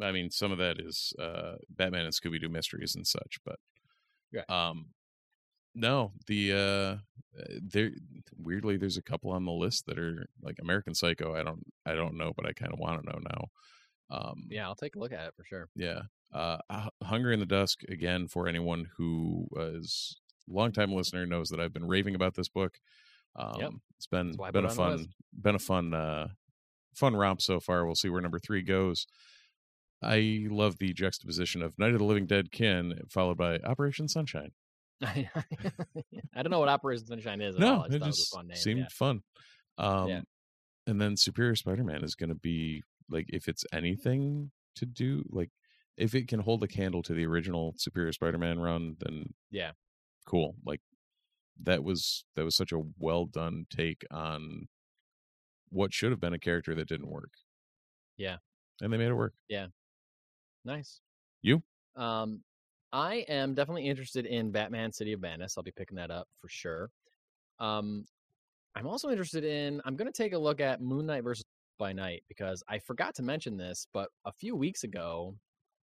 I 0.00 0.12
mean, 0.12 0.30
some 0.30 0.52
of 0.52 0.58
that 0.58 0.80
is 0.80 1.12
uh, 1.18 1.54
Batman 1.70 2.04
and 2.04 2.14
Scooby 2.14 2.40
Doo 2.40 2.48
mysteries 2.48 2.94
and 2.94 3.06
such, 3.06 3.38
but 3.44 3.58
um, 4.48 4.86
no, 5.74 6.12
the 6.26 6.52
uh, 6.52 6.96
there 7.62 7.90
weirdly 8.36 8.76
there's 8.76 8.96
a 8.96 9.02
couple 9.02 9.30
on 9.30 9.44
the 9.44 9.52
list 9.52 9.86
that 9.86 9.98
are 9.98 10.26
like 10.42 10.56
American 10.60 10.94
Psycho. 10.94 11.34
I 11.34 11.42
don't 11.42 11.64
I 11.86 11.94
don't 11.94 12.16
know, 12.16 12.32
but 12.36 12.46
I 12.46 12.52
kind 12.52 12.72
of 12.72 12.78
want 12.78 13.02
to 13.02 13.10
know 13.10 13.18
now. 13.18 13.44
Um, 14.10 14.46
yeah, 14.50 14.66
I'll 14.66 14.74
take 14.74 14.96
a 14.96 14.98
look 14.98 15.12
at 15.12 15.26
it 15.26 15.34
for 15.36 15.44
sure. 15.44 15.68
yeah. 15.74 16.02
Uh, 16.32 16.58
Hunger 17.02 17.30
in 17.30 17.38
the 17.38 17.46
Dusk 17.46 17.84
again 17.88 18.26
for 18.26 18.48
anyone 18.48 18.88
who 18.96 19.46
is 19.56 20.16
longtime 20.48 20.92
listener 20.92 21.26
knows 21.26 21.48
that 21.50 21.60
I've 21.60 21.72
been 21.72 21.86
raving 21.86 22.16
about 22.16 22.34
this 22.34 22.48
book. 22.48 22.78
Um, 23.36 23.80
It's 23.96 24.06
been 24.06 24.28
That's 24.28 24.38
why 24.38 24.48
I 24.48 24.50
been 24.50 24.64
a 24.64 24.68
put 24.68 24.78
it 24.78 24.80
on 24.80 24.90
the 24.90 24.98
fun 24.98 25.08
been 25.40 25.54
a 25.54 25.58
fun 25.60 25.94
uh, 25.94 26.28
fun 26.94 27.16
romp 27.16 27.40
so 27.40 27.60
far. 27.60 27.84
We'll 27.86 27.94
see 27.94 28.08
where 28.08 28.20
number 28.20 28.38
three 28.38 28.62
goes. 28.62 29.06
I 30.04 30.46
love 30.50 30.78
the 30.78 30.92
juxtaposition 30.92 31.62
of 31.62 31.78
Night 31.78 31.92
of 31.92 31.98
the 31.98 32.04
Living 32.04 32.26
Dead 32.26 32.52
kin 32.52 33.00
followed 33.10 33.36
by 33.36 33.58
Operation 33.58 34.08
Sunshine. 34.08 34.52
I 35.02 35.28
don't 36.36 36.50
know 36.50 36.60
what 36.60 36.68
Operation 36.68 37.06
Sunshine 37.06 37.40
is. 37.40 37.56
At 37.56 37.60
no, 37.60 37.74
all. 37.76 37.82
I 37.82 37.88
just 37.88 37.94
it 37.94 38.02
it 38.02 38.04
just 38.06 38.32
a 38.32 38.36
fun 38.36 38.46
name. 38.48 38.56
seemed 38.56 38.78
yeah. 38.80 38.86
fun. 38.90 39.20
Um, 39.78 40.08
Yeah. 40.08 40.20
And 40.86 41.00
then 41.00 41.16
Superior 41.16 41.56
Spider-Man 41.56 42.04
is 42.04 42.14
going 42.14 42.28
to 42.28 42.34
be 42.34 42.82
like 43.08 43.26
if 43.28 43.48
it's 43.48 43.64
anything 43.72 44.50
to 44.76 44.86
do 44.86 45.24
like 45.30 45.50
if 45.96 46.14
it 46.14 46.28
can 46.28 46.40
hold 46.40 46.62
a 46.62 46.68
candle 46.68 47.02
to 47.04 47.14
the 47.14 47.24
original 47.26 47.74
Superior 47.78 48.12
Spider-Man 48.12 48.58
run, 48.58 48.96
then 49.00 49.32
Yeah. 49.50 49.72
cool. 50.26 50.56
Like 50.64 50.80
that 51.62 51.82
was 51.82 52.24
that 52.36 52.44
was 52.44 52.56
such 52.56 52.72
a 52.72 52.82
well 52.98 53.26
done 53.26 53.66
take 53.70 54.04
on 54.10 54.68
what 55.70 55.92
should 55.92 56.10
have 56.10 56.20
been 56.20 56.34
a 56.34 56.38
character 56.38 56.74
that 56.74 56.88
didn't 56.88 57.10
work. 57.10 57.32
Yeah. 58.16 58.36
and 58.80 58.92
they 58.92 58.96
made 58.96 59.08
it 59.08 59.14
work. 59.14 59.34
Nice. 60.64 61.00
You? 61.42 61.62
Um, 61.96 62.42
I 62.92 63.24
am 63.28 63.54
definitely 63.54 63.88
interested 63.88 64.26
in 64.26 64.50
Batman: 64.52 64.92
City 64.92 65.12
of 65.12 65.20
Madness. 65.20 65.56
I'll 65.56 65.64
be 65.64 65.72
picking 65.72 65.96
that 65.96 66.10
up 66.10 66.28
for 66.40 66.48
sure. 66.48 66.90
Um, 67.58 68.06
I'm 68.74 68.86
also 68.86 69.10
interested 69.10 69.44
in. 69.44 69.80
I'm 69.84 69.96
going 69.96 70.10
to 70.10 70.16
take 70.22 70.32
a 70.32 70.38
look 70.38 70.60
at 70.60 70.80
Moon 70.80 71.06
Knight 71.06 71.24
versus 71.24 71.44
by 71.78 71.92
Night 71.92 72.22
because 72.28 72.62
I 72.68 72.78
forgot 72.78 73.14
to 73.16 73.22
mention 73.22 73.56
this, 73.56 73.86
but 73.92 74.08
a 74.24 74.32
few 74.32 74.54
weeks 74.56 74.84
ago 74.84 75.36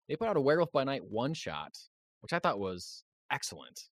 they 0.08 0.16
put 0.16 0.28
out 0.28 0.38
a 0.38 0.42
Werewolf 0.42 0.72
by 0.72 0.84
Night 0.84 1.04
one 1.04 1.34
shot, 1.34 1.78
which 2.22 2.34
I 2.34 2.40
thought 2.40 2.60
was 2.60 3.04
excellent. 3.32 3.90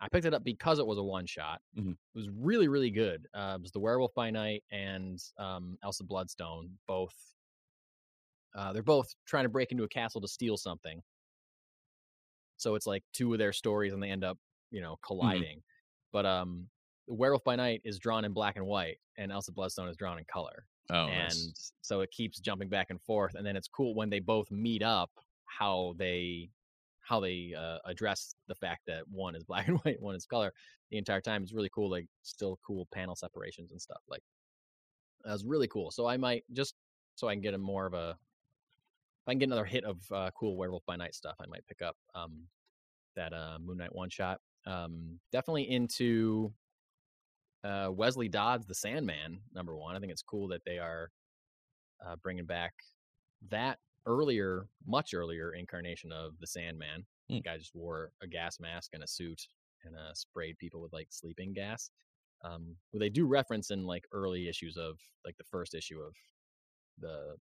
I 0.00 0.08
picked 0.08 0.26
it 0.26 0.34
up 0.34 0.44
because 0.44 0.78
it 0.78 0.86
was 0.86 0.98
a 0.98 1.02
one 1.02 1.26
shot. 1.26 1.60
Mhm. 1.78 1.92
It 1.92 2.18
was 2.18 2.28
really, 2.30 2.68
really 2.68 2.90
good. 2.90 3.26
Uh, 3.34 3.54
it 3.58 3.62
was 3.62 3.72
the 3.72 3.80
Werewolf 3.80 4.12
by 4.14 4.30
Night 4.30 4.64
and 4.70 5.18
um, 5.38 5.78
Elsa 5.82 6.04
Bloodstone, 6.04 6.78
both 6.86 7.14
uh, 8.54 8.72
they're 8.72 8.82
both 8.82 9.14
trying 9.26 9.44
to 9.44 9.48
break 9.48 9.72
into 9.72 9.84
a 9.84 9.88
castle 9.88 10.20
to 10.20 10.28
steal 10.28 10.56
something. 10.56 11.02
So 12.56 12.74
it's 12.76 12.86
like 12.86 13.02
two 13.12 13.32
of 13.32 13.38
their 13.38 13.52
stories, 13.52 13.92
and 13.92 14.02
they 14.02 14.10
end 14.10 14.24
up, 14.24 14.38
you 14.70 14.80
know, 14.80 14.96
colliding. 15.04 15.62
But 16.12 16.24
um, 16.24 16.68
the 17.08 17.14
Werewolf 17.14 17.44
by 17.44 17.56
Night 17.56 17.82
is 17.84 17.98
drawn 17.98 18.24
in 18.24 18.32
black 18.32 18.56
and 18.56 18.66
white, 18.66 18.98
and 19.18 19.32
Elsa 19.32 19.52
Bloodstone 19.52 19.88
is 19.88 19.96
drawn 19.96 20.18
in 20.18 20.24
color, 20.24 20.64
Oh, 20.90 21.06
and 21.06 21.28
nice. 21.28 21.72
so 21.80 22.00
it 22.00 22.10
keeps 22.10 22.38
jumping 22.40 22.68
back 22.68 22.90
and 22.90 23.00
forth. 23.02 23.34
And 23.34 23.44
then 23.44 23.56
it's 23.56 23.68
cool 23.68 23.94
when 23.94 24.08
they 24.10 24.20
both 24.20 24.50
meet 24.50 24.82
up, 24.82 25.10
how 25.46 25.94
they 25.98 26.50
how 27.00 27.20
they 27.20 27.52
uh, 27.58 27.78
address 27.84 28.34
the 28.48 28.54
fact 28.54 28.82
that 28.86 29.02
one 29.10 29.34
is 29.34 29.44
black 29.48 29.68
and 29.68 29.78
white, 29.80 30.00
one 30.00 30.14
is 30.14 30.24
color. 30.26 30.52
The 30.90 30.96
entire 30.98 31.20
time 31.20 31.42
it's 31.42 31.52
really 31.52 31.70
cool. 31.74 31.90
Like 31.90 32.06
still 32.22 32.58
cool 32.66 32.86
panel 32.94 33.16
separations 33.16 33.72
and 33.72 33.80
stuff. 33.82 34.00
Like 34.08 34.22
that 35.24 35.32
was 35.32 35.44
really 35.44 35.68
cool. 35.68 35.90
So 35.90 36.06
I 36.06 36.16
might 36.16 36.44
just 36.52 36.74
so 37.16 37.28
I 37.28 37.34
can 37.34 37.42
get 37.42 37.54
a 37.54 37.58
more 37.58 37.86
of 37.86 37.94
a 37.94 38.16
if 39.24 39.28
I 39.28 39.32
can 39.32 39.38
get 39.38 39.46
another 39.46 39.64
hit 39.64 39.84
of 39.84 40.02
uh, 40.12 40.30
cool 40.38 40.54
Werewolf 40.58 40.84
by 40.84 40.96
Night 40.96 41.14
stuff, 41.14 41.36
I 41.40 41.46
might 41.46 41.66
pick 41.66 41.80
up 41.80 41.96
um, 42.14 42.42
that 43.16 43.32
uh, 43.32 43.56
Moon 43.58 43.78
Knight 43.78 43.94
one 43.94 44.10
shot. 44.10 44.38
Um, 44.66 45.18
definitely 45.32 45.70
into 45.70 46.52
uh, 47.64 47.88
Wesley 47.90 48.28
Dodds, 48.28 48.66
the 48.66 48.74
Sandman, 48.74 49.40
number 49.54 49.78
one. 49.78 49.96
I 49.96 49.98
think 49.98 50.12
it's 50.12 50.20
cool 50.20 50.46
that 50.48 50.60
they 50.66 50.78
are 50.78 51.10
uh, 52.06 52.16
bringing 52.22 52.44
back 52.44 52.74
that 53.48 53.78
earlier, 54.04 54.66
much 54.86 55.14
earlier 55.14 55.54
incarnation 55.54 56.12
of 56.12 56.38
the 56.38 56.46
Sandman. 56.46 57.06
The 57.30 57.36
Hmm. 57.36 57.40
guy 57.40 57.56
just 57.56 57.74
wore 57.74 58.12
a 58.22 58.26
gas 58.26 58.60
mask 58.60 58.90
and 58.92 59.02
a 59.02 59.08
suit 59.08 59.40
and 59.84 59.96
uh, 59.96 60.12
sprayed 60.12 60.58
people 60.58 60.82
with 60.82 60.92
like 60.92 61.08
sleeping 61.10 61.54
gas. 61.54 61.90
Um, 62.42 62.76
who 62.92 62.98
they 62.98 63.08
do 63.08 63.26
reference 63.26 63.70
in 63.70 63.86
like 63.86 64.04
early 64.12 64.48
issues 64.48 64.76
of 64.76 64.98
like 65.24 65.38
the 65.38 65.44
first 65.44 65.72
issue 65.72 66.00
of 66.00 66.14
the 66.98 67.36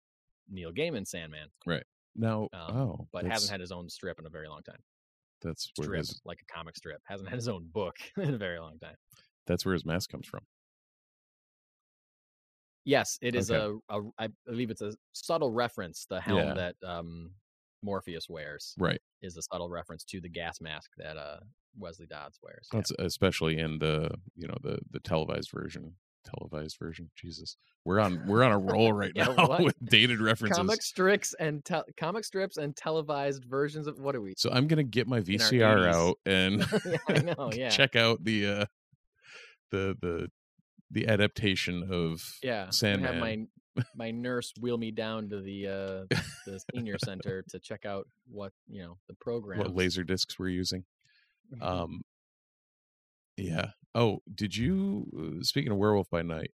Neil 0.48 0.72
Gaiman 0.72 1.06
Sandman, 1.06 1.48
Right. 1.66 1.84
Now, 2.16 2.48
um, 2.52 2.76
oh, 2.76 3.08
but 3.12 3.24
hasn't 3.26 3.50
had 3.50 3.60
his 3.60 3.70
own 3.70 3.88
strip 3.88 4.18
in 4.18 4.26
a 4.26 4.30
very 4.30 4.48
long 4.48 4.62
time. 4.62 4.80
that's 5.42 5.70
where 5.76 5.86
Strip, 5.86 5.98
his 5.98 6.20
like 6.24 6.40
a 6.42 6.52
comic 6.52 6.76
strip, 6.76 7.00
hasn't 7.04 7.28
had 7.28 7.36
his 7.36 7.48
own 7.48 7.68
book 7.72 7.94
in 8.16 8.34
a 8.34 8.38
very 8.38 8.58
long 8.58 8.78
time. 8.80 8.96
that's 9.46 9.64
where 9.64 9.74
his 9.74 9.84
mask 9.86 10.10
comes 10.10 10.26
from. 10.26 10.40
Yes, 12.84 13.18
it 13.20 13.34
is 13.34 13.50
Okay. 13.50 13.78
a, 13.90 13.98
a. 14.00 14.02
I 14.18 14.28
believe 14.46 14.70
it's 14.70 14.80
a 14.80 14.94
subtle 15.12 15.52
reference. 15.52 16.06
The 16.08 16.20
helm 16.20 16.38
Yeah. 16.38 16.54
that 16.54 16.76
um, 16.84 17.32
Morpheus 17.82 18.28
wears 18.28 18.74
Right. 18.78 19.00
is 19.22 19.36
a 19.36 19.42
subtle 19.42 19.68
reference 19.68 20.04
to 20.04 20.20
the 20.20 20.28
gas 20.28 20.60
mask 20.60 20.90
that 20.96 21.16
uh, 21.18 21.40
Wesley 21.76 22.06
Dodds 22.06 22.38
wears. 22.42 22.66
yeah. 22.72 22.78
That's 22.78 22.92
especially 22.98 23.58
in 23.58 23.78
the 23.78 24.10
you 24.36 24.48
know 24.48 24.56
the 24.62 24.78
the 24.90 25.00
televised 25.00 25.50
version. 25.54 25.94
Televised 26.36 26.76
version. 26.78 27.10
Jesus, 27.16 27.56
we're 27.84 27.98
on 28.00 28.26
we're 28.26 28.42
on 28.42 28.52
a 28.52 28.58
roll 28.72 28.92
right 28.92 29.12
Yeah, 29.14 29.32
now 29.36 29.46
what? 29.48 29.62
with 29.62 29.76
dated 29.84 30.20
references. 30.20 30.56
comic 30.58 30.82
strips 30.82 31.34
and 31.38 31.64
tel- 31.64 31.84
comic 31.96 32.24
strips 32.24 32.56
and 32.56 32.76
televised 32.76 33.44
versions 33.44 33.86
of 33.86 33.98
what 33.98 34.14
are 34.14 34.20
we? 34.20 34.34
So 34.36 34.50
I'm 34.52 34.66
gonna 34.66 34.82
get 34.82 35.06
my 35.06 35.20
VCR 35.20 35.92
out 35.92 36.16
and 36.26 36.64
yeah, 37.08 37.18
know. 37.20 37.50
Yeah, 37.52 37.68
check 37.70 37.96
out 37.96 38.22
the 38.24 38.46
uh 38.46 38.64
the 39.70 39.96
the 40.00 40.30
the 40.90 41.08
adaptation 41.08 41.86
of 41.90 42.22
yeah. 42.42 42.64
and 42.64 42.74
Sandman. 42.74 43.12
Have 43.14 43.20
my 43.20 43.46
my 43.94 44.10
nurse 44.10 44.52
wheel 44.60 44.76
me 44.76 44.90
down 44.90 45.28
to 45.30 45.40
the 45.40 45.66
uh, 45.66 46.16
the 46.46 46.60
senior 46.74 46.96
center 47.04 47.44
to 47.50 47.60
check 47.60 47.84
out 47.86 48.08
what 48.28 48.52
you 48.68 48.82
know 48.82 48.96
the 49.08 49.14
program. 49.20 49.58
what 49.60 49.74
laser 49.74 50.02
discs 50.04 50.38
we're 50.38 50.48
using. 50.48 50.84
Mm-hmm. 51.54 51.62
Um 51.62 52.02
yeah. 53.36 53.66
Oh, 53.94 54.20
did 54.32 54.56
you 54.56 55.38
uh, 55.40 55.42
speaking 55.42 55.72
of 55.72 55.78
Werewolf 55.78 56.10
by 56.10 56.22
Night, 56.22 56.50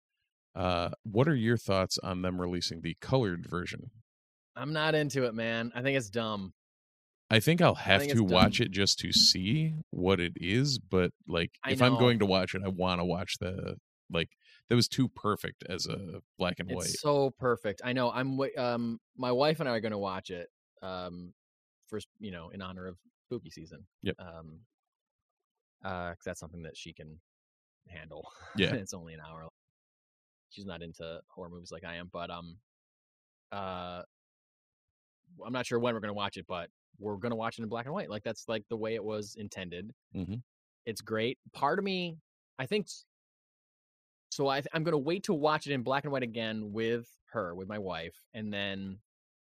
uh 0.56 0.90
what 1.04 1.28
are 1.28 1.36
your 1.36 1.58
thoughts 1.58 1.98
on 2.00 2.22
them 2.22 2.40
releasing 2.40 2.82
the 2.82 2.96
colored 3.02 3.46
version? 3.48 3.92
I'm 4.56 4.74
not 4.74 4.96
into 4.96 5.24
it, 5.24 5.34
man. 5.34 5.72
I 5.74 5.82
think 5.82 5.98
it's 5.98 6.10
dumb. 6.10 6.54
I 7.32 7.40
think 7.40 7.62
I'll 7.62 7.76
have 7.76 8.02
think 8.02 8.14
to 8.14 8.24
watch 8.24 8.60
it 8.60 8.72
just 8.72 9.00
to 9.00 9.14
see 9.14 9.76
what 9.92 10.20
it 10.20 10.34
is, 10.36 10.80
but 10.80 11.12
like 11.28 11.52
I 11.64 11.72
if 11.72 11.82
I'm 11.82 11.98
going 11.98 12.20
to 12.20 12.26
watch 12.26 12.56
it, 12.56 12.64
I 12.66 12.70
want 12.70 13.00
to 13.00 13.06
watch 13.06 13.36
the 13.40 13.76
like 14.12 14.30
that 14.70 14.76
was 14.76 14.88
too 14.88 15.10
perfect 15.10 15.64
as 15.70 15.86
a 15.86 16.22
black 16.38 16.60
and 16.60 16.70
white. 16.70 16.86
It's 16.86 17.02
so 17.02 17.32
perfect. 17.38 17.82
I 17.84 17.94
know. 17.94 18.12
I'm. 18.12 18.40
Um, 18.58 19.00
my 19.16 19.32
wife 19.32 19.60
and 19.60 19.70
I 19.70 19.74
are 19.74 19.80
going 19.80 19.92
to 19.92 19.98
watch 19.98 20.32
it. 20.32 20.50
Um, 20.82 21.34
first, 21.88 22.08
you 22.20 22.32
know, 22.32 22.50
in 22.50 22.62
honor 22.62 22.88
of 22.88 22.98
spooky 23.26 23.52
season. 23.52 23.86
Yep. 24.04 24.16
Um, 24.20 24.62
uh, 25.84 26.10
'cause 26.16 26.24
that's 26.26 26.40
something 26.40 26.64
that 26.64 26.78
she 26.78 26.94
can 26.94 27.20
handle. 27.88 28.28
Yeah. 28.56 28.74
it's 28.76 28.94
only 28.94 29.14
an 29.14 29.22
hour. 29.22 29.48
She's 30.50 30.66
not 30.66 30.82
into 30.82 31.22
horror 31.28 31.50
movies 31.50 31.72
like 31.72 31.84
I 31.84 31.96
am, 31.96 32.10
but 32.12 32.30
um, 32.32 32.58
uh, 33.52 34.04
I'm 35.46 35.54
not 35.54 35.66
sure 35.66 35.80
when 35.80 35.94
we're 35.94 36.00
going 36.00 36.10
to 36.10 36.14
watch 36.14 36.38
it, 36.38 36.46
but 36.48 36.70
we're 36.98 37.16
going 37.18 37.32
to 37.32 37.36
watch 37.36 37.60
it 37.60 37.64
in 37.64 37.70
black 37.70 37.86
and 37.86 37.94
white. 37.94 38.10
Like 38.10 38.24
that's 38.24 38.48
like 38.48 38.64
the 38.70 38.78
way 38.78 38.96
it 38.96 39.04
was 39.04 39.36
intended. 39.36 39.94
Mhm. 40.16 40.42
It's 40.86 41.02
great. 41.02 41.38
Part 41.54 41.80
of 41.80 41.86
me, 41.86 42.18
I 42.58 42.66
think. 42.66 42.88
So 44.32 44.48
I, 44.48 44.62
th- 44.62 44.68
I'm 44.74 44.84
going 44.84 44.94
to 44.94 44.98
wait 44.98 45.24
to 45.24 45.34
watch 45.34 45.68
it 45.68 45.74
in 45.74 45.82
black 45.84 46.04
and 46.04 46.12
white 46.12 46.24
again 46.24 46.72
with 46.72 47.08
her, 47.32 47.56
with 47.56 47.68
my 47.68 47.80
wife, 47.80 48.16
and 48.34 48.54
then 48.54 49.00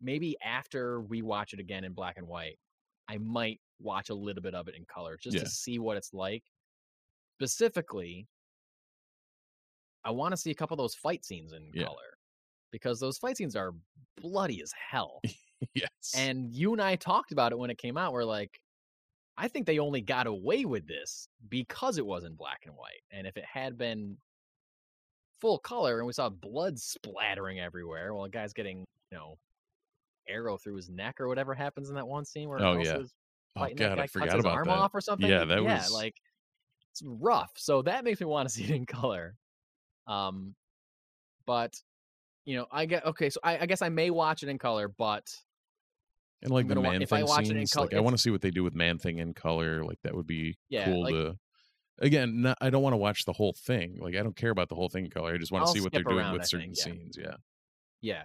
maybe 0.01 0.37
after 0.43 1.01
we 1.01 1.22
watch 1.22 1.53
it 1.55 1.61
again 1.61 1.85
in 1.85 1.93
black 1.93 2.18
and 2.18 2.27
white, 2.29 2.59
I 3.09 3.19
might 3.19 3.61
watch 3.81 4.09
a 4.11 4.15
little 4.15 4.43
bit 4.43 4.55
of 4.55 4.69
it 4.69 4.75
in 4.75 4.85
color 4.87 5.17
just 5.17 5.37
Yeah. 5.37 5.45
to 5.45 5.49
see 5.51 5.79
what 5.79 5.97
it's 5.97 6.13
like. 6.15 6.45
Specifically, 7.39 8.27
I 10.05 10.11
want 10.11 10.33
to 10.33 10.37
see 10.37 10.51
a 10.51 10.55
couple 10.55 10.75
of 10.75 10.79
those 10.79 10.95
fight 10.95 11.25
scenes 11.25 11.53
in 11.53 11.71
Yeah. 11.75 11.85
color 11.85 12.17
because 12.71 13.01
those 13.01 13.19
fight 13.19 13.37
scenes 13.37 13.57
are 13.57 13.75
bloody 14.21 14.63
as 14.63 14.73
hell. 14.73 15.21
yes. 15.75 16.15
And 16.17 16.53
you 16.55 16.73
and 16.73 16.81
I 16.81 16.97
talked 16.97 17.33
about 17.33 17.53
it 17.53 17.59
when 17.59 17.71
it 17.71 17.79
came 17.79 17.97
out. 17.97 18.13
We're 18.13 18.25
like, 18.25 18.61
I 19.37 19.49
think 19.49 19.67
they 19.67 19.79
only 19.79 20.01
got 20.01 20.27
away 20.27 20.65
with 20.65 20.87
this 20.87 21.29
because 21.49 21.99
it 21.99 22.07
was 22.07 22.25
in 22.25 22.35
black 22.35 22.63
and 22.65 22.75
white. 22.75 23.03
And 23.11 23.27
if 23.27 23.37
it 23.37 23.45
had 23.45 23.77
been 23.77 24.17
full 25.41 25.59
color 25.59 25.99
and 25.99 26.07
we 26.07 26.13
saw 26.15 26.31
blood 26.31 26.79
splattering 26.79 27.61
everywhere, 27.61 28.15
well, 28.15 28.25
a 28.25 28.31
guy's 28.31 28.55
getting, 28.55 28.79
you 29.11 29.19
know, 29.19 29.39
arrow 30.29 30.57
through 30.57 30.77
his 30.77 30.89
neck 30.89 31.20
or 31.20 31.29
whatever 31.29 31.55
happens 31.55 31.89
in 31.89 31.95
that 31.97 32.07
one 32.07 32.24
scene 32.24 32.49
where 32.49 32.62
Oh, 32.62 32.79
yeah. 32.79 32.99
oh 33.57 33.68
god, 33.74 33.99
I 33.99 34.07
forgot 34.07 34.39
about 34.41 34.55
arm 34.55 34.66
that. 34.66 34.77
off 34.79 34.95
or 34.95 35.01
something. 35.01 35.29
Yeah, 35.29 35.45
that 35.45 35.62
yeah, 35.62 35.79
was 35.79 35.93
like 35.93 36.14
it's 36.93 37.03
rough. 37.05 37.51
So 37.57 37.83
that 37.83 38.05
makes 38.05 38.20
me 38.20 38.27
want 38.27 38.49
to 38.49 38.55
see 38.55 38.64
it 38.64 38.70
in 38.70 38.87
color. 38.87 39.37
Um, 40.07 40.55
but 41.47 41.74
you 42.45 42.57
know, 42.57 42.66
I 42.70 42.87
get 42.87 43.05
okay. 43.07 43.31
So 43.31 43.41
I, 43.43 43.59
I 43.59 43.66
guess 43.66 43.83
I 43.83 43.89
may 43.89 44.11
watch 44.11 44.43
it 44.43 44.49
in 44.49 44.59
color, 44.59 44.89
but 44.89 45.35
and 46.43 46.51
like 46.51 46.68
the 46.68 46.77
man 46.77 47.05
thing 47.05 47.24
watch 47.27 47.47
it 47.47 47.51
in 47.53 47.57
scenes, 47.59 47.72
col- 47.72 47.85
like 47.85 47.95
I 47.95 48.01
want 48.01 48.14
to 48.16 48.22
see 48.22 48.31
what 48.31 48.41
they 48.41 48.51
do 48.51 48.62
with 48.62 48.74
man 48.74 48.99
thing 48.99 49.18
in 49.18 49.35
color. 49.35 49.85
Like 49.85 49.99
that 50.05 50.14
would 50.14 50.27
be 50.27 50.57
Yeah, 50.68 50.85
cool 50.87 51.03
like- 51.03 51.14
to. 51.14 51.37
Again, 51.99 52.43
not, 52.43 52.59
I 52.61 52.68
don't 52.68 52.83
want 52.83 52.93
to 52.93 52.99
watch 52.99 53.24
the 53.24 53.33
whole 53.33 53.55
thing. 53.55 53.97
Like 54.03 54.16
I 54.16 54.22
don't 54.22 54.37
care 54.37 54.51
about 54.51 54.68
the 54.68 54.74
whole 54.74 54.91
thing 54.91 55.07
in 55.07 55.11
color. 55.11 55.33
I 55.33 55.39
just 55.39 55.51
want 55.51 55.64
to 55.66 55.72
see 55.72 55.81
what 55.81 55.93
they're 55.93 56.03
doing 56.03 56.31
with 56.31 56.47
certain 56.47 56.74
think, 56.74 56.77
yeah. 56.77 56.85
scenes. 56.85 57.18
Yeah. 57.18 57.35
yeah, 58.03 58.22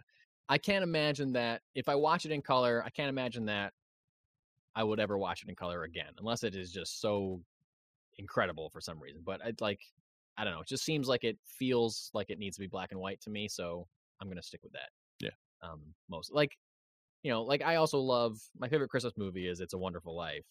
I 0.52 0.60
can't 0.60 0.84
imagine 0.84 1.34
that 1.34 1.64
if 1.76 1.89
I 1.89 1.95
watch 1.95 2.28
it 2.28 2.34
in 2.34 2.43
color, 2.43 2.84
I 2.86 2.91
can't 2.91 3.10
imagine 3.10 3.45
that 3.45 3.74
I 4.76 4.84
would 4.84 4.99
ever 4.99 5.18
watch 5.18 5.43
it 5.43 5.49
in 5.49 5.56
color 5.56 5.84
again, 5.84 6.14
unless 6.18 6.43
it 6.43 6.56
is 6.56 6.72
just 6.72 7.02
so 7.02 7.43
incredible 8.18 8.70
for 8.70 8.82
some 8.82 9.02
reason. 9.02 9.24
But 9.26 9.43
I'd 9.43 9.62
like, 9.62 9.82
I 10.38 10.45
don't 10.45 10.54
know. 10.54 10.62
It 10.62 10.68
just 10.68 10.86
seems 10.86 11.08
like 11.08 11.24
it 11.26 11.39
feels 11.45 12.12
like 12.14 12.30
it 12.30 12.39
needs 12.39 12.58
to 12.58 12.62
be 12.62 12.68
black 12.68 12.91
and 12.91 13.02
white 13.02 13.22
to 13.22 13.32
me, 13.32 13.47
so 13.49 13.88
I'm 14.22 14.30
gonna 14.30 14.43
stick 14.43 14.64
with 14.64 14.74
that. 14.74 14.91
Yeah. 15.20 15.32
Um, 15.62 15.95
most 16.10 16.34
like, 16.34 16.58
you 17.24 17.32
know, 17.32 17.43
like 17.43 17.64
I 17.64 17.78
also 17.78 17.99
love 17.99 18.39
my 18.58 18.70
favorite 18.70 18.89
Christmas 18.89 19.14
movie 19.18 19.47
is 19.47 19.62
It's 19.62 19.74
a 19.74 19.80
Wonderful 19.80 20.16
Life, 20.16 20.47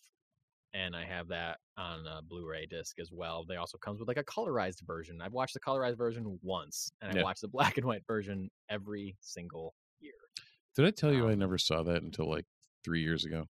and 0.75 0.97
I 0.97 1.05
have 1.07 1.29
that 1.29 1.61
on 1.77 2.07
a 2.07 2.23
Blu-ray 2.23 2.67
disc 2.67 2.99
as 3.01 3.13
well. 3.13 3.45
They 3.45 3.57
also 3.57 3.79
comes 3.79 4.01
with 4.01 4.09
like 4.09 4.19
a 4.19 4.25
colorized 4.25 4.83
version. 4.83 5.21
I've 5.23 5.33
watched 5.35 5.55
the 5.55 5.61
colorized 5.61 5.99
version 5.99 6.39
once, 6.43 6.93
and 7.03 7.11
I 7.11 7.15
Yeah. 7.15 7.25
watched 7.25 7.43
the 7.43 7.49
black 7.51 7.79
and 7.79 7.87
white 7.87 8.07
version 8.07 8.51
every 8.71 9.17
single. 9.21 9.75
Did 10.75 10.85
I 10.85 10.91
tell 10.91 11.13
you 11.13 11.29
I 11.29 11.35
Um, 11.35 11.37
never 11.37 11.59
saw 11.59 11.83
that 11.85 12.03
until 12.03 12.29
like 12.29 12.47
three 12.83 13.03
years 13.03 13.25
ago? 13.25 13.49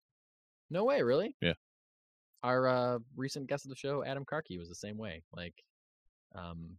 No 0.70 0.84
way, 0.84 1.02
really? 1.04 1.36
Yeah. 1.42 1.54
Our 2.44 2.68
uh, 2.68 3.00
recent 3.16 3.48
guest 3.48 3.66
of 3.66 3.70
the 3.70 3.76
show, 3.76 4.04
Adam 4.04 4.24
Karki, 4.26 4.58
was 4.58 4.70
the 4.70 4.76
same 4.76 4.98
way. 4.98 5.24
Like, 5.34 5.62
um, 6.36 6.78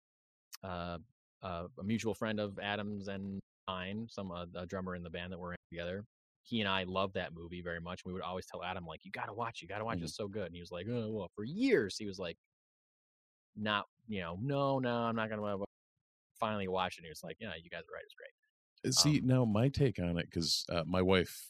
uh, 0.64 0.98
uh, 1.42 1.68
a 1.78 1.84
mutual 1.84 2.14
friend 2.14 2.40
of 2.40 2.58
Adam's 2.60 3.08
and 3.08 3.40
mine, 3.68 4.08
some 4.10 4.32
uh, 4.32 4.46
a 4.56 4.66
drummer 4.66 4.96
in 4.96 5.02
the 5.04 5.10
band 5.10 5.32
that 5.32 5.38
we're 5.40 5.52
in 5.52 5.58
together. 5.72 6.04
He 6.44 6.60
and 6.60 6.68
I 6.68 6.84
loved 6.84 7.14
that 7.14 7.34
movie 7.34 7.62
very 7.62 7.80
much. 7.80 8.04
We 8.04 8.12
would 8.14 8.22
always 8.22 8.46
tell 8.46 8.64
Adam, 8.64 8.86
like, 8.86 9.04
"You 9.04 9.12
gotta 9.12 9.34
watch, 9.34 9.62
you 9.62 9.68
gotta 9.68 9.84
watch. 9.84 9.98
Mhm. 9.98 10.04
It's 10.04 10.16
so 10.16 10.28
good." 10.28 10.46
And 10.46 10.54
he 10.56 10.60
was 10.62 10.72
like, 10.72 10.86
"Oh, 10.88 11.10
well." 11.10 11.30
For 11.36 11.44
years, 11.44 11.98
he 11.98 12.06
was 12.06 12.18
like, 12.18 12.38
"Not, 13.56 13.88
you 14.08 14.20
know, 14.20 14.36
no, 14.40 14.78
no, 14.78 15.02
I'm 15.02 15.16
not 15.16 15.28
gonna." 15.30 15.64
Finally, 16.40 16.68
watch 16.68 16.96
it. 16.96 17.00
And 17.00 17.06
he 17.06 17.10
was 17.10 17.24
like, 17.24 17.38
"Yeah, 17.40 17.54
you 17.56 17.70
guys 17.70 17.84
are 17.88 17.94
right. 17.94 18.04
It's 18.04 18.14
great." 18.14 18.32
Uh, 18.86 18.90
See 18.90 19.18
Um, 19.20 19.26
now 19.26 19.44
my 19.44 19.68
take 19.68 19.98
on 19.98 20.16
it 20.18 20.26
because 20.30 20.64
uh, 20.70 20.84
my 20.86 21.02
wife 21.02 21.48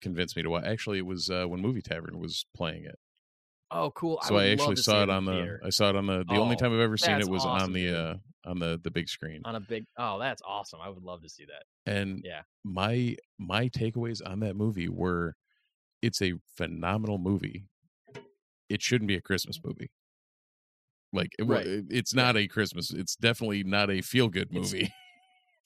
convinced 0.00 0.36
me 0.36 0.42
to 0.42 0.50
watch. 0.50 0.64
Actually, 0.64 0.98
it 0.98 1.06
was 1.06 1.28
uh, 1.30 1.44
when 1.46 1.60
Movie 1.60 1.82
Tavern 1.82 2.18
was 2.18 2.46
playing 2.54 2.84
it, 2.84 2.98
Oh, 3.70 3.90
cool. 3.90 4.20
so 4.22 4.34
would 4.34 4.44
I, 4.44 4.48
actually 4.52 4.76
saw 4.76 5.02
it 5.02 5.10
on 5.10 5.24
the. 5.24 5.32
theater. 5.32 5.60
I 5.64 5.70
saw 5.70 5.90
it 5.90 5.96
on 5.96 6.06
the. 6.06 6.24
The 6.28 6.36
only 6.36 6.54
Oh, 6.56 6.58
time 6.58 6.72
I've 6.72 6.80
ever 6.80 6.96
seen 6.96 7.20
it 7.20 7.28
was 7.28 7.44
on 7.44 7.72
the 7.72 7.88
uh, 7.94 8.14
on 8.48 8.58
the 8.60 8.80
the 8.82 8.90
big 8.90 9.08
screen. 9.08 9.42
on 9.44 9.56
a 9.56 9.60
big. 9.60 9.84
Oh, 9.98 10.18
that's 10.18 10.40
awesome. 10.46 10.80
I 10.82 10.88
would 10.88 11.02
love 11.02 11.22
to 11.22 11.28
see 11.28 11.44
that. 11.46 11.64
And 11.92 12.22
Yeah. 12.24 12.42
my 12.64 13.16
my 13.38 13.68
takeaways 13.68 14.22
on 14.24 14.40
that 14.40 14.54
movie 14.56 14.88
were, 14.88 15.34
it's 16.00 16.22
a 16.22 16.34
phenomenal 16.56 17.18
movie. 17.18 17.64
It 18.68 18.82
shouldn't 18.82 19.08
be 19.08 19.16
a 19.16 19.20
Christmas 19.22 19.58
movie. 19.64 19.90
Like 21.12 21.32
it, 21.38 21.44
Right. 21.44 21.66
it's 21.66 22.14
not 22.14 22.36
a 22.36 22.46
Christmas. 22.46 22.90
It's 22.92 23.16
definitely 23.16 23.64
not 23.64 23.90
a 23.90 24.00
feel 24.02 24.28
good 24.28 24.52
movie. 24.52 24.92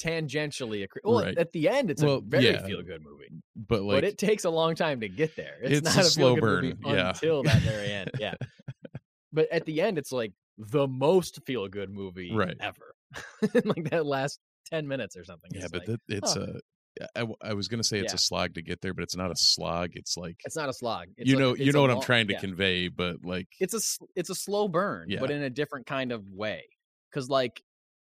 Tangentially 0.03 0.84
a 0.84 0.88
well 1.05 1.22
Right. 1.24 1.38
at 1.38 1.53
the 1.53 1.68
end 1.68 1.90
it's 1.90 2.03
Well, 2.03 2.16
a 2.16 2.20
very 2.20 2.46
yeah, 2.46 2.66
feel 2.66 2.82
good 2.82 3.03
movie 3.03 3.28
But 3.55 3.82
like 3.82 3.96
but 3.98 4.05
it 4.05 4.18
takes 4.18 4.44
a 4.44 4.50
long 4.50 4.74
time 4.74 5.00
to 5.00 5.09
get 5.09 5.36
there 5.36 5.59
it's, 5.62 5.78
It's 5.78 5.96
not 5.96 6.05
a, 6.05 6.09
slow 6.09 6.34
feel 6.34 6.44
movie 6.44 6.72
burn, 6.72 6.94
yeah. 6.94 7.09
until 7.11 7.42
that 7.44 7.61
very 7.62 7.90
end 7.92 8.11
yeah 8.18 8.34
but 9.32 9.48
at 9.53 9.64
the 9.66 9.80
end 9.80 9.98
it's 9.98 10.12
like 10.12 10.32
the 10.59 10.86
most 10.88 11.40
feel 11.46 11.68
good 11.68 11.90
movie 11.90 12.32
Right. 12.34 12.57
ever 12.61 12.94
like 13.64 13.90
that 13.90 14.05
last 14.07 14.38
10 14.70 14.88
minutes 14.88 15.16
or 15.16 15.24
something 15.24 15.50
yeah, 15.55 15.62
It's 15.64 15.72
but 15.72 15.88
like, 15.88 15.98
that, 16.09 16.16
it's 16.16 16.34
huh. 16.34 16.46
a. 16.55 16.59
I, 17.16 17.26
I 17.40 17.55
was 17.55 17.68
gonna 17.68 17.82
say 17.84 17.98
it's 18.00 18.12
Yeah. 18.12 18.16
a 18.16 18.18
slog 18.18 18.55
to 18.55 18.62
get 18.62 18.82
there, 18.82 18.92
but 18.92 19.03
it's 19.03 19.16
not 19.16 19.30
a 19.30 19.34
slog. 19.36 19.90
It's 19.94 20.16
like 20.18 20.36
it's 20.44 20.57
not 20.57 20.68
a 20.68 20.74
slog 20.74 21.07
it's 21.16 21.28
you 21.28 21.36
like- 21.36 21.40
know 21.42 21.50
it's 21.53 21.61
you 21.61 21.72
know 21.72 21.80
what 21.80 21.90
I'm 21.90 22.03
trying 22.03 22.26
to 22.28 22.34
yeah. 22.34 22.40
convey, 22.40 22.88
but 22.88 23.24
like 23.24 23.48
it's 23.61 23.72
a 23.74 23.80
it's 24.14 24.28
a 24.28 24.34
slow 24.34 24.68
burn 24.68 25.09
but 25.18 25.30
in 25.30 25.42
a 25.42 25.48
different 25.50 25.86
kind 25.86 26.12
of 26.12 26.22
way 26.28 26.64
because 27.11 27.30
like 27.30 27.62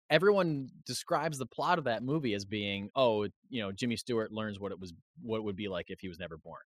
everyone 0.10 0.70
describes 0.86 1.38
the 1.38 1.46
plot 1.46 1.78
of 1.78 1.86
that 1.86 2.04
movie 2.04 2.34
as 2.34 2.46
being 2.46 2.90
oh 2.96 3.28
you 3.50 3.62
know 3.62 3.72
jimmy 3.72 3.96
stewart 3.96 4.32
learns 4.32 4.60
what 4.60 4.72
it 4.72 4.80
was 4.80 4.94
what 5.22 5.38
it 5.38 5.44
would 5.44 5.56
be 5.56 5.68
like 5.68 5.90
if 5.90 6.00
he 6.00 6.08
was 6.08 6.20
never 6.20 6.38
born. 6.38 6.62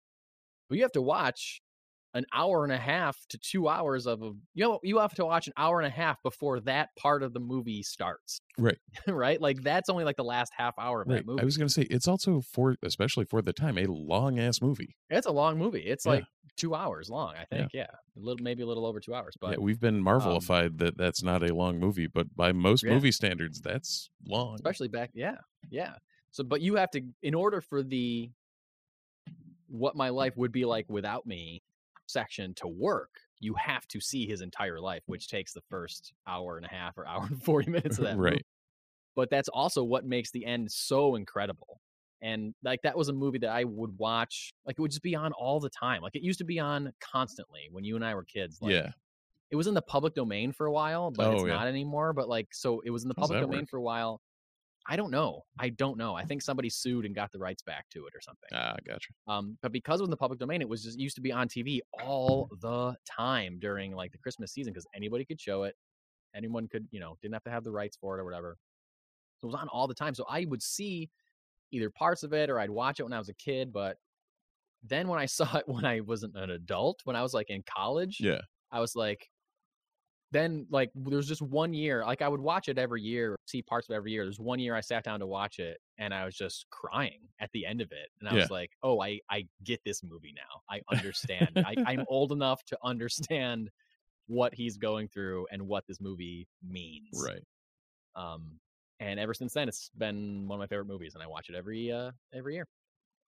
But 0.69 0.77
you 0.77 0.83
have 0.83 0.93
to 0.93 1.03
watch 1.03 1.61
an 2.17 2.25
hour 2.33 2.65
and 2.65 2.73
a 2.73 2.79
half 2.79 3.17
to 3.29 3.37
two 3.39 3.69
hours 3.69 4.07
of 4.07 4.23
a 4.23 4.33
you 4.55 4.65
know 4.65 4.81
you 4.83 4.99
have 4.99 5.15
to 5.15 5.25
watch 5.25 5.47
an 5.47 5.53
hour 5.57 5.79
and 5.81 5.87
a 5.87 5.91
half 5.91 6.17
before 6.23 6.61
that 6.61 6.89
part 6.97 7.23
of 7.23 7.33
the 7.35 7.41
movie 7.41 7.83
starts 7.83 8.41
Right. 8.59 8.79
right 9.07 9.41
like 9.41 9.63
that's 9.63 9.89
only 9.91 10.05
like 10.05 10.17
the 10.17 10.25
last 10.25 10.51
half 10.57 10.75
hour 10.79 11.03
of 11.03 11.09
right. 11.09 11.17
that 11.19 11.27
movie 11.27 11.43
I 11.43 11.45
was 11.45 11.57
gonna 11.59 11.69
say 11.69 11.83
it's 11.83 12.09
also 12.09 12.41
for 12.41 12.77
especially 12.83 13.27
for 13.27 13.43
the 13.43 13.53
time 13.53 13.77
a 13.79 13.85
long 13.87 14.39
ass 14.39 14.63
movie. 14.63 14.97
it's 15.11 15.27
a 15.27 15.31
long 15.33 15.59
movie 15.59 15.81
it's 15.83 16.07
Yeah. 16.07 16.13
like 16.13 16.25
two 16.57 16.75
hours 16.75 17.11
long 17.11 17.35
i 17.37 17.45
think 17.45 17.71
yeah, 17.75 17.83
a 18.17 18.19
little 18.21 18.43
maybe 18.43 18.63
a 18.63 18.67
little 18.67 18.87
over 18.87 18.99
two 18.99 19.15
hours 19.15 19.35
but 19.39 19.51
yeah, 19.51 19.57
we've 19.59 19.79
been 19.81 19.97
um 19.97 20.03
marvelified 20.05 20.79
that 20.79 20.97
that's 20.97 21.23
not 21.23 21.43
a 21.43 21.55
long 21.55 21.79
movie, 21.79 22.07
but 22.07 22.35
by 22.35 22.53
most 22.53 22.83
Yeah. 22.83 22.95
movie 22.95 23.13
standards, 23.13 23.61
that's 23.61 24.09
long. 24.27 24.55
especially 24.55 24.89
back 24.89 25.11
yeah 25.13 25.37
yeah 25.71 25.97
so 26.31 26.43
but 26.45 26.63
you 26.63 26.77
have 26.77 26.91
to 26.93 27.03
in 27.23 27.35
order 27.35 27.61
for 27.61 27.83
the 27.83 28.31
what 29.69 29.97
my 29.97 30.09
life 30.11 30.37
would 30.37 30.53
be 30.53 30.65
like 30.65 30.87
without 30.89 31.27
me 31.27 31.63
section 32.07 32.55
to 32.55 32.69
work 32.69 33.11
you 33.41 33.55
have 33.55 33.87
to 33.89 34.01
see 34.01 34.27
his 34.27 34.41
entire 34.41 34.81
life 34.81 35.03
which 35.07 35.29
takes 35.29 35.53
the 35.53 35.61
first 35.69 36.13
hour 36.27 36.57
and 36.57 36.67
a 36.67 36.69
half 36.69 36.97
or 36.99 37.07
hour 37.13 37.25
and 37.27 37.43
40 37.43 37.71
minutes 37.71 37.99
of 37.99 38.05
that 38.05 38.17
Right. 38.19 38.33
movie. 38.33 38.45
but 39.15 39.31
that's 39.31 39.49
also 39.49 39.85
what 39.85 40.05
makes 40.05 40.31
the 40.31 40.45
end 40.47 40.71
so 40.71 41.15
incredible 41.17 41.81
and 42.23 42.55
like 42.63 42.81
that 42.83 42.97
was 42.97 43.09
a 43.09 43.13
movie 43.13 43.39
that 43.39 43.51
i 43.51 43.65
would 43.65 43.97
watch 43.99 44.53
like 44.65 44.77
it 44.79 44.83
would 44.83 44.91
just 44.91 45.03
be 45.03 45.15
on 45.15 45.33
all 45.33 45.61
the 45.61 45.69
time 45.71 46.01
like 46.03 46.15
it 46.17 46.23
used 46.23 46.39
to 46.39 46.45
be 46.45 46.59
on 46.59 46.93
constantly 47.01 47.69
when 47.71 47.85
you 47.85 47.95
and 47.97 48.05
i 48.05 48.15
were 48.15 48.25
kids 48.25 48.59
like 48.63 48.73
yeah, 48.73 48.91
it 49.51 49.57
was 49.57 49.67
in 49.69 49.75
the 49.75 49.83
public 49.83 50.15
domain 50.15 50.51
for 50.53 50.67
a 50.67 50.73
while, 50.73 51.11
but 51.13 51.33
it's 51.33 51.43
Oh, 51.43 51.47
yeah. 51.47 51.55
not 51.55 51.69
anymore. 51.69 52.13
But 52.13 52.29
like, 52.29 52.49
so 52.53 52.81
it 52.85 52.91
was 52.91 53.05
in 53.05 53.09
the 53.09 53.15
public 53.15 53.41
domain 53.41 53.61
work? 53.61 53.69
for 53.71 53.77
a 53.77 53.83
while. 53.83 54.21
I 54.89 54.97
don't 54.97 55.11
know. 55.11 55.43
I 55.59 55.71
don't 55.71 55.99
know. 55.99 56.15
I 56.15 56.25
think 56.25 56.43
somebody 56.43 56.71
sued 56.71 57.05
and 57.05 57.15
got 57.15 57.33
the 57.33 57.39
rights 57.39 57.63
back 57.63 57.87
to 57.91 58.07
it 58.07 58.15
or 58.15 58.21
something. 58.21 58.49
ah, 58.53 58.77
gotcha. 58.87 59.13
Um, 59.27 59.59
but 59.63 59.73
because 59.73 60.01
it 60.01 60.05
was 60.05 60.09
in 60.09 60.11
the 60.13 60.17
public 60.17 60.39
domain, 60.39 60.61
it 60.63 60.69
was 60.69 60.85
just 60.85 60.99
used 60.99 61.17
to 61.17 61.21
be 61.21 61.33
on 61.33 61.49
TV 61.49 61.81
all 62.05 62.49
the 62.61 62.95
time 63.05 63.59
during 63.61 63.95
like 63.95 64.13
the 64.13 64.19
Christmas 64.19 64.53
season 64.53 64.73
because 64.73 64.87
anybody 64.95 65.25
could 65.25 65.41
show 65.41 65.65
it. 65.65 65.75
Anyone 66.35 66.69
could, 66.69 66.87
you 66.91 67.01
know, 67.01 67.17
didn't 67.21 67.35
have 67.35 67.45
to 67.45 67.51
have 67.51 67.65
the 67.65 67.73
rights 67.73 67.97
for 68.01 68.17
it 68.17 68.21
or 68.21 68.25
whatever. 68.25 68.59
So 69.39 69.49
it 69.49 69.53
was 69.53 69.61
on 69.61 69.69
all 69.69 69.87
the 69.89 69.95
time. 69.95 70.15
So 70.15 70.25
I 70.29 70.45
would 70.45 70.63
see 70.63 71.11
either 71.73 71.91
parts 71.91 72.23
of 72.23 72.33
it 72.33 72.49
or 72.49 72.61
I'd 72.61 72.71
watch 72.71 73.01
it 73.01 73.03
when 73.03 73.13
I 73.13 73.19
was 73.19 73.29
a 73.29 73.35
kid. 73.35 73.73
But 73.73 73.97
then 74.85 75.09
when 75.09 75.19
I 75.19 75.27
saw 75.39 75.57
it 75.57 75.65
when 75.67 75.85
I 75.85 76.01
wasn't 76.01 76.37
an 76.37 76.51
adult, 76.51 77.01
when 77.05 77.17
I 77.17 77.23
was 77.23 77.35
like 77.35 77.51
in 77.51 77.65
college, 77.69 78.19
Yeah, 78.21 78.43
I 78.71 78.81
was 78.81 78.95
like, 78.95 79.29
then 80.33 80.67
like 80.71 80.91
there's 80.95 81.29
just 81.29 81.43
one 81.43 81.73
year, 81.73 82.05
like 82.05 82.23
I 82.23 82.29
would 82.29 82.41
watch 82.41 82.69
it 82.69 82.79
every 82.79 83.03
year, 83.03 83.37
see 83.47 83.63
parts 83.63 83.89
of 83.89 83.95
every 83.95 84.13
year. 84.13 84.25
There's 84.25 84.41
one 84.41 84.59
year 84.59 84.75
I 84.75 84.81
sat 84.81 85.05
down 85.05 85.21
to 85.21 85.27
watch 85.27 85.59
it 85.59 85.79
and 85.99 86.13
I 86.13 86.25
was 86.25 86.37
just 86.37 86.67
crying 86.71 87.21
at 87.41 87.51
the 87.53 87.65
end 87.65 87.81
of 87.81 87.93
it. 87.93 88.09
And 88.21 88.29
I 88.29 88.35
Yeah. 88.35 88.41
was 88.43 88.51
like, 88.51 88.73
oh, 88.83 89.01
I, 89.01 89.21
I 89.31 89.47
get 89.65 89.81
this 89.85 90.03
movie 90.03 90.35
now. 90.35 90.63
I 90.69 90.81
understand. 90.91 91.59
I, 91.65 91.77
I'm 91.87 92.05
old 92.09 92.33
enough 92.33 92.65
to 92.67 92.79
understand 92.83 93.71
what 94.27 94.55
he's 94.55 94.77
going 94.77 95.09
through 95.09 95.47
and 95.53 95.63
what 95.69 95.87
this 95.87 96.01
movie 96.01 96.49
means. 96.63 97.13
right. 97.15 97.43
Um, 98.15 98.59
and 99.01 99.21
ever 99.21 99.35
since 99.35 99.53
then, 99.53 99.69
it's 99.69 99.91
been 99.97 100.49
one 100.49 100.59
of 100.59 100.61
my 100.61 100.67
favorite 100.67 100.87
movies, 100.87 101.15
and 101.15 101.23
I 101.23 101.27
watch 101.27 101.51
it 101.51 101.55
every 101.55 101.93
uh 101.93 102.13
every 102.33 102.55
year. 102.55 102.67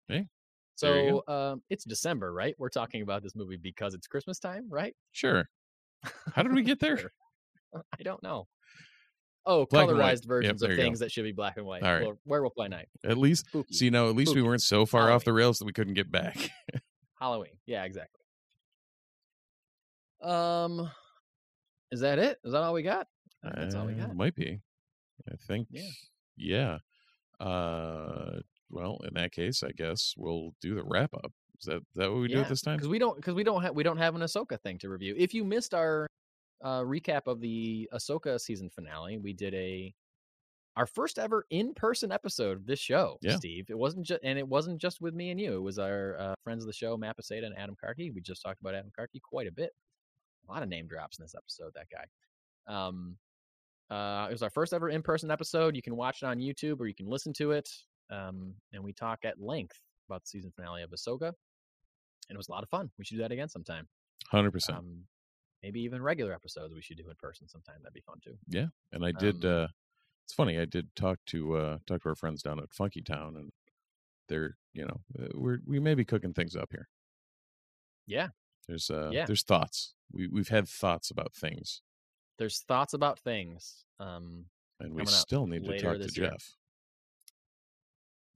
Hey, 0.09 0.29
So 0.77 1.23
um, 1.27 1.63
it's 1.71 1.85
December, 1.85 2.33
right? 2.33 2.55
We're 2.59 2.69
talking 2.69 3.03
about 3.03 3.23
this 3.23 3.35
movie 3.35 3.57
because 3.57 3.95
it's 3.95 4.07
Christmas 4.07 4.39
time, 4.39 4.67
right? 4.69 4.95
Sure. 5.13 5.49
How 6.35 6.43
did 6.43 6.53
we 6.55 6.63
get 6.63 6.81
there? 6.81 7.13
I 7.75 8.03
don't 8.03 8.23
know. 8.23 8.47
Oh, 9.49 9.65
Black 9.67 9.87
colorized 9.89 10.27
versions 10.27 10.61
there 10.61 10.71
of 10.73 10.77
you 10.77 10.83
go. 10.83 10.83
things 10.83 10.99
that 11.01 11.13
should 11.13 11.23
be 11.25 11.31
black 11.33 11.57
and 11.57 11.65
white. 11.67 11.83
All 11.85 11.93
right. 11.93 12.03
Well, 12.05 12.19
Werewolf 12.25 12.55
by 12.57 12.67
Night. 12.69 12.89
At 13.05 13.17
least, 13.17 13.47
Spooky. 13.47 13.75
see, 13.75 13.91
no, 13.91 14.09
at 14.09 14.17
least 14.17 14.35
we 14.35 14.43
weren't 14.43 14.63
so 14.63 14.87
far 14.87 15.11
off 15.13 15.25
the 15.25 15.33
rails 15.33 15.59
that 15.59 15.67
we 15.67 15.73
couldn't 15.73 15.95
get 15.95 16.11
back. 16.11 16.37
Halloween. 17.21 17.53
Yeah, 17.65 17.85
exactly. 17.85 18.21
Um, 20.23 20.91
is 21.93 22.01
that 22.01 22.19
it? 22.19 22.39
Is 22.45 22.53
that 22.53 22.63
all 22.63 22.73
we 22.73 22.83
got? 22.83 23.07
That's 23.43 23.75
all 23.75 23.87
we 23.87 23.93
Uh, 23.95 24.07
got. 24.07 24.17
Might 24.17 24.35
be. 24.35 24.61
I 25.31 25.37
think. 25.47 25.69
Yeah. 25.71 25.89
Yeah. 26.37 26.79
Uh, 27.39 28.41
well, 28.71 28.99
in 29.07 29.15
that 29.15 29.31
case, 29.33 29.63
I 29.63 29.71
guess 29.71 30.15
we'll 30.17 30.55
do 30.61 30.75
the 30.75 30.83
wrap 30.85 31.15
up. 31.15 31.33
Is 31.61 31.67
that 31.67 31.83
that 31.95 32.11
what 32.11 32.21
we 32.21 32.29
do 32.29 32.41
at 32.41 32.49
this 32.49 32.63
time? 32.63 32.77
because 32.77 32.89
we 32.89 32.99
don't 32.99 33.17
because 33.17 33.35
we 33.35 33.45
don't 33.45 33.63
have 33.63 33.75
we 33.75 33.83
don't 33.83 33.99
have 33.99 34.15
an 34.15 34.23
Ahsoka 34.23 34.61
thing 34.61 34.79
to 34.79 34.89
review. 34.89 35.15
If 35.17 35.35
you 35.35 35.45
missed 35.45 35.75
our 35.75 36.07
uh, 36.65 36.81
recap 36.81 37.27
of 37.27 37.41
the 37.41 37.89
Ahsoka 37.93 38.41
season 38.41 38.69
finale, 38.71 39.19
we 39.19 39.33
did 39.33 39.55
a 39.55 39.95
our 40.77 40.87
first 40.87 41.19
ever 41.19 41.47
in 41.51 41.73
person 41.73 42.13
episode 42.13 42.59
of 42.59 42.67
this 42.67 42.79
show, 42.79 43.17
Yeah. 43.23 43.37
Steve. 43.37 43.67
It 43.71 43.79
wasn't 43.79 44.05
just 44.07 44.21
and 44.23 44.39
it 44.39 44.47
wasn't 44.47 44.79
just 44.79 45.01
with 45.01 45.15
me 45.15 45.31
and 45.31 45.41
you. 45.41 45.57
It 45.57 45.63
was 45.63 45.79
our 45.79 46.19
uh, 46.19 46.35
friends 46.45 46.63
of 46.63 46.67
the 46.67 46.75
show, 46.75 46.97
Matt 46.97 47.17
Posada 47.17 47.47
and 47.47 47.57
Adam 47.57 47.77
Karki. 47.83 48.13
We 48.15 48.21
just 48.21 48.43
talked 48.43 48.61
about 48.61 48.75
Adam 48.75 48.91
Karki 48.99 49.21
quite 49.23 49.47
a 49.47 49.53
bit. 49.53 49.71
A 50.49 50.53
lot 50.53 50.63
of 50.63 50.69
name 50.69 50.87
drops 50.87 51.19
in 51.19 51.25
this 51.25 51.35
episode. 51.35 51.73
That 51.75 51.87
guy. 51.91 52.05
Um, 52.69 53.17
uh, 53.91 54.27
it 54.29 54.33
was 54.33 54.43
our 54.43 54.51
first 54.51 54.73
ever 54.75 54.91
in 54.91 55.01
person 55.03 55.31
episode. 55.31 55.77
You 55.77 55.83
can 55.83 55.97
watch 55.97 56.23
it 56.23 56.27
on 56.27 56.39
YouTube 56.39 56.81
or 56.81 56.87
you 56.87 56.95
can 56.95 57.07
listen 57.07 57.33
to 57.35 57.53
it. 57.53 57.71
Um, 58.11 58.55
and 58.73 58.83
we 58.85 58.93
talk 58.93 59.21
at 59.25 59.41
length 59.41 59.81
about 60.09 60.23
the 60.23 60.29
season 60.29 60.53
finale 60.55 60.83
of 60.83 60.91
Ahsoka 60.91 61.33
and 62.29 62.37
it 62.37 62.39
was 62.39 62.49
a 62.49 62.53
lot 62.53 62.63
of 62.63 62.69
fun. 62.69 62.91
We 62.99 63.05
should 63.05 63.17
do 63.17 63.23
that 63.23 63.33
again 63.33 63.49
sometime. 63.49 63.89
Hundred 64.29 64.53
percent. 64.53 64.79
Um, 64.79 65.07
maybe 65.63 65.81
even 65.83 66.03
regular 66.03 66.33
episodes 66.33 66.75
we 66.75 66.83
should 66.83 66.97
do 66.99 67.09
in 67.09 67.17
person 67.17 67.49
sometime. 67.49 67.77
That'd 67.83 67.95
be 67.95 68.01
fun 68.01 68.19
too. 68.23 68.37
Yeah, 68.49 68.67
and 68.93 69.05
I 69.05 69.13
did. 69.13 69.45
um, 69.45 69.51
uh 69.65 69.69
It's 70.25 70.35
funny. 70.35 70.59
I 70.59 70.65
did 70.65 70.95
talk 70.97 71.19
to 71.27 71.57
uh 71.57 71.79
talk 71.87 72.03
to 72.03 72.09
our 72.09 72.15
friends 72.17 72.43
down 72.43 72.59
at 72.61 72.73
Funky 72.73 73.03
Town, 73.03 73.37
and 73.37 73.51
they're 74.29 74.57
you 74.75 74.85
know 74.85 75.01
uh, 75.19 75.29
we're 75.35 75.59
we 75.67 75.79
may 75.81 75.95
be 75.95 76.05
cooking 76.05 76.35
things 76.35 76.57
up 76.57 76.71
here. 76.73 76.89
Yeah, 78.07 78.29
There's 78.69 78.91
uh 78.91 79.11
Yeah. 79.13 79.27
there's 79.27 79.43
thoughts. 79.45 79.95
We 80.13 80.29
we've 80.29 80.49
had 80.49 80.69
thoughts 80.69 81.11
about 81.11 81.35
things, 81.35 81.83
there's 82.39 82.61
thoughts 82.61 82.95
about 82.95 83.19
things. 83.19 83.85
Um, 83.99 84.47
and 84.79 84.95
we 84.95 85.07
still 85.07 85.47
need 85.47 85.65
to 85.65 85.81
talk 85.81 85.99
to 85.99 86.21
year. 86.21 86.31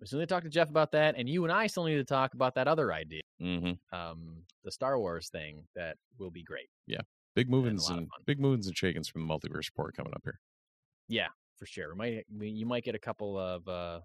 We 0.01 0.07
still 0.07 0.19
need 0.19 0.29
to 0.29 0.35
talk 0.35 0.45
to 0.45 0.49
Jeff 0.51 0.71
about 0.71 0.93
that, 0.93 1.15
and 1.17 1.29
you 1.29 1.45
and 1.45 1.53
I 1.53 1.67
still 1.67 1.85
need 1.85 1.97
to 1.97 2.05
talk 2.05 2.35
about 2.35 2.55
that 2.55 2.67
other 2.69 2.93
idea, 2.93 3.21
hmm 3.39 3.73
um, 3.93 4.45
the 4.65 4.73
Star 4.73 4.99
Wars 4.99 5.29
thing 5.29 5.67
that 5.75 5.99
will 6.19 6.31
be 6.31 6.43
great 6.43 6.69
Yeah, 6.87 7.03
Big 7.35 7.51
movings 7.51 7.89
of 7.91 7.99
and 7.99 8.09
big 8.27 8.41
movings 8.41 8.67
and 8.67 8.77
shakings 8.77 9.09
from 9.09 9.27
the 9.27 9.33
multiverse 9.33 9.69
report 9.69 9.95
coming 9.95 10.15
up 10.15 10.23
here. 10.25 10.41
Yeah, 11.09 11.29
for 11.57 11.67
sure. 11.67 11.91
We 11.91 11.97
might 11.97 12.27
we, 12.35 12.49
you 12.49 12.67
might 12.67 12.85
get 12.85 12.95
a 12.95 12.99
couple 12.99 13.39
of 13.39 13.69
uh, 13.69 14.01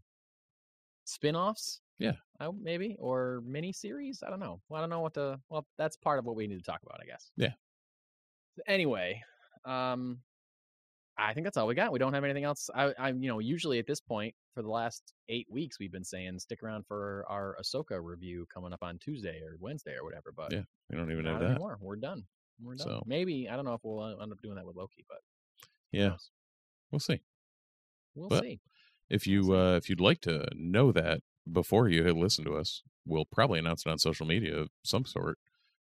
spin-offs. 1.06 1.82
Yeah. 1.98 2.14
uh, 2.42 2.52
maybe 2.52 2.98
or 3.00 3.42
mini 3.46 3.72
series. 3.72 4.22
I 4.22 4.30
don't 4.30 4.40
know. 4.42 4.62
Well, 4.68 4.80
I 4.80 4.82
don't 4.82 4.90
know 4.90 5.00
what 5.00 5.14
the. 5.14 5.40
Well, 5.50 5.66
that's 5.78 5.96
part 5.96 6.20
of 6.20 6.26
what 6.26 6.36
we 6.36 6.48
need 6.48 6.58
to 6.58 6.64
talk 6.64 6.82
about, 6.84 7.00
I 7.02 7.06
guess. 7.06 7.32
Yeah. 7.38 7.54
Anyway, 8.68 9.24
um, 9.66 10.22
I 11.18 11.34
think 11.34 11.46
that's 11.46 11.56
all 11.58 11.68
we 11.68 11.76
got. 11.76 11.92
We 11.94 12.00
don't 12.00 12.14
have 12.14 12.24
anything 12.26 12.44
else. 12.44 12.70
I, 12.76 12.94
I, 13.00 13.10
you 13.10 13.30
know, 13.30 13.40
usually 13.40 13.80
at 13.80 13.88
this 13.88 14.02
point 14.02 14.36
for 14.54 14.62
the 14.62 14.70
last 14.70 15.14
eight 15.30 15.48
weeks, 15.50 15.80
we've 15.80 15.92
been 15.92 16.04
saying 16.04 16.40
stick 16.40 16.62
around 16.62 16.86
for 16.88 17.26
our 17.30 17.56
Ahsoka 17.62 18.00
review 18.04 18.46
coming 18.54 18.74
up 18.74 18.84
on 18.84 18.98
Tuesday 19.00 19.40
or 19.42 19.56
Wednesday 19.60 19.94
or 20.00 20.04
whatever. 20.04 20.34
But 20.36 20.52
Yeah, 20.52 20.64
We 20.90 20.98
don't 20.98 21.12
even 21.12 21.26
have 21.26 21.40
that. 21.40 21.52
anymore. 21.52 21.78
We're 21.82 21.96
done. 21.96 22.24
We're 22.62 22.76
done. 22.76 22.88
So- 22.88 23.04
Maybe 23.06 23.48
I 23.50 23.56
don't 23.56 23.64
know 23.66 23.74
if 23.76 23.82
we'll 23.84 24.02
uh, 24.02 24.16
end 24.22 24.32
up 24.34 24.42
doing 24.42 24.56
that 24.56 24.66
with 24.66 24.76
Loki, 24.76 25.06
but 25.08 25.20
Yeah, 25.92 26.18
we'll 26.92 27.00
see. 27.00 27.22
we'll 28.14 28.30
But- 28.30 28.44
see. 28.44 28.60
If 29.10 29.28
you 29.28 29.56
uh, 29.56 29.76
if 29.78 29.88
you'd 29.88 30.02
like 30.02 30.20
to 30.22 30.48
know 30.56 30.92
that 30.92 31.22
before 31.50 31.88
you 31.88 32.04
had 32.06 32.16
listened 32.18 32.48
to 32.48 32.56
us, 32.56 32.82
we'll 33.06 33.26
probably 33.26 33.60
announce 33.60 33.86
it 33.86 33.90
on 33.90 34.00
social 34.00 34.26
media 34.26 34.58
of 34.58 34.70
some 34.84 35.06
sort. 35.06 35.38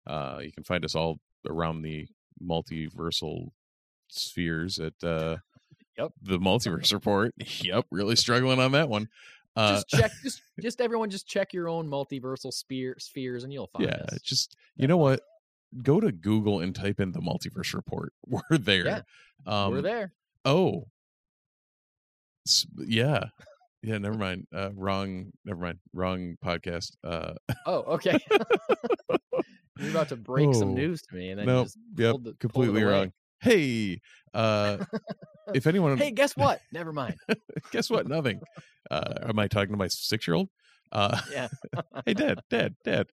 Uh, 0.07 0.39
you 0.41 0.53
can 0.53 0.63
find 0.63 0.85
us 0.85 0.95
all 0.95 1.19
around 1.45 1.81
the 1.81 2.07
multiversal 2.41 3.49
spheres 4.09 4.79
at 4.79 4.93
uh, 5.03 5.37
Yep. 5.97 6.11
the 6.21 6.39
Multiverse 6.39 6.93
Report. 6.93 7.33
yep, 7.61 7.85
really 7.91 8.15
struggling 8.15 8.59
on 8.59 8.71
that 8.73 8.87
one. 8.89 9.07
Uh, 9.55 9.73
just 9.75 9.89
check 9.89 10.11
just 10.23 10.41
just 10.61 10.79
everyone 10.81 11.09
just 11.09 11.27
check 11.27 11.53
your 11.53 11.67
own 11.67 11.89
multiversal 11.89 12.53
sphere 12.53 12.95
spheres 12.99 13.43
and 13.43 13.51
you'll 13.51 13.67
find 13.67 13.85
yeah, 13.89 14.03
us. 14.11 14.21
just 14.21 14.55
you 14.77 14.87
know 14.87 14.95
what? 14.97 15.21
Go 15.83 15.99
to 15.99 16.11
Google 16.11 16.61
and 16.61 16.73
type 16.73 16.99
in 16.99 17.11
the 17.11 17.19
Multiverse 17.19 17.73
Report. 17.73 18.13
We're 18.27 18.41
there. 18.57 18.85
Yeah, 18.85 19.01
um, 19.45 19.71
We're 19.73 19.81
there. 19.81 20.13
Oh, 20.45 20.87
yeah, 22.77 23.25
yeah. 23.83 23.97
Never 23.97 24.17
mind. 24.17 24.47
Uh, 24.53 24.69
wrong. 24.73 25.31
Never 25.45 25.59
mind. 25.61 25.79
Wrong 25.93 26.37
podcast. 26.43 26.91
Uh, 27.03 27.33
Oh, 27.65 27.79
okay. 27.95 28.17
You're 29.79 29.91
about 29.91 30.09
to 30.09 30.15
break 30.17 30.53
some 30.55 30.69
Oh, 30.71 30.73
news 30.73 31.01
to 31.03 31.15
me 31.15 31.29
and 31.31 31.39
then 31.39 31.47
you 31.47 31.53
no, 31.53 31.63
just 31.63 31.77
yep, 31.97 32.15
the- 32.21 32.33
completely 32.39 32.83
wrong. 32.83 33.11
Hey, 33.41 34.01
uh, 34.33 34.77
if 35.53 35.65
anyone, 35.67 35.97
Hey, 35.97 36.11
guess 36.11 36.35
what? 36.35 36.61
Never 36.71 36.91
mind. 36.93 37.15
guess 37.71 37.89
what? 37.89 38.07
Nothing. 38.07 38.41
Uh, 38.91 39.13
am 39.29 39.39
I 39.39 39.47
talking 39.47 39.71
to 39.71 39.77
my 39.77 39.87
six-year-old? 39.87 40.49
Uh, 40.91 41.19
Yeah. 41.31 41.47
hey, 42.05 42.13
dad, 42.13 42.39
dad, 42.49 42.75
dad. 42.83 43.07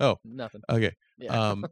Oh, 0.00 0.16
nothing. 0.24 0.62
Okay. 0.68 0.92
Yeah. 1.18 1.50
Um, 1.50 1.64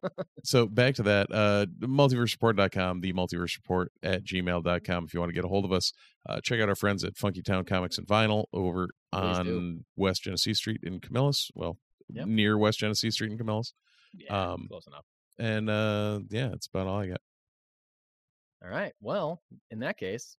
so 0.45 0.67
back 0.67 0.95
to 0.97 1.03
that, 1.05 1.27
uh, 1.33 1.67
multiversereport.com, 1.81 3.01
the 3.01 3.13
multiverse 3.13 3.57
report 3.57 3.91
at 4.03 4.23
gmail.com. 4.25 5.05
If 5.05 5.15
you 5.15 5.21
want 5.21 5.31
to 5.31 5.35
get 5.35 5.45
a 5.45 5.49
hold 5.49 5.65
of 5.65 5.73
us, 5.73 5.93
uh, 6.29 6.41
check 6.41 6.61
out 6.61 6.69
our 6.69 6.77
friends 6.77 7.03
at 7.03 7.17
Funky 7.17 7.43
Town 7.43 7.65
Comics 7.65 7.99
and 7.99 8.07
Vinyl 8.07 8.45
over 8.53 8.89
Please 9.13 9.39
do. 9.41 9.57
on 9.57 9.85
West 9.97 10.23
Genesee 10.23 10.55
Street 10.55 10.81
in 10.85 11.01
Camillus. 11.01 11.51
Well, 11.55 11.79
Yep. 12.13 12.27
near 12.27 12.59
West 12.59 12.79
Genesee 12.81 13.11
Street 13.11 13.31
in 13.33 13.39
Camillus. 13.39 13.73
yeah, 14.17 14.53
um, 14.53 14.67
close 14.69 14.87
enough. 14.87 15.05
And, 15.41 15.71
uh, 15.71 16.21
yeah, 16.29 16.49
that's 16.49 16.67
about 16.67 16.87
all 16.87 17.01
I 17.01 17.09
got. 17.09 17.21
All 18.63 18.69
right. 18.69 18.93
Well, 19.01 19.43
in 19.71 19.81
that 19.81 19.97
case, 19.97 20.37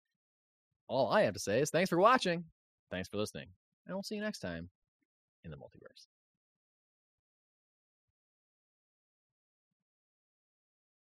all 0.88 1.10
I 1.10 1.23
have 1.23 1.34
to 1.34 1.40
say 1.40 1.60
is 1.60 1.72
thanks 1.72 1.90
for 1.90 1.98
watching. 1.98 2.44
Thanks 2.91 3.10
for 3.10 3.18
listening. 3.18 3.48
And 3.88 3.95
we'll 3.95 4.03
see 4.03 4.15
you 4.15 4.22
next 4.22 4.40
time 4.40 4.69
in 5.44 5.49
the 5.49 5.57
multiverse. 5.57 6.11